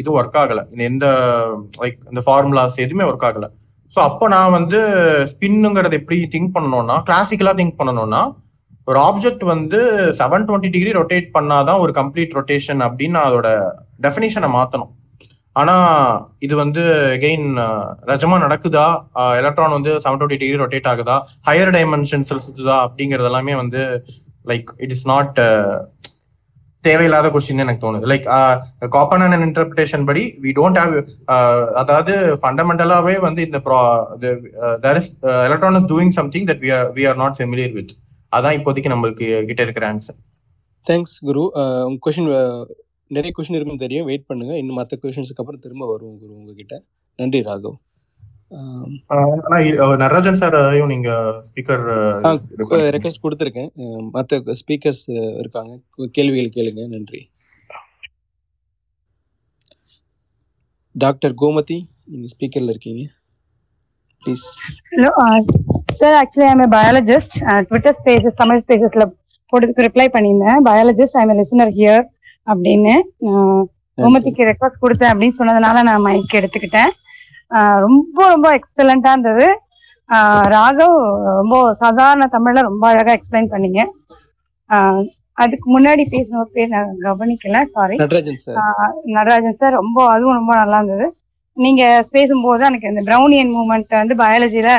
[0.00, 0.60] இது ஒர்க் ஆகல.
[0.72, 1.06] இந்த எந்த
[1.82, 3.46] லைக் இந்த ஃபார்முலாஸ் எதுவுமே ஒர்க் ஆகல.
[3.92, 4.78] ஸோ அப்போ நான் வந்து
[5.32, 8.22] ஸ்பின்னுங்கிறத எப்படி திங்க் பண்ணணும்னா கிளாசிக்கலா திங்க் பண்ணணும்னா
[8.90, 9.78] ஒரு ஆப்ஜெக்ட் வந்து
[10.20, 13.48] செவன் டுவெண்ட்டி டிகிரி ரொட்டேட் பண்ணாதான் ஒரு கம்ப்ளீட் ரொட்டேஷன் அப்படின்னு அதோட
[14.04, 14.92] டெஃபினிஷனை மாற்றணும்
[15.56, 15.74] ஆனா
[16.46, 16.82] இது வந்து
[17.16, 17.46] எகெயின்
[18.10, 18.86] நிஜமா நடக்குதா?
[19.40, 21.16] எலக்ட்ரான் வந்து செவன் டுவெண்ட்டி டிகிரி ரொட்டேட் ஆகுதா?
[21.48, 23.82] ஹையர் டைமென்ஷன்ஸ் சுத்துதா அப்படிங்கிறது எல்லாமே வந்து
[24.50, 25.38] லைக் இட் இஸ் நாட்
[26.88, 28.08] தேவையில்லாத கொஸ்டின் எனக்கு தோணுது.
[28.12, 28.26] லைக்
[28.96, 30.96] காப்பன் அண்ட் இன்டர்பிரேஷன் படி வி டோன்ட் ஹேவ்
[31.82, 33.60] அதாவது ஃபண்டமெண்டலாவே வந்து இந்த
[34.84, 35.10] there is
[35.46, 37.94] electron is doing something that we are we are not familiar with
[38.36, 40.18] அதான் இப்போதைக்கு நம்மளுக்கு கிட்ட இருக்கிற ஆன்சர்
[40.86, 41.42] தேங்க்ஸ் குரு.
[41.88, 42.28] உங்க கொஷின்
[43.16, 44.06] நிறைய கொஷின் இருக்குன்னு தெரியும்.
[44.08, 44.54] வெயிட் பண்ணுங்க.
[44.60, 46.74] இன்னும் மற்ற கொஸ்டின்ஸ்க்கு அப்புறம் திரும்ப வருவோம் குரு உங்ககிட்ட.
[47.20, 47.76] நன்றி ராகவ்.
[50.02, 51.10] நடராஜன் சாரையும் நீங்க
[51.48, 51.84] ஸ்பீக்கர்
[52.96, 53.70] ரெக்வஸ்ட் கொடுத்துருக்கேன்.
[54.10, 55.04] மற்ற ஸ்பீக்கர்ஸ்
[55.38, 55.78] இருக்காங்க.
[56.10, 56.88] கேள்விகள் கேளுங்க.
[56.88, 57.30] நன்றி.
[60.92, 63.02] டாக்டர் கோமதி நீங்க ஸ்பீக்கர்ல இருக்கீங்க.
[64.24, 64.46] Please.
[66.00, 67.32] Actually, I'm a biologist.
[67.40, 69.04] Uh, Twitter Spaces, Tamil Spacesல
[69.50, 70.60] போட்டதுக்கு ரிப்ளை பண்ணியிருந்தேன்.
[70.68, 72.04] பயாலஜிஸ்ட் ஐம் லிசனர் ஹியர்
[72.52, 72.94] அப்படின்னு.
[73.96, 76.92] கோமதிக்கு ரெக்வஸ்ட் கொடுத்தேன் அப்படின்னு சொன்னதுனால நான் மைக் எடுத்துக்கிட்டேன்.
[77.86, 79.46] ரொம்ப ரொம்ப எக்ஸலண்டா இருந்தது.
[80.54, 80.96] ராகவ்
[81.38, 83.80] ரொம்ப சாதாரண தமிழ்ல ரொம்ப அழகா எக்ஸ்பிளைன் பண்ணீங்க.
[85.42, 87.96] அதுக்கு முன்னாடி பேசின ஒரு பேர் நான் கவனிக்கல சாரி
[89.16, 91.06] நடராஜன் சார் ரொம்ப அதுவும் ரொம்ப நல்லா இருந்தது.
[91.56, 91.82] நீங்க
[92.16, 94.70] பேசும்போது எனக்கு இந்த ப்ரௌனியன் மூமெண்ட் வந்து பயாலஜில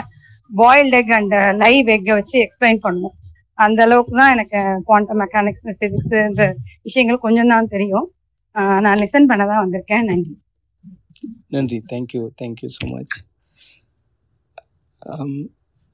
[0.51, 3.15] பாயில்ட் எக் அண்ட் லைவ் எக்கை வச்சு எக்ஸ்பிளைன் பண்ணணும்.
[3.65, 6.43] அந்த அளவுக்கு தான் எனக்கு குவாண்டம் மெக்கானிக்ஸ் பிசிக்ஸ் இந்த
[6.87, 8.07] விஷயங்கள் கொஞ்சம் தான் தெரியும்
[8.85, 10.07] நான் லிசன் பண்ண தான் வந்திருக்கேன்.
[10.11, 10.33] நன்றி.
[11.55, 11.79] நன்றி.
[11.91, 13.15] Thank you thank you so much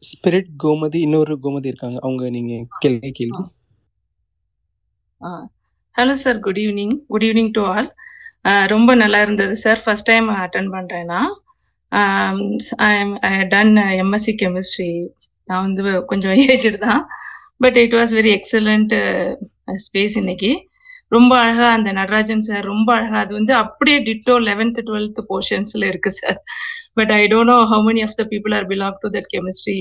[0.01, 1.97] spirit Gomathi இன்னொரு கோமதி இருக்காங்க.
[2.05, 2.53] அவங்க நீங்க
[2.83, 3.43] கேள்வி கேள்வி.
[5.95, 7.89] Hello sir good evening good evening to all
[8.73, 11.21] ரொம்ப நல்லா இருந்தது சார் ஃபர்ஸ்ட் டைம் அட்டன் பண்ணுறேன்னா
[13.53, 13.73] டன்
[14.03, 14.91] எம்எஸ்சி கெமிஸ்ட்ரி
[15.49, 17.01] நான் வந்து கொஞ்சம் ஏஜ்டு தான்.
[17.63, 18.93] But it was very excellent
[19.85, 20.51] space இன்னைக்கு.
[21.11, 26.11] ரொம்ப அழகா அந்த நடராஜன் சார் ரொம்ப அழகா அது வந்து அப்படியே டிட்டோ லெவன்த் டுவெல்த் போர்ஷன்ஸ்ல இருக்கு
[26.11, 26.39] sir
[26.95, 29.79] but I don't know how many of the people are belong to that chemistry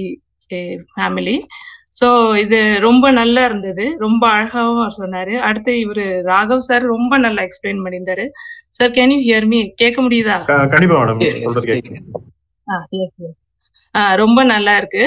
[0.91, 1.37] family
[1.99, 2.07] so
[2.43, 3.85] இது ரொம்ப நல்லா இருந்தது.
[3.97, 5.35] ரொம்ப அழகாவும் அவர் சொன்னாரு.
[5.49, 8.25] அடுத்து இவரு ராகவ் சார் ரொம்ப நல்லா எக்ஸ்பிளைன் பண்ணியிருந்தாரு.
[8.69, 10.39] Sir can you hear me கேட்க முடியுதா?
[10.75, 11.23] கண்டிப்பா மேடம்
[14.23, 15.05] ரொம்ப நல்லா இருக்கு.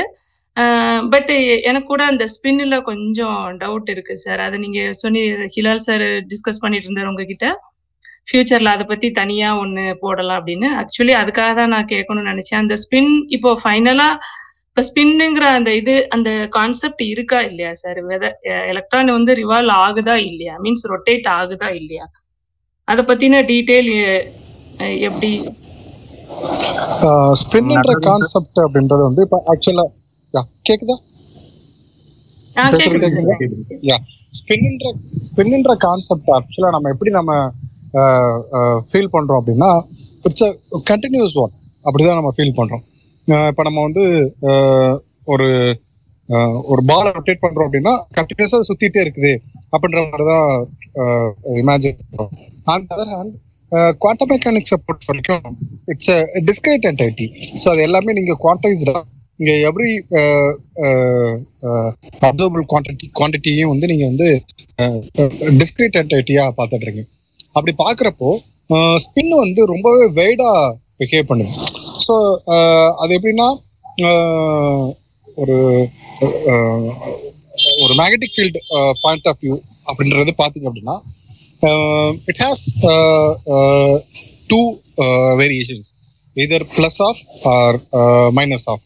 [1.13, 1.31] பட்
[1.69, 5.21] எனக்கு கூட அந்த ஸ்பின்ல கொஞ்சம் டவுட் இருக்கு சார் அதை நீங்க சொன்னி
[5.55, 7.47] ஹிலால் சார் டிஸ்கஸ் பண்ணிட்டு இருந்தாரு உங்ககிட்ட.
[8.29, 10.69] ஃபியூச்சர்ல அதை பத்தி தனியா ஒண்ணு போடலாம் அப்படின்னு.
[10.81, 12.61] ஆக்சுவலி அதுக்காக தான் நான் கேட்கணும்னு நினைச்சேன்.
[12.63, 14.09] அந்த ஸ்பின் இப்போ ஃபைனலா
[14.69, 18.25] இப்ப ஸ்பின்னுங்கிற அந்த இது அந்த கான்செப்ட் இருக்கா இல்லையா சார் வெத
[18.71, 20.55] எலக்ட்ரான் வந்து ரிவால்வ் ஆகுதா இல்லையா?
[20.63, 22.05] மீன்ஸ் ரொட்டேட் ஆகுதா இல்லையா?
[22.87, 23.89] அத பத்தின டீடைல்
[25.07, 25.31] எப்படி?
[27.41, 29.85] ஸ்பின்ன்ற கான்செப்ட் அப்படின்றது வந்து இப்போ ஆக்சுவலா
[30.67, 30.95] கேக்குதா?
[34.37, 34.87] ஸ்பின்ன்ற
[35.27, 37.33] ஸ்பின்ன்ற கான்செப்ட் ஆக்சுவலா நம்ம எப்படி நம்ம
[38.91, 39.71] ஃபீல் பண்றோம் அப்படின்னா
[40.27, 41.53] இட்ஸ் அ கண்டினியூஸ் ஒன்
[41.85, 42.83] அப்படிதான் நம்ம ஃபீல் பண்றோம்.
[43.51, 44.03] இப்போ நம்ம வந்து
[45.33, 45.47] ஒரு
[46.71, 49.33] ஒரு பாலை ரொட்டேட் பண்றோம் அப்படின்னா கண்டினியூஸா சுத்திட்டே இருக்குது
[49.73, 50.47] அப்படின்ற மாதிரி தான்
[51.61, 52.31] இமேஜின் பண்றோம்.
[52.73, 53.35] ஆன் அதர் ஹேண்ட்
[54.03, 55.45] குவாண்டம் மெக்கானிக்ஸை பொறுத்த வரைக்கும்
[55.93, 56.11] இட்ஸ்
[56.49, 57.27] டிஸ்கிரைட் என்டைட்டி
[57.63, 58.97] ஸோ அது எல்லாமே நீங்க குவான்டைஸ்டா
[59.39, 59.91] இங்க எவ்ரி
[62.27, 64.27] அப்சர்வபிள் குவான்டிட்டி குவான்டிட்டியும் வந்து நீங்க வந்து
[65.61, 67.11] டிஸ்கிரீட் என்டைட்டியா பார்த்துட்டு இருக்கீங்க
[67.55, 68.29] அப்படி பார்க்குறப்போ
[69.03, 70.63] ஸ்பின் வந்து ரொம்பவே வெய்டாக
[70.99, 71.51] பிஹேவ் பண்ணுது.
[72.05, 72.13] ஸோ
[73.01, 73.47] அது எப்படின்னா
[75.37, 75.57] ஒரு
[77.83, 78.59] ஒரு magnetic field
[79.03, 79.55] point of view
[79.89, 80.97] அப்படின்றது பார்த்தீங்க அப்படின்னா
[82.31, 82.65] it has
[84.51, 84.59] two
[85.41, 85.89] variations
[86.37, 87.21] either plus of
[87.53, 87.77] or
[88.39, 88.83] minus of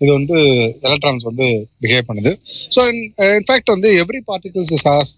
[0.00, 0.36] இது வந்து
[0.88, 1.46] எலக்ட்ரான்ஸ் வந்து
[1.82, 2.32] பிஹேவ் பண்ணுது.
[2.74, 2.80] ஸோ
[3.38, 5.12] இன்ஃபேக்ட் uh, வந்து every particles is has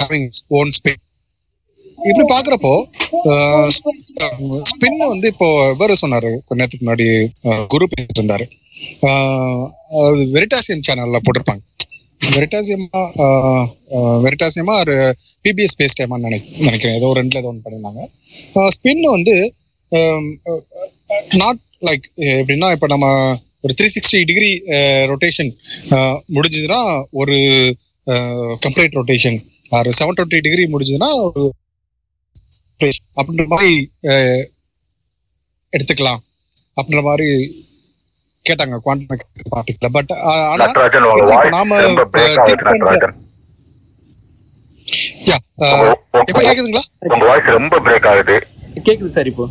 [0.00, 1.02] having own spin
[1.98, 2.72] இப்படி பாக்குறப்போ
[4.70, 7.08] ஸ்பின் uh, வந்து இப்போ இவர் சொன்னாரு கொஞ்ச நேரத்துக்கு முன்னாடி
[7.50, 8.46] uh, குரு பேசிட்டு இருந்தாரு
[10.34, 11.62] வெரிட்டாசியம் சேனல்ல போட்டிருப்பாங்க.
[12.34, 13.00] வெரிட்டாசியமா
[14.24, 14.96] வெரிட்டாசியமா ஒரு
[15.44, 16.96] பிபிஎஸ் பேஸ் டைமா நினைக்கிறேன்.
[16.98, 18.02] ஏதோ ஒரு ரெண்டுல ஏதோ ஒன்று பண்ணியிருந்தாங்க.
[18.76, 19.36] ஸ்பின் வந்து
[19.92, 20.26] um,
[21.42, 23.06] நாட் லைக் எப்படின்னா இப்போ நம்ம
[23.64, 24.50] ஒரு த்ரீ சிக்ஸ்டி டிகிரி
[25.10, 25.50] ரொட்டேஷன்
[26.34, 26.80] முடிஞ்சதுன்னா
[27.14, 27.36] ஒரு
[28.62, 29.38] கம்ப்ளீட் ரொட்டேஷன்
[29.72, 31.10] ஒரு செவன் டுவெண்ட்டி டிகிரி முடிஞ்சதுன்னா
[33.16, 33.70] அப்படின்ற மாதிரி
[34.06, 34.44] அஹ்,
[35.72, 36.20] எடுத்துக்கலாம்.
[36.76, 37.28] அப்படின்ற மாதிரி
[38.46, 39.20] கேட்டாங்க குவாண்டம்
[39.52, 40.66] பார்ட்டிக்கல பட் ஆனா
[41.50, 41.78] நாம
[45.58, 46.82] அஹ், உங்க- இப்ப கேக்குதுங்களா?
[47.08, 48.36] உங்க வாய்ஸ் ரொம்ப பிரேக் ஆகுது.
[48.84, 49.44] கேக்குது சார் இப்போ.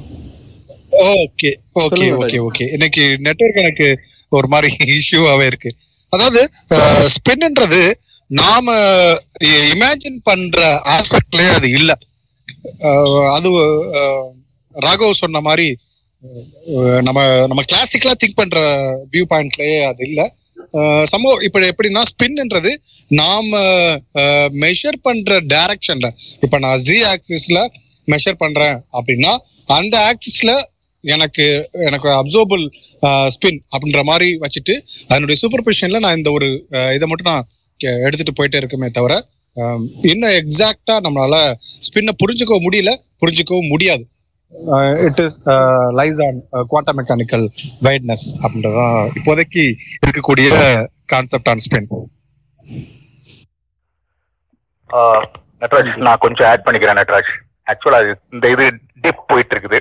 [0.95, 2.37] Okay okay okay.
[2.47, 2.65] ஓகே.
[2.71, 3.87] இன்னைக்கு நெட்வொர்க் எனக்கு
[4.31, 5.71] ஒரு மாதிரி இஷ்யூவாவே இருக்கு.
[6.13, 6.41] அதாவது
[7.15, 7.81] ஸ்பின்ன்றது
[8.29, 8.67] நாம
[9.73, 10.59] இமேஜின் பண்ற
[10.95, 11.91] ஆஸ்பெக்ட்லயே அது இல்ல.
[13.31, 13.49] அது
[14.75, 15.67] ராகவ் சொன்ன மாதிரி
[17.01, 18.59] நம்ம நம்ம கிளாசிக்கலா திங்க் பண்ற
[19.11, 20.21] வியூ பாயிண்ட்லயே அது இல்ல.
[21.05, 22.71] சம்பவம் இப்ப எப்படின்னா ஸ்பின்ன்றது
[23.11, 23.59] நாம
[24.63, 26.07] மெஷர் பண்ற டைரக்ஷன்ல
[26.41, 27.59] இப்ப நான் ஜி ஆக்சிஸ்ல
[28.07, 29.33] மெஷர் பண்றேன் அப்படின்னா
[29.69, 30.51] அந்த ஆக்சிஸ்ல
[31.13, 31.45] எனக்கு
[31.87, 32.63] எனக்கு அப்சர்வபிள்
[33.35, 34.75] ஸ்பின் அப்படின்ற மாதிரி வச்சுட்டு
[35.11, 36.49] அதனுடைய சூப்பர்பிஷன்ல நான் இந்த ஒரு
[36.97, 37.47] இதை மட்டும் நான்
[38.07, 39.15] எடுத்துட்டு போயிட்டே இருக்குமே தவிர
[40.11, 41.35] இன்னும் எக்ஸாக்டா நம்மளால
[41.87, 42.91] ஸ்பின்னை புரிஞ்சுக்கவும் முடியல
[43.21, 44.03] புரிஞ்சுக்கவும் முடியாது.
[45.07, 45.37] It is
[45.99, 46.39] lies on
[46.71, 47.45] quantum mechanical
[47.87, 49.63] weirdness அப்படின்றதான் இப்போதைக்கு
[50.05, 50.49] இருக்கக்கூடிய
[51.13, 51.89] concept on spin
[54.89, 55.25] ah
[55.61, 57.31] Natraj நான் கொஞ்சம் ஆட் பண்ணிக்கிறேன் நட்ராஜ்.
[57.71, 57.99] ஆக்சுவலா
[58.35, 58.65] இந்த இது
[59.03, 59.79] டிப் போயிட்டு இருக்குது.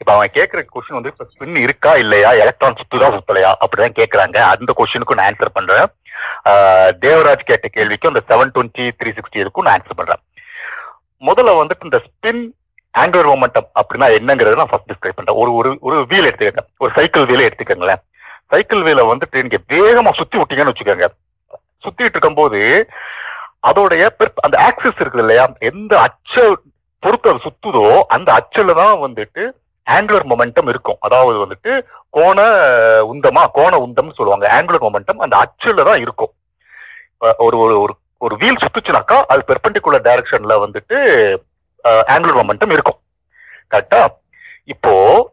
[0.00, 2.28] இப்ப அவன் கேட்குற கொஸ்டின் வந்து இப்ப ஸ்பின் இருக்கா இல்லையா?
[2.42, 3.50] எலக்ட்ரான் சுத்துதா சுத்தலையா?
[3.62, 5.88] அப்படிதான் கேட்குறாங்க அந்த கொஸ்டினுக்கும் நான் ஆன்சர் பண்றேன்.
[7.04, 10.22] தேவராஜ் கேட்ட கேள்விக்கு அந்த செவன் டுவெண்ட்டி த்ரீ சிக்ஸ்டி இருக்கும் நான் ஆன்சர் பண்றேன்.
[11.28, 12.42] முதல்ல வந்துட்டு இந்த ஸ்பின்
[12.94, 15.38] ஆங்குலர் மொமெண்டம் அப்படின்னா என்னங்கிறத நான் ஃபர்ஸ்ட் டிஸ்கிரைப் பண்றேன்.
[15.42, 16.64] ஒரு ஒரு ஒரு வீல் எடுத்துக்கங்க.
[16.82, 18.02] ஒரு சைக்கிள் வீலை எடுத்துக்கங்களேன்.
[18.52, 21.08] சைக்கிள் வீலை வந்துட்டு நீங்க வேகமா சுத்தி விட்டீங்கன்னு வச்சுக்கோங்க.
[21.84, 22.60] சுத்திட்டு இருக்கும்போது
[23.68, 24.04] அதோடைய
[24.46, 25.44] அந்த ஆக்சிஸ் இருக்குது இல்லையா?
[25.70, 26.34] எந்த அச்ச
[27.02, 29.42] பொறுத்து அது சுத்துதோ அந்த அச்சில் தான் வந்துட்டு
[29.90, 30.96] ஆங்குலர் மொமெண்டம் இருக்கும்.
[31.00, 32.42] அதாவது வந்துட்டு கோண
[33.12, 34.48] உந்தமா கோண உந்தம்னு சொல்லுவாங்க.
[34.48, 36.32] ஆங்குலர் மொமெண்டம் அந்த அச்சில் தான் இருக்கும்.
[37.18, 41.36] ஒரு ஒரு ஒரு ஒரு வீல் சுத்துச்சுனாக்கா அது பெர்பெண்டிகுலர் டைரக்ஷன்ல வந்துட்டு
[41.84, 42.98] ஆங்குலர் மொமெண்டம் இருக்கும்.
[43.70, 44.06] கரெக்டா
[44.64, 45.32] இப்போ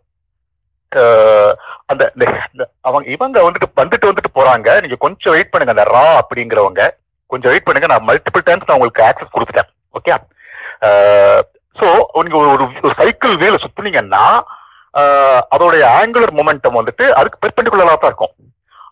[1.86, 4.80] அந்த இந்த- அவங்க இவங்க வந்துட்டு வந்துட்டு வந்துட்டு போறாங்க.
[4.80, 5.82] நீங்க கொஞ்சம் வெயிட் பண்ணுங்க.
[5.82, 6.90] அந்த ரா அப்படிங்கிறவங்க
[7.28, 7.98] கொஞ்சம் வெயிட் பண்ணுங்க.
[7.98, 9.76] நான் மல்டிபிள் டைம்ஸ் நான் உங்களுக்கு ஆக்சஸ் கொடுத்துட்டேன்.
[10.00, 11.88] ஓகே ஸோ
[12.26, 14.26] நீங்க ஒரு ஒரு சைக்கிள் வேல சுத்துனீங்கன்னா
[15.54, 18.34] அதோடைய ஆங்குலர் மொமெண்டம் வந்துட்டு அதுக்கு பெர்பெண்டிகுலராக தான் இருக்கும்.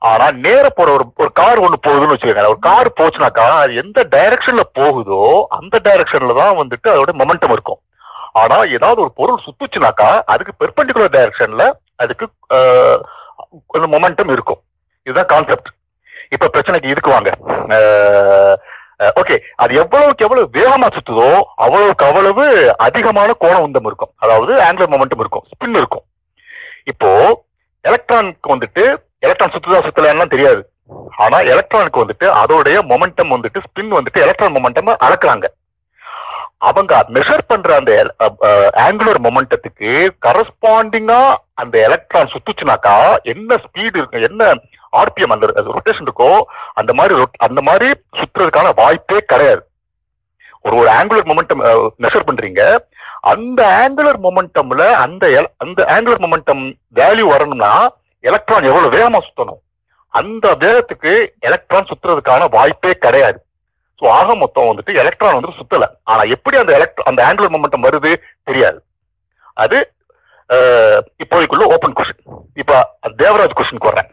[0.09, 4.63] ஆனா நேர போற ஒரு ஒரு கார் ஒண்ணு போகுதுன்னு வச்சுக்கோங்க ஒரு கார் போச்சுனாக்கா அது எந்த டைரக்ஷன்ல
[4.79, 5.21] போகுதோ
[5.57, 7.79] அந்த டைரக்ஷன்ல தான் வந்துட்டு அதோட மொமெண்டம் இருக்கும்.
[8.41, 11.65] ஆனா ஏதாவது ஒரு பொருள் சுத்துச்சுனாக்கா அதுக்கு பெர்பெண்டிகுலர் டைரக்ஷன்ல
[12.03, 12.25] அதுக்கு
[13.95, 14.61] மொமெண்டம் இருக்கும்.
[15.07, 15.69] இதுதான் கான்செப்ட்
[16.35, 17.31] இப்ப பிரச்சனைக்கு இதுக்கு வாங்க.
[19.21, 21.29] ஓகே அது எவ்வளவுக்கு எவ்வளவு வேகமா சுத்துதோ
[21.63, 22.43] அவ்வளவுக்கு அவ்வளவு
[22.87, 24.13] அதிகமான கோண உந்தம் இருக்கும்.
[24.23, 25.45] அதாவது ஆங்குலர் மொமெண்டம் இருக்கும்.
[25.53, 26.05] ஸ்பின் இருக்கும்.
[26.91, 27.09] இப்போ
[27.89, 28.85] எலக்ட்ரானுக்கு வந்துட்டு
[29.25, 30.63] எலக்ட்ரான் சுத்துதா சுத்தலாம் தெரியாது.
[31.23, 35.47] ஆனா எலக்ட்ரானுக்கு வந்துட்டு அதோடைய மொமெண்டம் வந்துட்டு ஸ்பின் வந்துட்டு எலக்ட்ரான் மொமெண்டம் அளக்குறாங்க.
[36.69, 37.93] அவங்க மெஷர் பண்ற அந்த
[38.83, 39.89] ஆங்குலர் மொமெண்டத்துக்கு
[40.25, 41.19] கரஸ்பாண்டிங்கா
[41.61, 42.95] அந்த எலக்ட்ரான் சுத்துச்சுனாக்கா
[43.33, 44.53] என்ன ஸ்பீடு இருக்கு என்ன
[45.01, 46.29] ஆர்பிஎம் அந்த ரொட்டேஷன் இருக்கோ
[46.79, 47.15] அந்த மாதிரி
[47.47, 47.87] அந்த மாதிரி
[48.19, 49.63] சுத்துறதுக்கான வாய்ப்பே கிடையாது.
[50.65, 51.61] ஒரு ஒரு ஆங்குலர் மொமெண்டம்
[52.03, 52.61] மெஷர் பண்றீங்க.
[53.31, 55.25] அந்த ஆங்குலர் மொமெண்டம்ல அந்த
[55.63, 56.63] அந்த ஆங்குலர் மொமெண்டம்
[56.99, 57.73] வேல்யூ வரணும்னா
[58.23, 59.61] எலக்ட்ரான் எவ்வளவு வேகமா சுத்தணும்?
[60.13, 61.13] அந்த வேகத்துக்கு
[61.47, 63.39] எலக்ட்ரான் சுத்துறதுக்கான வாய்ப்பே கிடையாது.
[63.99, 65.83] ஸோ ஆக மொத்தம் வந்துட்டு எலக்ட்ரான் வந்து சுத்தல.
[66.11, 68.11] ஆனா எப்படி அந்த எலக்ட்ரா அந்த ஆங்குலர் மொமெண்டம் வருது
[68.49, 68.79] தெரியாது.
[69.63, 69.77] அது
[71.23, 72.73] இப்போதைக்குள்ள ஓப்பன் கொஸ்டின் இப்ப
[73.21, 74.09] தேவராஜ் கொஸ்டின் வர்றேன்.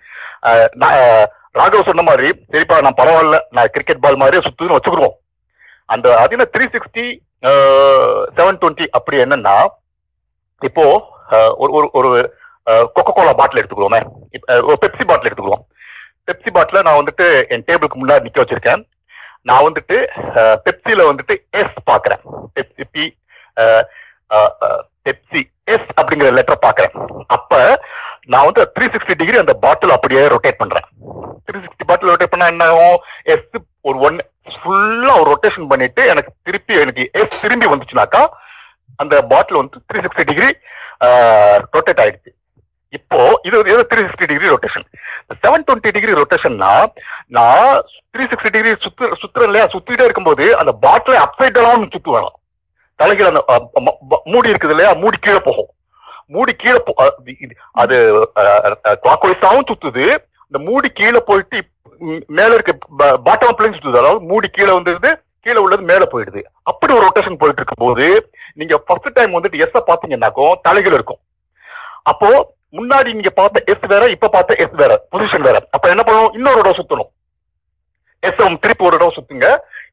[1.55, 5.17] ராகவ் சொன்ன மாதிரி சரிப்பா நான் பரவாயில்ல நான் கிரிக்கெட் பால் மாதிரியே சுத்துன்னு வச்சுக்கிறோம்
[5.89, 7.05] அந்த அதில் த்ரீ சிக்ஸ்டி
[8.37, 9.57] செவன் டுவெண்ட்டி அப்படி என்னன்னா
[10.63, 10.85] இப்போ
[11.59, 12.11] ஒரு ஒரு ஒரு
[12.97, 14.01] கொக்கோ கோலா பாட்டில் எடுத்துக்கிறோமே
[14.83, 15.65] பெப்சி பாட்டில் எடுத்துக்கிறோம்
[16.29, 18.83] பெப்சி பாட்டில நான் வந்துட்டு என் டேபிளுக்கு முன்னாடி நிற்க வச்சிருக்கேன்.
[19.45, 19.97] நான் வந்துட்டு
[20.67, 22.23] பெப்சியில் வந்துட்டு எஸ் பார்க்குறேன்
[22.57, 23.05] பெப்சி பி
[25.07, 26.95] பெப்சி எஸ் அப்படிங்கிற லெட்டர் பார்க்குறேன்
[27.29, 27.59] அப்போ
[28.29, 30.87] நான் வந்து த்ரீ சிக்ஸ்டி டிகிரி அந்த பாட்டில் அப்படியே ரொட்டேட் பண்றேன்.
[31.47, 32.99] த்ரீ சிக்ஸ்டி பாட்டில் ரொட்டேட் பண்ணா என்ன ஆகும்?
[33.33, 33.49] எஸ்
[33.89, 34.19] ஒரு ஒன்
[34.57, 38.23] ஃபுல்லா ஒரு ரொட்டேஷன் பண்ணிட்டு எனக்கு திருப்பி எனக்கு எஸ் திரும்பி வந்துச்சுனாக்கா
[39.03, 40.51] அந்த பாட்டில் வந்து த்ரீ சிக்ஸ்டி டிகிரி
[41.75, 42.33] ரொட்டேட் ஆயிடுச்சு.
[42.99, 43.19] இப்போ
[43.49, 44.87] இது இது three sixty degree rotation
[45.43, 46.73] seven twenty degree ரொட்டேஷன்னா
[47.37, 47.77] நான்
[48.13, 49.67] த்ரீ சிக்ஸ்டி டிகிரி சுத்து சுத்துறேன் இல்லையா?
[49.75, 52.37] சுத்திட்டே இருக்கும்போது அந்த பாட்டிலை அப்சைட் டவுன் சுத்து வேணும்.
[53.01, 53.43] தலைகீழ அந்த
[54.33, 54.91] மூடி இருக்குது இல்லையா?
[55.05, 55.71] மூடி கீழே போகும்.
[56.35, 56.93] மூடி கீழே போ
[57.83, 57.97] அது
[59.05, 60.07] கிளாக் சுத்துது.
[60.47, 61.59] இந்த மூடி கீழே போயிட்டு
[62.39, 62.73] மேல இருக்க
[63.27, 64.01] பாட்டம் அப்லையும் சுத்துது.
[64.03, 65.13] அதாவது மூடி கீழே வந்துருது
[65.45, 66.41] கீழே உள்ளது மேல போயிடுது.
[66.71, 68.07] அப்படி ஒரு ரொட்டேஷன் போயிட்டு இருக்கும் போது
[68.61, 71.21] நீங்க ஃபர்ஸ்ட் டைம் வந்துட்டு எஸ் பாத்தீங்கன்னாக்கும் தலைகள் இருக்கும்.
[72.11, 72.29] அப்போ
[72.79, 75.57] முன்னாடி நீங்க பார்த்த எஸ் வேற இப்ப பார்த்த எஸ் வேற பொசிஷன் வேற.
[75.77, 77.11] அப்ப என்ன பண்ணணும் இன்னொரு இடம் சுத்தணும்.
[78.29, 79.49] எஸ் திருப்பி ஒரு இடம் சுத்துங்க.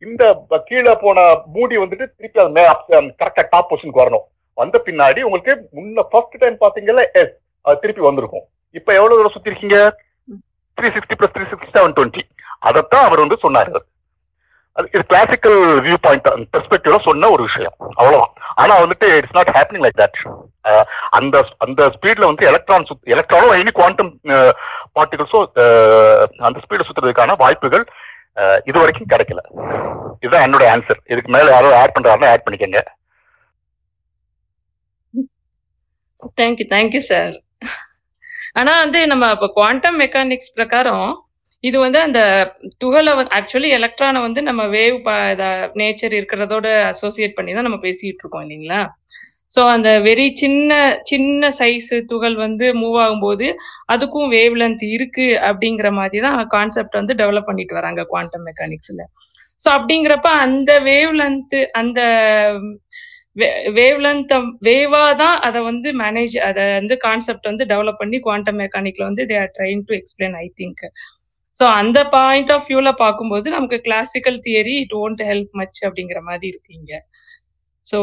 [0.07, 0.23] இந்த
[0.69, 1.19] கீழே போன
[1.55, 4.25] மூடி வந்துட்டு திருப்பி அது கரெக்டா டாப் பொசிஷனுக்கு வரணும்.
[4.61, 8.45] வந்த பின்னாடி உங்களுக்கு முன்ன ஃபர்ஸ்ட் டைம் பாத்தீங்கல்ல எஸ் அது திருப்பி வந்திருக்கும்.
[8.77, 9.77] இப்ப எவ்வளவு தூரம் சுத்தி இருக்கீங்க?
[10.77, 12.23] Three sixty plus three sixty seven twenty
[12.67, 13.71] அதைத்தான் அவர் வந்து சொன்னாரு.
[14.77, 17.73] அது இது கிளாசிக்கல் வியூ பாயிண்ட் பெர்ஸ்பெக்டிவ்ல சொன்ன ஒரு விஷயம்.
[17.99, 18.33] அவ்வளவுதான்.
[18.61, 20.19] ஆனா வந்துட்டு it's not happening like that
[21.17, 24.11] அந்த அந்த ஸ்பீட்ல வந்து எலக்ட்ரான் சுத் எலக்ட்ரானோ எனி குவாண்டம்
[24.97, 25.39] பார்ட்டிகல்ஸோ
[26.47, 27.85] அந்த ஸ்பீடு சுத்துறதுக்கான வாய்ப்புகள்
[28.69, 29.41] இது வரைக்கும் கிடைக்கல.
[30.23, 32.81] இதுதான் என்னோட ஆன்சர் இதுக்கு மேல யாரோ ஆட் பண்றாருன்னா ஆட் பண்ணிக்கங்க.
[36.39, 37.33] தேங்க்யூ தேங்க்யூ சார்
[38.55, 41.09] ஆனா வந்து நம்ம இப்போ குவாண்டம் மெக்கானிக்ஸ் பிரகாரம்
[41.63, 42.19] இது வந்து அந்த
[42.77, 44.97] துகளை வந்து ஆக்சுவலி எலக்ட்ரானை வந்து நம்ம வேவ்
[45.75, 48.81] நேச்சர் இருக்கிறதோட அசோசியேட் பண்ணி தான் நம்ம பேசிட்டு இருக்கோம் இல்லைங்களா?
[49.51, 50.71] ஸோ அந்த வெரி சின்ன
[51.03, 53.47] சின்ன சைஸ் துகள் வந்து மூவ் ஆகும்போது
[53.89, 59.01] அதுக்கும் வேவ் லென்த் இருக்கு அப்படிங்கிற மாதிரி தான் கான்செப்ட் வந்து டெவலப் பண்ணிட்டு வராங்க குவாண்டம் மெக்கானிக்ஸ்ல
[59.59, 61.99] ஸோ அப்படிங்கிறப்ப அந்த வேவ் லென்த் அந்த
[63.75, 64.33] வேவ் லென்த்
[64.63, 69.37] வேவா தான் அதை வந்து மேனேஜ் அதை வந்து கான்செப்ட் வந்து டெவலப் பண்ணி குவாண்டம் மெக்கானிக்ல வந்து they
[69.39, 70.83] are trying to explain I think
[71.55, 76.47] so அந்த பாயிண்ட் ஆஃப் வியூல பார்க்கும்போது நமக்கு classical theory it won't help much அப்படிங்கிற மாதிரி
[76.47, 76.91] இருக்கீங்க
[77.85, 77.99] ஸோ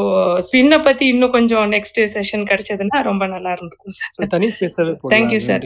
[0.47, 5.41] ஸ்பின்னை பத்தி இன்னும் கொஞ்சம் நெக்ஸ்ட் செஷன் கிடைச்சதுன்னா ரொம்ப நல்லா இருந்திருக்கும் சார் தனி ஸ்பேஸாவே Thank you,
[5.41, 5.59] sir.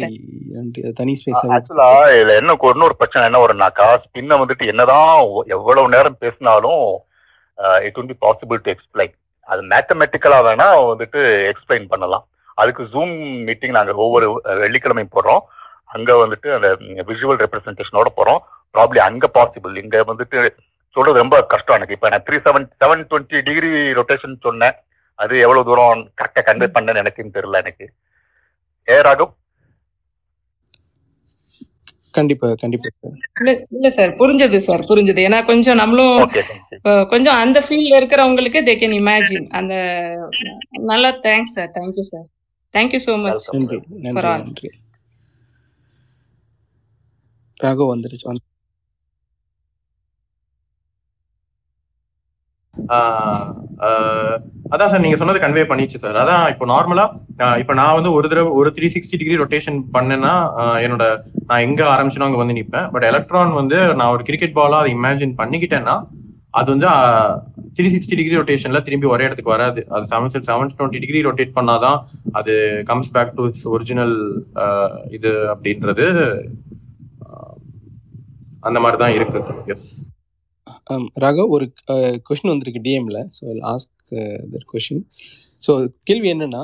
[0.56, 5.14] நன்றி தனி ஸ்பேஸாவே ஆக்சுவலா இதுல என்ன ஒரு- இன்னொரு பிரச்சனை என்ன வரும்னாக்கா ஸ்பின்னை வந்துட்டு என்னதான்
[5.56, 6.84] எவ்வளவு நேரம் பேசினாலும்
[7.86, 9.14] it be possible to explain
[9.52, 11.20] அது மேத்தமெட்டிக்கலா வேணா வந்துட்டு
[11.50, 12.24] எக்ஸ்பிளைன் பண்ணலாம்.
[12.62, 13.14] அதுக்கு ஜூம்
[13.48, 14.26] மீட்டிங் நாங்க ஒவ்வொரு
[14.62, 15.42] வெள்ளிக்கிழமை வெள்ளிக்கிழமையும் போடுறோம்.
[15.94, 16.68] அங்க வந்துட்டு அந்த
[17.10, 18.40] விஜுவல் ரெப்ரஸன்டேஷனோட போறோம்.
[18.74, 20.38] ப்ராப்ளி அங்க பாசிபிள் இங்க வந்துட்டு
[20.96, 21.96] சொல்றது ரொம்ப கஷ்டம் எனக்கு.
[21.98, 24.76] இப்ப நான் three seven seven twenty degree rotation சொன்னேன்.
[25.22, 27.86] அது எவ்வளவு தூரம் கரெக்டா கன்வே பண்ணேன்னு எனக்குன்னு தெரியல எனக்கு.
[28.88, 29.32] ஏ ராகவ்?
[32.14, 32.88] கண்டிப்பா கண்டிப்பா.
[33.40, 35.20] இல்ல இல்ல சார் புரிஞ்சது சார் புரிஞ்சது.
[35.26, 36.18] ஏன்னா கொஞ்சம் நம்மளும்
[37.08, 39.74] கொஞ்சம் அந்த ஃபீல்ட்ல இருக்கிறவங்களுக்கு தே கேன் இமேஜின் அந்த
[40.84, 42.26] நல்லா thanks sir thank you sir.
[42.74, 43.46] Thank you so much.
[44.38, 44.70] நன்றி
[47.60, 48.46] ராகவ் வந்துருச்சு வந்து-
[52.74, 53.48] ஆஹ்
[53.84, 54.36] ஆஹ்
[54.70, 57.04] அதான் சார் நீங்க சொன்னது கன்வே பண்ணிச்சு சார் அதான் இப்போ நார்மலா
[57.60, 60.32] இப்போ நான் வந்து ஒரு தடவை ஒரு த்ரீ சிக்ஸ்டி டிகிரி ரொட்டேஷன் பண்ணேன்னா
[60.84, 61.04] என்னோட
[61.48, 62.88] நான் எங்க ஆரம்பிச்சனோ அங்க வந்து நிப்பேன்.
[62.94, 65.96] பட் எலக்ட்ரான் வந்து நான் ஒரு கிரிக்கெட் பாலா அதை இமேஜின் பண்ணிக்கிட்டேன்னா
[66.58, 66.88] அது வந்து
[67.76, 69.80] த்ரீ சிக்ஸ்டி டிகிரி ரொட்டேஷன்ல திரும்பி ஒரே இடத்துக்கு வராது.
[69.94, 71.98] அது seven seven twenty degree rotate பண்ணாதான்
[72.40, 72.54] அது
[72.90, 74.16] comes back to it's original
[75.10, 76.06] இது அப்படின்றது
[78.68, 79.38] அந்த மாதிரி தான் இருக்கு
[79.74, 79.88] எஸ்
[81.22, 81.66] ராகவ் ஒரு
[82.26, 83.92] கொஷின் வந்திருக்கு டிஎம்ல so ask
[84.52, 85.02] that question
[85.66, 86.62] so கேள்வி என்னன்னா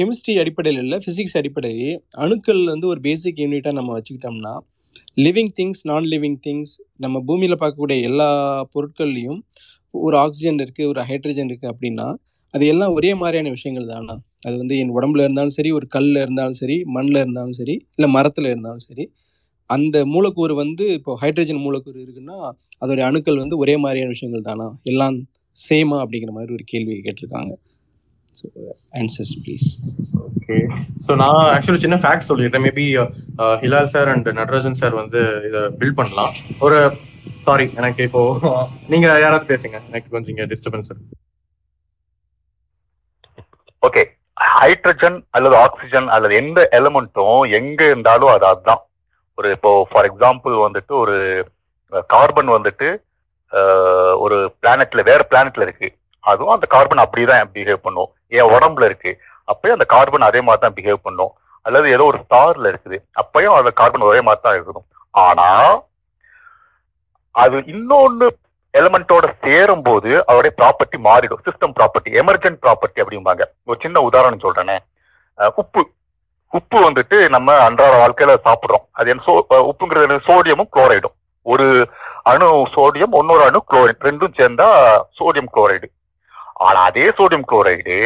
[0.00, 4.58] கெமிஸ்ட்ரி அடிப்படையில் இல்லை ஃபிசிக்ஸ் அடிப்படையில் அணுக்கள் வந்து ஒரு பேசிக் யூனிட்டாக நம்ம வச்சுக்கிட்டோம்னா
[5.16, 8.28] லிவிங் திங்ஸ் நான் லிவிங் திங்ஸ் நம்ம பூமியில் பார்க்கக்கூடிய எல்லா
[8.74, 9.40] பொருட்கள்லையும்
[9.90, 12.14] ஒரு ஆக்சிஜன் இருக்குது ஒரு ஹைட்ரஜன் இருக்குது அப்படின்னா
[12.50, 14.14] அது எல்லாம் ஒரே மாதிரியான விஷயங்கள் தானா?
[14.40, 18.44] அது வந்து என் உடம்புல இருந்தாலும் சரி ஒரு கல்லில் இருந்தாலும் சரி மண்ணில் இருந்தாலும் சரி இல்லை மரத்தில்
[18.44, 19.12] இருந்தாலும் சரி
[19.70, 22.38] அந்த மூலக்கூறு வந்து இப்போ ஹைட்ரஜன் மூலக்கூறு இருக்குன்னா
[22.82, 24.66] அதோடைய அணுக்கள் வந்து ஒரே மாதிரியான விஷயங்கள் தானா?
[24.90, 25.16] எல்லாம்
[25.56, 27.52] சேமா அப்படிங்கிற மாதிரி ஒரு கேள்வி கேட்டிருக்காங்க.
[28.38, 28.46] So
[29.00, 29.66] answers please
[30.28, 30.56] okay
[31.06, 32.86] so நான் ஆக்சுவலி சின்ன ஃபேக்ட் சொல்லிடுறேன் maybe
[33.64, 36.32] Hilal sir and Natarajan sir வந்து இதை பில்ட் பண்ணலாம்.
[36.66, 36.78] ஒரு
[37.46, 38.22] சாரி எனக்கு இப்போ
[38.92, 39.78] நீங்க யாராவது பேசுங்க.
[39.90, 40.92] எனக்கு கொஞ்சம் இங்க டிஸ்டர்பன்ஸ்
[43.88, 44.02] ஓகே
[44.58, 48.82] ஹைட்ரஜன் அல்லது ஆக்சிஜன் அல்லது எந்த எலமெண்ட்டும் எங்க இருந்தாலும் அது அதுதான்.
[49.38, 51.16] ஒரு இப்போ ஃபார் எக்ஸாம்பிள் வந்துட்டு ஒரு
[52.14, 52.88] கார்பன் வந்துட்டு
[54.24, 55.88] ஒரு பிளானட்ல வேற பிளானட்ல இருக்கு.
[56.30, 58.10] அதுவும் அந்த கார்பன் அப்படிதான் பிஹேவ் பண்ணும்.
[58.36, 59.10] என் உடம்புல இருக்கு.
[59.52, 61.32] அப்பயும் அந்த கார்பன் அதே மாதிரி தான் பிஹேவ் பண்ணும்.
[61.66, 62.96] அல்லது ஏதோ ஒரு ஸ்டார்ல இருக்குது.
[63.22, 64.86] அப்பயும் அந்த கார்பன் ஒரே மாதிரி தான் இருக்கணும்
[65.24, 65.48] ஆனா
[67.42, 68.26] அது இன்னொன்னு
[68.78, 71.42] எலமெண்டோட சேரும் போது அவருடைய ப்ராப்பர்ட்டி மாறிடும்.
[71.46, 73.44] சிஸ்டம் ப்ராப்பர்ட்டி எமர்ஜென்ட் ப்ராப்பர்ட்டி அப்படிம்பாங்க.
[73.68, 74.76] ஒரு சின்ன உதாரணம் சொல்றேனே.
[75.62, 75.82] உப்பு.
[76.58, 78.84] உப்பு வந்துட்டு நம்ம அன்றாட வாழ்க்கையில சாப்பிடுறோம்.
[78.98, 79.34] அது என்ன சோ
[79.70, 81.14] உப்புங்கிறது சோடியமும் குளோரைடும்
[81.46, 81.66] ஒரு
[82.30, 84.68] அணு சோடியம் இன்னொரு அணு குளோரைட் ரெண்டும் சேர்ந்தா
[85.18, 85.88] சோடியம் குளோரைடு
[86.66, 87.96] ஆனா அதே சோடியம் குளோரைடு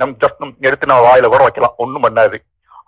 [0.00, 1.74] நம் ஜஸ்ட் எடுத்து நான் வாயில கூட வைக்கலாம்.
[1.82, 2.38] ஒண்ணும் பண்ணாது.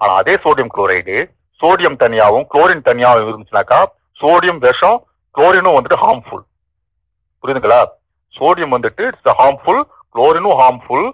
[0.01, 1.16] ஆனா அதே சோடியம் குளோரைடு
[1.60, 3.80] சோடியம் தனியாகவும் குளோரின் தனியாகவும் இருந்துச்சுனாக்கா
[4.20, 4.98] சோடியம் விஷம்
[5.34, 6.44] குளோரினும் வந்துட்டு ஹார்ம்ஃபுல்
[7.43, 7.80] புரியுதுங்களா?
[8.34, 9.82] சோடியம் வந்துட்டு இட்ஸ் ஹார்ம்ஃபுல்
[10.14, 11.06] குளோரினும் ஹார்ம்ஃபுல்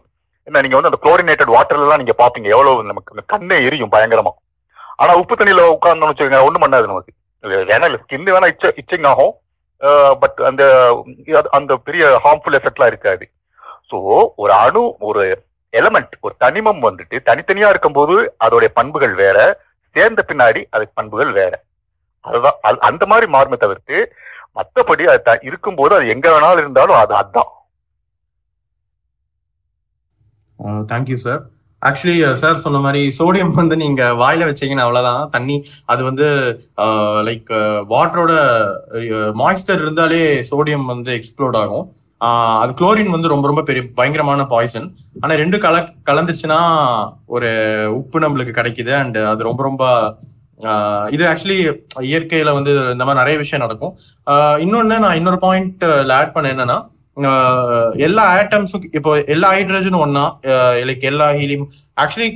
[0.49, 4.33] என்ன நீங்க வந்து அந்த குளோரினேட்டட் வாட்டர்ல எல்லாம் நீங்க பாப்பீங்க எவ்வளவு நமக்கு கண்ணே எரியும் பயங்கரமா.
[4.97, 7.12] ஆனா உப்பு தண்ணியில உட்கார்ந்தோம்னு வச்சுக்கோங்க ஒண்ணும் பண்ணாது நமக்கு.
[7.45, 9.35] வேணா இல்ல ஸ்கின் வேணா இச்ச இச்சிங் ஆகும்
[10.20, 10.62] பட் அந்த
[11.41, 13.25] அது- அந்த பெரிய ஹார்ம்ஃபுல் எஃபெக்ட்லாம் இருக்காது.
[13.91, 13.97] ஸோ
[14.37, 15.23] ஒரு அணு ஒரு
[15.73, 18.15] எலமெண்ட் ஒரு தனிமம் வந்துட்டு தனித்தனியா இருக்கும்போது
[18.45, 19.39] அதோடைய பண்புகள் வேற
[19.97, 21.53] சேர்ந்த பின்னாடி அதுக்கு பண்புகள் வேற.
[22.25, 23.99] அதுதான் அந்த மாதிரி மாறுமே தவிர்த்து
[24.57, 27.51] மற்றபடி அது த- இருக்கும்போது அது எங்க வேணாலும் இருந்தாலும் அது அதான்.
[30.65, 31.41] தேங்க்யூ சார்
[31.83, 35.29] ஆக்சுவலி சார் சொன்ன மாதிரி சோடியம் வந்து நீங்க வாயில வச்சீங்கன்னா அவ்வளவுதான்.
[35.31, 36.27] தண்ணி அது வந்து
[37.29, 37.51] லைக்
[37.95, 38.33] வாட்டரோட
[39.43, 41.87] மாய்ஸ்டர் இருந்தாலே சோடியம் வந்து எக்ஸ்ப்ளோர்ட் ஆகும்.
[42.21, 44.87] Uh, அது குளோரின் வந்து ரொம்ப ரொம்ப பெரிய பயங்கரமான பாய்சன்
[45.21, 45.75] ஆனா ரெண்டு கல
[46.11, 46.59] கலந்துச்சுன்னா
[47.27, 47.51] ஒரு
[47.93, 48.93] உப்பு நம்மளுக்கு கிடைக்குது.
[48.93, 49.85] அண்ட் அது ரொம்ப ரொம்ப
[50.61, 51.59] uh, இது ஆக்சுவலி
[52.01, 53.99] இயற்கையில வந்து இந்த மாதிரி நிறைய விஷயம் நடக்கும்.
[54.27, 55.85] Uh, இன்னொன்னு நான் இன்னொரு பாயிண்ட்
[56.19, 56.79] ஆட் பண்ண என்னன்னா
[58.07, 60.24] எல்லா ஆட்டம்ஸும் இப்போ எல்லா ஹைட்ரஜனும் ஒன்னா
[60.89, 61.69] லைக் எல்லா ஹீலியம்
[62.03, 62.28] ஆக்சுவலி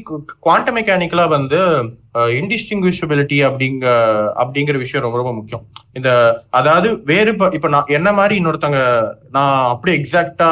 [0.45, 1.59] குவாண்டம் மெக்கானிக்கலா வந்து
[2.39, 3.85] இன்டிஸ்டிங்விஷபிலிட்டி அப்படிங்க
[4.43, 5.63] அப்படிங்கிற விஷயம் ரொம்ப ரொம்ப முக்கியம்.
[5.99, 6.11] இந்த
[6.61, 8.81] அதாவது வேறு இப்ப நான் என்ன மாதிரி இன்னொருத்தங்க
[9.37, 10.51] நான் அப்படியே எக்ஸாக்டா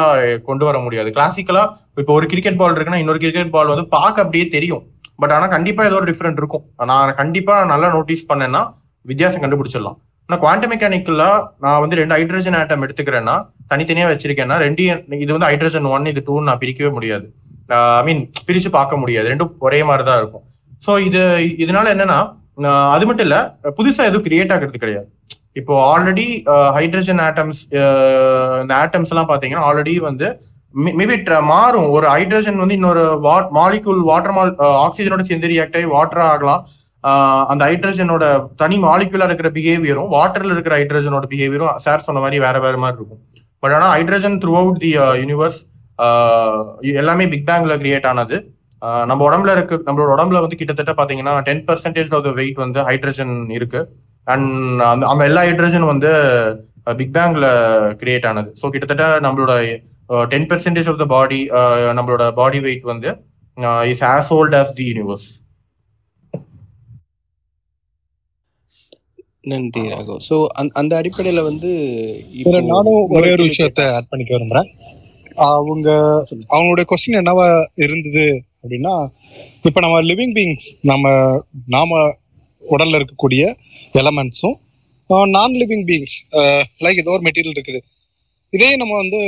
[0.49, 1.11] கொண்டு வர முடியாது.
[1.17, 1.63] கிளாசிக்கலா
[2.01, 4.85] இப்போ ஒரு கிரிக்கெட் பால் இருக்குன்னா இன்னொரு கிரிக்கெட் பால் வந்து பார்க்க அப்படியே தெரியும்.
[5.23, 6.63] பட் ஆனா கண்டிப்பா ஏதோ ஒரு டிஃபரெண்ட் இருக்கும்.
[6.91, 8.63] நான் கண்டிப்பா நல்லா நோட்டீஸ் பண்ணேன்னா
[9.11, 9.99] வித்தியாசம் கண்டுபிடிச்சிடலாம்.
[10.29, 11.23] ஆனா குவாண்டம் மெக்கானிக்கல்ல
[11.63, 13.35] நான் வந்து ரெண்டு ஹைட்ரஜன் ஆட்டம் எடுத்துக்கிறேன்னா
[13.71, 14.83] தனித்தனியா வச்சிருக்கேன்னா ரெண்டு
[15.23, 17.25] இது வந்து ஹைட்ரஜன் ஒன் இது டூ நான் பிரிக்கவே முடியாது.
[17.99, 19.27] ஐ மீன் பிரிச்சு பார்க்க முடியாது.
[19.33, 20.45] ரெண்டும் ஒரே மாதிரி தான் இருக்கும்.
[20.85, 21.21] ஸோ இது
[21.63, 22.19] இதனால என்னன்னா
[22.93, 23.37] அது மட்டும் இல்ல
[23.77, 25.07] புதுசா எதுவும் கிரியேட் ஆகிறது கிடையாது.
[25.59, 26.25] இப்போ ஆல்ரெடி
[26.77, 27.61] ஹைட்ரஜன் ஆட்டம்ஸ்
[28.63, 30.27] இந்த ஆட்டம்ஸ் எல்லாம் பாத்தீங்கன்னா ஆல்ரெடி வந்து
[30.99, 31.15] மேபி
[31.53, 31.87] மாறும்.
[31.95, 34.53] ஒரு ஹைட்ரஜன் வந்து இன்னொரு வாட் மாலிகூல் வாட்டர் மால்
[34.85, 36.61] ஆக்சிஜனோட சேர்ந்து ரியாக்ட் ஆகி வாட்டர் ஆகலாம்.
[37.51, 38.23] அந்த ஹைட்ரஜனோட
[38.61, 43.21] தனி மாலிகுலா இருக்கிற பிஹேவியரும் வாட்டர்ல இருக்கிற ஹைட்ரஜனோட பிஹேவியரும் சார் சொன்ன மாதிரி வேற வேற மாதிரி இருக்கும்.
[43.63, 44.91] பட் ஆனா hydrogen throughout the
[45.21, 45.61] universe
[47.01, 48.37] எல்லாமே பிக் பேங்ல கிரியேட் ஆனது.
[49.09, 53.35] நம்ம உடம்புல இருக்கு நம்மளோட உடம்புல வந்து கிட்டத்தட்ட பாத்தீங்கன்னா ten percentage of the weight வந்து ஹைட்ரஜன்
[53.57, 53.81] இருக்கு.
[54.27, 56.11] அண்ட் அந்த அந்த எல்லா ஹைட்ரஜன் வந்து
[56.99, 57.47] பிக் பேங்ல
[58.01, 58.49] கிரியேட் ஆனது.
[58.61, 59.53] ஸோ கிட்டத்தட்ட நம்மளோட
[60.31, 61.39] ten percentage of the body
[61.97, 63.09] நம்மளோட பாடி வெயிட் வந்து
[63.93, 65.27] is as old as the universe
[69.43, 70.21] நன்றி ராகவ்.
[70.29, 70.35] ஸோ
[70.79, 71.69] அந்த அடிப்படையில வந்து
[72.71, 74.67] நானும் ஒரே ஒரு விஷயத்த ஆட் பண்ணிக்க விரும்புறேன்.
[75.57, 75.89] அவங்க
[76.55, 77.45] அவங்களுடைய கொஸ்டின் என்னவா
[77.85, 78.25] இருந்தது
[78.61, 78.93] அப்படின்னா
[79.67, 81.13] இப்ப நம்ம லிவிங் பீயிங்ஸ் நம்ம
[81.75, 82.01] நாம
[82.63, 83.43] உடல்ல இருக்கக்கூடிய
[84.01, 84.57] எலமெண்ட்ஸும்
[85.35, 86.17] நான் லிவிங் பீயிங்ஸ்
[86.85, 87.79] லைக் ஏதோ ஒரு மெட்டீரியல் இருக்குது.
[88.53, 89.19] இதே நம்ம வந்து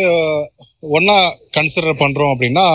[0.98, 1.18] ஒன்னா
[1.58, 2.68] கன்சிடர் பண்றோம் அப்படின்னா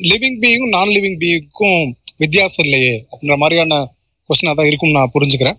[0.00, 1.82] லிவிங் பீயிங்கும் நான் லிவிங் பீயிங்க்கும்
[2.22, 3.82] வித்தியாசம் இல்லையே அப்படின்ற மாதிரியான
[4.30, 5.58] கொஸ்டினாக தான் இருக்கும் நான் புரிஞ்சுக்கிறேன்.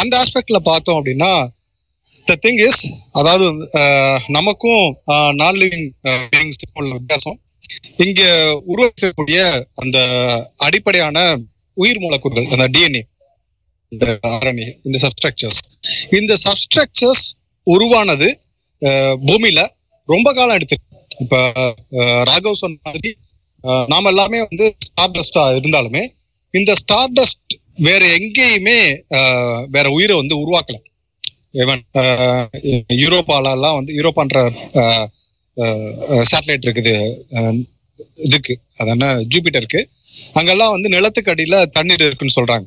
[0.00, 1.32] அந்த ஆஸ்பெக்ட்ல பார்த்தோம் அப்படின்னா
[2.26, 2.82] த திங் இஸ்
[3.12, 3.46] அதாவது
[4.28, 4.84] நமக்கும்
[5.34, 5.86] நான் லிவிங்
[6.96, 7.38] வித்தியாசம்.
[8.04, 8.22] இங்க
[8.72, 9.40] உருவாக்கக்கூடிய
[9.74, 9.98] அந்த
[10.58, 11.18] அடிப்படையான
[11.76, 13.02] உயிர் மூலக்கூறுகள் அந்த டிஎன்ஏ
[13.92, 14.06] இந்த
[14.38, 15.60] RNA இந்த சப்ஸ்ட்ரக்சர்ஸ்
[16.10, 17.24] இந்த சப்ஸ்ட்ரக்சர்ஸ்
[17.66, 18.28] உருவானது
[19.22, 19.60] பூமியில
[20.08, 20.88] ரொம்ப காலம் எடுத்துருக்கு
[21.20, 21.36] இப்ப
[22.30, 23.10] ராகவ் சொன்ன மாதிரி
[23.88, 26.02] நாம எல்லாமே வந்து ஸ்டார் டஸ்டா இருந்தாலுமே
[26.54, 28.78] இந்த ஸ்டார் டஸ்ட் வேற எங்கேயுமே
[29.18, 30.76] ஆஹ், வேற உயிரை வந்து உருவாக்கல.
[31.54, 31.82] ஈவன்
[33.02, 34.38] யூரோப்பாலெல்லாம் வந்து யூரோப்பான்ற
[36.30, 36.92] சேட்டலைட் இருக்குது
[38.26, 38.54] இதுக்கு.
[38.78, 39.80] அது என்ன ஜூபிட்டருக்கு.
[40.32, 42.66] அங்கெல்லாம் வந்து நிலத்துக்கு அடியில தண்ணீர் இருக்குன்னு சொல்றாங்க.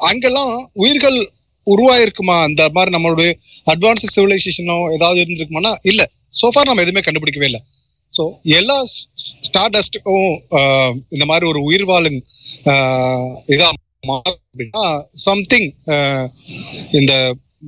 [0.00, 0.52] அங்கெல்லாம்
[0.84, 1.18] உயிர்கள்
[1.66, 2.36] உருவாயிருக்குமா?
[2.48, 3.30] அந்த மாதிரி நம்மளுடைய
[3.66, 5.72] அட்வான்ஸ் சிவிலைசேஷனோ ஏதாவது இருந்திருக்குமானா?
[5.90, 6.02] இல்ல.
[6.40, 7.60] சோஃபார் நம்ம எதுவுமே கண்டுபிடிக்கவே இல்லை.
[8.14, 8.24] ஸோ
[8.58, 8.76] எல்லா
[9.44, 10.28] ஸ்டார்டஸ்டுக்கும்
[11.10, 12.18] இந்த மாதிரி ஒரு உயிர் வாழும்
[12.72, 13.24] ஆஹ்,
[13.54, 13.68] இதா
[14.06, 14.84] மாறும் அப்படின்னா
[15.24, 15.68] சம்திங்
[16.92, 17.12] இந்த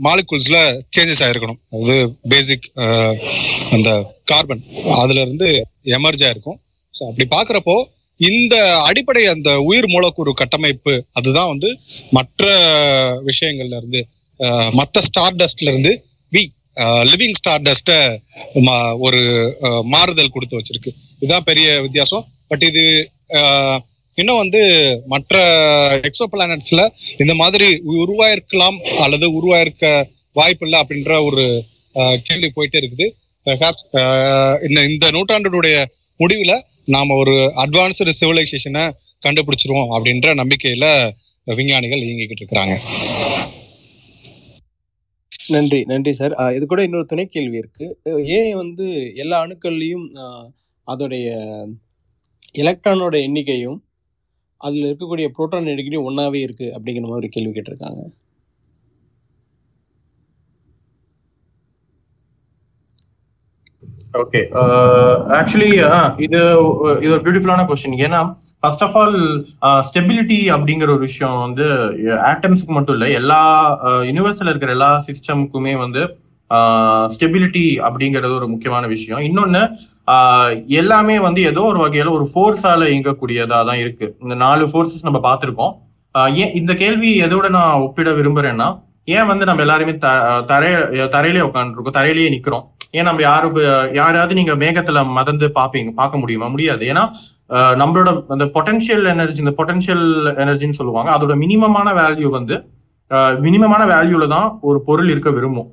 [0.05, 0.59] மாலிகுல்ஸ்ல
[0.95, 1.61] சேஞ்சஸ் ஆயிருக்கணும்.
[1.77, 1.95] அது
[2.29, 2.67] பேசிக்
[3.71, 3.91] அந்த
[4.25, 4.63] கார்பன்
[4.97, 5.49] அதுல இருந்து
[5.97, 6.59] எமர்ஜ் ஆயிருக்கும்.
[6.95, 7.77] ஸோ அப்படி பார்க்குறப்போ
[8.21, 11.71] இந்த அடிப்படை அந்த உயிர் மூலக்கூறு கட்டமைப்பு அதுதான் வந்து
[12.11, 12.45] மற்ற
[13.25, 14.01] விஷயங்கள்ல இருந்து
[14.41, 14.47] மற்ற
[14.79, 15.93] மத்த ஸ்டார் டஸ்ட்ல இருந்து
[16.33, 16.43] வி
[17.11, 17.99] லிவிங் ஸ்டார் டஸ்ட்டை
[18.99, 19.21] ஒரு
[19.85, 20.91] மாறுதல் கொடுத்து வச்சிருக்கு.
[21.21, 22.25] இதுதான் பெரிய வித்தியாசம்.
[22.49, 22.83] பட் இது
[23.39, 23.79] ஆஹ்,
[24.19, 24.61] இன்னும் வந்து
[25.07, 25.37] மற்ற
[26.09, 26.83] எக்ஸோ பிளானட்ஸ்ல
[27.17, 27.69] இந்த மாதிரி
[28.05, 29.87] உருவாயிருக்கலாம் அல்லது உருவாயிருக்க
[30.37, 31.45] வாய்ப்பில்லை அப்படின்ற ஒரு
[32.25, 33.07] கேள்வி போயிட்டே இருக்குது.
[34.01, 35.77] ஆஹ், இந்த இந்த நூற்றாண்டுடைய
[36.21, 36.53] முடிவுல
[36.85, 37.35] நாம ஒரு
[37.65, 38.85] அட்வான்ஸ்டு சிவிலைசேஷனை
[39.23, 40.87] கண்டுபிடிச்சிருவோம் அப்படின்ற நம்பிக்கையில
[41.47, 42.75] விஞ்ஞானிகள் இயங்கிக்கிட்டு இருக்கிறாங்க.
[45.55, 46.35] நன்றி நன்றி சார்.
[46.57, 47.87] இது கூட இன்னொரு துணை கேள்வி இருக்கு.
[48.39, 48.87] ஏன் வந்து
[49.23, 50.07] எல்லா அணுக்கள்லையும்
[50.87, 51.27] அதோடைய
[52.63, 53.79] எலக்ட்ரானோட எண்ணிக்கையும்
[54.67, 58.03] அதில் இருக்கக்கூடிய புரோட்டான் எண்ணிக்கையும் ஒன்றாவே இருக்கு அப்படிங்கிற மாதிரி ஒரு கேள்வி கேட்டிருக்காங்க.
[64.23, 64.41] ஓகே
[65.39, 65.71] ஆக்சுவலி
[66.27, 66.39] இது
[67.05, 68.21] இது ஒரு பியூட்டிஃபுல்லான கொஸ்டின் ஏன்னா
[68.67, 69.19] ஃபர்ஸ்ட் ஆஃப் ஆல்
[69.89, 71.67] ஸ்டெபிலிட்டி அப்படிங்கிற ஒரு விஷயம் வந்து
[72.33, 73.41] ஆட்டம்ஸ்க்கு மட்டும் இல்லை எல்லா
[74.09, 76.03] யூனிவர்ஸில் இருக்கிற எல்லா சிஸ்டமுக்குமே வந்து
[77.15, 79.21] ஸ்டெபிலிட்டி அப்படிங்கிறது ஒரு முக்கியமான விஷயம்.
[79.29, 79.63] இன்னொன்னு
[80.81, 84.07] எல்லாமே வந்து ஏதோ ஒரு வகையில ஒரு ஃபோர்ஸால இயங்கக்கூடியதா தான் இருக்கு.
[84.23, 85.73] இந்த நாலு ஃபோர்ஸஸ் நம்ம பார்த்துருக்கோம்.
[86.19, 88.69] ஆஹ் ஏன் இந்த கேள்வி எதோட நான் ஒப்பிட விரும்புறேன்னா
[89.17, 90.09] ஏன் வந்து நம்ம எல்லாருமே த
[90.53, 90.77] தரைய
[91.17, 92.65] தரையிலே உட்காந்துருக்கோம் தரையிலேயே நிக்கிறோம்?
[92.91, 93.49] ஏன் நம்ம யாரு
[93.93, 96.49] யாராவது நீங்க மேகத்துல மதந்து பாப்பீங்க பார்க்க முடியுமா?
[96.55, 96.85] முடியாது.
[96.93, 97.05] ஏன்னா
[97.51, 100.05] நம்மளோட அந்த பொட்டன்ஷியல் எனர்ஜி இந்த பொட்டன்ஷியல்
[100.45, 102.57] எனர்ஜின்னு சொல்லுவாங்க அதோட மினிமமான வேல்யூ வந்து
[103.45, 105.69] மினிமமான வேல்யூல தான் ஒரு பொருள் இருக்க விரும்பும்.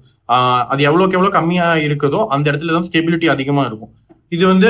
[0.71, 3.91] அது எவ்வளோக்கு எவ்வளோ கம்மியா இருக்குதோ அந்த இடத்துல தான் ஸ்டெபிலிட்டி அதிகமா இருக்கும்.
[4.29, 4.69] இது வந்து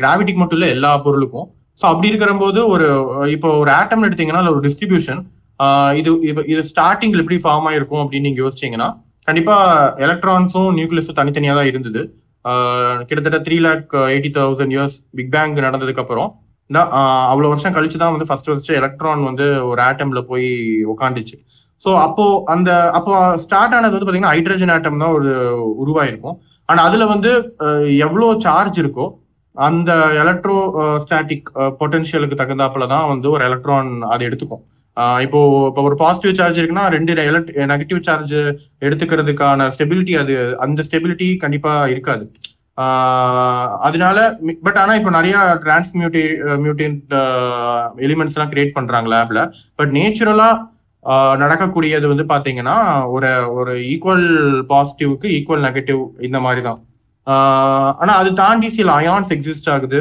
[0.00, 1.46] கிராவிட்டிக்கு மட்டும் இல்ல எல்லா பொருளுக்கும்.
[1.80, 2.86] ஸோ அப்படி இருக்கிறபோது ஒரு
[3.30, 5.20] இப்போ ஒரு ஆட்டம் எடுத்தீங்கன்னா ஒரு டிஸ்ட்ரிபியூஷன்
[5.96, 8.88] இது இது- இது ஸ்டார்டிங்ல எப்படி ஃபார்ம் ஆயிருக்கும் அப்படின்னு நீங்க யோசிச்சீங்கன்னா
[9.24, 9.56] கண்டிப்பா
[9.96, 12.02] எலக்ட்ரான்ஸும் நியூக்ளியஸும் தனித்தனியா தான் இருந்தது.
[13.08, 16.30] கிட்டத்தட்ட three lakh eighty thousand years big bang நடந்ததுக்கு அப்புறம்
[16.70, 16.90] தான்
[17.32, 20.48] அவ்வளவு வருஷம் கழிச்சு தான் வந்து ஃபர்ஸ்ட் ஃபர்ஸ்ட் எலக்ட்ரான் வந்து ஒரு ஆட்டம்ல போய்
[20.92, 21.36] உக்காந்துச்சு.
[21.84, 23.12] ஸோ அப்போ அந்த அப்போ
[23.44, 25.30] ஸ்டார்ட் ஆனது வந்து பாத்தீங்கன்னா ஹைட்ரஜன் ஆட்டம் தான் ஒரு
[25.82, 26.36] உருவாயிருக்கும்.
[26.68, 27.30] ஆனா அதுல வந்து
[28.06, 29.06] எவ்வளோ சார்ஜ் இருக்கோ
[29.54, 29.92] அந்த
[30.22, 30.58] எலக்ட்ரோ
[31.04, 31.48] ஸ்டாட்டிக்
[31.80, 34.62] பொட்டன்ஷியலுக்கு தகுந்தாப்புல தான் வந்து ஒரு எலக்ட்ரான் அதை எடுத்துக்கும்.
[35.24, 35.40] இப்போ
[35.70, 37.12] இப்போ ஒரு பாசிட்டிவ் சார்ஜ் இருக்குன்னா ரெண்டு
[37.72, 38.34] நெகட்டிவ் சார்ஜ்
[38.86, 42.24] எடுத்துக்கிறதுக்கான ஸ்டெபிலிட்டி அது அந்த ஸ்டெபிலிட்டி கண்டிப்பா இருக்காது.
[43.86, 44.18] அதனால
[44.66, 46.22] பட் ஆனா இப்போ நிறைய டிரான்ஸ்மியூட்டி
[46.64, 46.98] மியூட்டின்
[48.06, 49.40] எலிமெண்ட்ஸ் எல்லாம் கிரியேட் பண்றாங்க லேப்ல
[49.80, 50.50] பட் நேச்சுரலா
[51.42, 52.76] நடக்கக்கூடியது வந்து பாத்தீங்கன்னா
[53.14, 53.28] ஒரு
[53.58, 54.26] ஒரு ஈக்குவல்
[54.72, 56.80] பாசிட்டிவ்க்கு ஈக்குவல் நெகட்டிவ் இந்த மாதிரி தான்.
[58.02, 60.00] ஆனா அது தாண்டி சில அயான்ஸ் எக்ஸிஸ்ட் ஆகுது.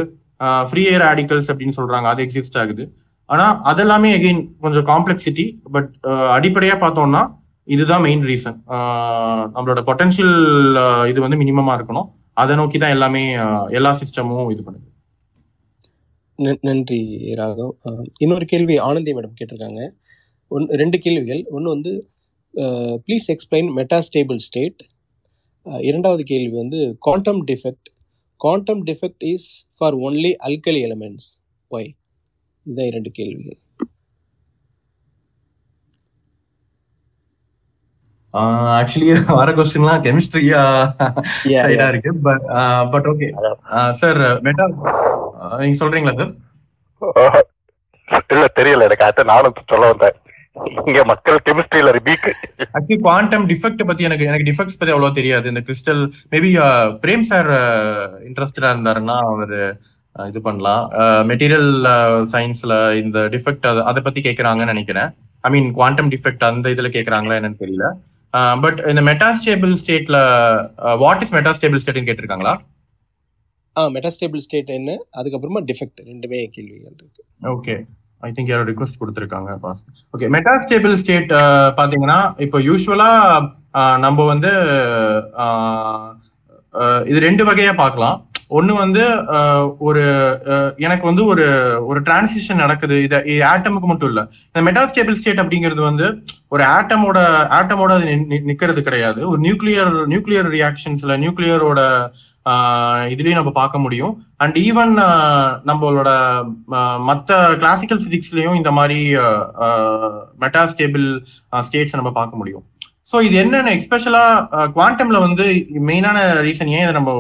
[0.70, 2.08] ஃப்ரீ ஏர் ஆடிக்கல்ஸ் அப்படின்னு சொல்றாங்க.
[2.14, 2.84] அது எக்ஸிஸ்ட் ஆகுது.
[3.30, 7.22] ஆனா அதெல்லாமே எகெயின் கொஞ்சம் காம்ப்ளெக்சிட்டி பட் அடிப்படையா பார்த்தோம்னா
[7.64, 8.58] இதுதான் மெயின் ரீசன்
[9.56, 12.10] நம்மளோட பொட்டன்ஷியல் இது வந்து மினிமமா இருக்கணும்.
[12.34, 13.32] அதை நோக்கி தான் எல்லாமே
[13.70, 14.88] எல்லா சிஸ்டமும் இது பண்ணுது.
[16.38, 17.72] நன்- நன்றி ராகவ்.
[18.20, 19.90] இன்னொரு கேள்வி ஆனந்தி மேடம் கேட்டிருக்காங்க.
[20.48, 21.46] ஒன் ரெண்டு கேள்விகள்.
[21.50, 22.08] ஒன்று வந்து
[23.08, 24.82] ப்ளீஸ் எக்ஸ்பிளைன் மெட்டாஸ்டேபிள் ஸ்டேட்
[25.64, 27.90] இரண்டாவது கேள்வி வந்து quantum defect
[28.38, 31.30] quantum defect is for only alkali elements
[31.72, 31.92] why
[32.70, 33.60] இதுதான் இரண்டு கேள்விகள்.
[38.80, 40.60] ஆக்சுவலி வர கொஸ்டின்லாம் கெமிஸ்ட்ரியா
[41.46, 41.88] சைடா.
[41.92, 42.44] இருக்கு but
[42.94, 43.28] but okay
[44.02, 44.66] sir meta
[45.62, 46.34] நீங்க சொல்றீங்களா சார்
[48.36, 50.18] இல்ல தெரியல எனக்கு அத நானும் சொல்ல வந்தேன்.
[50.90, 52.30] இங்க மக்கள் கெமிஸ்ட்ரியில வீக்
[52.76, 55.46] ஆக்சுவலி குவாண்டம் டிஃபெக்ட் பத்தி எனக்கு எனக்கு டிஃபெக்ட்ஸ் பத்தி அவ்வளவு தெரியாது.
[55.52, 56.02] இந்த கிறிஸ்டல்
[56.34, 56.52] மேபி
[57.04, 57.50] பிரேம் சார்
[58.30, 59.56] இன்ட்ரெஸ்டடா இருந்தாருன்னா அவர்
[60.30, 60.84] இது பண்ணலாம்.
[61.30, 61.72] மெட்டீரியல்
[62.34, 65.10] சயின்ஸ்ல இந்த டிஃபெக்ட் அதை பத்தி கேக்குறாங்கன்னு நினைக்கிறேன்.
[65.48, 67.88] ஐ மீன் குவாண்டம் டிஃபெக்ட் அந்த இதுல கேக்குறாங்களா என்னன்னு தெரியல.
[68.64, 70.18] பட் இந்த மெட்டாஸ்டேபிள் ஸ்டேட்ல
[71.04, 72.54] வாட் இஸ் மெட்டாஸ்டேபிள் ஸ்டேட்னு கேட்டிருக்காங்களா?
[73.76, 74.98] ஆ மெட்டாஸ்டேபிள் ஸ்டேட் என்ன?
[75.20, 77.24] அதுக்கப்புறமா டிஃபெக்ட் ரெண்டுமே கேள்விகள் இருக்கு.
[77.56, 77.76] ஓகே
[78.28, 79.84] ஐ திங்க் யாரோ ரிக்வஸ்ட் கொடுத்துருக்காங்க பாஸ்
[80.16, 81.32] ஓகே மெட்டாஸ்டேபிள் ஸ்டேட்
[81.80, 83.12] பாத்தீங்கன்னா இப்போ யூஸ்வலா
[84.06, 84.52] நம்ம வந்து
[87.12, 88.18] இது ரெண்டு வகையா பார்க்கலாம்.
[88.52, 89.26] ஒன்று வந்து
[89.80, 90.04] ஒரு
[90.78, 91.46] எனக்கு வந்து ஒரு
[91.86, 93.04] ஒரு டிரான்சிஷன் நடக்குது.
[93.04, 94.30] இதை ஆட்டமுக்கு மட்டும் இல்ல.
[94.54, 97.18] இந்த மெட்டாஸ்டேபிள் ஸ்டேட் அப்படிங்கிறது வந்து ஒரு ஆட்டமோட
[97.52, 99.28] ஆட்டமோட அது நி- நி- நிக்கிறது கிடையாது.
[99.30, 102.12] ஒரு நியூக்ளியர் நியூக்ளியர் ரியாக்ஷன்ஸ்ல நியூக்ளியரோட
[103.14, 104.24] இதுலயும் நம்ம பார்க்க முடியும்.
[104.38, 105.04] அண்ட் ஈவன்
[105.66, 106.10] நம்மளோட
[106.72, 109.16] ஆஹ், மத்த கிளாசிக்கல் பிசிக்ஸ்லயும் இந்த மாதிரி
[110.40, 111.26] மெட்டாஸ்டேபிள்
[111.60, 112.64] ஸ்டேட்ஸ் நம்ம பார்க்க முடியும்.
[113.10, 114.24] ஸோ இது என்னென்ன எக்ஸ்பெஷலா
[114.76, 115.46] குவாண்டம்ல வந்து
[115.90, 116.18] மெயினான
[116.48, 117.12] ரீசன் ஏன் இதை நம்ம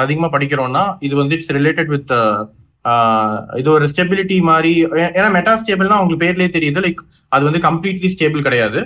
[0.00, 2.12] அதிகமா படிக்கிறோம்னா இது வந்து இட்ஸ் ரிலேட்டட் வித்
[3.60, 4.72] இது ஒரு ஸ்டெபிலிட்டி மாதிரி
[5.16, 6.82] ஏன்னா மெட்டா ஸ்டேபிள்னா உங்களுக்கு பேர்லயே தெரியுது.
[6.86, 7.00] லைக்
[7.34, 8.80] அது வந்து கம்ப்ளீட்லி ஸ்டேபிள் கிடையாது.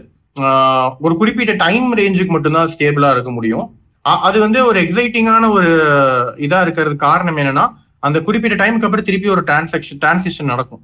[1.07, 3.67] ஒரு குறிப்பிட்ட டைம் ரேஞ்சுக்கு மட்டும்தான் ஸ்டேபிளா இருக்க முடியும்.
[4.29, 5.71] அது வந்து ஒரு எக்ஸைட்டிங்கான ஒரு
[6.47, 7.65] இதா இருக்கிறது காரணம் என்னன்னா
[8.09, 10.83] அந்த குறிப்பிட்ட டைமுக்கு அப்புறம் திருப்பி ஒரு டிரான்சாக்ஷன் டிரான்சிஷன் நடக்கும்.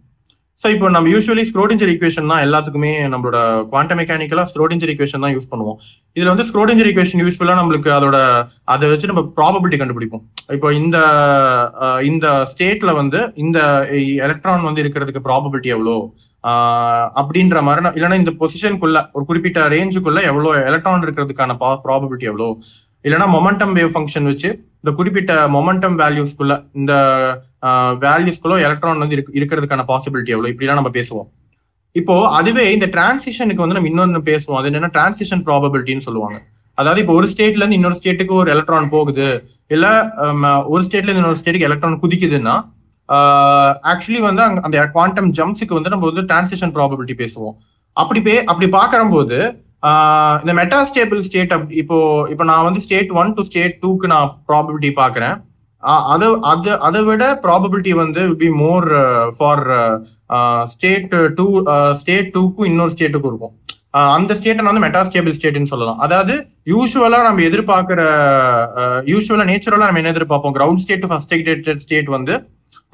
[0.61, 3.39] ஸோ இப்போ நம்ம யூஸ்வலி ஸ்க்ரோடிஞ்சர் ஈக்குவேஷன் தான் எல்லாத்துக்குமே நம்மளோட
[3.73, 5.77] குவாண்டம் மெக்கானிக்கலா ஸ்க்ரோடிஞ்சர் ஈக்குவேஷன் தான் யூஸ் பண்ணுவோம்.
[6.17, 8.19] இதுல வந்து ஸ்க்ரோடிஞ்சர் ஈக்குவேஷன் யூஸ்ஃபுல்லா நம்மளுக்கு அதோட
[8.75, 10.23] அதை வச்சு நம்ம ப்ராபபிலிட்டி கண்டுபிடிப்போம்.
[10.57, 10.99] இப்போ இந்த
[12.11, 13.59] இந்த ஸ்டேட்ல வந்து இந்த
[14.29, 15.97] எலக்ட்ரான் வந்து இருக்கிறதுக்கு ப்ராபபிலிட்டி எவ்வளோ?
[17.21, 21.57] அப்படின்ற மாதிரி இல்லைன்னா இந்த பொசிஷனுக்குள்ள ஒரு குறிப்பிட்ட ரேஞ்சுக்குள்ள எவ்வளோ எலக்ட்ரான் இருக்கிறதுக்கான
[21.87, 22.49] ப்ராபபிலிட்டி எவ்வளோ?
[23.05, 24.49] இல்லைன்னா மொமெண்டம் வேவ் ஃபங்க்ஷன் வச்சு
[24.87, 26.93] இந்த குறிப்பிட்ட மொமெண்டம் வேல்யூஸ்குள்ள இந்த
[28.05, 30.53] வேல்யூஸ்குள்ள எலக்ட்ரான் வந்து இருக்கிறதுக்கான பாசிபிலிட்டி எவ்வளவு?
[30.53, 31.27] இப்படிலாம் நம்ம பேசுவோம்.
[32.01, 34.59] இப்போ அதுவே இந்த டிரான்சிஷனுக்கு வந்து நம்ம இன்னொன்னு பேசுவோம்.
[34.61, 36.39] அது என்னன்னா டிரான்சிஷன் ப்ராபபிலிட்டின்னு சொல்லுவாங்க.
[36.79, 39.29] அதாவது இப்போ ஒரு ஸ்டேட்ல இருந்து இன்னொரு ஸ்டேட்டுக்கு ஒரு எலக்ட்ரான் போகுது.
[39.77, 39.87] இல்ல
[40.75, 42.57] ஒரு ஸ்டேட்ல இருந்து இன்னொரு ஸ்டேட்டுக்கு எலக்ட்ரான் குதிக்குதுன்னா
[43.93, 47.57] ஆக்சுவலி வந்து அந்த குவாண்டம் ஜம்ப்ஸுக்கு வந்து நம்ம வந்து டிரான்சிஷன் ப்ராபபிலிட்டி பேசுவோம்.
[47.97, 49.39] அப்படி பே அப்படி பாக்குறபோது போது
[50.43, 51.97] இந்த மெட்டாஸ்டேபிள் ஸ்டேட் ஸ்டேட் இப்போ
[52.33, 55.37] இப்போ நான் வந்து ஸ்டேட் ஒன் டு ஸ்டேட் டூக்கு நான் ப்ராபபிலிட்டி பாக்குறேன்
[55.83, 58.87] அதை அது அது அதை விட ப்ராபபிலிட்டி வந்து be more
[59.37, 59.63] for
[60.73, 61.47] state two
[62.01, 63.55] state டூக்கும் இன்னொரு ஸ்டேட்டுக்கும் இருக்கும்.
[64.17, 66.01] அந்த ஸ்டேட்டை வந்து மெட்டாஸ்டேபிள் ஸ்டேட்னு சொல்லலாம்.
[66.07, 66.35] அதாவது
[66.73, 68.01] யூஸ்வலா நம்ம எதிர்பார்க்கிற
[69.13, 70.57] யூஸ்வலா நேச்சுரலா நம்ம என்ன எதிர்பார்ப்போம்?
[70.59, 72.35] Ground state first excited state வந்து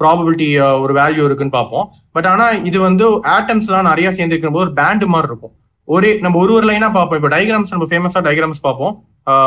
[0.01, 0.47] ப்ராபபிலிட்டி
[0.83, 1.87] ஒரு வேல்யூ இருக்குன்னு பார்ப்போம்.
[2.17, 3.07] பட் ஆனா இது வந்து
[3.37, 5.55] ஆட்டம்ஸ் எல்லாம் நிறைய சேர்ந்து போது ஒரு பேண்ட் மாதிரி இருக்கும்.
[5.87, 7.19] ஒரே நம்ம ஒரு ஒரு லைனா பார்ப்போம்.
[7.19, 8.93] இப்போ டயக்ராம்ஸ் நம்ம ஃபேமஸா டயக்ராம்ஸ் பார்ப்போம்.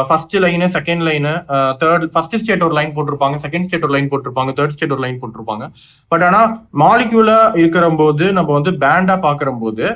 [0.09, 1.33] First line second line
[1.81, 5.21] third first state ஒரு லைன் போட்டிருப்பாங்க செகண்ட் ஸ்டேட் ஒரு லைன் போட்டிருப்பாங்க தேர்ட் ஸ்டேட் ஒரு லைன்
[5.23, 5.65] போட்டிருப்பாங்க.
[6.13, 6.41] பட் ஆனா
[6.83, 9.87] மாலிக்யூலா இருக்கிற போது நம்ம வந்து பேண்டா பாக்குற போது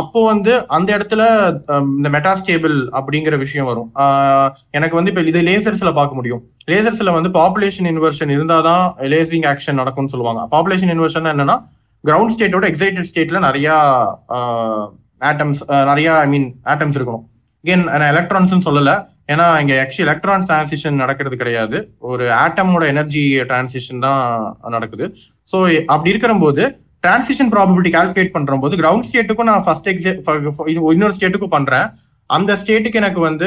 [0.00, 1.22] அப்போ வந்து அந்த இடத்துல
[1.96, 3.88] இந்த மெட்டாஸ்டேபிள் அப்படிங்கிற விஷயம் வரும்.
[4.78, 6.42] எனக்கு வந்து இப்போ இது லேசர்ஸ்ல பார்க்க முடியும்.
[6.70, 8.84] லேசர்ஸ்ல வந்து பாப்புலேஷன் இன்வர்ஷன் இருந்தாதான்
[9.14, 10.42] லேசிங் ஆக்ஷன் நடக்கும்னு சொல்லுவாங்க.
[10.54, 11.56] பாப்புலேஷன் இன்வர்ஷன் என்னன்னா
[12.08, 13.68] கிரவுண்ட் ஸ்டேட்டோட எக்ஸைட்டட் ஸ்டேட்ல நிறைய
[15.22, 17.30] ஆட்டம்ஸ் நிறைய ஐ மீன் ஆட்டம்ஸ் இருக்கணும்.
[17.64, 19.10] Again நான் எலக்ட்ரான்ஸ்னு சொல்லல.
[19.32, 21.94] ஏன்னா இங்க ஆக்சுவலி எலக்ட்ரான் டிரான்சிஷன் நடக்கிறது கிடையாது.
[21.98, 25.14] ஒரு ஆட்டமோட எனர்ஜி டிரான்சிஷன் தான் நடக்குது.
[25.52, 31.14] ஸோ அப்படி இருக்கிற போது டிரான்சிஷன் ப்ராபபிலிட்டி கால்குலேட் பண்ற போது கிரவுண்ட் ஸ்டேட்டுக்கும் நான் ஃபர்ஸ்ட் எக்ஸே இன்னொரு
[31.18, 31.90] ஸ்டேட்டுக்கும் பண்றேன்.
[32.26, 33.46] அந்த ஸ்டேட்டுக்கு எனக்கு வந்து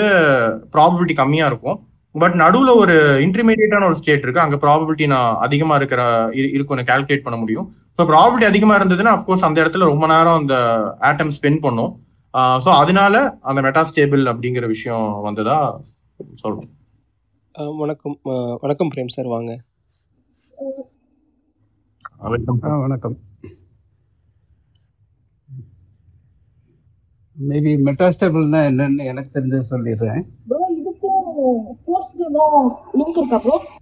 [0.77, 1.87] ப்ராபபிலிட்டி கம்மியா இருக்கும்.
[2.11, 4.39] பட் நடுவுல ஒரு இன்டர்மீடியட்டான ஒரு ஸ்டேட் இருக்கு.
[4.39, 7.73] அங்க ப்ராபபிலிட்டி நான் அதிகமா இருக்கிற இரு- இருக்கும் கால்குலேட் பண்ண முடியும்.
[7.99, 10.55] ஸோ ப்ராபபிலிட்டி அதிகமா இருந்ததுன்னா அஃப்கோர்ஸ் அந்த இடத்துல ரொம்ப நேரம் அந்த
[10.99, 11.91] ஆட்டம் ஸ்பெண்ட் பண்ணும்.
[12.63, 15.57] ஸோ அதனால அந்த மெட்டாஸ்டேபிள் அப்படிங்கிற விஷயம் வந்ததா
[16.43, 16.69] சொல்றோம்.
[17.77, 18.17] வணக்கம்.
[18.61, 19.51] வணக்கம் பிரேம் சார் வாங்க.
[22.65, 23.15] ஆ, வணக்கம்.
[27.37, 30.21] மேபி மெட்டாஸ்டேபிள்னா என்னன்னு எனக்கு தெரிஞ்சது சொல்லிடுறேன்.
[30.47, 31.25] ப்ரோ இதுக்கும்
[31.81, 32.59] ஃபோர்ஸ்க்கு ஏதாவது
[32.93, 33.73] லிங்க் இருக்கா ப்ரோ அஹ்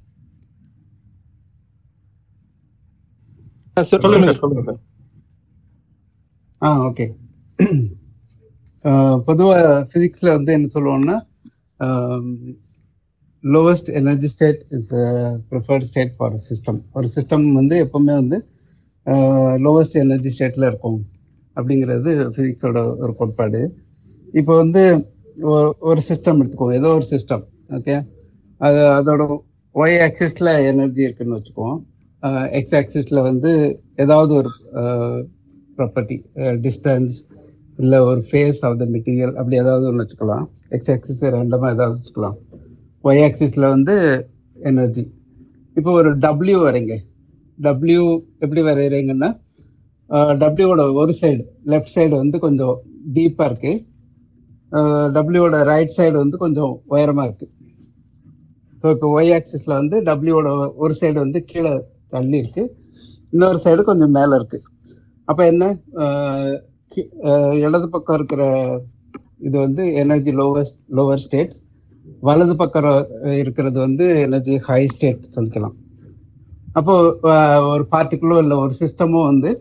[3.53, 4.33] சொல்- சொல்லுங்க.
[4.41, 4.73] சொல்லுங்க
[6.61, 7.05] ஆ ஓகே.
[9.27, 11.15] பொதுவாக ஃபிசிக்ஸில் வந்து என்ன சொல்லுவோம்னா
[13.43, 14.91] lowest energy state is
[15.49, 18.37] preferred state for system ஒரு சிஸ்டம் வந்து எப்பவுமே வந்து
[19.65, 20.99] லோவஸ்ட் எனர்ஜி ஸ்டேட்டில் இருக்கும்.
[21.55, 23.61] அப்படிங்கிறது ஃபிசிக்ஸோட ஒரு கோட்பாடு.
[24.39, 24.83] இப்போ வந்து
[25.89, 27.43] ஒரு சிஸ்டம் எடுத்துக்குவோம் ஏதோ ஒரு சிஸ்டம்
[27.77, 27.95] ஓகே
[28.61, 29.21] அது அதோட
[29.75, 31.79] ஒய் ஆக்சிஸில் எனர்ஜி இருக்குன்னு வச்சுக்குவோம்.
[32.59, 33.51] எக்ஸ் ஆக்சிஸில் வந்து
[34.03, 34.51] ஏதாவது ஒரு
[35.77, 36.17] ப்ராப்பர்ட்டி
[36.65, 37.15] டிஸ்டன்ஸ்
[37.79, 40.45] இல்லை ஒரு ஃபேஸ் ஆஃப் த மெட்டீரியல் அப்படி ஏதாவது ஒன்று வச்சுக்கலாம்.
[40.75, 42.35] எக்ஸ் ஆக்சிஸ் ரெண்டமாக ஏதாவது வச்சுக்கலாம்.
[43.03, 43.95] ஒய் ஆக்சிஸில் வந்து
[44.69, 45.03] எனர்ஜி
[45.77, 46.95] இப்போ ஒரு டபிள்யூ வரைங்க
[47.57, 48.03] டபிள்யூ
[48.43, 49.29] எப்படி வரைகிறீங்கன்னா
[50.41, 52.75] டபிள்யூவோட ஒரு சைடு லெஃப்ட் சைடு வந்து கொஞ்சம்
[53.15, 53.81] டீப்பாக இருக்குது
[55.15, 57.51] டபிள்யூவோட ரைட் சைடு வந்து கொஞ்சம் உயரமாக இருக்குது
[58.83, 60.49] ஸோ இப்போ ஒய் ஆக்சிஸில் வந்து டபிள்யூவோட
[60.83, 61.73] ஒரு சைடு வந்து கீழே
[62.15, 62.63] தள்ளி இருக்கு.
[63.33, 64.59] இன்னொரு சைடு கொஞ்சம் மேலே இருக்கு.
[65.27, 65.65] அப்போ என்ன?
[67.65, 68.43] இடது பக்கம் இருக்கிற
[69.47, 71.53] இது வந்து எனர்ஜி லோவஸ்ட் லோவர் ஸ்டேட்
[72.27, 72.89] வலது பக்கம்
[73.41, 75.75] இருக்கிறது வந்து எனர்ஜி ஹை ஸ்டேட் சொல்லிக்கலாம்.
[76.79, 76.93] அப்போ
[77.73, 79.51] ஒரு பார்ட்டிகுலோ இல்லை ஒரு சிஸ்டமோ வந்து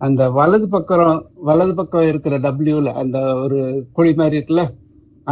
[0.00, 1.18] அந்த வலது பக்கம்
[1.48, 3.58] வலது பக்கம் இருக்கிற டபிள்யூல அந்த ஒரு
[3.96, 4.64] குழி மாதிரி இருக்குல்ல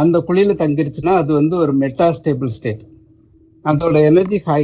[0.01, 2.83] அந்த குழியில தங்கிருச்சுன்னா அது வந்து ஒரு மெட்டா ஸ்டேபிள் ஸ்டேட்
[3.65, 4.63] அதோட எனர்ஜி ஹை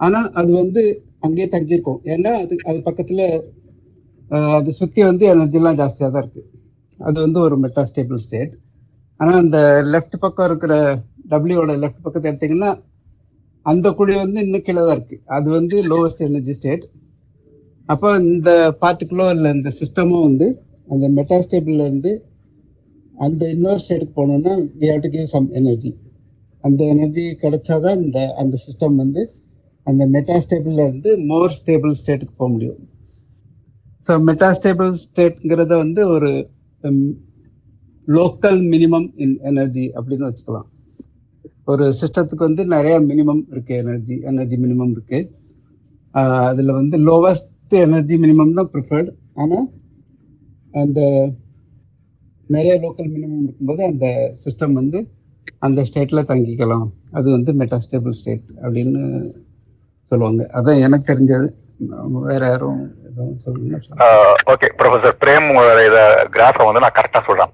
[0.00, 0.82] ஆனா அது வந்து
[1.26, 2.00] அங்கேயே தங்கியிருக்கும்.
[2.12, 3.22] ஏன்னா அது அது பக்கத்துல
[4.58, 6.42] அது சுத்தி வந்து எனர்ஜிலாம் ஜாஸ்தியா தான் இருக்கு.
[6.98, 8.52] அது வந்து ஒரு மெட்டா ஸ்டேபிள் ஸ்டேட்
[9.20, 9.58] ஆனா அந்த
[9.94, 10.74] லெஃப்ட் பக்கம் இருக்கிற
[11.32, 12.70] டபிள்யூட லெஃப்ட் பக்கத்தை எடுத்தீங்கன்னா
[13.66, 15.16] அந்த குழி வந்து இன்னும் கீழே தான் இருக்கு.
[15.36, 16.84] அது வந்து லோவஸ்ட் எனர்ஜி ஸ்டேட்
[17.88, 18.50] அப்போ இந்த
[18.82, 20.46] பார்ட்டிகுலோ இல்லை இந்த சிஸ்டமும் வந்து
[20.92, 22.12] அந்த மெட்டா ஸ்டேபிள்ல இருந்து
[23.14, 25.90] அந்த இன்னொரு ஸ்டேட்டுக்கு போனோம்னா we have to give some energy
[26.64, 29.22] அந்த எனர்ஜி கிடைச்சாதான் இந்த அந்த சிஸ்டம் வந்து
[29.86, 32.80] அந்த மெட்டாஸ்டேபிள்லேருந்து இருந்து மோர் ஸ்டேபிள் ஸ்டேட்டுக்கு போக முடியும்.
[34.06, 36.30] ஸோ மெட்டாஸ்டேபிள் ஸ்டேட்ங்கிறத வந்து ஒரு
[38.08, 40.68] லோக்கல் மினிமம் இன் எனர்ஜி அப்படின்னு வச்சுக்கலாம்.
[41.72, 45.18] ஒரு சிஸ்டத்துக்கு வந்து நிறைய மினிமம் இருக்கு எனர்ஜி எனர்ஜி மினிமம் இருக்கு.
[46.48, 49.10] அதில் வந்து லோவஸ்ட் எனர்ஜி மினிமம் தான் ப்ரிஃபர்ட்
[49.42, 49.68] ஆனால்
[50.82, 51.00] அந்த
[52.54, 54.06] நிறைய லோக்கல் மினிமம் இருக்கும்போது அந்த
[54.42, 54.98] சிஸ்டம் வந்து
[55.66, 56.88] அந்த ஸ்டேட்டில் தங்கிக்கலாம்.
[57.18, 59.02] அது வந்து மெட்டாஸ்டேபிள் ஸ்டேட் அப்படின்னு
[60.10, 60.42] சொல்லுவாங்க.
[60.58, 61.48] அதான் எனக்கு தெரிஞ்சது.
[62.30, 62.80] வேற யாரும்
[64.52, 65.48] ஓகே ப்ரொஃபசர் பிரேம்
[65.86, 65.98] இத
[66.34, 67.52] கிராஃபை வந்து நான் கரெக்டா சொல்றேன்.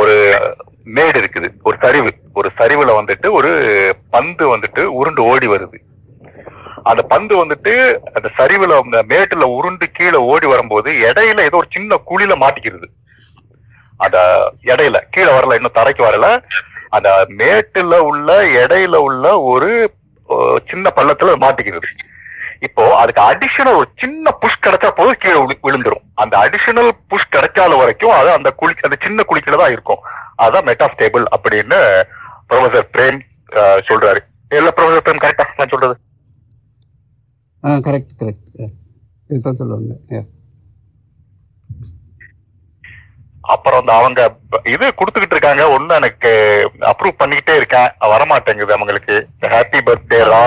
[0.00, 0.14] ஒரு
[0.96, 2.10] மேடு இருக்குது ஒரு சரிவு
[2.40, 3.50] ஒரு சரிவுல வந்துட்டு ஒரு
[4.14, 5.78] பந்து வந்துட்டு உருண்டு ஓடி வருது.
[6.90, 7.72] அந்த பந்து வந்துட்டு
[8.16, 12.88] அந்த சரிவுல அந்த மேட்டுல உருண்டு கீழே ஓடி வரும்போது இடையில ஏதோ ஒரு சின்ன குழியில மாட்டிக்கிறது.
[14.04, 14.18] அந்த
[14.72, 16.28] இடையில கீழே வரல இன்னும் தரைக்கு வரல.
[16.96, 17.10] அந்த
[17.40, 18.30] மேட்டுல உள்ள
[18.62, 19.72] இடையில உள்ள ஒரு
[20.66, 21.88] சின்ன பள்ளத்துல மாட்டிக்கிறது
[22.60, 26.04] இப்போ அதுக்கு அடிஷனல் ஒரு சின்ன புஷ் கிடைச்சா போது கீழே விழு- விழுந்துரும்.
[26.14, 30.02] அந்த அடிஷனல் புஷ் கிடைக்காத வரைக்கும் அது அந்த குழி அந்த சின்ன குழிக்கில தான் இருக்கும்.
[30.38, 31.78] அதான் மெட்டாஸ்டேபிள் அப்படின்னு
[32.50, 33.20] ப்ரொஃபசர் பிரேம்
[33.88, 34.20] சொல்றாரு.
[34.50, 35.96] இல்ல ப்ரொஃபசர் பிரேம் கரெக்டா நான் சொல்றது?
[37.62, 38.70] கரெக்ட் கரெக்ட்
[39.28, 39.94] இதுதான் சொல்லுவாங்க.
[43.52, 44.20] அப்புறம் அந்த அவங்க
[44.72, 45.62] இது கொடுத்துக்கிட்டு இருக்காங்க.
[45.76, 46.30] ஒண்ணு எனக்கு
[46.90, 47.88] அப்ரூவ் பண்ணிக்கிட்டே இருக்கேன்.
[48.12, 49.16] வரமாட்டேங்குது அவங்களுக்கு.
[49.54, 50.42] ஹாப்பி பர்த்டே ரா.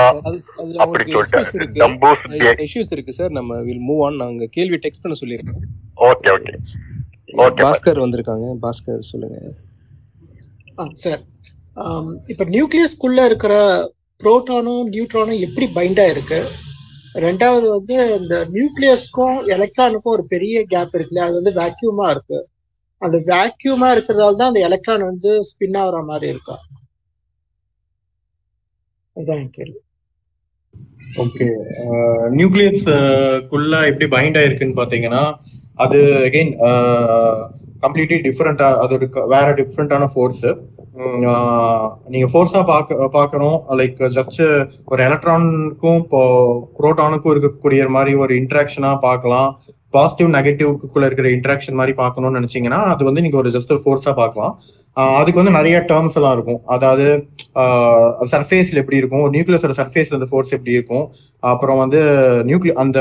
[0.84, 1.06] அப்படி
[1.52, 3.18] சொல்லிட்டு இஷ்யூஸ் இருக்கு.
[3.20, 5.66] சார் நம்ம வில் மூவ் ஆன் நாங்க கேள்வி டெக்ஸ்ட் பண்ண சொல்லியிருக்கோம்
[6.10, 6.54] ஓகே ஓகே
[7.46, 8.48] ஓகே பாஸ்கர் வந்திருக்காங்க.
[8.66, 9.40] பாஸ்கர் சொல்லுங்க.
[10.80, 11.22] ஆ சார்
[12.32, 13.54] இப்போ நியூக்ளியஸ்குள்ள இருக்கிற
[14.22, 16.40] புரோட்டானும் நியூட்ரானும் எப்படி பைண்டா இருக்கு
[17.26, 21.26] ரெண்டாவது வந்து இந்த நியூக்ளியஸ்க்கும் எலக்ட்ரானுக்கும் ஒரு பெரிய கேப் இருக்குல்ல.
[21.28, 22.40] அது வந்து வேக்யூமா இருக்கு.
[23.02, 26.64] அந்த வேக்யூமா இருக்கிறதால தான் அந்த எலக்ட்ரான் வந்து ஸ்பின் ஆகுற மாதிரி இருக்கும்.
[29.16, 29.80] அதான் கேள்வி.
[31.24, 31.46] ஓகே
[32.38, 35.22] நியூக்ளியஸ் uh, uh, குள்ள எப்படி பைண்ட் ஆயிருக்குன்னு பாத்தீங்கன்னா
[35.84, 36.52] அது அகைன்
[37.84, 40.46] கம்ப்ளீட்லி டிஃப்ரெண்டா அது ஒரு வேற டிஃப்ரெண்டான ஃபோர்ஸ்
[42.14, 44.40] நீங்க ஃபோர்ஸா பார்க்க பார்க்கணும் லைக் ஜஸ்ட்
[44.92, 46.22] ஒரு எலக்ட்ரானுக்கும் இப்போ
[46.78, 49.50] புரோட்டானுக்கும் இருக்கக்கூடிய மாதிரி ஒரு இன்ட்ராக்ஷனா பார்க்கலாம்
[49.96, 54.56] பாசிட்டிவ் நெகட்டிவ்க்குள்ள இருக்கிற இன்ட்ராக்ஷன் மாதிரி பார்க்கணும்னு நினைச்சீங்கன்னா அது வந்து நீங்க ஒரு ஜஸ்ட் ஃபோர்ஸா பார்க்கலாம்
[55.20, 56.60] அதுக்கு வந்து நிறைய டேர்ம்ஸ் எல்லாம் இருக்கும்.
[56.74, 57.06] அதாவது
[58.34, 59.26] சர்ஃபேஸ்ல எப்படி இருக்கும்?
[59.36, 61.06] நியூக்ளியஸோட சர்ஃபேஸ்ல இந்த ஃபோர்ஸ் எப்படி இருக்கும்?
[61.52, 62.02] அப்புறம் வந்து
[62.50, 63.00] நியூக்ளிய அந்த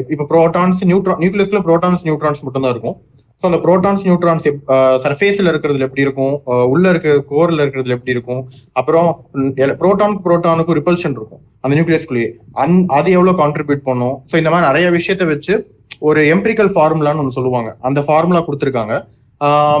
[0.00, 2.96] இப்போ இப்ப புரோட்டான்ஸ் நியூட்ரான் நியூக்ளியஸ்ல புரோட்டான்ஸ் நியூட்ரான்ஸ் மட்டும் தான் இருக்கும்.
[3.40, 4.46] ஸோ அந்த புரோட்டான்ஸ் நியூட்ரான்ஸ்
[5.04, 6.34] சர்ஃபேஸ்ல இருக்கிறதுல எப்படி இருக்கும்?
[6.72, 8.42] உள்ள இருக்கிற கோர்ல இருக்கிறதுல எப்படி இருக்கும்?
[8.80, 9.08] அப்புறம்
[9.82, 12.30] புரோட்டானுக்கு ப்ரோட்டானுக்கு ரிப்பல்ஷன் இருக்கும் அந்த நியூக்ளியஸ்குள்ளேயே
[12.64, 14.16] அந் அது எவ்வளவு கான்ட்ரிபியூட் பண்ணும்?
[14.30, 15.54] ஸோ இந்த மாதிரி நிறைய விஷயத்த வச்சு
[16.08, 17.70] ஒரு எம்பிரிக்கல் ஃபார்முலான்னு ஒன்று சொல்லுவாங்க.
[17.88, 18.94] அந்த ஃபார்முலா கொடுத்துருக்காங்க.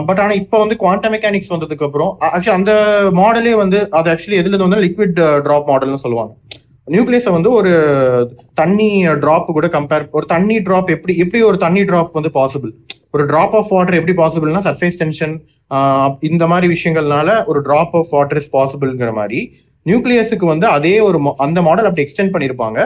[0.08, 2.72] பட் ஆனால் இப்போ வந்து குவாண்டம் மெக்கானிக்ஸ் வந்ததுக்கு அப்புறம் ஆக்சுவலி அந்த
[3.20, 5.14] மாடலே வந்து அது ஆக்சுவலி எதுல வந்து லிக்விட்
[5.46, 6.32] டிராப் மாடல்னு சொல்லுவாங்க.
[6.88, 7.70] நியூக்ளியஸை வந்து ஒரு
[8.60, 8.88] தண்ணி
[9.22, 12.72] டிராப் கூட கம்பேர் ஒரு தண்ணி டிராப் எப்படி எப்படி ஒரு தண்ணி டிராப் வந்து பாசிபிள்
[13.16, 15.34] ஒரு டிராப் ஆஃப் வாட்டர் எப்படி பாசிபிள்னா சர்ஃபேஸ் டென்ஷன்
[16.28, 19.40] இந்த மாதிரி விஷயங்கள்னால ஒரு டிராப் ஆஃப் வாட்டர் இஸ் பாசிபிள்ங்கிற மாதிரி
[19.86, 22.78] நியூக்ளியஸுக்கு வந்து அதே ஒரு அந்த மாடல் அப்படி எக்ஸ்டெண்ட் பண்ணியிருப்பாங்க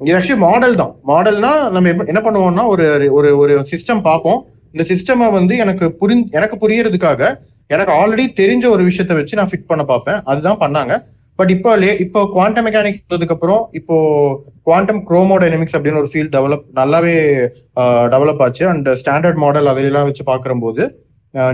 [0.00, 0.92] இது ஆக்சுவலி மாடல் தான்.
[1.10, 2.86] மாடல்னா நம்ம என்ன பண்ணுவோம்னா ஒரு
[3.16, 4.40] ஒரு ஒரு சிஸ்டம் பார்ப்போம்.
[4.74, 7.20] இந்த சிஸ்டமை வந்து எனக்கு புரி எனக்கு புரியறதுக்காக
[7.74, 10.18] எனக்கு ஆல்ரெடி தெரிஞ்ச ஒரு விஷயத்த வச்சு நான் ஃபிட் பண்ண பார்ப்பேன்.
[10.30, 10.94] அதுதான் பண்ணாங்க.
[11.38, 11.70] பட் இப்போ
[12.04, 13.96] இப்போ குவாண்டம் மெக்கானிக்ஸ் வந்ததுக்கு அப்புறம் இப்போ
[14.66, 17.14] குவாண்டம் குரோமோடைனமிக்ஸ் அப்படின்னு ஒரு ஃபீல்ட் டெவலப் நல்லாவே
[18.14, 18.64] டெவலப் ஆச்சு.
[18.72, 20.84] அண்ட் ஸ்டாண்டர்ட் மாடல் அதெல்லாம் வச்சு பார்க்கும்போது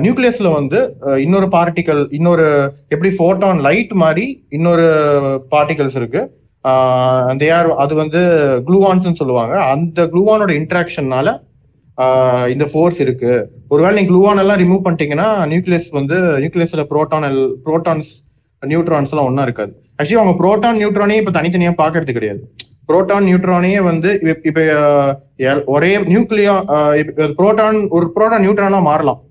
[0.04, 0.78] நியூக்ளியஸ்ல வந்து
[1.24, 2.46] இன்னொரு பார்ட்டிக்கல் இன்னொரு
[2.94, 4.24] எப்படி ஃபோட்டான் லைட் மாதிரி
[4.56, 4.86] இன்னொரு
[5.54, 6.22] பார்ட்டிகல்ஸ் இருக்கு.
[7.30, 8.20] அந்த யார் அது வந்து
[8.66, 9.54] குளூவான்ஸ் சொல்லுவாங்க.
[9.74, 11.28] அந்த குளூவானோட இன்ட்ராக்ஷன்னால
[12.54, 13.32] இந்த ஃபோர்ஸ் இருக்கு.
[13.72, 17.26] ஒருவேளை நீங்க குளூவான் எல்லாம் ரிமூவ் பண்ணிட்டீங்கன்னா நியூக்ளியஸ் வந்து நியூக்ளியஸ்ல புரோட்டான்
[17.66, 18.10] புரோட்டான்ஸ்
[18.66, 19.82] நியூட்ரான்ஸ் எல்லாம் ஒன்றும் இருக்காது.
[20.02, 22.54] ஆக்சுவலி அவங்க புரோட்டான் நியூட்ரானே இப்ப தனித்தனியா பாக்குறது கிடையாது.
[22.88, 26.64] புரோட்டான் நியூட்ரானே வந்து இப்ப- எல்- ஒரே நியூக்ளியா
[27.16, 29.22] புரோட்டான் ஒரு புரோட்டான் நியூட்ரானா மாறலாம்.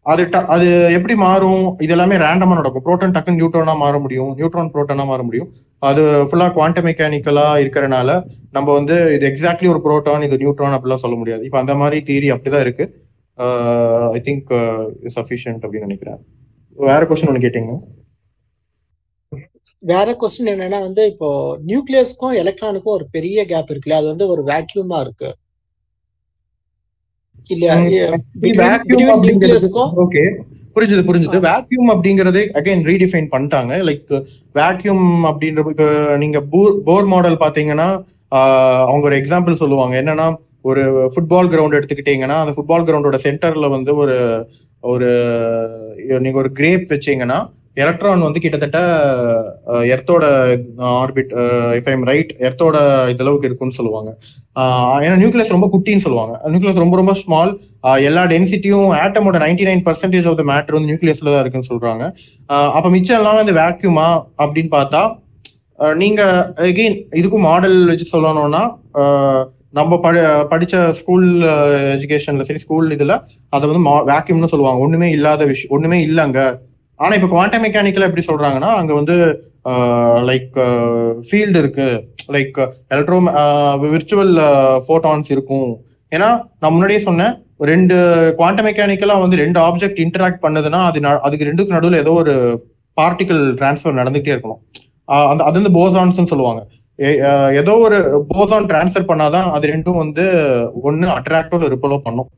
[0.00, 1.76] அது ட- அது எப்படி மாறும்?
[1.78, 2.84] இது எல்லாமே ரேண்டமா நடக்கும்.
[2.84, 4.38] புரோட்டான் டக்குன்னு நியூட்ரானா மாற முடியும்.
[4.38, 5.52] நியூட்ரான் புரோட்டானா மாற முடியும்.
[5.78, 11.16] அது ஃபுல்லா குவாண்டம் மெக்கானிக்கலா இருக்கிறனால நம்ம வந்து இது எக்ஸாக்ட்லி ஒரு புரோட்டான் இது நியூட்ரான் அப்படிலாம் சொல்ல
[11.16, 11.44] முடியாது.
[11.44, 13.02] இப்போ அந்த மாதிரி தியரி அப்படிதான் இருக்கு.
[13.34, 14.52] ஐ திங்க்
[15.14, 16.16] சஃபிஷியன்ட் அப்படின்னு நினைக்கிறேன்.
[16.76, 17.80] வேற கொஸ்டின் ஒன்று கேட்டீங்க
[19.84, 21.28] வேற கொஸ்டின் என்னன்னா வந்து இப்போ
[21.70, 23.98] நியூக்ளியஸ்க்கும் எலக்ட்ரானுக்கும் ஒரு பெரிய கேப் இருக்குல்ல?
[24.00, 25.30] அது வந்து ஒரு வேக்யூமா இருக்கு.
[30.76, 31.38] புரிஞ்சுது புரிஞ்சுது.
[31.48, 33.72] வேக்யூம் அப்படிங்கறது அகைன் ரீடிஃபைன் பண்ணிட்டாங்க.
[33.88, 34.12] லைக்
[34.58, 35.86] வேக்யூம் அப்படின்ற இப்ப
[36.22, 36.40] நீங்க
[36.88, 37.88] போர் மாடல் பாத்தீங்கன்னா
[38.88, 39.94] அவங்க ஒரு எக்ஸாம்பிள் சொல்லுவாங்க.
[40.02, 40.28] என்னன்னா
[40.70, 40.82] ஒரு
[41.12, 44.16] ஃபுட்பால் கிரவுண்ட் எடுத்துக்கிட்டீங்கன்னா அந்த ஃபுட்பால் கிரவுண்டோட சென்டர்ல வந்து ஒரு
[44.82, 45.10] ஒரு
[46.24, 47.38] நீங்க ஒரு கிரேப் வச்சீங்கன்னா
[47.82, 48.78] எலக்ட்ரான் வந்து கிட்டத்தட்ட
[49.94, 50.24] எர்த்தோட
[51.00, 51.32] ஆர்பிட்
[51.78, 52.76] இஃப் ஐம் ரைட் எர்த்தோட
[53.12, 54.10] இதளவுக்கு இருக்கும்னு சொல்லுவாங்க.
[55.04, 56.34] ஏன்னா நியூக்ளியஸ் ரொம்ப குட்டின்னு சொல்லுவாங்க.
[56.52, 57.52] நியூக்ளியஸ் ரொம்ப ரொம்ப ஸ்மால்
[58.08, 62.04] எல்லா டென்சிட்டியும் ஆட்டமோட ninety nine percentage of the matter வந்து நியூக்ளியஸ்ல தான் இருக்குன்னு சொல்றாங்க.
[62.76, 64.08] அப்ப மிச்சம் எல்லாமே இந்த வேக்யூமா
[64.44, 65.02] அப்படின்னு பார்த்தா
[66.02, 66.22] நீங்க
[66.70, 68.62] எகெயின் இதுக்கும் மாடல் வச்சு சொல்லணும்னா
[69.78, 70.20] நம்ம படி
[70.50, 71.26] படிச்ச ஸ்கூல்
[71.94, 73.14] எஜுகேஷன்ல சரி ஸ்கூல் இதுல
[73.56, 73.82] அதை வந்து
[74.12, 74.84] வேக்யூம்னு சொல்லுவாங்க.
[74.86, 76.42] ஒண்ணுமே இல்லாத விஷயம் ஒண்ணுமே இல்லைங்க.
[77.04, 79.16] ஆனா இப்ப குவாண்டம் மெக்கானிக்கல் எப்படி சொல்றாங்கன்னா அங்க வந்து
[80.28, 80.54] லைக்
[81.28, 81.88] ஃபீல்டு இருக்கு.
[82.34, 82.58] லைக்
[82.94, 83.18] எலக்ட்ரோ
[83.94, 84.34] விர்ச்சுவல்
[84.86, 85.72] ஃபோட்டான்ஸ் இருக்கும்.
[86.16, 86.28] ஏன்னா
[86.60, 87.34] நான் முன்னாடியே சொன்னேன்
[87.72, 87.96] ரெண்டு
[88.38, 92.34] குவாண்டம் மெக்கானிக்கலா வந்து ரெண்டு ஆப்ஜெக்ட் இன்டராக்ட் பண்ணுதுன்னா அது அதுக்கு ரெண்டுக்கு நடுவில் ஏதோ ஒரு
[93.00, 94.62] பார்ட்டிகல் டிரான்ஸ்ஃபர் நடந்துகிட்டே இருக்கணும்.
[95.30, 96.62] அந்த அது வந்து போசான்ஸ்னு சொல்லுவாங்க.
[97.60, 97.96] ஏதோ ஒரு
[98.32, 100.24] போசான் டிரான்ஸ்ஃபர் பண்ணாதான் அது ரெண்டும் வந்து
[100.88, 102.28] ஒன்னு அட்ராக்டோ ரிப்பலோ பண்ணும்.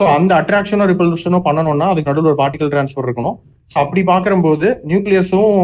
[0.00, 3.38] ஸோ அந்த அட்ராக்ஷனோ ரிப்பல்ஷனோ பண்ணணும்னா அதுக்கு நடுவில் ஒரு பார்ட்டிகல் டிரான்ஸ்ஃபர் இருக்கணும்.
[3.70, 5.56] ஸோ அப்படி பார்க்கும்போது நியூக்ளியஸும்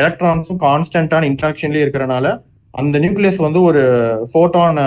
[0.00, 2.26] எலக்ட்ரான்ஸும் கான்ஸ்டன்டான இன்ட்ராக்ஷன்லேயே இருக்கிறனால
[2.74, 3.82] அந்த நியூக்ளியஸ் வந்து ஒரு
[4.30, 4.78] ஃபோட்டான்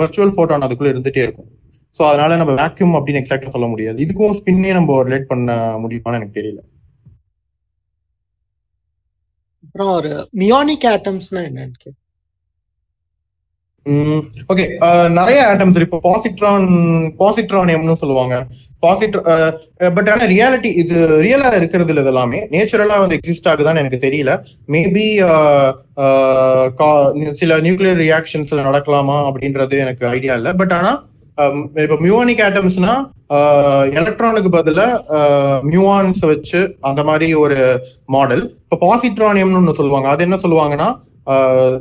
[0.00, 1.48] வர்ச்சுவல் ஃபோட்டான் அதுக்குள்ள இருந்துட்டே இருக்கும்.
[1.94, 3.98] ஸோ அதனால நம்ம வேக்யூம் அப்படின்னு எக்ஸாக்டா சொல்ல முடியாது.
[4.04, 6.60] இதுக்கும் ஸ்பின்னே நம்ம ரிலேட் பண்ண முடியுமான்னு எனக்கு தெரியல.
[9.66, 10.12] அப்புறம் ஒரு
[10.42, 11.92] மியானிக் ஆட்டம்ஸ்னா என்னன்னு
[14.52, 14.64] ஓகே
[15.18, 16.68] நிறைய ஆட்டம்ஸ் இப்போ பாசிட்ரான்
[17.22, 18.36] பாசிட்ரானியம்னு சொல்லுவாங்க.
[18.84, 19.16] பாசிட்
[19.96, 20.96] பட் ஆனா ரியாலிட்டி இது
[21.26, 24.32] ரியலா இருக்கிறது இல்லை இதெல்லாமே நேச்சுரலா வந்து எக்ஸிஸ்ட் ஆகுதான்னு எனக்கு தெரியல.
[24.74, 25.06] மேபி
[27.42, 30.52] சில நியூக்ளியர் ரியாக்ஷன்ஸ்ல நடக்கலாமா அப்படின்றது எனக்கு ஐடியா இல்லை.
[30.62, 30.92] பட் ஆனா
[31.84, 32.92] இப்போ மியூவானிக் ஆட்டம்ஸ்னா
[34.00, 34.80] எலக்ட்ரானுக்கு பதில
[35.70, 37.56] மியூவான்ஸ் வச்சு அந்த மாதிரி ஒரு
[38.16, 40.08] மாடல் இப்போ பாசிட்ரானியம்னு ஒன்று சொல்லுவாங்க.
[40.14, 40.88] அது என்ன சொல்லுவாங்கன்னா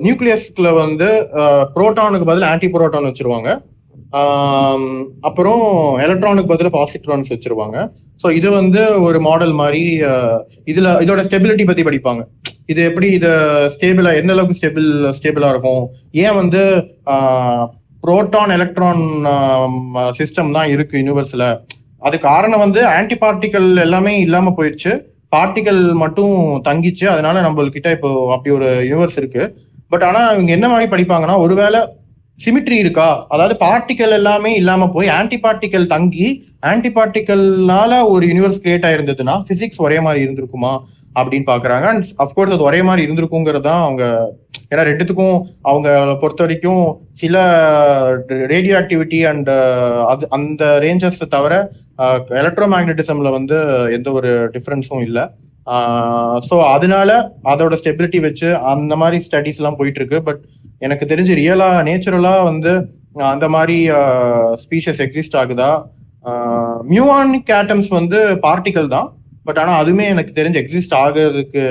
[0.06, 1.08] நியூக்ளியஸ்ல வந்து
[1.76, 3.50] புரோட்டானுக்கு பதில் ஆன்டி புரோட்டான் வச்சிருவாங்க
[5.28, 5.64] அப்புறம்
[6.06, 7.78] எலக்ட்ரானுக்கு பதில் பாசிட்ரான்ஸ் வச்சிருவாங்க.
[8.22, 9.82] ஸோ இது வந்து ஒரு மாடல் மாதிரி
[10.72, 12.24] இதுல இதோட ஸ்டெபிலிட்டி பத்தி படிப்பாங்க.
[12.72, 13.32] இது எப்படி இது
[13.76, 14.90] ஸ்டேபிளா எந்த அளவுக்கு ஸ்டேபிள்
[15.20, 15.84] ஸ்டேபிளா இருக்கும்?
[16.24, 16.62] ஏன் வந்து
[18.04, 19.04] புரோட்டான் எலக்ட்ரான்
[20.20, 21.48] சிஸ்டம் தான் இருக்கு யூனிவர்ஸ்ல
[22.08, 24.94] அது காரணம் வந்து ஆன்டி பார்ட்டிகல் எல்லாமே இல்லாம போயிடுச்சு.
[25.36, 26.36] பார்ட்டிகல் மட்டும்
[26.68, 27.06] தங்கிச்சு.
[27.14, 29.44] அதனால நம்மள்கிட்ட இப்போ அப்படி ஒரு யூனிவர்ஸ் இருக்கு.
[29.94, 31.82] பட் ஆனா இவங்க என்ன மாதிரி படிப்பாங்கன்னா ஒருவேளை
[32.40, 33.10] சிமிட்ரி இருக்கா?
[33.34, 36.28] அதாவது பார்ட்டிக்கல் எல்லாமே இல்லாம போய் ஆன்டி பார்ட்டிக்கல் தங்கி
[36.70, 40.74] ஆன்டி பார்ட்டிக்கல்னால ஒரு யூனிவர்ஸ் கிரியேட் ஆயிருந்ததுன்னா பிசிக்ஸ் ஒரே மாதிரி இருந்திருக்குமா?
[41.20, 41.86] அப்படின்னு பாக்குறாங்க.
[41.92, 44.04] அண்ட் அஃப்கோர்ஸ் அது ஒரே மாதிரி இருந்திருக்குங்கிறது தான் அவங்க
[44.72, 45.38] ஏன்னா ரெண்டுத்துக்கும்
[45.70, 45.90] அவங்க
[46.22, 46.84] பொறுத்த வரைக்கும்
[47.22, 47.36] சில
[48.54, 49.50] ரேடியோ ஆக்டிவிட்டி அண்ட்
[50.12, 51.54] அது அந்த ரேஞ்சஸ் தவிர
[52.04, 53.58] uh, எலக்ட்ரோ மேக்னட்டிசம்ல வந்து
[53.98, 55.24] எந்த ஒரு டிஃபரன்ஸும் இல்லை.
[56.48, 57.10] ஸோ அதனால
[57.52, 60.42] அதோட ஸ்டெபிலிட்டி வச்சு அந்த மாதிரி ஸ்டடிஸ் எல்லாம் போயிட்டு இருக்கு பட்
[60.86, 62.74] எனக்கு தெரிஞ்சு ரியலா நேச்சுரலா வந்து
[63.34, 65.72] அந்த மாதிரி uh, ஸ்பீஷஸ் எக்ஸிஸ்ட் ஆகுதா?
[66.26, 69.10] Uh, மியூவானிக் ஆட்டம்ஸ் வந்து பார்ட்டிகல் தான்.
[69.46, 71.62] பட் ஆனா அதுவுமே எனக்கு தெரிஞ்சு எக்ஸிஸ்ட் ஆகிறதுக்கு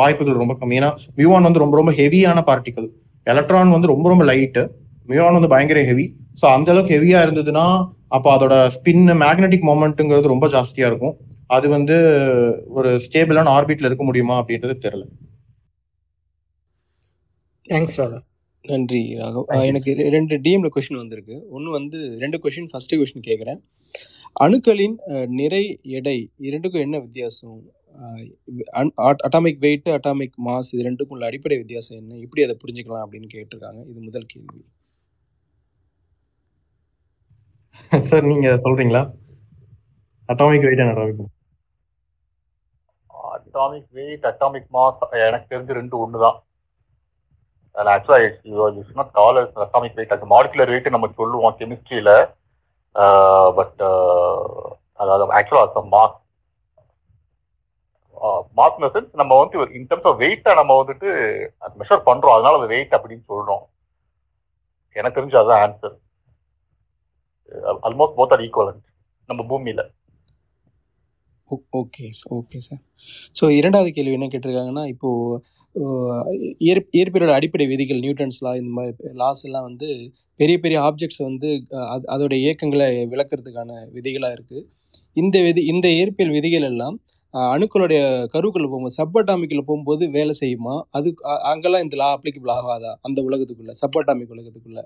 [0.00, 0.76] வாய்ப்புகள் ரொம்ப கம்மி.
[0.80, 2.88] ஏன்னா மியூவான் வந்து ரொம்ப ரொம்ப ஹெவியான பார்ட்டிகல்
[3.26, 4.62] எலக்ட்ரான் வந்து ரொம்ப ரொம்ப லைட்டு
[5.10, 6.06] மியூவான் வந்து பயங்கர ஹெவி
[6.40, 7.66] ஸோ அந்த அளவுக்கு ஹெவியா இருந்ததுன்னா
[8.16, 11.14] அப்போ அதோட ஸ்பின் மேக்னெட்டிக் மொமெண்ட்டுங்கிறது ரொம்ப ஜாஸ்தியா இருக்கும்.
[11.56, 11.96] அது வந்து
[12.78, 15.04] ஒரு ஸ்டேபிளான ஆர்பிட்ல இருக்க முடியுமா அப்படின்றது தெரியல.
[17.68, 18.18] தேங்க்ஸ் ராதா
[18.64, 19.46] நன்றி ராகவ்.
[19.70, 21.36] எனக்கு ரெண்டு டிஎம்ல கொஸ்டின் வந்திருக்கு.
[21.56, 23.60] ஒன்று வந்து ரெண்டு கொஸ்டின் ஃபர்ஸ்ட் கொஸ்டின் கேட்குறேன்
[24.36, 24.96] அணுக்களின்
[25.38, 25.64] நிறை
[25.98, 27.58] எடை இரண்டுக்கும் என்ன வித்தியாசம்?
[29.26, 32.18] அட்டாமிக் வெயிட் அட்டாமிக் மாஸ் இது ரெண்டுக்கும் உள்ள அடிப்படை வித்தியாசம் என்ன?
[32.24, 33.80] எப்படி அதை புரிஞ்சுக்கலாம் அப்படின்னு கேட்டிருக்காங்க.
[33.90, 34.60] இது முதல் கேள்வி.
[38.10, 39.02] சார் நீங்க சொல்றீங்களா?
[40.28, 41.26] Atomic weight and atomic
[43.46, 46.38] atomic weight atomic mass எனக்கு தெரிஞ்சு ரெண்டு ஒன்று தான்
[47.94, 52.12] ஆக்சுவலா it's not call atomic weight அது மாலிகுலர் வெயிட் நம்ம சொல்லுவோம் கெமிஸ்ட்ரியில
[52.94, 54.38] Uh, பட் uh,
[55.02, 56.16] அதாவது ஆக்சுவலாக மார்க்
[58.58, 61.08] மாஸ் மெசன்ஸ் நம்ம வந்து இன் டர்ம்ஸ் ஆஃப் வெயிட்டை நம்ம வந்துட்டு
[61.80, 62.34] மெஷர் பண்றோம்.
[62.36, 63.62] அதனால அது வெயிட் அப்படின்னு சொல்றோம்.
[64.96, 65.94] எனக்கு தெரிஞ்சு அதுதான் answer
[67.88, 68.84] almost both are equivalent
[69.28, 69.84] நம்ம பூமியில.
[71.80, 72.06] ஓகே
[72.38, 72.82] ஓகே சார்
[73.38, 75.10] ஸோ இரண்டாவது கேள்வி என்ன கேட்டிருக்காங்கன்னா இப்போ
[75.74, 76.20] uh,
[76.66, 79.90] இயற் இயற்பியலோட அடிப்படை விதிகள் நியூட்டன்ஸ் லா இந்த மாதிரி லாஸ் எல்லாம் வந்து
[80.38, 84.64] பெரிய பெரிய ஆப்ஜெக்ட்ஸ் வந்து அதோட இயக்கங்களை விளக்குறதுக்கான விதிகளாக இருக்குது
[85.12, 87.00] இந்த விதி இந்த இயற்பியல் விதிகள் எல்லாம்
[87.32, 90.82] அணுக்களுடைய கருக்குள்ள போகும்போது சப்பாட்டாமிக்குள்ள போகும்போது வேலை செய்யுமா?
[90.90, 92.94] அது அங்கெல்லாம் இந்த லா அப்ளிகபிள் ஆகாதா?
[93.00, 94.82] அந்த உலகத்துக்குள்ள சப்பாட்டாமிக் உலகத்துக்குள்ள?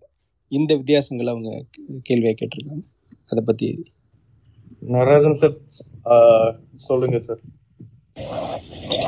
[0.48, 2.82] இந்த வித்தியாசங்களை அவங்க கே- கேள்வியா கேட்டிருக்காங்க.
[3.26, 3.82] அதை பத்தி
[4.80, 5.60] நடராஜன்
[6.02, 7.40] சார் சொல்லுங்க சார்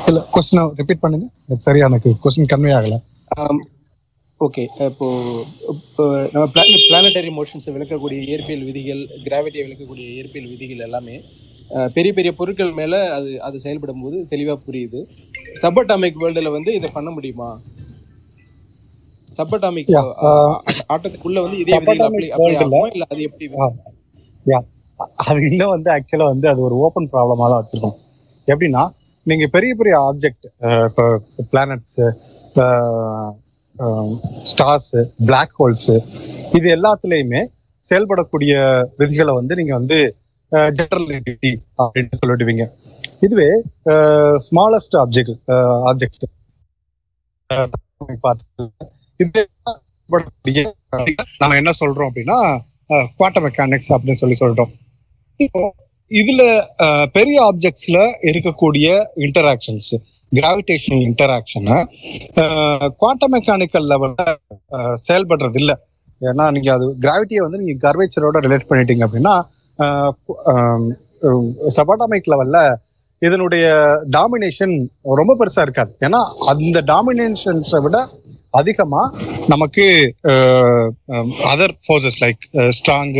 [0.05, 1.27] இல்ல கொஸ்டினை ரிப்பீட் பண்ணுங்க.
[1.47, 2.99] எனக்கு சரியா எனக்கு கொஸ்டின் கன்வே ஆகல.
[4.41, 5.07] ஓகே இப்போ
[6.33, 11.15] நம்ம பிளானட் பிளானட்டரி மோஷன்ஸை விளக்கக்கூடிய இயற்பியல் விதிகள் கிராவிட்டியை விளக்கக்கூடிய இயற்பியல் விதிகள் எல்லாமே
[11.95, 14.99] பெரிய பெரிய பொருட்கள் மேலே அது அது செயல்படும் போது தெளிவாக புரியுது
[15.61, 17.49] சப்பட்டாமிக் வேர்ல்டில் வந்து இதை பண்ண முடியுமா?
[19.29, 20.51] சப்பட்டாமிக் uh,
[20.93, 22.83] ஆட்டத்துக்குள்ள வந்து இதே விதிகள் அப்ளை அப்ளை ஆகுமா?
[22.93, 23.47] இல்லை அது எப்படி?
[25.25, 27.97] அது இன்னும் வந்து ஆக்சுவலா வந்து அது ஒரு ஓப்பன் ப்ராப்ளமா தான் வச்சிருக்கோம்.
[28.47, 28.83] எப்படின்னா
[29.25, 30.45] நீங்க பெரிய பெரிய ஆப்ஜெக்ட்
[30.89, 31.05] இப்போ
[31.51, 31.99] பிளானட்ஸ்
[34.49, 34.91] ஸ்டார்ஸ்
[35.29, 35.91] பிளாக் ஹோல்ஸ்
[36.57, 37.41] இது எல்லாத்துலயுமே
[37.89, 38.53] செயல்படக்கூடிய
[38.99, 39.97] விதிகளை வந்து நீங்க வந்து
[40.77, 41.51] ஜெனரலிட்டி
[41.83, 42.65] அப்படின்னு சொல்லிடுவீங்க.
[43.25, 43.49] இதுவே
[44.47, 45.33] ஸ்மாலஸ்ட் ஆப்ஜெக்ட்
[45.89, 46.21] ஆப்ஜெக்ட்ஸ்
[49.23, 49.41] இது
[51.41, 52.39] நம்ம என்ன சொல்றோம் அப்படின்னா
[53.17, 54.71] குவாட்டர் மெக்கானிக்ஸ் அப்படின்னு சொல்லி சொல்றோம்.
[55.45, 55.61] இப்போ
[56.21, 56.43] இதுல
[57.17, 57.99] பெரிய ஆப்ஜெக்ட்ஸ்ல
[58.31, 58.87] இருக்கக்கூடிய
[59.25, 59.93] இன்டராக்ஷன்ஸ்
[60.31, 61.77] கிராவிடேஷன் இன்டராக்ஷனை
[63.01, 64.23] குவாண்டம் மெக்கானிக்கல் லெவல்ல
[65.07, 65.75] செயல்படுறது இல்லை
[66.21, 69.35] ஏன்னா நீங்கள் அது கிராவிட்டியை வந்து நீங்கள் கர்வேச்சரோட ரிலேட் பண்ணிட்டீங்க அப்படின்னா
[71.77, 72.59] சபாட்டாமிக் லெவல்ல
[73.21, 73.65] இதனுடைய
[74.15, 74.73] டாமினேஷன்
[75.19, 75.91] ரொம்ப பெருசா இருக்காது.
[76.05, 76.19] ஏன்னா
[76.51, 77.97] அந்த டாமினேஷன்ஸை விட
[78.59, 79.07] அதிகமாக
[79.53, 79.85] நமக்கு
[81.53, 82.43] other forces like
[82.77, 83.13] strong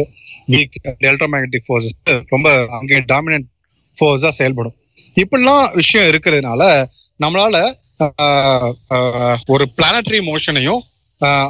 [0.53, 0.75] weak
[1.07, 1.97] electromagnetic forces
[2.33, 3.47] ரொம்ப அங்கே டாமினன்ட்
[3.97, 4.75] ஃபோர்ஸாக செயல்படும்.
[5.21, 6.61] இப்படிலாம் விஷயம் இருக்கிறதுனால
[7.19, 7.55] நம்மளால
[9.53, 10.81] ஒரு பிளானட்டரி மோஷனையும்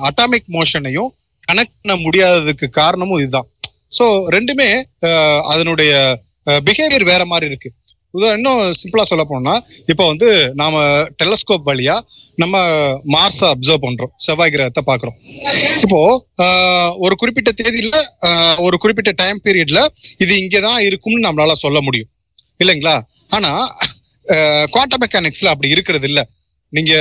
[0.08, 1.10] அட்டாமிக் மோஷனையும்
[1.48, 3.48] கனெக்ட் பண்ண முடியாததுக்கு காரணமும் இதுதான்.
[3.98, 4.70] ஸோ ரெண்டுமே
[5.54, 5.92] அதனுடைய
[6.68, 7.70] பிஹேவியர் வேற மாதிரி இருக்கு.
[8.14, 9.54] உதாரணம் இன்னும் சிம்பிளா சொல்ல போனா
[9.92, 10.28] இப்போ வந்து
[10.62, 10.84] நாம
[11.22, 11.96] டெலஸ்கோப் வழியா
[12.38, 12.56] நம்ம
[13.14, 14.14] மார்ஸை அப்சர்வ் பண்றோம்.
[14.26, 15.18] செவ்வாய் கிரகத்தை பாக்குறோம்
[15.84, 16.00] இப்போ
[17.06, 18.00] ஒரு குறிப்பிட்ட தேதியில
[18.66, 19.82] ஒரு குறிப்பிட்ட டைம் பீரியட்ல
[20.24, 22.10] இது இங்கதான் இருக்கும்னு நம்மளால சொல்ல முடியும்.
[22.64, 23.02] இல்லைங்களா?
[23.30, 23.78] ஆனா
[24.72, 26.28] குவாண்டம் மெக்கானிக்ஸ்ல அப்படி இருக்கிறது இல்ல.
[26.70, 26.94] நீங்க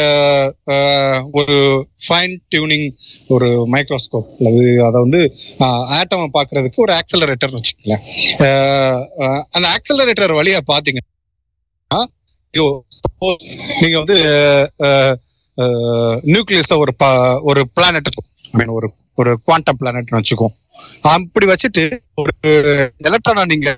[1.32, 2.90] ஒரு ஃபைன் டியூனிங்
[3.28, 8.02] ஒரு மைக்ரோஸ்கோப் அல்லது அதை வந்து ஆட்டமை பாக்குறதுக்கு ஒரு ஆக்சலரேட்டர்னு வச்சுக்கோங்களேன்.
[9.50, 12.04] அந்த ஆக்சலரேட்டர் வழியா பாத்தீங்கன்னா
[13.80, 14.14] நீங்க வந்து
[16.26, 18.06] நியூக்ளியஸ் ஒரு ப- ஒரு பிளானட்
[18.52, 20.54] மீன் ஒரு ஒரு குவாண்டம் பிளானட்னு வச்சுக்கோம்.
[21.02, 23.74] அப்படி வச்சுட்டு ஒரு எலக்ட்ரானை நீங்க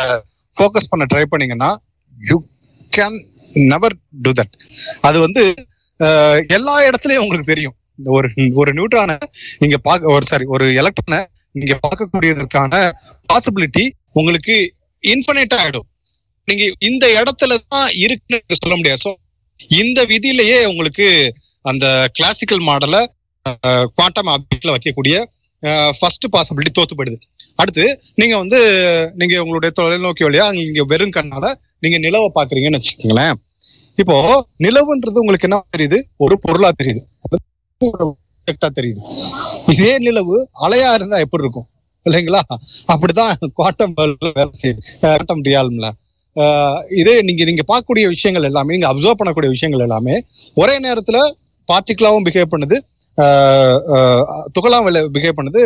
[0.56, 1.70] ஃபோக்கஸ் பண்ண ட்ரை பண்ணீங்கன்னா
[2.16, 2.36] you
[2.96, 3.16] can
[3.72, 4.54] never do that
[5.08, 5.42] அது வந்து
[6.56, 7.76] எல்லா இடத்துலயும் உங்களுக்கு தெரியும்.
[8.16, 8.28] ஒரு
[8.60, 9.16] ஒரு நியூட்ரானை
[9.62, 11.20] நீங்க பார்க்க ஒரு சாரி ஒரு எலக்ட்ரானை
[11.58, 12.80] நீங்க பார்க்கக்கூடியதற்கான
[13.30, 13.84] பாசிபிலிட்டி
[14.20, 14.56] உங்களுக்கு
[15.04, 15.86] இன்ஃபினைட் ஆயிடும்.
[16.48, 19.00] நீங்க இந்த இடத்துல தான் இருக்குன்னு சொல்ல முடியாது.
[19.06, 19.12] ஸோ
[19.82, 21.06] இந்த விதியிலேயே உங்களுக்கு
[21.70, 21.86] அந்த
[22.16, 23.02] கிளாசிக்கல் மாடலை
[23.96, 25.16] குவாண்டம் ஆப்ஜெக்ட்ல வைக்கக்கூடிய
[25.98, 27.18] ஃபர்ஸ்ட் பாசிபிலிட்டி தோத்துப்படுது
[27.54, 28.58] அடுத்து நீங்க வந்து
[29.14, 33.32] நீங்க உங்களுடைய தொலைநோக்கி வழியா நீங்க வெறும் கண்ணால நீங்க நிலவை பாக்குறீங்கன்னு வச்சுக்கோங்களேன்.
[33.94, 34.16] இப்போ
[34.64, 35.98] நிலவுன்றது உங்களுக்கு என்ன தெரியுது?
[36.16, 37.02] ஒரு பொருளா தெரியுது.
[38.78, 39.00] தெரியுது.
[39.66, 41.68] இதே நிலவு அலையா இருந்தா எப்படி இருக்கும்?
[42.06, 42.40] இல்லைங்களா?
[42.92, 44.82] அப்படிதான் குவாட்டம் வேலை செய்யுது.
[45.48, 45.88] ரியால்ம்ல
[47.00, 50.14] இதே நீங்க நீங்க பார்க்கக்கூடிய விஷயங்கள் எல்லாமே நீங்க அப்சர்வ் பண்ணக்கூடிய விஷயங்கள் எல்லாமே
[50.54, 51.18] ஒரே நேரத்துல
[51.68, 52.78] பார்ட்டிகுலாவும் பிஹேவ் பண்ணுது.
[53.18, 55.62] ஆஹ் பிஹேவ் பண்ணுது.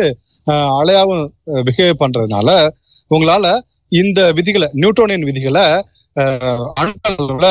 [0.79, 1.23] அலையாவும்
[1.67, 2.49] பிஹேவ் பண்றதுனால
[3.11, 3.45] உங்களால
[3.91, 5.65] இந்த விதிகளை நியூட்டோனியன் விதிகளை
[6.81, 7.47] அணுக்களோட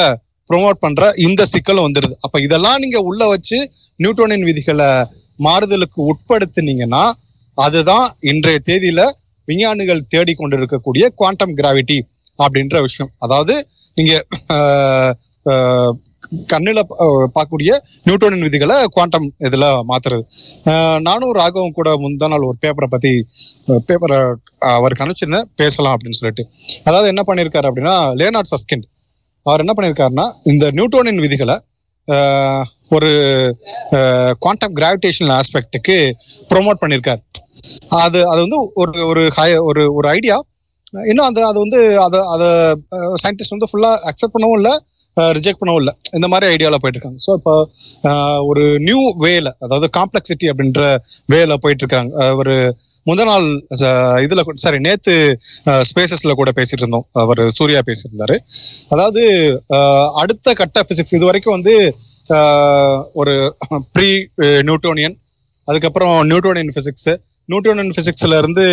[0.50, 3.58] ப்ரொமோட் பண்ற இந்த சிக்கலும் வந்துடுது அப்ப இதெல்லாம் நீங்க உள்ள வச்சு
[4.00, 4.90] நியூட்டோனியன் விதிகளை
[5.38, 7.04] மாறுதலுக்கு உட்படுத்துனீங்கன்னா
[7.58, 9.02] அதுதான் இன்றைய தேதியில
[9.48, 11.98] விஞ்ஞானிகள் தேடிக்கொண்டிருக்கக்கூடிய குவாண்டம் கிராவிட்டி
[12.38, 13.12] அப்படின்ற விஷயம்.
[13.18, 13.54] அதாவது
[13.96, 14.12] நீங்க
[16.50, 16.80] கண்ணுல
[17.34, 17.70] பார்க்கக்கூடிய
[18.06, 20.24] நியூட்டோனின் விதிகளை குவாண்டம் இதுல மாத்துறது.
[20.70, 23.12] ஆஹ், நானும் ராகவும் கூட முந்தா நாள் ஒரு பேப்பரை பத்தி
[23.88, 24.18] பேப்பரை
[24.72, 25.48] அவருக்கு அனுப்பிச்சிருந்தேன்.
[25.56, 26.44] பேசலாம் அப்படின்னு சொல்லிட்டு.
[26.84, 28.86] அதாவது என்ன பண்ணியிருக்காரு அப்படின்னா லேனார்ட் சஸ்கிண்ட்
[29.46, 31.56] அவர் என்ன பண்ணியிருக்காருன்னா இந்த நியூட்டோனின் விதிகளை
[32.08, 33.10] ஆஹ், ஒரு
[34.40, 35.96] குவாண்டம் கிராவிடேஷனல் ஆஸ்பெக்டுக்கு
[36.50, 37.22] ப்ரோமோட் பண்ணியிருக்காரு
[38.00, 40.36] அது அது வந்து ஒரு ஒரு ஹை ஒரு ஒரு ஐடியா
[41.04, 42.48] இன்னும் அந்த அது வந்து அதை அதை
[43.22, 44.72] சயின்டிஸ்ட் வந்து ஃபுல்லா அக்செப்ட் பண்ணவும் இல்லை.
[45.36, 45.94] ரிஜெக்ட் பண்ணவும் இல்லை.
[46.18, 47.20] இந்த மாதிரி ஐடியாவில் போயிட்டு இருக்காங்க.
[47.26, 47.54] ஸோ இப்போ
[48.50, 50.82] ஒரு நியூ வேல அதாவது காம்ப்ளெக்சிட்டி அப்படின்ற
[51.34, 52.12] வேல போயிட்டு இருக்காங்க.
[52.40, 52.54] ஒரு
[53.08, 53.46] முத நாள்
[54.24, 55.14] இதுல சாரி நேத்து
[55.90, 57.06] ஸ்பேசஸ்ல கூட பேசிட்டு இருந்தோம்.
[57.22, 58.36] அவர் சூர்யா பேசியிருந்தாரு.
[58.94, 59.22] அதாவது
[60.22, 61.74] அடுத்த கட்ட பிசிக்ஸ் இது வரைக்கும் வந்து
[63.20, 63.34] ஒரு
[63.94, 64.10] ப்ரீ
[64.68, 65.16] நியூட்டோனியன்
[65.68, 67.10] அதுக்கப்புறம் நியூட்டோனியன் பிசிக்ஸ்
[67.48, 68.64] நியூட்டோனியன் பிசிக்ஸ்ல இருந்து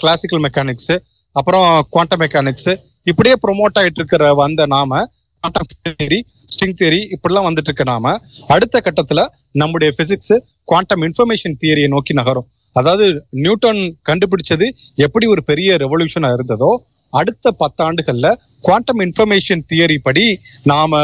[0.00, 0.94] கிளாசிக்கல் மெக்கானிக்ஸ்
[1.36, 2.70] அப்புறம் குவாண்டம் மெக்கானிக்ஸ்
[3.10, 5.00] இப்படியே ப்ரொமோட் ஆயிட்டு இருக்கிற வந்த நாம
[5.42, 6.18] குவாண்டம் தியரி
[6.52, 8.12] ஸ்ட்ரிங் தியரி இப்படிலாம் வந்துட்டு இருக்க நாம.
[8.54, 9.20] அடுத்த கட்டத்துல
[9.60, 10.34] நம்முடைய பிசிக்ஸ்
[10.70, 12.46] குவாண்டம் இன்ஃபர்மேஷன் தியரியை நோக்கி நகரும்.
[12.76, 13.06] அதாவது
[13.44, 14.66] நியூட்டன் கண்டுபிடிச்சது
[15.06, 16.70] எப்படி ஒரு பெரிய ரெவல்யூஷனா இருந்ததோ
[17.12, 18.28] அடுத்த பத்தாண்டுகள்ல
[18.66, 20.24] குவாண்டம் இன்ஃபர்மேஷன் தியரி படி
[20.72, 21.00] நாம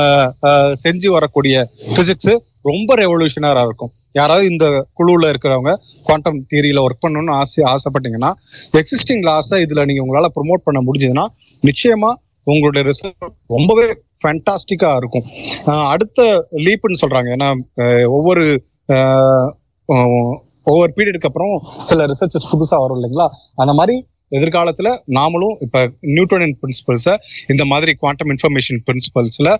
[0.84, 1.56] செஞ்சு வரக்கூடிய
[1.96, 2.32] பிசிக்ஸ்
[2.70, 3.92] ரொம்ப ரெவல்யூஷனரா இருக்கும்.
[4.20, 4.66] யாராவது இந்த
[4.98, 5.72] குழுவுல இருக்கிறவங்க
[6.06, 8.30] குவாண்டம் தியரியில ஒர்க் பண்ணணும்னு ஆசை ஆசைப்பட்டீங்கன்னா
[8.80, 11.26] எக்ஸிஸ்டிங் லாஸை இதுல நீங்க உங்களால ப்ரொமோட் பண்ண முடிஞ்சதுன்னா
[11.62, 12.12] நிச்சயமா
[12.46, 13.86] உங்களுடைய ரிசல்ட் ரொம்பவே
[14.22, 15.26] ஃபேண்டாஸ்டிக்கா இருக்கும்.
[15.92, 16.26] அடுத்த
[16.66, 17.28] லீப்னு சொல்றாங்க.
[17.36, 17.48] ஏன்னா
[18.16, 18.44] ஒவ்வொரு
[20.70, 21.54] ஒவ்வொரு பீரியடுக்கு அப்புறம்
[21.90, 23.26] சில ரிசர்ச்சஸ் புதுசா வரும் இல்லைங்களா?
[23.62, 23.94] அந்த மாதிரி
[24.38, 24.88] எதிர்காலத்துல
[25.18, 25.82] நாமளும் இப்ப
[26.14, 27.14] நியூட்டனின் பிரின்சிபல்ஸ
[27.52, 29.50] இந்த மாதிரி குவாண்டம் இன்ஃபர்மேஷன் பிரின்சிபல்ஸ்ல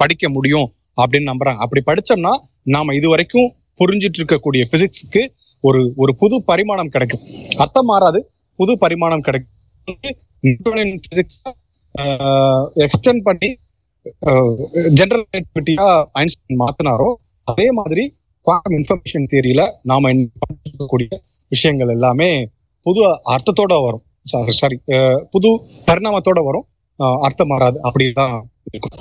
[0.00, 0.68] படிக்க முடியும்
[1.02, 1.60] அப்படின்னு நம்புறாங்க.
[1.64, 2.32] அப்படி படிச்சோம்னா
[2.76, 3.48] நாம இது வரைக்கும்
[3.80, 5.22] புரிஞ்சிட்டு இருக்கக்கூடிய பிசிக்ஸ்க்கு
[5.64, 7.22] ஒரு ஒரு புது பரிமாணம் கிடைக்கும்.
[7.62, 8.20] அர்த்தம் மாறாது.
[8.58, 9.54] புது பரிமாணம் கிடைக்கும்.
[10.44, 11.40] நியூட்டனின் பிசிக்ஸ்
[13.28, 13.50] பண்ணி
[14.98, 15.86] ஜென்ரல் ரிலேட்டிவிட்டியா
[16.20, 17.08] ஐன்ஸ்டைன் மாத்தினாரோ
[17.52, 18.04] அதே மாதிரி
[18.46, 21.08] குவாண்டம் இன்ஃபர்மேஷன் தியரியில நாம இருக்கக்கூடிய
[21.52, 22.30] விஷயங்கள் எல்லாமே
[22.86, 23.02] புது
[23.34, 24.04] அர்த்தத்தோட வரும்.
[24.60, 24.76] சாரி
[25.34, 25.50] புது
[25.88, 26.66] பரிணாமத்தோட வரும்.
[27.26, 27.78] அர்த்தம் மாறாது.
[27.88, 28.36] அப்படிதான்
[28.70, 28.96] இருக்கும்.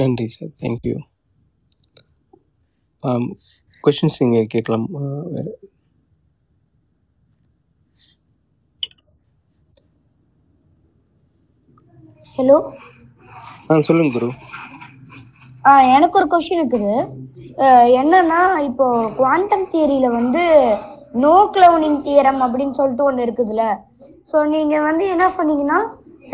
[0.00, 0.96] நன்றி சார் தேங்க்யூ
[3.84, 4.86] கொஷின்ஸ் நீங்கள் கேட்கலாம்.
[5.34, 5.52] வேறு
[12.36, 12.56] ஹலோ
[13.70, 14.28] ஆ சொல்லுங்க குரு.
[15.68, 16.94] ஆ எனக்கு ஒரு கொஸ்டின் இருக்குது.
[18.00, 18.86] என்னன்னா இப்போ
[19.18, 20.42] குவாண்டம் தியரியில வந்து
[21.24, 23.64] நோ கிளவுனிங் தியரம் அப்படின்னு சொல்லிட்டு ஒன்று இருக்குதுல்ல.
[24.30, 25.78] ஸோ நீங்க வந்து என்ன சொன்னீங்கன்னா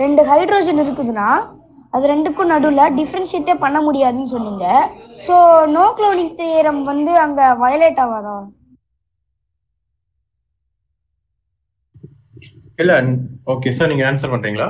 [0.02, 1.28] ரெண்டு ஹைட்ரோஜன் இருக்குதுன்னா
[1.96, 4.66] அது ரெண்டுக்கும் நடுவில் டிஃப்ரென்ஷியேட்டே பண்ண முடியாதுன்னு சொன்னீங்க.
[5.26, 5.36] ஸோ
[5.76, 8.36] நோ கிளவுனிங் தியரம் வந்து அங்கே வயலேட் ஆகாதா?
[12.82, 12.92] இல்ல
[13.54, 14.68] ஓகே சார் நீங்க ஆன்சர் பண்றீங்களா?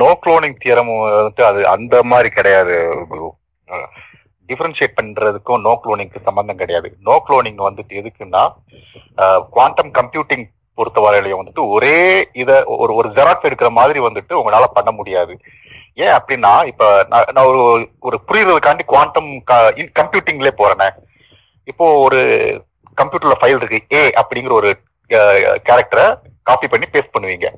[0.00, 2.76] நோ குளோனிங் தியரம் வந்துட்டு அது அந்த மாதிரி கிடையாது.
[4.48, 6.88] டிஃபரன்ஷியேட் பண்றதுக்கும் நோ குளோனிங்க்கு சம்பந்தம் கிடையாது.
[7.08, 8.42] நோ குளோனிங் வந்துட்டு எதுக்குன்னா
[9.54, 10.44] குவாண்டம் கம்ப்யூட்டிங்
[10.78, 11.98] பொறுத்தவரையிலையும் வந்துட்டு ஒரே
[12.42, 15.34] இதை ஒரு ஒரு ஜெராக்ஸ் எடுக்கிற மாதிரி வந்துட்டு உங்களால பண்ண முடியாது.
[16.04, 17.62] ஏன் அப்படின்னா இப்ப நான் நான் ஒரு
[18.08, 19.30] ஒரு புரியுறதுக்காண்டி குவாண்டம்
[20.00, 20.88] கம்ப்யூட்டிங்லேயே போறேனே.
[21.72, 22.20] இப்போ ஒரு
[23.00, 24.70] கம்ப்யூட்டர்ல ஃபைல் இருக்கு ஏ அப்படிங்கிற ஒரு
[25.68, 26.06] கேரக்டரை
[26.48, 27.48] காப்பி பண்ணி பேஸ்ட் பண்ணுவீங்க.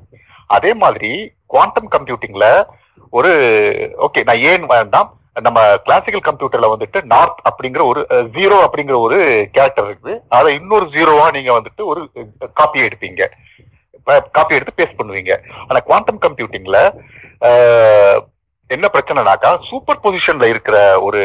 [0.57, 1.11] அதே மாதிரி
[1.53, 2.47] குவாண்டம் கம்ப்யூட்டிங்ல
[3.17, 3.31] ஒரு
[4.05, 5.09] ஓகே நான் ஏன் வேண்டாம்
[5.45, 8.01] நம்ம கிளாசிக்கல் கம்ப்யூட்டர்ல வந்துட்டு நார்த் அப்படிங்கிற ஒரு
[8.35, 9.17] ஜீரோ அப்படிங்கிற ஒரு
[9.55, 10.13] கேரக்டர் இருக்குது.
[10.37, 12.01] அதை இன்னொரு ஜீரோவா நீங்க வந்துட்டு ஒரு
[12.59, 13.23] காப்பி எடுப்பீங்க.
[14.37, 15.33] காப்பி எடுத்து பேஸ்ட் பண்ணுவீங்க.
[15.67, 16.79] ஆனா குவாண்டம் கம்ப்யூட்டிங்ல
[18.69, 21.23] என்ன பிரச்சனைனாக்கா சூப்பர் பொசிஷன்ல இருக்கிற ஒரு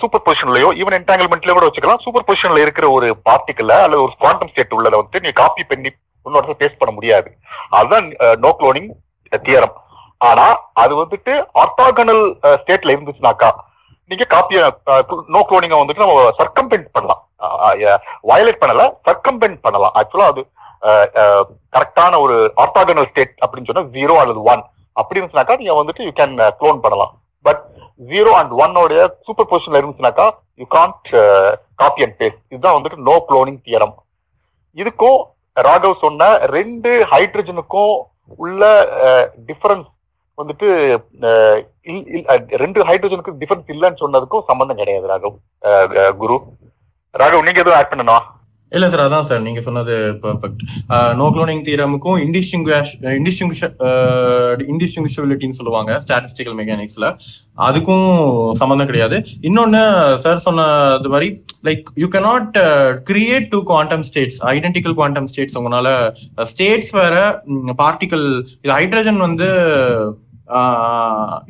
[0.00, 2.02] சூப்பர் பொசிஷன்லயோ ஈவன் என்டாங்கிள்மெண்ட்லயோ கூட வச்சுக்கலாம்.
[2.04, 5.90] சூப்பர் பொசிஷன்ல இருக்கிற ஒரு பார்ட்டிக்கல அல்லது ஒரு குவாண்டம் ஸ்டேட் உள்ளதை வந்துட்டு நீங்க காப்பி பண்ணி
[6.26, 7.28] இன்னொருத்தர் டேஸ்ட் பண்ண முடியாது.
[7.78, 8.08] அதுதான்
[8.44, 8.90] நோ குளோனிங்
[9.46, 9.76] தியரம்
[10.28, 10.46] ஆனா
[10.82, 12.24] அது வந்துட்டு ஆர்த்தாகனல்
[12.62, 13.50] ஸ்டேட்ல இருந்துச்சுனாக்கா
[14.10, 14.60] நீங்க காப்பிய
[15.34, 17.22] நோ குளோனிங்க வந்துட்டு நம்ம சர்க்கம்பெண்ட் பண்ணலாம்.
[18.30, 19.94] வயலேட் பண்ணல சர்க்கம்பெண்ட் பண்ணலாம்.
[20.00, 20.42] ஆக்சுவலா அது
[21.74, 24.62] கரெக்டான ஒரு ஆர்த்தாகனல் ஸ்டேட் அப்படின்னு சொன்னா ஜீரோ அல்லது ஒன்
[25.00, 27.12] அப்படி இருந்துச்சுனாக்கா நீங்க வந்துட்டு யூ கேன் க்ளோன் பண்ணலாம்.
[27.46, 27.62] பட்
[28.12, 30.26] ஜீரோ அண்ட் ஒன்னோடைய சூப்பர் பொசிஷன்ல இருந்துச்சுனாக்கா
[30.60, 31.10] you can't
[31.82, 33.94] copy and paste இதுதான் வந்துட்டு நோ குளோனிங் தியரம்
[34.76, 35.20] இதுக்கும்
[35.54, 37.94] ராகவ் சொன்ன ரெண்டு ஹைட்ரஜனுக்கும்
[38.36, 38.62] உள்ள
[39.48, 39.88] டிஃபரன்ஸ்
[40.42, 40.68] வந்துட்டு
[42.62, 45.36] ரெண்டு ஹைட்ரஜனுக்கு டிஃபரன்ஸ் இல்லைன்னு சொன்னதுக்கும் சம்பந்தம் கிடையாது ராகவ்.
[46.22, 46.36] குரு.
[47.22, 48.24] ராகவ் நீங்க எதுவும் ஆட் பண்ணணும்?
[48.72, 50.60] இல்ல சார் அதான் சார் நீங்க சொன்னது பெர்ஃபெக்ட்
[51.14, 52.92] நோ குளோனிங் தியரமுக்கும் இன்டிஸ்டிங்விஷ்
[55.56, 57.08] சொல்லுவாங்க ஸ்டாட்டிஸ்டிக்கல் மெக்கானிக்ஸ்ல
[57.58, 58.06] அதுக்கும்
[58.54, 59.16] சம்மந்தம் கிடையாது.
[59.42, 59.82] இன்னொன்னு
[60.16, 61.28] சார் சொன்னது மாதிரி
[61.64, 62.56] like you cannot
[63.10, 65.88] create two quantum states identical quantum states உங்களால
[66.44, 67.16] ஸ்டேட்ஸ் வேற
[67.78, 68.26] பார்ட்டிக்கல்
[68.64, 69.48] இது ஹைட்ரஜன் வந்து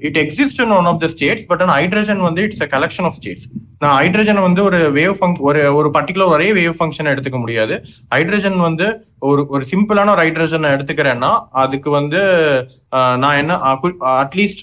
[0.06, 3.16] it exist in one of the states but ஆனால் ஹைட்ரஜன் வந்து it's a collection of
[3.18, 3.46] states
[3.82, 7.74] நான் ஹைட்ரஜன் வந்து ஒரு வேவ் ஃபங்க் ஒரு ஒரு பர்டிகுலர் ஒரே வேவ் ஃபங்க்ஷன் எடுத்துக்க முடியாது.
[8.14, 8.86] ஹைட்ரஜன் வந்து
[9.28, 12.20] ஒரு ஒரு சிம்பிளான ஒரு ஹைட்ரஜன் எடுத்துக்கிறேன்னா அதுக்கு வந்து
[12.92, 13.58] uh, நான் என்ன
[14.16, 14.62] அட்லீஸ்ட்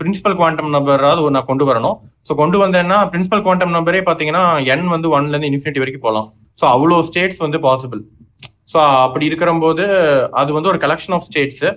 [0.00, 1.98] பிரின்சிபல் குவாண்டம் நம்பராவது நான் கொண்டு வரணும்.
[2.28, 6.98] ஸோ கொண்டு வந்தேன்னா பிரின்சிபல் குவாண்டம் நம்பரே பார்த்தீங்கன்னா என் வந்து ஒன்லேருந்து இன்ஃபினிட்டி வரைக்கும் போகலாம் ஸோ அவ்வளோ
[7.08, 8.02] ஸ்டேட்ஸ் வந்து பாசிபிள்
[8.72, 9.84] ஸோ அப்படி இருக்கிற போது
[10.40, 11.68] அது வந்து ஒரு கலெக்ஷன் ஆஃப் ஸ்டேட்ஸு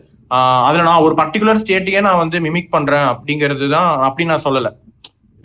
[0.67, 4.71] அதுல நான் ஒரு பர்டிகுலர் ஸ்டேட்டையே நான் வந்து மிமிக் பண்றேன் அப்படிங்கிறது தான் அப்படி நான் சொல்லலை.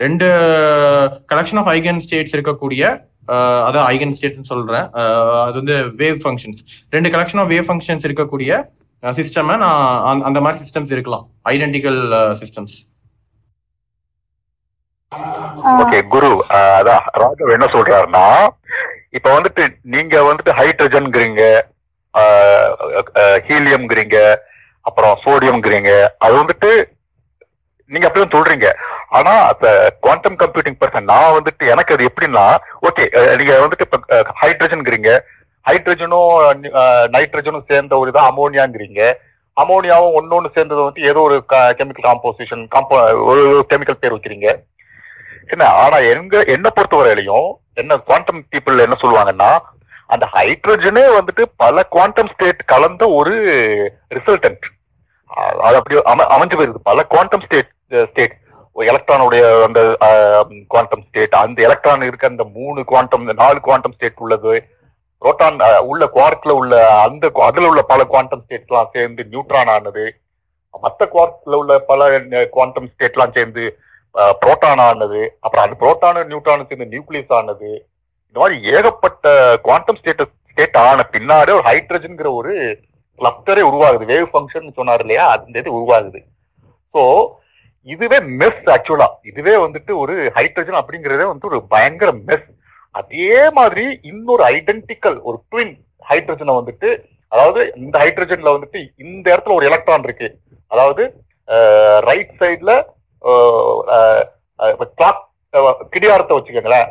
[0.04, 0.26] ரெண்டு
[1.32, 2.84] கலெக்ஷன் ஆஃப் ஐகன் ஸ்டேட்ஸ் இருக்கக்கூடிய
[3.68, 4.86] அதான் ஐகன் ஸ்டேட்ஸ் சொல்றேன்.
[5.46, 6.62] அது வந்து வேவ் ஃபங்க்ஷன்ஸ்
[6.94, 8.62] ரெண்டு கலெக்ஷன் ஆஃப் வேவ் ஃபங்க்ஷன்ஸ் இருக்கக்கூடிய
[9.18, 11.24] சிஸ்டம் நான் அந்த மாதிரி சிஸ்டம்ஸ் இருக்கலாம்.
[11.52, 12.00] ஐடென்டிக்கல்
[12.40, 12.76] சிஸ்டம்ஸ்
[15.82, 16.32] ஓகே குரு
[16.78, 18.26] அதான் ராகவ் என்ன சொல்றாருன்னா
[19.16, 21.42] இப்ப வந்துட்டு நீங்க வந்துட்டு ஹைட்ரஜன்ங்கிறீங்க
[23.48, 24.18] ஹீலியம்ங்கிறீங்க
[24.88, 25.90] அப்புறம் சோடியம்ங்கிறீங்க.
[26.24, 26.70] அது வந்துட்டு
[27.90, 28.68] நீங்க அப்படிதான் சொல்றீங்க.
[29.16, 29.66] ஆனா அந்த
[30.04, 32.44] குவாண்டம் கம்ப்யூட்டிங் பர்சன் நான் வந்துட்டு எனக்கு அது எப்படின்னா
[32.88, 33.04] ஓகே
[33.40, 35.10] நீங்க வந்துட்டு இப்ப ஹைட்ரஜன்ங்கிறீங்க
[35.66, 36.30] ஹைட்ரஜனும்
[37.14, 39.02] நைட்ரஜனும் சேர்ந்த ஒரு இதான் அமோனியாங்கிறீங்க
[39.56, 41.36] அமோனியாவும் ஒன்னொன்னு சேர்ந்தது வந்து ஏதோ ஒரு
[41.78, 42.96] கெமிக்கல் காம்போசிஷன் காம்போ
[43.30, 44.48] ஒரு கெமிக்கல் பேர் வைக்கிறீங்க.
[45.52, 45.64] என்ன?
[45.82, 47.48] ஆனா எங்க என்ன பொறுத்த வரையிலையும்
[47.80, 49.50] என்ன குவாண்டம் பீப்புள் என்ன சொல்லுவாங்கன்னா
[50.06, 53.34] அந்த ஹைட்ரஜனே வந்துட்டு பல குவாண்டம் ஸ்டேட் கலந்த ஒரு
[54.14, 54.60] ரிசல்டன்ட்.
[55.60, 56.74] அது அப்படி அம- அமைஞ்சு போயிருது.
[56.82, 57.68] பல குவாண்டம் ஸ்டேட்
[58.10, 58.40] ஸ்டேட்.
[58.76, 59.97] எலக்ட்ரானுடைய அந்த
[60.68, 64.64] குவாண்டம் ஸ்டேட் அந்த எலக்ட்ரான் இருக்க அந்த மூணு குவாண்டம் நாலு குவாண்டம் ஸ்டேட் உள்ளது.
[65.20, 70.20] புரோட்டான் உள்ள குவார்க்ல உள்ள அந்த அதுல உள்ள பல குவாண்டம் ஸ்டேட்லாம் சேர்ந்து நியூட்ரான் ஆனது.
[70.81, 73.78] மற்ற குவார்க்ல உள்ள பல குவாண்டம் ஸ்டேட்லாம் சேர்ந்து
[74.18, 75.36] புரோட்டான் ஆனது.
[75.40, 77.89] அப்புறம் அது புரோட்டான நியூட்ரான் சேர்ந்து நியூக்ளியஸ் ஆனது.
[78.32, 79.30] இந்த மாதிரி ஏகப்பட்ட
[79.64, 82.52] குவாண்டம் ஸ்டேட்டஸ் ஸ்டேட் ஆன பின்னாடி ஒரு ஹைட்ரஜன்ங்கிற ஒரு
[83.18, 84.04] கிளஸ்டரே உருவாகுது.
[84.10, 85.24] வேவ் ஃபங்க்ஷன் சொன்னார் இல்லையா?
[85.34, 86.20] அந்த இது உருவாகுது.
[86.94, 87.02] ஸோ
[87.86, 92.48] இதுவே மெஸ் ஆக்சுவலா இதுவே வந்துட்டு ஒரு ஹைட்ரஜன் அப்படிங்கறதே வந்து ஒரு பயங்கர மெஸ்
[93.00, 95.74] அதே மாதிரி இன்னொரு ஐடென்டிக்கல் ஒரு ட்வின்
[96.10, 96.88] ஹைட்ரஜனை வந்துட்டு
[97.32, 100.30] அதாவது இந்த ஹைட்ரஜன்ல வந்துட்டு இந்த இடத்துல ஒரு எலக்ட்ரான் இருக்கு.
[100.70, 101.02] அதாவது
[102.08, 102.72] ரைட் சைட்ல
[104.96, 105.22] கிளாக்
[105.92, 106.86] கிடியாரத்தை வச்சுக்கோங்களேன்.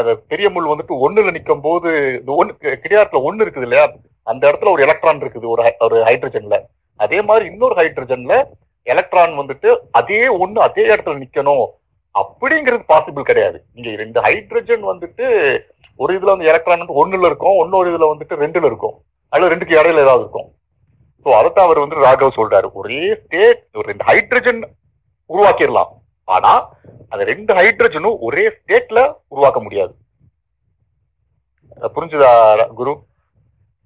[0.00, 1.88] அந்த பெரிய முள் வந்துட்டு ஒண்ணுல நிற்கும் போது
[2.20, 3.84] இந்த ஒன்று கிடியாரத்துல ஒண்ணு இருக்குது இல்லையா?
[4.32, 6.56] அந்த இடத்துல ஒரு எலக்ட்ரான் இருக்குது ஒரு ஒரு ஹைட்ரஜன்ல
[7.04, 8.36] அதே மாதிரி இன்னொரு ஹைட்ரஜன்ல
[8.92, 9.70] எலக்ட்ரான் வந்துட்டு
[10.00, 11.66] அதே ஒண்ணு அதே இடத்துல நிக்கணும்.
[12.14, 13.58] அப்படிங்கிறது பாசிபிள் கிடையாது.
[13.76, 15.26] இங்க ரெண்டு ஹைட்ரஜன் வந்துட்டு
[16.02, 18.96] ஒரு இதுல வந்து எலக்ட்ரான் வந்து ஒண்ணுல இருக்கும் இன்னொரு இதுல வந்துட்டு ரெண்டுல இருக்கும்.
[19.32, 20.48] அதுல ரெண்டுக்கு இடையில ஏதாவது இருக்கும்.
[21.26, 22.68] ஸோ அதைத்தான் அவர் வந்து ராகவ் சொல்றாரு.
[22.80, 24.60] ஒரே ஸ்டேட் ஒரு ரெண்டு ஹைட்ரஜன்
[25.30, 25.90] உருவாக்கிடலாம்.
[26.36, 26.52] ஆனா
[27.12, 29.00] அந்த ரெண்டு ஹைட்ரஜனும் ஒரே ஸ்டேட்ல
[29.34, 29.92] உருவாக்க முடியாது.
[31.96, 32.32] புரிஞ்சுதா
[32.80, 32.92] குரு?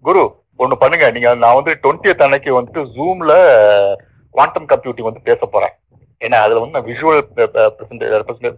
[0.06, 0.22] குரு
[0.62, 1.06] ஒண்ணு பண்ணுங்க.
[1.16, 3.32] நீங்க நான் வந்து டுவெண்ட்டி அன்னைக்கு வந்துட்டு ஜூம்ல
[4.34, 5.74] குவாண்டம் கம்ப்யூட்டிங் வந்து பேச போறேன்.
[6.24, 7.22] ஏன்னா அதுல வந்து நான் விஷுவல்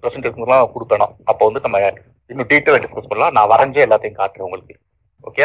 [0.02, 1.78] ப்ரெசன்டேஷன்லாம் கொடுப்பேன் அப்போ வந்து நம்ம
[2.30, 3.36] இன்னும் டீட்டெயிலாக டிஸ்கஸ் பண்ணலாம்.
[3.36, 4.74] நான் வரைஞ்சே எல்லாத்தையும் காட்டுறேன் உங்களுக்கு.
[5.28, 5.44] ஓகே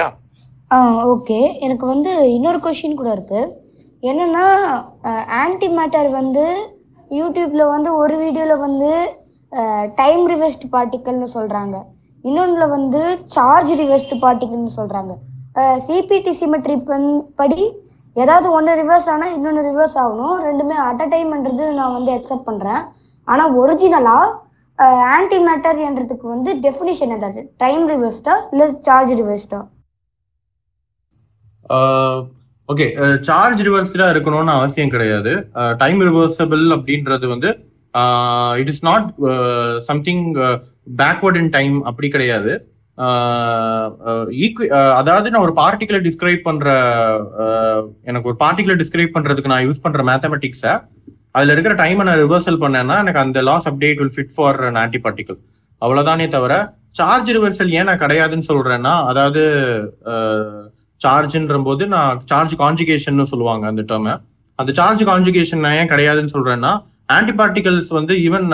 [0.76, 0.78] ஆ
[1.14, 3.42] ஓகே எனக்கு வந்து இன்னொரு கொஷின் கூட இருக்கு.
[4.10, 4.44] என்னன்னா
[5.44, 6.44] ஆன்டி மேட்டர் வந்து
[7.18, 8.90] யூடியூப்ல வந்து ஒரு வீடியோல வந்து
[10.00, 11.76] டைம் ரிவெஸ்ட் பார்ட்டிக்கல்னு சொல்றாங்க.
[12.24, 13.02] இன்னொன்றுல வந்து
[13.36, 15.14] சார்ஜ் ரிவெஸ்ட் பார்ட்டிக்கல்னு சொல்றாங்க.
[15.86, 16.76] சிபிடி சிமெட்ரி
[17.40, 17.62] படி
[18.16, 20.36] ஏதாவது ஒன்று ரிவர்ஸ் ஆனால் இன்னொன்று ரிவர்ஸ் ஆகணும்.
[20.48, 22.82] ரெண்டுமே அட் அ டைம்ன்றது நான் வந்து அக்செப்ட் பண்ணுறேன்
[23.28, 24.36] ஆனால் ஒரிஜினலாக
[25.16, 29.60] ஆன்டி மேட்டர் என்றதுக்கு வந்து டெஃபினிஷன் ஏதாவது டைம் ரிவர்ஸ்டா இல்லை சார்ஜ் ரிவர்ஸ்டா
[32.70, 32.88] ஓகே
[33.20, 35.32] சார்ஜ் ரிவர்ஸ்டா இருக்கணும்னு அவசியம் கிடையாது.
[35.56, 37.50] Uh, டைம் ரிவர்சபிள் அப்படின்றது வந்து
[38.58, 39.08] it is not
[39.80, 40.26] something
[40.98, 42.52] backward in time அப்படி கிடையாது.
[42.98, 44.66] Uh, uh, ஈக்வி
[44.96, 46.68] அதாவது நான் ஒரு பார்ட்டிகுலர் டிஸ்கிரைப் பண்ற
[48.04, 50.74] எனக்கு ஒரு பார்ட்டிகுலர் டிஸ்கிரைப் பண்றதுக்கு நான் யூஸ் பண்ற மேத்தமெட்டிக்ஸை
[51.32, 54.60] அதுல இருக்கிற டைமை நான் ரிவர்சல் பண்ணேன்னா எனக்கு அந்த laws update will fit for
[55.04, 55.40] antiparticle
[55.82, 56.54] அவ்வளவுதானே தவிர
[56.92, 59.42] சார்ஜ் ரிவர்சல் ஏன் நான் கிடையாதுன்னு சொல்றேன்னா அதாவது
[61.08, 64.22] சார்ஜ்ன்ற போது நான் சார்ஜ் கான்ஜுகேஷன் சொல்லுவாங்க அந்த டேர்மை
[64.56, 68.48] அந்த சார்ஜ் கான்ஜுகேஷன் நான் ஏன் கிடையாதுன்னு சொல்றேன்னா ஆன்டிபார்ட்டிகல்ஸ் வந்து ஈவன்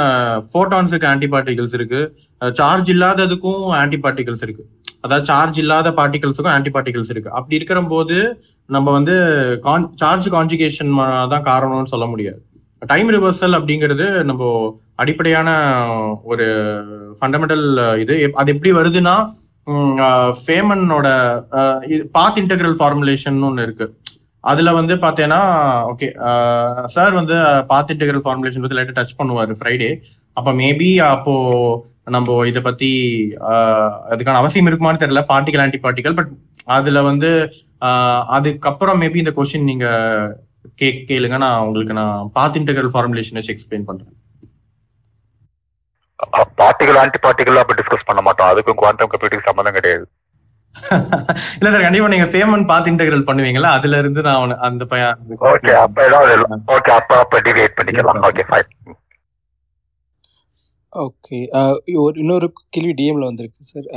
[0.53, 2.17] ஃபோட்டான்ஸுக்கு ஆன்டிபார்ட்டிகல்ஸ் இருக்கு.
[2.53, 4.67] சார்ஜ் இல்லாததுக்கும் ஆன்டிபார்ட்டிகல்ஸ் இருக்கு.
[5.01, 7.31] அதாவது சார்ஜ் இல்லாத பார்ட்டிகல்ஸுக்கும் ஆன்டிபார்ட்டிகல்ஸ் இருக்கு.
[7.31, 9.15] அப்படி இருக்கிற போது நம்ம வந்து
[9.61, 10.95] கான் சார்ஜ் கான்ஜுகேஷன்
[11.27, 12.41] தான் காரணம்னு சொல்ல முடியாது.
[12.79, 15.49] டைம் ரிவர்சல் அப்படிங்கிறது நம்ம அடிப்படையான
[16.23, 16.45] ஒரு
[17.21, 18.27] ஃபண்டமெண்டல் இது.
[18.27, 19.25] எப்- அது எப்படி வருதுன்னா
[20.39, 21.07] ஃபேமனோட
[22.17, 23.85] பாத் இன்டெகிரல் ஃபார்முலேஷன் ஒன்று இருக்கு.
[24.43, 25.39] அதுல வந்து பார்த்தேன்னா
[25.91, 26.07] ஓகே
[26.95, 27.35] சார் வந்து
[27.71, 29.89] பாத் இன்டெகிரல் ஃபார்முலேஷன் பத்தி லைட்டாக டச் பண்ணுவார் ஃப்ரைடே
[30.37, 31.35] அப்போ மேபி அப்போ
[32.15, 32.89] நம்ம இதை பத்தி
[34.13, 36.31] அதுக்கான அவசியம் இருக்குமான்னு தெரியல பார்ட்டிகல் ஆன்டி பார்ட்டிகல் பட்
[36.77, 37.31] அதுல வந்து
[38.37, 39.87] அதுக்கப்புறம் மேபி இந்த கொஸ்டின் நீங்க
[40.79, 41.37] கே கேளுங்க.
[41.45, 44.13] நான் உங்களுக்கு நான் பாத் இன்டெகிரல் ஃபார்முலேஷன் வச்சு எக்ஸ்பிளைன் பண்றேன்.
[46.59, 48.51] பார்ட்டிகல் ஆன்டி பார்ட்டிகல் அப்ப டிஸ்கஸ் பண்ண மாட்டோம்.
[48.51, 50.05] அதுக்கும் குவாண்டம் கம்ப்யூட்டிங் சம்மந்தம் கிடையாது.
[51.57, 55.19] இல்ல சார் கண்டிப்பா நீங்க பேமெண்ட் பாத் இன்டெகிரல் பண்ணுவீங்களா அதுல இருந்து நான் அந்த பையன்
[55.49, 56.33] ஓகே அப்ப ஏதாவது
[56.75, 58.21] ஓகே அப்ப அப்ப டிவைட் பண்ணிக்கலாம்.
[58.29, 58.71] ஓகே ஃபைன்
[60.93, 61.37] ஓகே
[62.01, 63.87] ஒரு இன்னொரு கேள்வி டிஎம்ல வந்திருக்கு சார்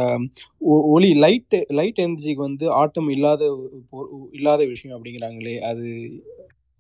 [0.91, 3.43] ஒளி லைட் லைட் எனர்ஜிக்கு வந்து ஆட்டம் இல்லாத
[4.39, 5.87] இல்லாத விஷயம் அப்படிங்கிறாங்களே அது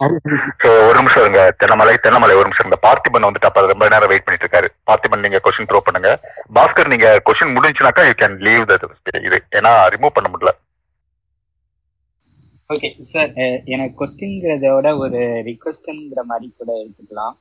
[0.04, 1.40] ஒரு நிமிஷம் இருங்க.
[1.60, 2.78] தென்னமலை தென்னமலை ஒரு நிமிஷம் இருங்க.
[2.86, 6.10] பார்த்திபன் வந்துட்டு அப்ப ரொம்ப நேரம் வெயிட் பண்ணிட்டு இருக்காரு பார்த்திபன் நீங்க கொஸ்டின் த்ரோ பண்ணுங்க.
[6.58, 8.76] பாஸ்கர் நீங்க கொஸ்டின் முடிஞ்சுனாக்கா யூ கேன் லீவ் த
[9.28, 9.38] இது.
[9.60, 10.52] ஏன்னா ரிமூவ் பண்ண முடியல.
[12.74, 13.30] ஓகே சார்
[13.74, 17.34] எனக்கு கொஸ்டின்ங்கிறத விட ஒரு ரிக்வஸ்ட்ங்கிற மாதிரி கூட எடுத்துக்கலாம்.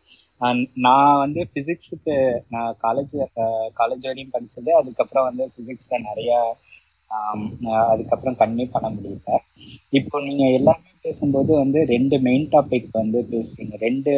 [0.86, 2.16] நான் வந்து பிசிக்ஸுக்கு
[2.54, 3.16] நான் காலேஜ்
[3.80, 4.72] காலேஜ் வரையும் படிச்சது.
[4.82, 6.32] அதுக்கப்புறம் வந்து ஃபிசிக்ஸில் நிறைய
[7.92, 9.38] அதுக்கப்புறம் கன்டினியூ பண்ண முடியல.
[10.00, 13.76] இப்போ நீங்க எல்லாமே பேசும்போது வந்து ரெண்டு மெயின் டாபிக் வந்து பேசுறீங்க.
[13.88, 14.14] ரெண்டு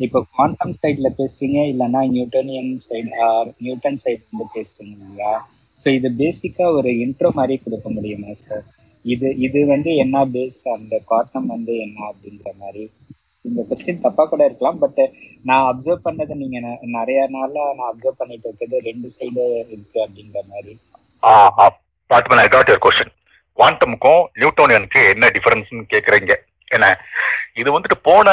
[0.00, 3.10] இப்போ குவாண்டம் சைட்ல பேசுறீங்க இல்லைன்னா நியூட்டனியன் சைடு
[3.64, 5.32] நியூட்டன் சைடு வந்து பேசுறீங்க இல்லையா?
[5.76, 8.64] ஸோ இது பேசிக்கா ஒரு இன்ட்ரோ மாதிரி கொடுக்க முடியுமா சார்
[9.04, 12.84] இது இது வந்து என்ன பேஸ் அந்த குவாண்டம் வந்து என்ன அப்படிங்கிற மாதிரி.
[13.44, 15.00] இந்த கொஸ்டின் தப்பா கூட இருக்கலாம் பட்
[15.48, 16.58] நான் அப்சர்வ் பண்ணதை நீங்க
[16.98, 19.44] நிறைய நாளா நான் அப்சர்வ் பண்ணிட்டு இருக்கிறது ரெண்டு சைடு
[19.74, 20.74] இருக்கு அப்படிங்கிற மாதிரி.
[22.10, 23.12] Parthiban I got your question
[23.58, 26.32] குவாண்டமுக்கும் நியூட்டோனியனுக்கு என்ன டிஃபரன்ஸ்னு கேட்குறீங்க
[26.76, 26.86] என்ன?
[27.60, 28.28] இது வந்துட்டு போன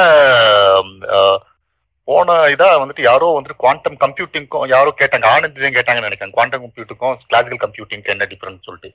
[2.07, 5.25] போன இதாக வந்துட்டு யாரோ வந்துட்டு குவாண்டம் கம்ப்யூட்டிங்க்கும் யாரோ கேட்டாங்க.
[5.35, 6.33] ஆனந்த் கேட்டாங்கன்னு நினைக்கிறேன்.
[6.37, 8.89] குவாண்டம் கம்ப்யூட்டருக்கும் கிளாசிக்கல் கம்ப்யூட்டிங்க்கு என்ன டிஃபரன்ஸ் சொல்லிட்டு.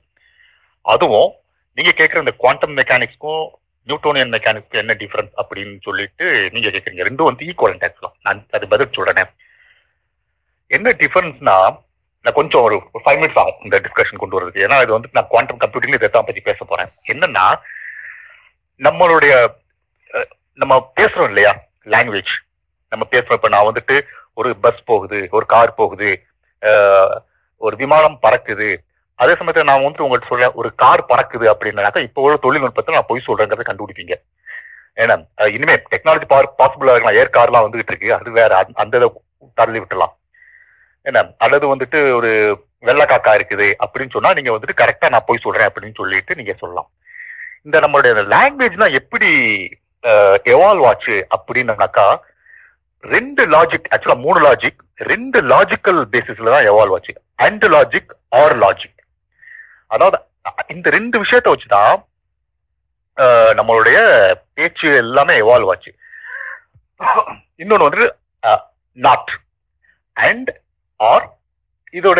[0.93, 1.31] அதுவும்
[1.77, 3.43] நீங்கள் கேட்குற இந்த குவாண்டம் மெக்கானிக்ஸ்க்கும்
[3.89, 6.25] நியூட்டோனியன் மெக்கானிக்ஸ்க்கும் என்ன டிஃபரன்ஸ் அப்படின்னு சொல்லிட்டு
[6.55, 9.31] நீங்கள் கேட்குறீங்க ரெண்டும் வந்து ஈக்குவல் ஆக்சுவலா நான் அது பதில் சொல்கிறேன்
[10.77, 11.55] என்ன டிஃபரன்ஸ்னா
[12.21, 12.75] நான் கொஞ்சம் ஒரு
[13.05, 16.25] ஃபைவ் மினிட்ஸ் ஆகும் இந்த டிஸ்கஷன் கொண்டு வரதுக்கு ஏன்னா இது வந்து நான் குவாண்டம் கம்ப்யூட்டிங்ல இதை தான்
[16.25, 16.89] பத்தி பேச போறேன்.
[17.07, 17.55] என்னன்னா
[18.77, 19.47] நம்மளுடைய
[20.53, 22.33] நம்ம பேசுறோம் இல்லையா லாங்குவேஜ்
[22.89, 23.31] நம்ம பேசுறோம்.
[23.31, 24.01] இப்ப நான் வந்துட்டு
[24.33, 26.23] ஒரு பஸ் போகுது ஒரு கார் போகுது
[27.57, 28.77] ஒரு விமானம் பறக்குது.
[29.15, 33.23] அதே சமயத்தில் நான் வந்துட்டு உங்கள்கிட்ட சொல்றேன் ஒரு கார் பறக்குது அப்படின்னாக்கா இப்போ உள்ள தொழில்நுட்பத்தை நான் பொய்
[33.27, 34.13] சொல்றேங்கிறத கண்டுபிடிப்பீங்க.
[34.95, 37.13] ஏன்னா இனிமே டெக்னாலஜி பாசிபிளா இருக்கலாம்.
[37.13, 38.13] ஏர் கார்லாம் வந்துகிட்டு இருக்கு.
[38.13, 39.11] அது வேற அந்த- அந்த இதை
[39.53, 40.17] தள்ளி விட்டுலாம்
[41.07, 42.31] என்ன அல்லது வந்துட்டு ஒரு
[42.87, 46.89] வெள்ளை காக்கா இருக்குது அப்படின்னு சொன்னா நீங்க வந்துட்டு கரெக்டா நான் போய் சொல்றேன் அப்படின்னு சொல்லிட்டு நீங்க சொல்லலாம்.
[47.65, 49.29] இந்த நம்மளுடைய லாங்குவேஜ்லாம் எப்படி
[50.53, 52.07] எவால்வ் ஆச்சு அப்படின்னாக்கா
[53.13, 54.79] ரெண்டு லாஜிக் ஆக்சுவலா மூணு லாஜிக்
[55.11, 57.13] ரெண்டு லாஜிக்கல் பேசிஸ்ல தான் எவால்வ் ஆச்சு.
[57.45, 58.11] அண்ட் லாஜிக்
[58.41, 58.97] ஆர் லாஜிக்
[59.95, 60.17] அதாவது
[60.73, 61.97] இந்த ரெண்டு விஷயத்த வச்சுதான்
[63.59, 63.99] நம்மளுடைய
[64.57, 65.91] பேச்சு எல்லாமே எவால்வ் ஆச்சு.
[67.61, 68.05] இன்னொன்று வந்து
[69.07, 69.31] நாட்
[70.15, 70.49] அண்ட்
[70.99, 71.25] ஆர்
[71.97, 72.19] இதோட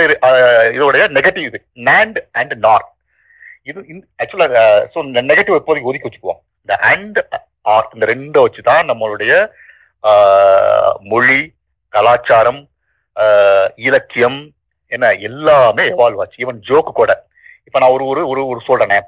[0.75, 1.59] இதோடைய நெகட்டிவ் இது.
[1.88, 2.85] நேண்ட் அண்ட் நார்
[3.69, 3.80] இது
[4.22, 4.56] ஆக்சுவலாக
[4.93, 4.99] ஸோ
[5.32, 6.41] நெகட்டிவ் எப்போதைக்கு ஒதுக்கி வச்சுக்குவோம்.
[6.61, 7.19] இந்த அண்ட்
[7.74, 9.33] ஆர் இந்த ரெண்டை வச்சு தான் நம்மளுடைய
[11.11, 11.41] மொழி
[11.93, 12.61] கலாச்சாரம்
[13.88, 14.40] இலக்கியம்
[14.95, 16.41] என்ன எல்லாமே எவால்வ் ஆச்சு.
[16.43, 17.11] ஈவன் ஜோக்கு கூட.
[17.67, 18.99] இப்போ நான் ஒரு ஒரு ஒரு ஒரு சொல்றேனே.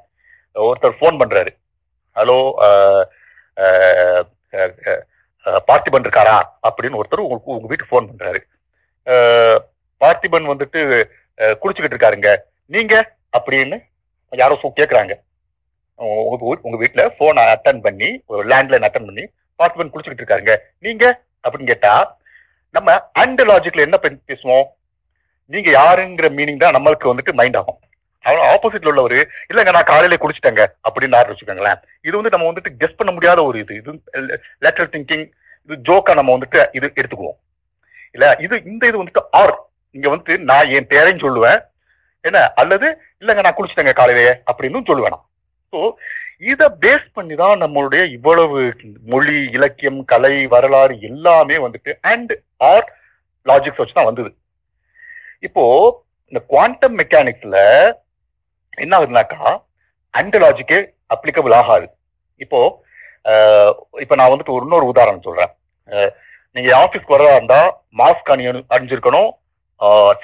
[0.69, 1.51] ஒருத்தர் ஃபோன் பண்ணுறாரு
[2.16, 2.38] ஹலோ
[5.69, 6.38] பார்த்திபன் இருக்காரா?
[6.67, 8.41] அப்படின்னு ஒருத்தர் உங்களுக்கு உங்கள் வீட்டுக்கு ஃபோன் பண்ணுறாரு
[10.02, 10.80] பார்த்திபன் வந்துட்டு
[11.38, 12.30] அஹ், குளிச்சுக்கிட்டு இருக்காருங்க.
[12.72, 12.96] நீங்க
[13.38, 13.78] அப்படின்னு
[14.32, 15.14] யாரோ சொ- கேட்குறாங்க
[16.26, 19.24] உங்க வீ- உங்க வீட்டுல போன் அட்டன் பண்ணி ஒரு லேண்ட்லைன் அட்டன் பண்ணி
[19.60, 20.54] பார்த்திபன் குளிச்சுக்கிட்டு இருக்காருங்க.
[20.80, 21.06] நீங்க
[21.44, 21.94] அப்படின்னு கேட்டா
[22.76, 23.98] நம்ம அண்ட் லாஜிக்ல என்ன
[24.28, 24.66] பேசுவோம்?
[25.52, 27.80] நீங்க யாருங்கிற மீனிங் தான் நம்மளுக்கு வந்துட்டு மைண்ட் ஆகும்.
[28.26, 29.16] அவன் ஆப்போசிட்ல உள்ளவர்
[29.52, 31.80] இல்லைங்க நான் காலையில குடிச்சிட்டேங்க அப்படின்னு ஆரம்பிச்சுக்கோங்களேன் வச்சுக்கோங்களேன்.
[32.02, 33.76] இது வந்து நம்ம வந்துட்டு கெஸ் பண்ண முடியாத ஒரு இது.
[33.76, 33.92] இது
[34.62, 35.26] லேட்டரல் திங்கிங்
[35.70, 37.40] இது ஜோக்கா நம்ம வந்துட்டு இது எடுத்துக்குவோம்.
[38.15, 39.56] இல்ல இது இந்த இது வந்துட்டு ஆர்.
[39.95, 41.59] இங்க வந்துட்டு நான் என் பேரையும் சொல்லுவேன்.
[42.27, 42.40] என்ன?
[42.61, 42.88] அல்லது
[43.22, 45.17] இல்லங்க நான் குளிச்சுட்டேங்க காலையிலேயே அப்படின்னு சொல்லுவேன்
[45.73, 45.80] ஸோ
[46.51, 48.59] இதை பேஸ் பண்ணி தான் நம்மளுடைய இவ்வளவு
[49.11, 52.33] மொழி இலக்கியம் கலை வரலாறு எல்லாமே வந்துட்டு அண்ட்
[52.69, 52.88] ஆர்
[53.49, 54.30] லாஜிக்ஸ் வச்சு தான் வந்தது.
[55.48, 55.64] இப்போ
[56.31, 57.57] இந்த குவாண்டம் மெக்கானிக்ஸ்ல
[58.83, 59.51] என்ன ஆகுதுனாக்கா
[60.14, 60.80] அண்ட் லாஜிக்கே
[61.15, 61.88] அப்ளிகபிள் ஆகாது.
[62.45, 62.59] இப்போ
[64.03, 65.51] இப்போ நான் வந்துட்டு ஒரு இன்னொரு உதாரணம் சொல்றேன்.
[66.56, 67.60] நீங்க ஆஃபீஸ்க்கு வரதா இருந்தா
[68.00, 69.30] மாஸ்க் அணி அணிஞ்சிருக்கணும்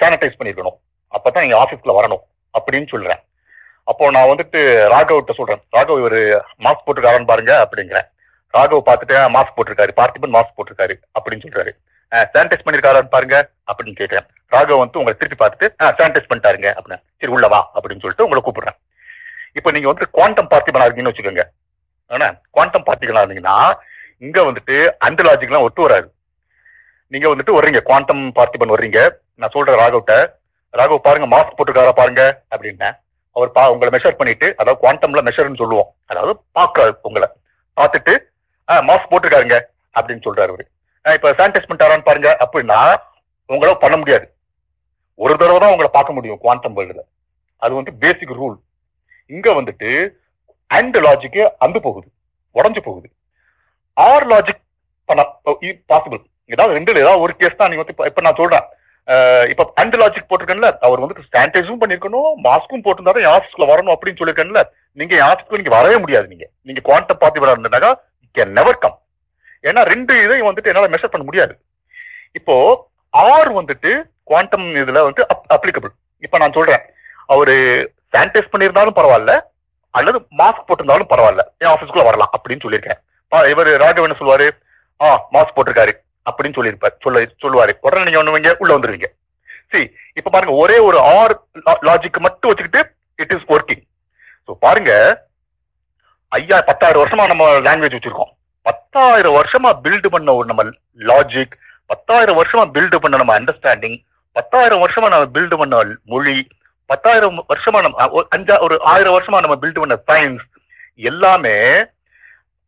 [0.00, 0.76] சானிடைஸ் பண்ணிருக்கணும்.
[1.16, 2.22] அப்பதான் நீங்க ஆபீஸ்க்குள்ள வரணும்
[2.58, 3.20] அப்படின்னு சொல்றேன்.
[3.90, 4.60] அப்போ நான் வந்துட்டு
[4.92, 5.60] ராகவ்கிட்ட சொல்றேன்.
[5.76, 6.20] ராகவ் இவர்
[6.64, 8.06] மாஸ்க் போட்டிருக்காரான்னு பாருங்க அப்படிங்கிறேன்.
[8.56, 9.92] ராகவ் பார்த்துட்டு மாஸ்க் போட்டிருக்காரு.
[10.00, 10.94] பார்த்திபன் மாஸ்க் போட்டிருக்காரு.
[11.16, 11.72] அப்படின்னு சொல்றாரு.
[12.34, 13.36] சானிடைஸ் பண்ணிருக்காரான்னு பாருங்க
[13.68, 18.42] அப்படின்னு கேட்கிறேன் ராகவ் வந்து உங்களை திருப்பி பார்த்துட்டு சானிடைஸ் பண்ணிட்டாருங்க அப்படின்னு சரி உள்ளவா அப்படின்னு சொல்லிட்டு உங்களை
[18.44, 18.78] கூப்பிடுறேன்.
[19.58, 21.44] இப்போ நீங்க வந்து குவாண்டம் பார்த்திபனா இருக்கீங்கன்னு வச்சுக்கோங்க.
[22.14, 23.58] ஆனா குவாண்டம் பார்த்திபனா இருந்தீங்கன்னா
[24.26, 24.76] இங்க வந்துட்டு
[25.06, 26.08] அந்த லாஜிக்லாம் ஒட்டு வராது.
[27.12, 29.00] நீங்க வந்துட்டு வர்றீங்க குவாண்டம் பார்த்திபன் வர்றீங்க.
[29.40, 30.14] நான் சொல்றேன் ராகவ்ட்ட
[30.78, 32.22] ராகவ் பாருங்க மாஸ்க் போட்டிருக்காரா பாருங்க
[32.52, 32.96] அப்படின்னேன்.
[33.36, 35.90] அவர் பா உங்களை மெஷர் பண்ணிட்டு அதாவது குவாண்டம்ல மெஷர்னு சொல்லுவோம்.
[36.10, 37.28] அதாவது பாக்குறாரு உங்களை.
[37.78, 38.14] பார்த்துட்டு
[38.88, 39.58] மாஸ்க் போட்டிருக்காருங்க
[39.96, 40.66] அப்படின்னு சொல்றாரு அவரு.
[41.04, 42.80] இப்ப சானிடைஸ் பண்ணிட்டாரான்னு பாருங்க அப்படின்னா
[43.48, 44.26] உங்களால பண்ண முடியாது.
[45.24, 47.02] ஒரு தடவை தான் உங்களை பார்க்க முடியும் குவாண்டம் வேர்ல்டுல
[47.62, 48.56] அது வந்து பேசிக் ரூல்
[49.36, 49.90] இங்க வந்துட்டு
[50.70, 52.08] அண்ட் லாஜிக்கு அந்து போகுது
[52.56, 53.08] உடஞ்சு போகுது.
[53.96, 54.62] ஆர் லாஜிக்
[55.08, 55.22] பண்ண
[55.92, 58.64] பாசிபிள் ஏதாவது ரெண்டு ஏதாவது ஒரு கேஸ் தான் நீங்க வந்து இப்ப- நான் சொல்றேன்.
[59.48, 64.62] இப்ப அண்ட் லாஜிக் போட்டிருக்கேன்ல அவர் வந்து சானிடைஸும் பண்ணிருக்கணும் மாஸ்க்கும் போட்டிருந்தாரு என் ஆஃபீஸ்ல வரணும் அப்படின்னு சொல்லியிருக்கேன்ல
[64.92, 66.48] நீங்க யாஸ்க்கு ஆஃபீஸ்க்கு நீங்க வரவே முடியாது நீங்க.
[66.62, 67.90] நீங்க குவாண்டம் பார்த்திபனா இருந்தாக்கா
[68.34, 68.98] கேன் நெவர் கம்
[69.62, 71.58] ஏன்னா ரெண்டு இதையும் வந்துட்டு என்னால மெஷர் பண்ண முடியாது.
[72.32, 72.54] இப்போ
[73.10, 73.90] ஆர் வந்துட்டு
[74.22, 76.80] குவாண்டம் இதுல வந்து அப்ளிகபிள் இப்ப நான் சொல்றேன்
[77.26, 77.54] அவரு
[78.12, 79.40] சானிடைஸ் பண்ணியிருந்தாலும் பரவாயில்ல
[79.90, 82.98] அல்லது மாஸ்க் போட்டிருந்தாலும் பரவாயில்ல என் ஆஃபீஸ்க்குள்ள வரலாம் அப்படின்னு சொல்லியிருக்கேன்.
[83.28, 84.50] பா, இவர் ராகவன் சொல்லுவாரு
[85.00, 85.92] ஆ மாஸ்க் போட்டிருக்காரு.
[86.28, 86.96] அப்படின்னு சொல்லியிருப்பார்.
[87.04, 87.72] சொல்ல சொல்லுவாரு.
[87.86, 89.08] உடனே நீங்க ஒண்ணுவீங்க உள்ள வந்துருவீங்க.
[89.72, 89.84] சரி
[90.18, 91.34] இப்ப பாருங்க ஒரே ஒரு ஆர்
[91.88, 92.82] லாஜிக் மட்டும் வச்சுக்கிட்டு
[93.22, 93.82] இட் இஸ் ஒர்க்கிங்
[94.48, 94.92] ஸோ பாருங்க
[96.32, 98.32] ஐயா பத்தாயிரம் வருஷமா நம்ம லாங்குவேஜ் வச்சிருக்கோம்.
[98.66, 100.64] பத்தாயிரம் வருஷமா பில்டு பண்ண ஒரு நம்ம
[101.10, 101.54] லாஜிக்
[101.90, 103.98] பத்தாயிரம் வருஷமா பில்டு பண்ண நம்ம அண்டர்ஸ்டாண்டிங்
[104.36, 105.76] பத்தாயிரம் வருஷமா நம்ம பில்டு பண்ண
[106.12, 106.36] மொழி
[106.90, 110.44] பத்தாயிரம் வருஷமா நம்ம ஒரு அஞ்சா ஒரு ஆயிரம் வருஷமா நம்ம பில்டு பண்ண சயின்ஸ்
[111.10, 111.56] எல்லாமே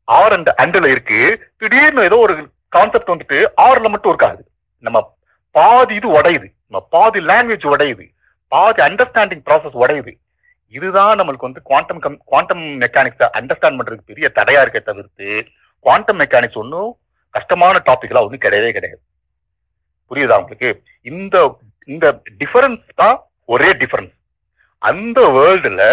[0.09, 1.21] ஆர் அண்ட் அண்டில் இருக்கு.
[1.61, 2.35] திடீர்னு ஏதோ ஒரு
[2.75, 4.43] கான்செப்ட் வந்துட்டு ஆறுல மட்டும் இருக்காது.
[4.87, 4.99] நம்ம
[5.57, 6.49] பாதி இது உடையுது.
[6.67, 8.05] நம்ம பாதி லாங்குவேஜ் உடையுது.
[8.53, 10.13] பாதி அண்டர்ஸ்டாண்டிங் ப்ராசஸ் உடையுது.
[10.77, 15.29] இதுதான் நம்மளுக்கு வந்து குவாண்டம் கம் குவாண்டம் மெக்கானிக்ஸை அண்டர்ஸ்டாண்ட் பண்றதுக்கு பெரிய தடையா இருக்க தவிர்த்து
[15.87, 16.91] குவாண்டம் மெக்கானிக்ஸ் ஒன்றும்
[17.31, 19.01] கஷ்டமான டாபிக்லாம் ஒன்றும் கிடையவே கிடையாது.
[20.11, 20.71] புரியுதா உங்களுக்கு?
[21.11, 21.37] இந்த
[21.93, 22.07] இந்த
[22.41, 24.15] டிஃபரன்ஸ் தான் ஒரே டிஃபரன்ஸ்
[24.79, 25.85] அந்த வேர்ல்டுல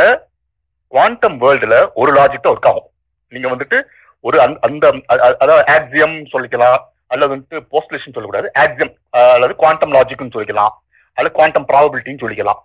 [0.94, 2.90] குவாண்டம் வேர்ல்டுல ஒரு லாஜிக் தான் ஒர்க் ஆகும்.
[3.30, 3.78] நீங்க வந்துட்டு
[4.20, 5.02] ஒரு அந்த- அந்த
[5.40, 8.52] அதாவது ஆக்சியம் சொல்லிக்கலாம் அல்லது வந்துட்டு போஸ்ட்லேஷன் சொல்லக்கூடாது.
[8.60, 10.70] ஆக்சியம் அல்லது குவாண்டம் லாஜிக்னு சொல்லிக்கலாம்
[11.14, 12.60] அல்லது குவாண்டம் ப்ராபபிலிட்டின்னு சொல்லிக்கலாம்.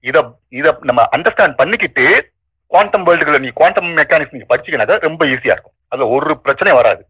[0.00, 2.30] இத இத நம்ம அண்டர்ஸ்டாண்ட் பண்ணிக்கிட்டு
[2.66, 5.72] குவாண்டம் வேர்ல்டுகளை நீ குவாண்டம் மெக்கானிக்ஸ் நீங்க படிச்சீங்கன்னா ரொம்ப ஈஸியா இருக்கும்.
[5.88, 7.06] அதுல ஒரு பிரச்சனையும் வராது.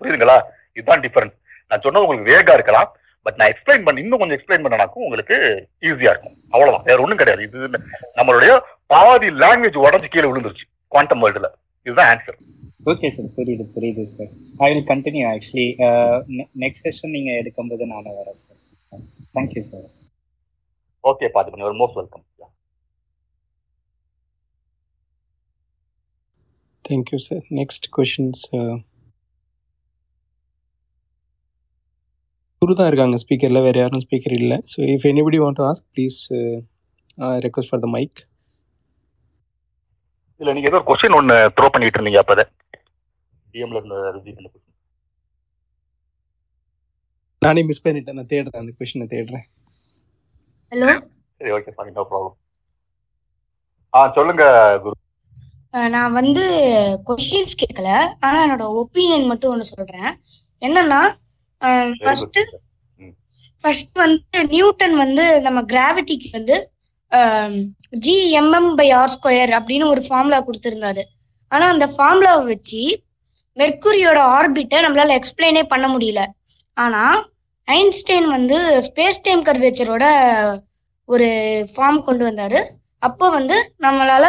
[0.00, 0.40] புரியுதுங்களா?
[0.72, 4.92] இதுதான் டிஃபரன்ஸ் நான் சொன்னது உங்களுக்கு வேகா இருக்கலாம் பட் நான் எக்ஸ்பிளைன் பண்ணி இன்னும் கொஞ்சம் எக்ஸ்பிளைன் பண்ணனாக்கும்
[4.92, 6.36] உங்களுக்கு ஈஸியா இருக்கும்.
[6.50, 6.84] அவ்வளவுதான்.
[6.84, 7.46] வேற ஒன்றும் கிடையாது.
[7.46, 7.70] இது
[8.16, 11.48] நம்மளுடைய பாதி லாங்குவேஜ் உடஞ்சு கீழே விழுந்துருச்சு குவாண்டம் வேர்ல்டுல
[11.82, 12.36] இதுதான் ஆன்சர்
[12.80, 14.30] ஓகே சார் புரியுது புரியுது sir
[14.64, 15.66] I will continue actually
[16.62, 18.60] next session நீங்க எடுக்கும்போது நானும் வரேன் sir
[19.36, 19.86] thank you sir
[21.04, 22.24] okay பாத்துக்கணும் your most welcome
[26.84, 28.44] thank you sir next questions
[32.62, 33.16] Guru தான் இருக்காங்க.
[33.22, 34.56] ஸ்பீக்கரில் வேறு யாரும் ஸ்பீக்கர் இல்லை.
[34.72, 36.18] So if anybody want to ask please
[37.46, 38.18] request for the mic
[40.40, 42.50] இல்ல நீங்க ஏதோ ஒரு கொஸ்டின் ஒன்னு த்ரோ பண்ணிட்டு இருந்தீங்க அப்பதான்.
[43.52, 44.48] டிஎம்ல இருந்து பண்ண.
[47.42, 48.18] நானே மிஸ் பண்ணிட்டேன்.
[48.18, 48.62] நான் தேடுறேன்.
[48.62, 49.46] அந்த கொஷினை தேடுறேன்.
[50.72, 50.88] ஹலோ
[51.40, 52.36] சரி ஓகே சாரி நோ ப்ராப்ளம்
[53.98, 54.44] ஆ சொல்லுங்க
[54.82, 54.96] குரு.
[55.94, 56.44] நான் வந்து
[57.08, 57.88] கொஸ்டின்ஸ் கேட்கல
[58.26, 60.10] ஆனா என்னோட ஒப்பீனியன் மட்டும் ஒன்று சொல்றேன்.
[60.66, 61.00] என்னன்னா
[62.04, 62.40] ஃபர்ஸ்ட்
[63.62, 66.56] ஃபர்ஸ்ட் வந்து நியூட்டன் வந்து நம்ம கிராவிட்டிக்கு வந்து
[68.04, 71.02] G M M by R square அப்படின்னு ஒரு ஃபார்முலா கொடுத்துருந்தாரு.
[71.52, 72.80] ஆனா அந்த ஃபார்முலாவை வச்சு
[73.56, 76.20] மெர்க்குரியோட ஆர்பிட்டை நம்மளால எக்ஸ்பிளைனே பண்ண முடியல.
[76.76, 77.02] ஆனா
[77.68, 80.04] ஐன்ஸ்டைன் வந்து ஸ்பேஸ் டைம் கர்வேச்சரோட
[81.08, 81.28] ஒரு
[81.72, 82.60] ஃபார்ம் கொண்டு வந்தாரு.
[82.98, 84.24] அப்போ வந்து நம்மளால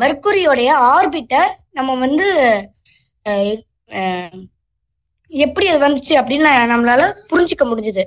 [0.00, 1.42] மெர்க்குரியோடைய ஆர்பிட்டை
[1.78, 2.26] நம்ம வந்து
[5.32, 8.04] எப்படி அது வந்துச்சு அப்படின்னு நம்மளால புரிஞ்சிக்க முடிஞ்சுது.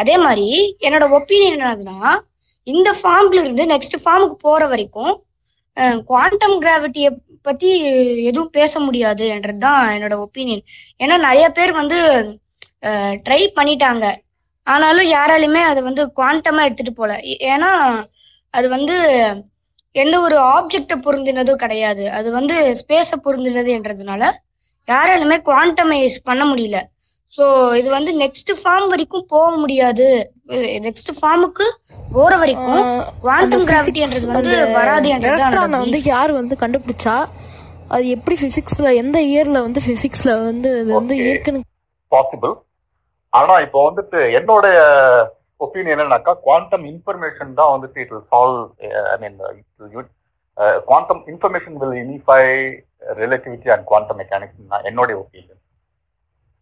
[0.00, 0.48] அதே மாதிரி
[0.86, 2.10] என்னோட ஒப்பீனியன் என்னதுன்னா
[2.66, 5.12] இந்த ஃபார்ம்ல இருந்து நெக்ஸ்ட் ஃபார்முக்கு போற வரைக்கும்
[6.10, 7.10] குவாண்டம் கிராவிட்டியை
[7.48, 7.70] பத்தி
[8.30, 10.62] எதுவும் பேச முடியாது என்றது தான் என்னோட ஒப்பீனியன்
[11.02, 11.98] ஏன்னா நிறைய பேர் வந்து
[13.26, 14.04] ட்ரை பண்ணிட்டாங்க.
[14.66, 17.12] ஆனாலும் யாராலையுமே அதை வந்து குவாண்டமா எடுத்துட்டு போல.
[17.52, 17.70] ஏன்னா
[18.54, 18.96] அது வந்து
[20.02, 22.04] எந்த ஒரு ஆப்ஜெக்டை பொருந்தினதும் கிடையாது.
[22.18, 24.22] அது வந்து ஸ்பேஸை பொருந்தினது என்றதுனால
[24.88, 26.78] யாராலுமே குவாண்டமைஸ் பண்ண முடியல.
[27.36, 27.44] ஸோ
[27.78, 30.06] இது வந்து நெக்ஸ்ட் ஃபார்ம் வரைக்கும் போக முடியாது.
[30.86, 31.66] நெக்ஸ்ட் ஃபார்முக்கு
[32.14, 32.84] போற வரைக்கும்
[33.24, 35.98] குவாண்டம் கிராவிட்டின்றது வந்து வராது என்றது என்னோட வந்து.
[36.14, 37.16] யார் வந்து கண்டுபிடிச்சா?
[37.94, 41.16] அது எப்படி பிசிக்ஸ்ல எந்த இயர்ல வந்து பிசிக்ஸ்ல வந்து இது வந்து.
[41.30, 41.60] இருக்குன்னு
[42.12, 42.54] பாசிபிள்
[43.32, 44.66] ஆனா இப்போ வந்துட்டு என்னோட
[45.60, 48.62] ஒப்பீனியன் என்னன்னாக்கா குவாண்டம் இன்ஃபர்மேஷன் தான் வந்துட்டு it will solve
[49.12, 49.38] I mean
[50.88, 52.42] quantum information will unify
[53.22, 55.62] relativity and quantum mechanics என்னுடைய ஒப்பீனியன்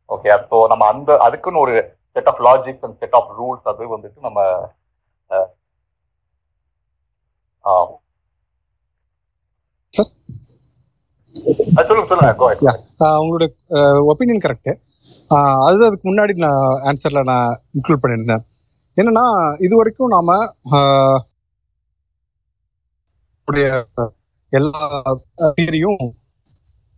[0.08, 1.74] ஓகே அப்போ நம்ம அந்த அதுக்குன்னு ஒரு
[2.16, 4.40] set of logics and set of rules அது வந்துட்டு நம்ம
[13.20, 13.44] உங்களோட
[14.10, 14.72] ஒப்பீனியன் கரெக்டு
[15.66, 18.42] அது அதுக்கு முன்னாடி நான் ஆன்சர்ல நான் இன்க்ளூட் பண்ணியிருந்தேன்.
[18.96, 19.24] என்னன்னா
[19.66, 20.36] இது வரைக்கும் நாம
[24.52, 24.84] எல்லா
[25.56, 26.02] தியரியும்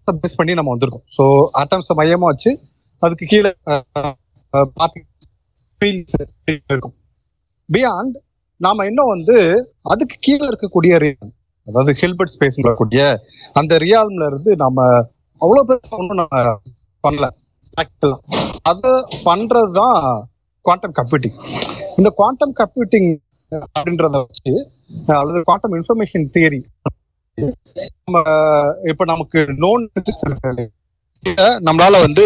[0.08, 1.06] பேஸ் பண்ணி நம்ம வந்திருக்கோம்.
[1.16, 1.24] ஸோ
[1.60, 2.50] ஆட்டம்ஸை மையமா வச்சு
[3.02, 3.50] அதுக்கு கீழே
[6.68, 6.96] இருக்கும்.
[7.68, 8.16] பியாண்ட்
[8.60, 9.36] நாம இன்னும் வந்து
[9.92, 10.94] அதுக்கு கீழே இருக்கக்கூடிய
[11.66, 13.02] அதாவது ஹில்பர்ட் ஸ்பேஸ் கூடிய
[13.52, 14.84] அந்த ரியால்ம்ல இருந்து நாம
[15.42, 16.60] அவ்வளவு பெருசா ஒன்றும் நம்ம
[17.04, 17.26] பண்ணல.
[17.76, 18.16] Practical-ஆ.
[18.62, 18.90] அது
[20.64, 21.36] குவாண்டம் கம்ப்யூட்டிங்
[21.96, 23.08] இந்த குவாண்டம் கம்ப்யூட்டிங்
[23.74, 24.52] அப்படின்றத வச்சு
[25.16, 26.60] அல்லது குவாண்டம் இன்ஃபர்மேஷன் தியரி
[28.04, 28.22] நம்ம
[28.92, 30.64] இப்ப நமக்கு நோன் பிசிக்ஸ் இருக்கு
[31.66, 32.24] நம்மளால வந்து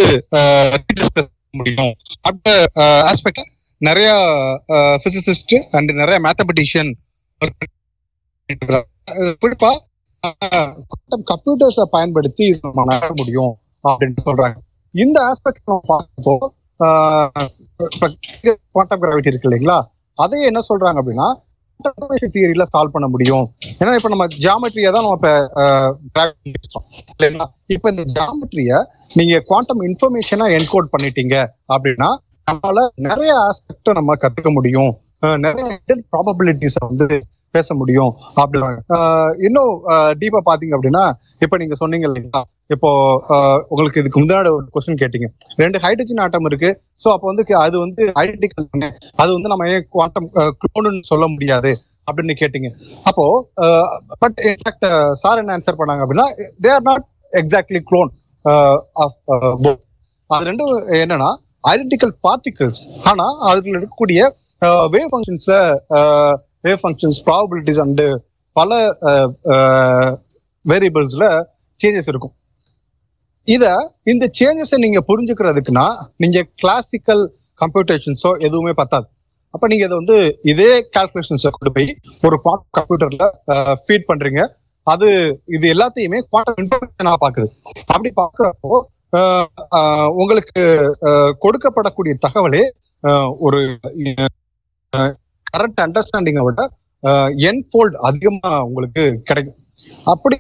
[1.59, 1.93] முடியும்.
[2.29, 2.49] அந்த
[3.11, 3.43] ஆஸ்பெக்ட்
[3.89, 4.09] நிறைய
[5.05, 6.91] பிசிசிஸ்ட் அண்ட் நிறைய மேத்தமெட்டிஷியன்
[9.43, 9.71] குறிப்பா
[11.09, 13.53] கம்ப்யூட்டர்ஸ கம்ப்யூட்டர்ஸை பயன்படுத்தி நம்ம முடியும்
[13.91, 14.57] அப்படின்னு சொல்றாங்க.
[14.95, 16.35] இந்த ஆஸ்பெக்ட் நம்ம பார்க்கப்போ
[18.73, 19.79] குவாண்டம் கிராவிட்டி இருக்கு இல்லைங்களா?
[20.25, 21.29] அதையே என்ன சொல்றாங்க அப்படின்னா
[22.35, 23.45] தியரியில சால்வ் பண்ண முடியும்.
[23.79, 26.83] ஏன்னா இப்ப நம்ம ஜியாமெட்ரியை தான் நம்ம இப்ப
[27.15, 28.81] இல்லைங்களா இப்ப இந்த ஜாமெட்ரிய
[29.15, 31.37] நீங்க குவாண்டம் இன்ஃபர்மேஷனா என்கோட் பண்ணிட்டீங்க
[31.75, 32.11] அப்படின்னா
[32.51, 34.93] நம்மளால நிறைய ஆஸ்பெக்ட நம்ம கத்துக்க முடியும்.
[35.37, 35.67] நிறைய
[36.13, 37.07] ப்ராபபிலிட்டிஸ் வந்து
[37.57, 38.71] பேச முடியும் அப்படின்னு
[39.47, 39.73] இன்னும்
[40.21, 41.05] டீப்பா பாத்தீங்க அப்படின்னா
[41.45, 42.43] இப்ப நீங்க சொன்னீங்க இல்லைங்களா?
[42.75, 42.91] இப்போ
[43.71, 45.29] உங்களுக்கு இதுக்கு முன்னாடி ஒரு கொஸ்டின் கேட்டீங்க.
[45.63, 46.71] ரெண்டு ஹைட்ரஜன் ஆட்டம் இருக்கு.
[47.03, 48.67] சோ அப்போ வந்து அது வந்து ஐடென்டிக்கல்
[49.23, 50.29] அது வந்து நம்ம ஏன் குவாண்டம்
[50.65, 51.73] குளோனு சொல்ல முடியாது
[52.09, 52.69] அப்படின்னு கேட்டீங்க.
[53.09, 53.25] அப்போ
[54.23, 54.87] பட் இன்ஃபேக்ட்
[55.23, 56.29] சார் என்ன ஆன்சர் பண்ணாங்க அப்படின்னா
[56.65, 57.07] they are not
[57.43, 58.13] exactly clone
[60.31, 60.73] அது ரெண்டும்
[61.03, 61.31] என்னன்னா
[61.73, 64.21] ஐடென்டிக்கல் பார்ட்டிகல்ஸ் ஆனா அதுல இருக்கக்கூடிய
[64.93, 65.57] வேவ் ஃபங்க்ஷன்ஸ்ல
[66.65, 68.07] வேவ் ஃபங்க்ஷன்ஸ் ப்ராபபிலிட்டிஸ் அண்டு
[68.59, 68.79] பல
[70.65, 71.27] வேரியபிள்ஸ்ல
[71.81, 72.35] சேஞ்சஸ் இருக்கும்.
[73.49, 73.65] இத
[74.13, 75.87] இந்த சேஞ்சஸை நீங்க புரிஞ்சுக்கிறதுக்குன்னா
[76.23, 77.23] நீங்க கிளாசிக்கல்
[77.63, 79.07] கம்ப்யூட்டேஷன்ஸோ எதுவுமே பத்தாது.
[79.55, 80.17] அப்ப நீங்க இதை வந்து
[80.53, 81.89] இதே கால்குலேஷன்ஸை கொண்டு போய்
[82.27, 82.37] ஒரு
[82.79, 83.27] கம்ப்யூட்டர்ல
[83.85, 84.43] ஃபீட் பண்றீங்க.
[84.87, 85.09] அது
[85.57, 87.49] இது எல்லாத்தையுமே குவாண்டம் இன்ஃபர்மேஷனா பாக்குது.
[87.93, 88.73] அப்படி பாக்குறப்போ
[90.21, 90.63] உங்களுக்கு
[91.45, 92.63] கொடுக்கப்படக்கூடிய தகவலே
[93.47, 93.61] ஒரு
[95.55, 96.63] கரெக்ட் அண்டர்ஸ்டாண்டிங்கை விட
[97.49, 99.57] என் ஃபோல்ட் அதிகமா உங்களுக்கு கிடைக்கும்.
[100.07, 100.39] அப்படி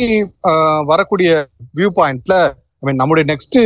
[0.86, 1.30] வரக்கூடிய
[1.78, 2.34] வியூ பாயிண்ட்ல
[2.82, 3.56] ஐ மீன் நம்முடைய நெக்ஸ்ட்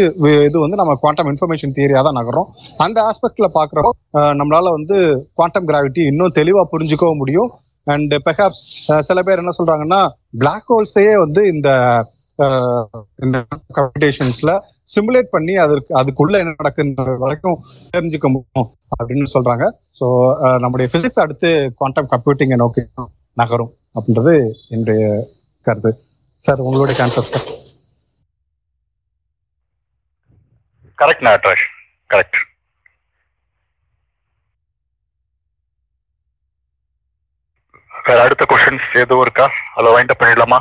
[0.46, 2.48] இது வந்து நம்ம குவாண்டம் இன்ஃபர்மேஷன் தியரியா தான் நகரும்
[2.78, 3.92] அந்த ஆஸ்பெக்ட்ல பாக்குறப்போ
[4.40, 4.96] நம்மளால வந்து
[5.36, 7.50] குவாண்டம் கிராவிட்டி இன்னும் தெளிவா புரிஞ்சுக்கவும் முடியும்.
[7.86, 8.64] அண்ட் பெர்ஹாப்ஸ்
[9.08, 10.00] சில பேர் என்ன சொல்றாங்கன்னா
[10.38, 11.68] பிளாக் ஹோல்ஸையே வந்து இந்த
[12.38, 12.86] அஹ்,
[13.24, 13.36] இந்த
[13.76, 14.52] கம்ப்யூட்டேஷன்ஸ்ல
[14.94, 17.58] சிமுலேட் பண்ணி அதற்கு அதுக்குள்ள என்ன நடக்குன்ற வரைக்கும்
[17.96, 18.68] தெரிஞ்சுக்க முடியும்
[19.00, 19.64] அப்படின்னு சொல்றாங்க.
[20.00, 20.06] ஸோ
[20.64, 22.84] நம்முடைய பிசிக்ஸ் அடுத்து குவாண்டம் கம்ப்யூட்டிங்கை நோக்கி
[23.42, 24.34] நகரும் அப்படின்றது
[24.74, 25.02] என்னுடைய
[25.66, 25.92] கருத்து.
[26.46, 27.48] சார் உங்களுடைய concept sir
[31.02, 31.64] correct Natraj
[32.12, 32.40] correct
[38.06, 39.44] வேற அடுத்த கொஸ்டின்ஸ் எதுவும் இருக்கா?
[39.78, 40.58] அதை வைண்ட் பண்ணிடலாமா?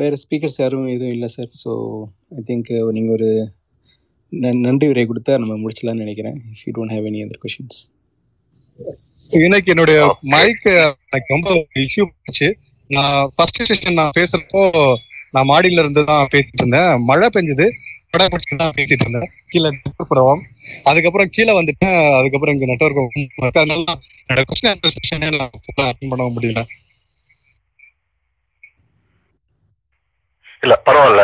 [0.00, 1.72] வேறு ஸ்பீக்கர்ஸ் யாரும் எதுவும் இல்லை sir so
[2.38, 3.30] I think uh, நீங்கள் ஒரு
[4.66, 7.80] நன்றி உரை கொடுத்தா நம்ம முடிச்சலாம்னு நினைக்கிறேன் if you don't have any other questions
[9.32, 9.98] எனக்கு என்னுடைய
[10.34, 11.50] மைக் uh, எனக்கு ரொம்ப
[11.84, 12.48] இஷ்யூ போச்சு
[12.90, 14.62] நான் ஃபர்ஸ்ட் செஷன் நான் பேசுறப்போ
[15.34, 16.92] நான் மாடியில இருந்து தான் பேசிட்டு இருந்தேன்.
[17.08, 17.66] மழை பெஞ்சது
[18.12, 19.30] மழை பிடிச்சி தான் பேசிட்டு இருந்தேன்.
[19.50, 20.42] கீழே நெட்வொர்க் ப்ராப்ளம்
[20.90, 21.98] அதுக்கப்புறம் கீழே வந்துட்டேன்.
[22.18, 23.00] அதுக்கப்புறம் இங்க நெட்வொர்க்
[23.50, 23.84] அதனால
[24.28, 25.54] என்னோட கொஸ்டின் செஷனே நான்
[25.88, 26.62] அட்டன் பண்ண முடியல.
[30.62, 31.22] இல்ல பரவாயில்ல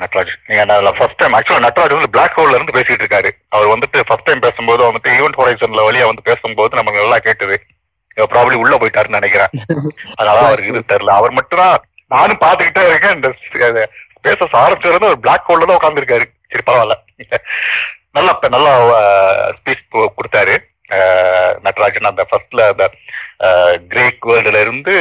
[0.00, 0.32] நட்ராஜ்.
[0.48, 3.30] நீங்க ஃபர்ஸ்ட் டைம் ஆக்சுவலா நட்ராஜ் வந்து பிளாக் ஹோல்ல இருந்து பேசிட்டு இருக்காரு.
[3.54, 7.56] அவர் வந்துட்டு ஃபர்ஸ்ட் டைம் பேசும்போது வந்துட்டு ஈவென்ட் ஹொரைசன்ல வழியா வந்து பேசும்போது நமக்கு நல்லா கேட்டது.
[8.32, 9.52] ப்ராப்ளி உள்ள போயிட்டாருன்னு நினைக்கிறேன்.
[10.16, 11.14] அதனால அவருக்கு இது தெரியல.
[11.20, 11.80] அவர் மட்டும் தான்
[12.14, 13.16] நானும் பாத்துக்கிட்டே இருக்கேன்.
[13.18, 13.28] இந்த
[14.16, 16.96] ஸ்பேசஸ் ஆரம்பிச்சிருந்து ஒரு பிளாக் ஹோல்ல தான் உட்காந்துருக்காரு சரி பரவாயில்ல.
[18.16, 18.72] நல்லா நல்லா
[19.58, 19.84] ஸ்பீச்
[20.18, 20.54] கொடுத்தாரு.
[21.66, 22.84] நட்ராஜன் அந்த ஃபர்ஸ்ட்ல அந்த
[23.92, 24.94] கிரேக் வேர்ல்டுல இருந்து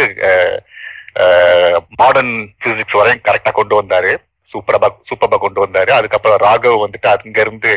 [1.95, 4.11] மாடர்ன் பிசிக்ஸ் வரையும் கரெக்டா கொண்டு வந்தாரு.
[4.53, 4.77] சூப்பரா
[5.09, 5.89] சூப்பரா கொண்டு வந்தாரு.
[5.89, 7.71] அதுக்கப்புறம் ராகவ் வந்துட்டு அங்க இருந்து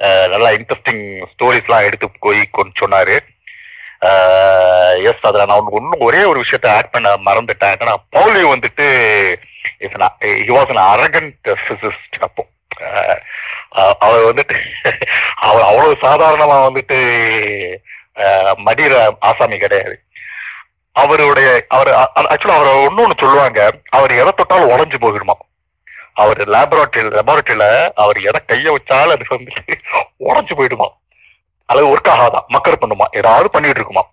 [0.00, 3.16] அஹ், நல்லா இன்ட்ரெஸ்டிங் ஸ்டோரிஸ் எல்லாம் எடுத்து போய் கொண்டு சொன்னாரு.
[5.02, 7.76] எஸ் அதுல நான் ஒன்னும் ஒரே ஒரு விஷயத்த ஆட் பண்ண மறந்துட்டேன்.
[7.76, 8.86] ஏன்னா பவுலி வந்துட்டு
[10.42, 11.32] he was an arrogant
[11.68, 12.42] physicist அப்போ.
[13.98, 14.56] அவர் வந்துட்டு
[15.40, 16.98] அவர் அவ்வளவு சாதாரணமா வந்துட்டு
[18.16, 19.94] அஹ், மடியிற ஆசாமி கிடையாது.
[21.02, 21.90] அவருடைய அவர்
[22.32, 23.60] ஆக்சுவலா அவர் ஒன்னொன்னு சொல்லுவாங்க.
[23.96, 25.34] அவர் எதை தொட்டாலும் உடஞ்சு போயிடுமா?
[26.22, 27.64] அவர் லேபரேட்டரி லெபார்டரியில
[28.02, 29.52] அவர் எதை கைய வச்சாலும் அது வந்து
[30.28, 30.88] உடஞ்சு போயிடுமா?
[31.68, 33.06] அல்லது ஒர்க் ஆகாதான் மக்கர் பண்ணுமா?
[33.12, 34.04] ஏதாவது பண்ணிட்டு இருக்குமா?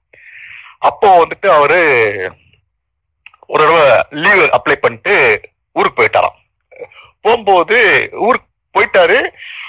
[0.90, 1.80] அப்போ வந்துட்டு அவரு
[3.54, 3.86] ஒரு தடவை
[4.24, 5.16] லீவ் அப்ளை பண்ணிட்டு
[5.74, 6.38] ஊருக்கு போயிட்டாராம்.
[7.22, 7.78] போகும்போது
[8.26, 9.18] ஊருக்கு போயிட்டாரு.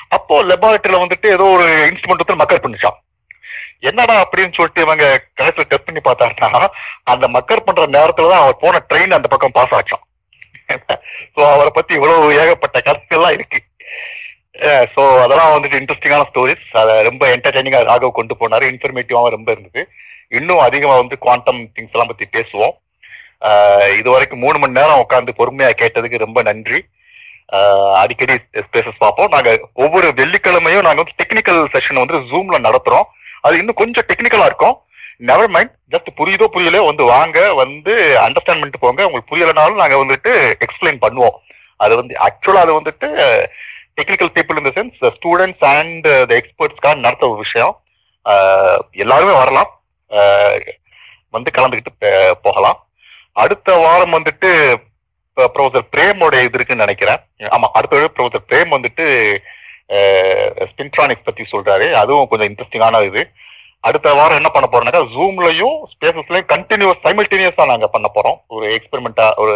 [0.08, 2.98] அப்போ லெபார்டரியில வந்துட்டு ஏதோ ஒரு இன்ஸ்ட்ருமெண்ட் வந்து மக்கர் பண்ணிச்சான்
[3.90, 5.04] என்னடா அப்படின்னு சொல்லிட்டு இவங்க
[5.38, 6.50] கடைசியில் டெஸ்ட் பண்ணி பார்த்தாருன்னா
[7.12, 10.04] அந்த மக்கர் பண்ற நேரத்துல தான் அவர் போன ட்ரெயின் அந்த பக்கம் பாஸ் ஆச்சான்
[11.34, 13.58] ஸோ அவரை பத்தி இவ்வளவு ஏகப்பட்ட கருத்துக்கள்லாம் இருக்கு.
[14.94, 18.64] ஸோ அதெல்லாம் வந்துட்டு இன்ட்ரெஸ்டிங்கான ஸ்டோரிஸ் அதை ரொம்ப என்டர்டைனிங்காக ராகவ் கொண்டு போனார்.
[18.72, 19.82] இன்ஃபர்மேட்டிவாகவும் ரொம்ப இருந்தது.
[20.38, 22.74] இன்னும் அதிகமாக வந்து குவாண்டம் திங்ஸ் எல்லாம் பற்றி பேசுவோம்.
[24.00, 26.80] இது வரைக்கும் மூணு மணி நேரம் உட்காந்து பொறுமையாக கேட்டதுக்கு ரொம்ப நன்றி.
[28.02, 28.34] அடிக்கடி
[28.66, 29.32] ஸ்பேசஸ் பார்ப்போம்.
[29.34, 33.08] நாங்கள் ஒவ்வொரு வெள்ளிக்கிழமையும் நாங்கள் வந்து டெக்னிக்கல் செஷன் வந்து ஜூமில் நடத்துகிறோம்
[33.46, 34.76] அது இன்னும் கொஞ்சம் டெக்னிக்கலா இருக்கும்.
[35.30, 37.92] நெவர் மைண்ட் ஜஸ்ட் புரியுதோ புரியலையோ வந்து வாங்க வந்து
[38.24, 39.02] அண்டர்ஸ்டாண்ட் பண்ணிட்டு போங்க.
[39.08, 40.32] உங்களுக்கு புரியலைனாலும் நாங்க வந்துட்டு
[40.66, 41.36] எக்ஸ்பிளைன் பண்ணுவோம்.
[41.84, 43.08] அது வந்து ஆக்சுவலா அது வந்துட்டு
[43.98, 47.74] டெக்னிக்கல் பீப்புள் இந்த சென்ஸ் ஸ்டூடெண்ட்ஸ் அண்ட் த எக்ஸ்பர்ட்ஸ்க்காக நடத்த ஒரு விஷயம்.
[49.04, 49.70] எல்லாருமே வரலாம்.
[51.36, 52.10] வந்து கலந்துக்கிட்டு
[52.46, 52.78] போகலாம்.
[53.42, 54.50] அடுத்த வாரம் வந்துட்டு
[55.36, 57.20] ப்ரொஃபசர் பிரேமோட இது இருக்குன்னு நினைக்கிறேன்.
[57.54, 59.06] ஆமா அடுத்த ப்ரொஃபசர் பிரேம் வந்துட்டு
[60.70, 61.86] ஸ்பின்ட்ரானிக்ஸ் பத்தி சொல்றாரு.
[62.02, 63.22] அதுவும் கொஞ்சம் இன்ட்ரெஸ்டிங்கான இது.
[63.88, 68.38] அடுத்த வாரம் என்ன பண்ண போறோம்னாக்கா ஜூம்லயும் ஸ்பேசஸ்லயும் கண்டினியூஸ் சைமல்டேனியஸா நாங்க பண்ண போறோம்.
[68.56, 69.54] ஒரு எக்ஸ்பெரிமெண்டா ஒரு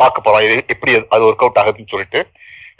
[0.00, 0.44] பார்க்க போறோம்.
[0.46, 2.22] இது எப்படி அது ஒர்க் அவுட் ஆகுதுன்னு சொல்லிட்டு.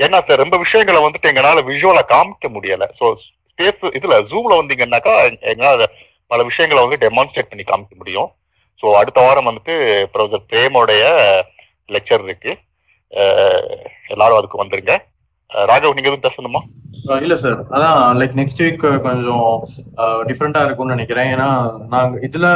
[0.05, 2.87] ஏன்னா சார் ரொம்ப விஷயங்களை வந்துட்டு எங்களால விஷுவலா காமிக்க முடியல.
[3.01, 5.15] ஸோ ஸ்பேஸ் இதுல ஜூம்ல வந்தீங்கன்னாக்கா
[5.53, 5.87] எங்களால
[6.33, 8.31] பல விஷயங்களை வந்து டெமான்ஸ்ட்ரேட் பண்ணி காமிக்க முடியும்.
[8.83, 9.75] ஸோ அடுத்த வாரம் வந்துட்டு
[10.15, 11.05] ப்ரொஃபசர் பிரேமோடைய
[11.95, 12.53] லெக்சர் இருக்கு.
[14.13, 14.95] எல்லாரும் அதுக்கு வந்துருங்க.
[15.71, 16.63] ராகவ் நீங்க எதுவும் பேசணுமா
[17.25, 19.49] இல்ல சார் அதான் லைக் நெக்ஸ்ட் வீக் கொஞ்சம்
[20.29, 21.29] டிஃப்ரெண்டா இருக்கும்னு நினைக்கிறேன்.
[21.35, 21.49] ஏன்னா
[21.95, 22.47] நாங்க இதுல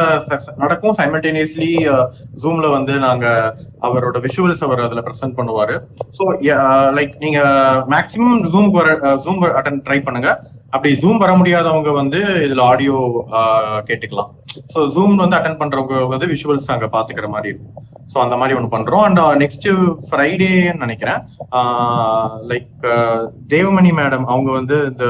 [0.62, 1.70] நடக்கும் சைமல்டேனியஸ்லி
[2.42, 3.26] ஜூம்ல வந்து நாங்க
[3.88, 5.76] அவரோட விஷுவல்ஸ் அவர் அதுல ப்ரெசென்ட் பண்ணுவாரு.
[6.18, 6.24] ஸோ
[6.98, 7.40] லைக் நீங்க
[7.94, 8.70] maximum zoom
[9.26, 10.30] zoom attend try பண்ணுங்க.
[10.72, 12.96] அப்படி ஜூம் வர முடியாதவங்க வந்து இதுல ஆடியோ
[13.88, 14.30] கேட்டுக்கலாம்.
[14.72, 17.76] ஸோ ஜூம் வந்து அட்டன் பண்றவங்க வந்து விஷுவல்ஸ் அங்க பாத்துக்கிற மாதிரி இருக்கும்.
[18.12, 19.04] ஸோ அந்த மாதிரி ஒன்று பண்றோம்.
[19.06, 19.68] அண்ட் நெக்ஸ்ட்
[20.06, 21.20] ஃப்ரைடேன்னு நினைக்கிறேன்.
[22.50, 22.84] லைக்
[23.54, 25.06] தேவமணி மேடம் அவங்க வந்து இந்த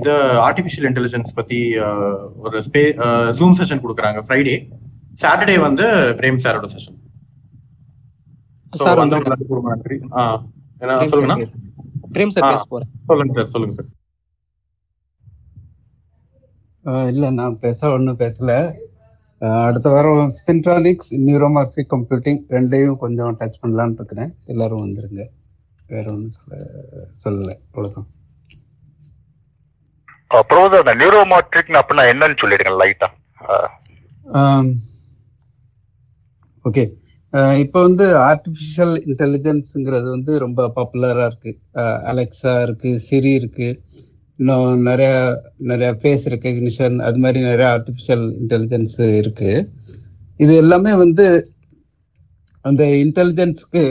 [0.00, 0.12] இது
[0.48, 1.60] ஆர்டிஃபிஷியல் இன்டெலிஜென்ஸ் பத்தி
[2.44, 2.84] ஒரு ஸ்பே
[3.40, 4.56] ஜூம் செஷன் கொடுக்குறாங்க ஃப்ரைடே
[5.22, 5.86] சாட்டர்டே வந்து
[6.20, 6.98] பிரேம் சாரோட செஷன்
[8.72, 10.22] ஸோ சார் வந்து வந்து எல்லாத்துக்கும் ரொம்ப நன்றி ஆ
[10.82, 11.56] என்ன பிரேம் சார் சொல்லுங்கண்ணா பேச
[12.14, 13.98] பிரேம் சார் ஆ பேச போறேன் சொல்லுங்க சார் சொல்லுங்க சார் ஆஹ்
[16.84, 18.52] இல்ல நான் பேச ஒன்றும் பேசல.
[19.64, 24.34] அடுத்த வாரம் ஸ்பின்ட்ரானிக்ஸ் நியூரோமார்பிக் கம்ப்யூட்டிங் ரெண்டையும் கொஞ்சம் டச் பண்ணலான்னு இருக்கிறேன்.
[24.46, 25.24] எல்லாரும் வந்துருங்க.
[25.88, 26.66] வேற ஒன்றும் சொல்ல
[27.24, 27.56] சொல்லல.
[27.70, 28.08] அவ்வளவுதான்.
[30.30, 33.08] ப்ரொஃபசர் அந்த நியூரோமாட்ரிக் அப்படின்னா என்னன்னு சொல்லிடுங்க லைட்டா
[36.64, 36.82] ஓகே.
[37.58, 41.52] இப்போ வந்து ஆர்டிஃபிஷியல் இன்டெலிஜென்ஸுங்கிறது வந்து ரொம்ப பாப்புலராக இருக்கு.
[42.10, 43.68] அலெக்ஸா இருக்கு சிரி இருக்கு.
[44.42, 45.10] இன்னும் நிறைய
[45.70, 49.50] நிறைய ஃபேஸ் ரெக்கக்னிஷன் அது மாதிரி நிறைய ஆர்டிஃபிஷியல் இன்டெலிஜென்ஸ் இருக்கு.
[50.40, 51.26] இது எல்லாமே வந்து
[52.64, 53.82] அந்த இன்டெலிஜென்ஸ்க்கு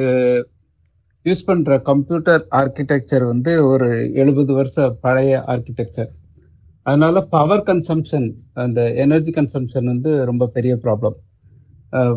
[1.25, 3.87] யூஸ் பண்ற கம்ப்யூட்டர் ஆர்கிடெக்சர் வந்து ஒரு
[4.21, 6.11] எழுபது வருஷ பழைய ஆர்கிடெக்சர்
[6.85, 8.27] அதனால பவர் கன்சம்ஷன்
[8.63, 11.17] அந்த எனர்ஜி கன்சம்ஷன் வந்து ரொம்ப பெரிய ப்ராப்ளம்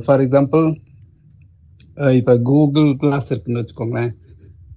[0.04, 0.66] ஃபார் எக்ஸாம்பிள்
[2.18, 4.12] இப்போ கூகுள் கிளாஸ் இருக்குன்னு வச்சுக்கோங்களேன்.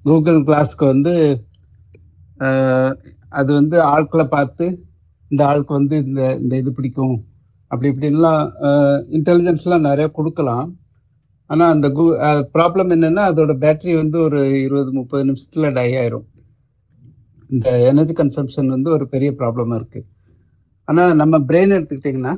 [0.07, 1.13] கூகுள் கிளாஸ்க்கு வந்து
[3.39, 4.65] அது வந்து ஆட்களை பார்த்து
[5.31, 7.15] இந்த ஆளுக்கு வந்து இந்த இந்த இது பிடிக்கும்.
[7.71, 8.41] அப்படி இப்படின்லாம்
[9.17, 10.67] இன்டெலிஜென்ஸ்லாம் நிறையா கொடுக்கலாம்.
[11.49, 12.03] ஆனால் அந்த கு
[12.55, 16.25] ப்ராப்ளம் என்னென்னா அதோட பேட்டரி வந்து ஒரு இருபது முப்பது நிமிஷத்தில் டை ஆயிரும்.
[17.55, 20.07] இந்த எனர்ஜி கன்சம்ஷன் வந்து ஒரு பெரிய ப்ராப்ளமாக இருக்குது
[20.87, 22.33] ஆனால் நம்ம பிரெயின் எடுத்துக்கிட்டிங்கன்னா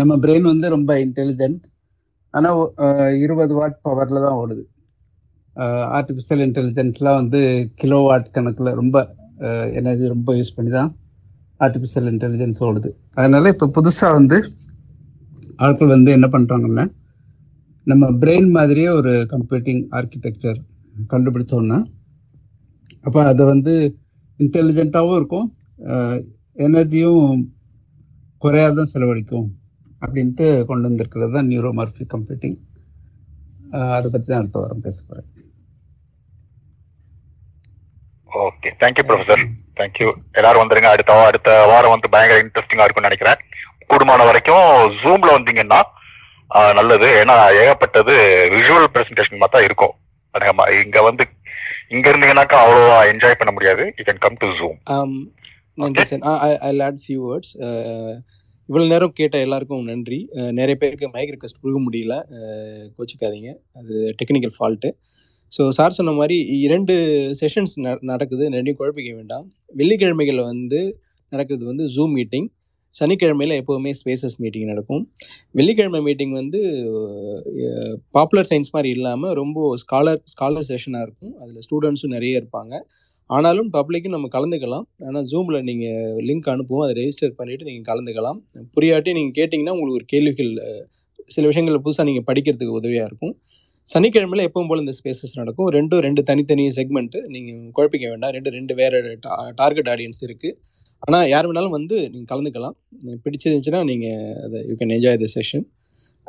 [0.00, 1.62] நம்ம பிரெயின் வந்து ரொம்ப இன்டெலிஜென்ட்
[2.34, 2.60] ஆனால்
[3.24, 4.62] இருபது வாட் பவரில் தான் ஓடுது.
[5.96, 7.40] ஆர்டிஃபிஷியல் இன்டெலிஜென்ஸ்லாம் வந்து
[7.80, 8.96] கிலோ வாட் கணக்கில் ரொம்ப
[9.78, 10.90] எனர்ஜி ரொம்ப யூஸ் பண்ணி தான்
[11.60, 12.90] ஆர்டிஃபிஷியல் இன்டெலிஜென்ஸ் ஓடுது.
[13.14, 14.38] அதனால இப்போ புதுசாக வந்து
[15.56, 16.84] ஆட்கள் வந்து என்ன பண்ணுறாங்கன்னா
[17.86, 20.58] நம்ம பிரெயின் மாதிரியே ஒரு கம்ப்யூட்டிங் ஆர்கிடெக்சர்
[21.12, 21.78] கண்டுபிடிச்சோன்னா
[23.04, 23.72] அப்போ அது வந்து
[24.40, 25.48] இன்டெலிஜென்ட்டாகவும் இருக்கும்
[26.66, 27.42] எனர்ஜியும்
[28.42, 29.48] குறையாதான் செலவழிக்கும்
[30.02, 32.58] அப்படின்ட்டு கொண்டு வந்திருக்கிறது தான் நியூரோமார்பிக் கம்ப்யூட்டிங்
[33.96, 35.28] அதை பற்றி தான் அடுத்த வாரம் பேச போகிறேன்
[38.40, 39.42] ஓகே தேங்க்யூ ப்ரொஃபசர்
[39.78, 40.90] தேங்க்யூ எல்லாரும் வந்துருங்க.
[40.94, 43.40] அடுத்த அடுத்த வாரம் வந்து பயங்கர இன்ட்ரெஸ்டிங்கா இருக்கும்னு நினைக்கிறேன்.
[43.90, 44.66] கூடுமான வரைக்கும்
[45.02, 45.80] ஜூம்ல வந்தீங்கன்னா
[46.78, 47.08] நல்லது.
[47.20, 48.14] ஏன்னா ஏகப்பட்டது
[48.54, 49.94] விஷுவல் பிரசன்டேஷன் மாதிரி தான் இருக்கும்
[50.34, 51.24] அநேகமா இங்க வந்து
[51.94, 53.84] இங்க இருந்தீங்கன்னாக்கா அவ்வளோவா என்ஜாய் பண்ண முடியாது.
[53.98, 54.78] You can come to zoom
[55.82, 56.24] நன்றி sir.
[56.68, 57.54] I add few words
[58.68, 60.18] இவ்வளோ நேரம் கேட்ட எல்லாருக்கும் நன்றி.
[60.58, 62.14] நிறைய பேருக்கு மைக் ரெக்வஸ்ட் கொடுக்க முடியல.
[62.96, 63.50] கோச்சிக்காதீங்க.
[63.80, 64.90] அது டெக்னிக்கல் ஃபால்ட்டு
[65.56, 66.94] ஸோ சார் சொன்ன மாதிரி இரண்டு
[67.40, 67.74] செஷன்ஸ்
[68.10, 68.44] நடக்குது.
[68.56, 69.46] ரெண்டையும் குழப்பிக்க வேண்டாம்.
[69.80, 70.80] வெள்ளிக்கிழமைகளில் வந்து
[71.32, 72.48] நடக்கிறது வந்து ஜூம் மீட்டிங்
[72.94, 75.02] சனிக்கிழமையில் எப்போவுமே ஸ்பேசஸ் மீட்டிங் நடக்கும்.
[75.58, 76.60] வெள்ளிக்கிழமை மீட்டிங் வந்து
[78.16, 81.32] பாப்புலர் சயின்ஸ் மாதிரி இல்லாமல் ரொம்ப ஸ்காலர் ஸ்காலர் செஷனாக இருக்கும்.
[81.42, 82.74] அதில் ஸ்டூடெண்ட்ஸும் நிறைய இருப்பாங்க.
[83.36, 84.86] ஆனாலும் பப்ளிக்கும் நம்ம கலந்துக்கலாம்.
[85.08, 86.84] ஆனால் ஜூமில் நீங்கள் லிங்க் அனுப்புவோம்.
[86.86, 88.40] அதை ரெஜிஸ்டர் பண்ணிவிட்டு நீங்கள் கலந்துக்கலாம்.
[88.76, 90.52] புரியாட்டி நீங்கள் கேட்டிங்கன்னா உங்களுக்கு ஒரு கேள்விகள்
[91.36, 93.34] சில விஷயங்கள் புதுசாக நீங்கள் படிக்கிறதுக்கு உதவியாக இருக்கும்.
[93.88, 95.68] சனிக்கிழமையில் எப்பவும் போல் இந்த ஸ்பேசஸ் நடக்கும்.
[95.76, 98.32] ரெண்டும் ரெண்டு தனித்தனி செக்மெண்ட்டு நீங்கள் குழப்பிக்க வேண்டாம்.
[98.36, 98.98] ரெண்டு ரெண்டு வேறு
[99.60, 100.56] டார்கெட் ஆடியன்ஸ் இருக்குது
[101.04, 102.76] ஆனால் யார் வேணாலும் வந்து நீங்கள் கலந்துக்கலாம்.
[103.24, 105.64] பிடிச்சிருந்துச்சுன்னா நீங்கள் அதை you can enjoy the session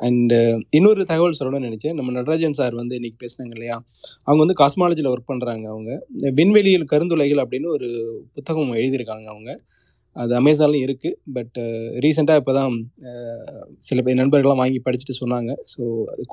[0.05, 0.37] and
[0.77, 1.95] இன்னொரு தகவல் சொல்லணும்னு நினச்சேன்.
[1.97, 3.75] நம்ம நடராஜன் சார் வந்து இன்னைக்கு பேசினாங்க இல்லையா?
[4.25, 5.91] அவங்க வந்து காஸ்மாலஜியில் ஒர்க் பண்ணுறாங்க அவங்க.
[6.39, 7.89] விண்வெளியில் கருந்துளைகள் அப்படின்னு ஒரு
[8.35, 9.51] புத்தகம் எழுதியிருக்காங்க அவங்க.
[10.21, 11.57] அது அமேசான்லேயும் இருக்குது பட்
[12.03, 12.73] ரீசெண்டாக இப்போ தான்
[13.87, 15.51] சில பேர் நண்பர்கள்லாம் வாங்கி படிச்சுட்டு சொன்னாங்க.
[15.71, 15.81] ஸோ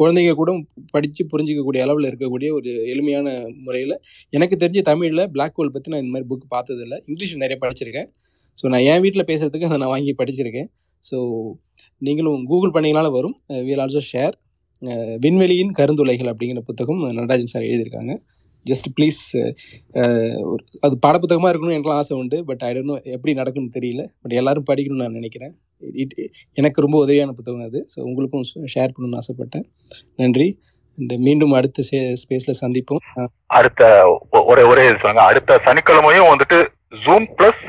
[0.00, 0.52] குழந்தைங்க கூட
[0.94, 3.26] படித்து புரிஞ்சிக்கக்கூடிய அளவில் இருக்கக்கூடிய ஒரு எளிமையான
[3.66, 3.94] முறையில்
[4.38, 6.96] எனக்கு தெரிஞ்ச தமிழில் பிளாக் ஹோல் பற்றி நான் இந்த மாதிரி புக் பார்த்ததில்ல.
[7.08, 8.08] இங்கிலீஷில் நிறைய படிச்சிருக்கேன்.
[8.60, 10.68] ஸோ நான் என் வீட்டில் பேசுறதுக்கு அதை நான் வாங்கி படிச்சிருக்கேன்.
[11.04, 11.18] ஸோ
[12.06, 13.36] நீங்களும் கூகுள் பண்ணிங்கனால வரும்.
[13.68, 14.36] வீல் ஆல்சோ ஷேர்
[15.24, 18.12] விண்வெளியின் கருந்துளைகள் அப்படிங்கிற புத்தகம் நடராஜன் சார் எழுதியிருக்காங்க.
[18.68, 19.20] ஜஸ்ட் ப்ளீஸ்
[20.84, 24.02] அது பாடப்புத்தகமாக இருக்கணும்னு எனக்குலாம் ஆசை உண்டு பட் ஐ டோன்ட் எப்படி நடக்கும்னு தெரியல.
[24.22, 25.54] பட் எல்லாரும் படிக்கணும்னு நான் நினைக்கிறேன்.
[26.02, 26.14] இட்
[26.60, 27.80] எனக்கு ரொம்ப உதவியான புத்தகம் அது.
[27.92, 29.66] ஸோ உங்களுக்கும் ஷேர் பண்ணணும்னு ஆசைப்பட்டேன்.
[30.22, 30.48] நன்றி.
[30.98, 31.82] அண்ட் மீண்டும் அடுத்த
[32.22, 33.02] ஸ்பேஸில் சந்திப்போம்.
[33.58, 33.82] அடுத்த
[34.50, 36.58] ஒரே ஒரே சொல்லுங்க அடுத்த சனிக்கிழமையும் வந்துட்டு
[37.06, 37.64] ஜூம் பிளஸ்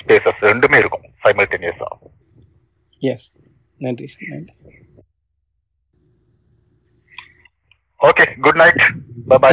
[0.00, 1.90] ஸ்பேசஸ் ரெண்டுமே இருக்கும் சைமல்டேனியஸா
[3.02, 3.26] எஸ்
[3.80, 4.54] நன்றி சார் நன்றி.
[8.08, 8.80] Okay good night
[9.44, 9.50] bye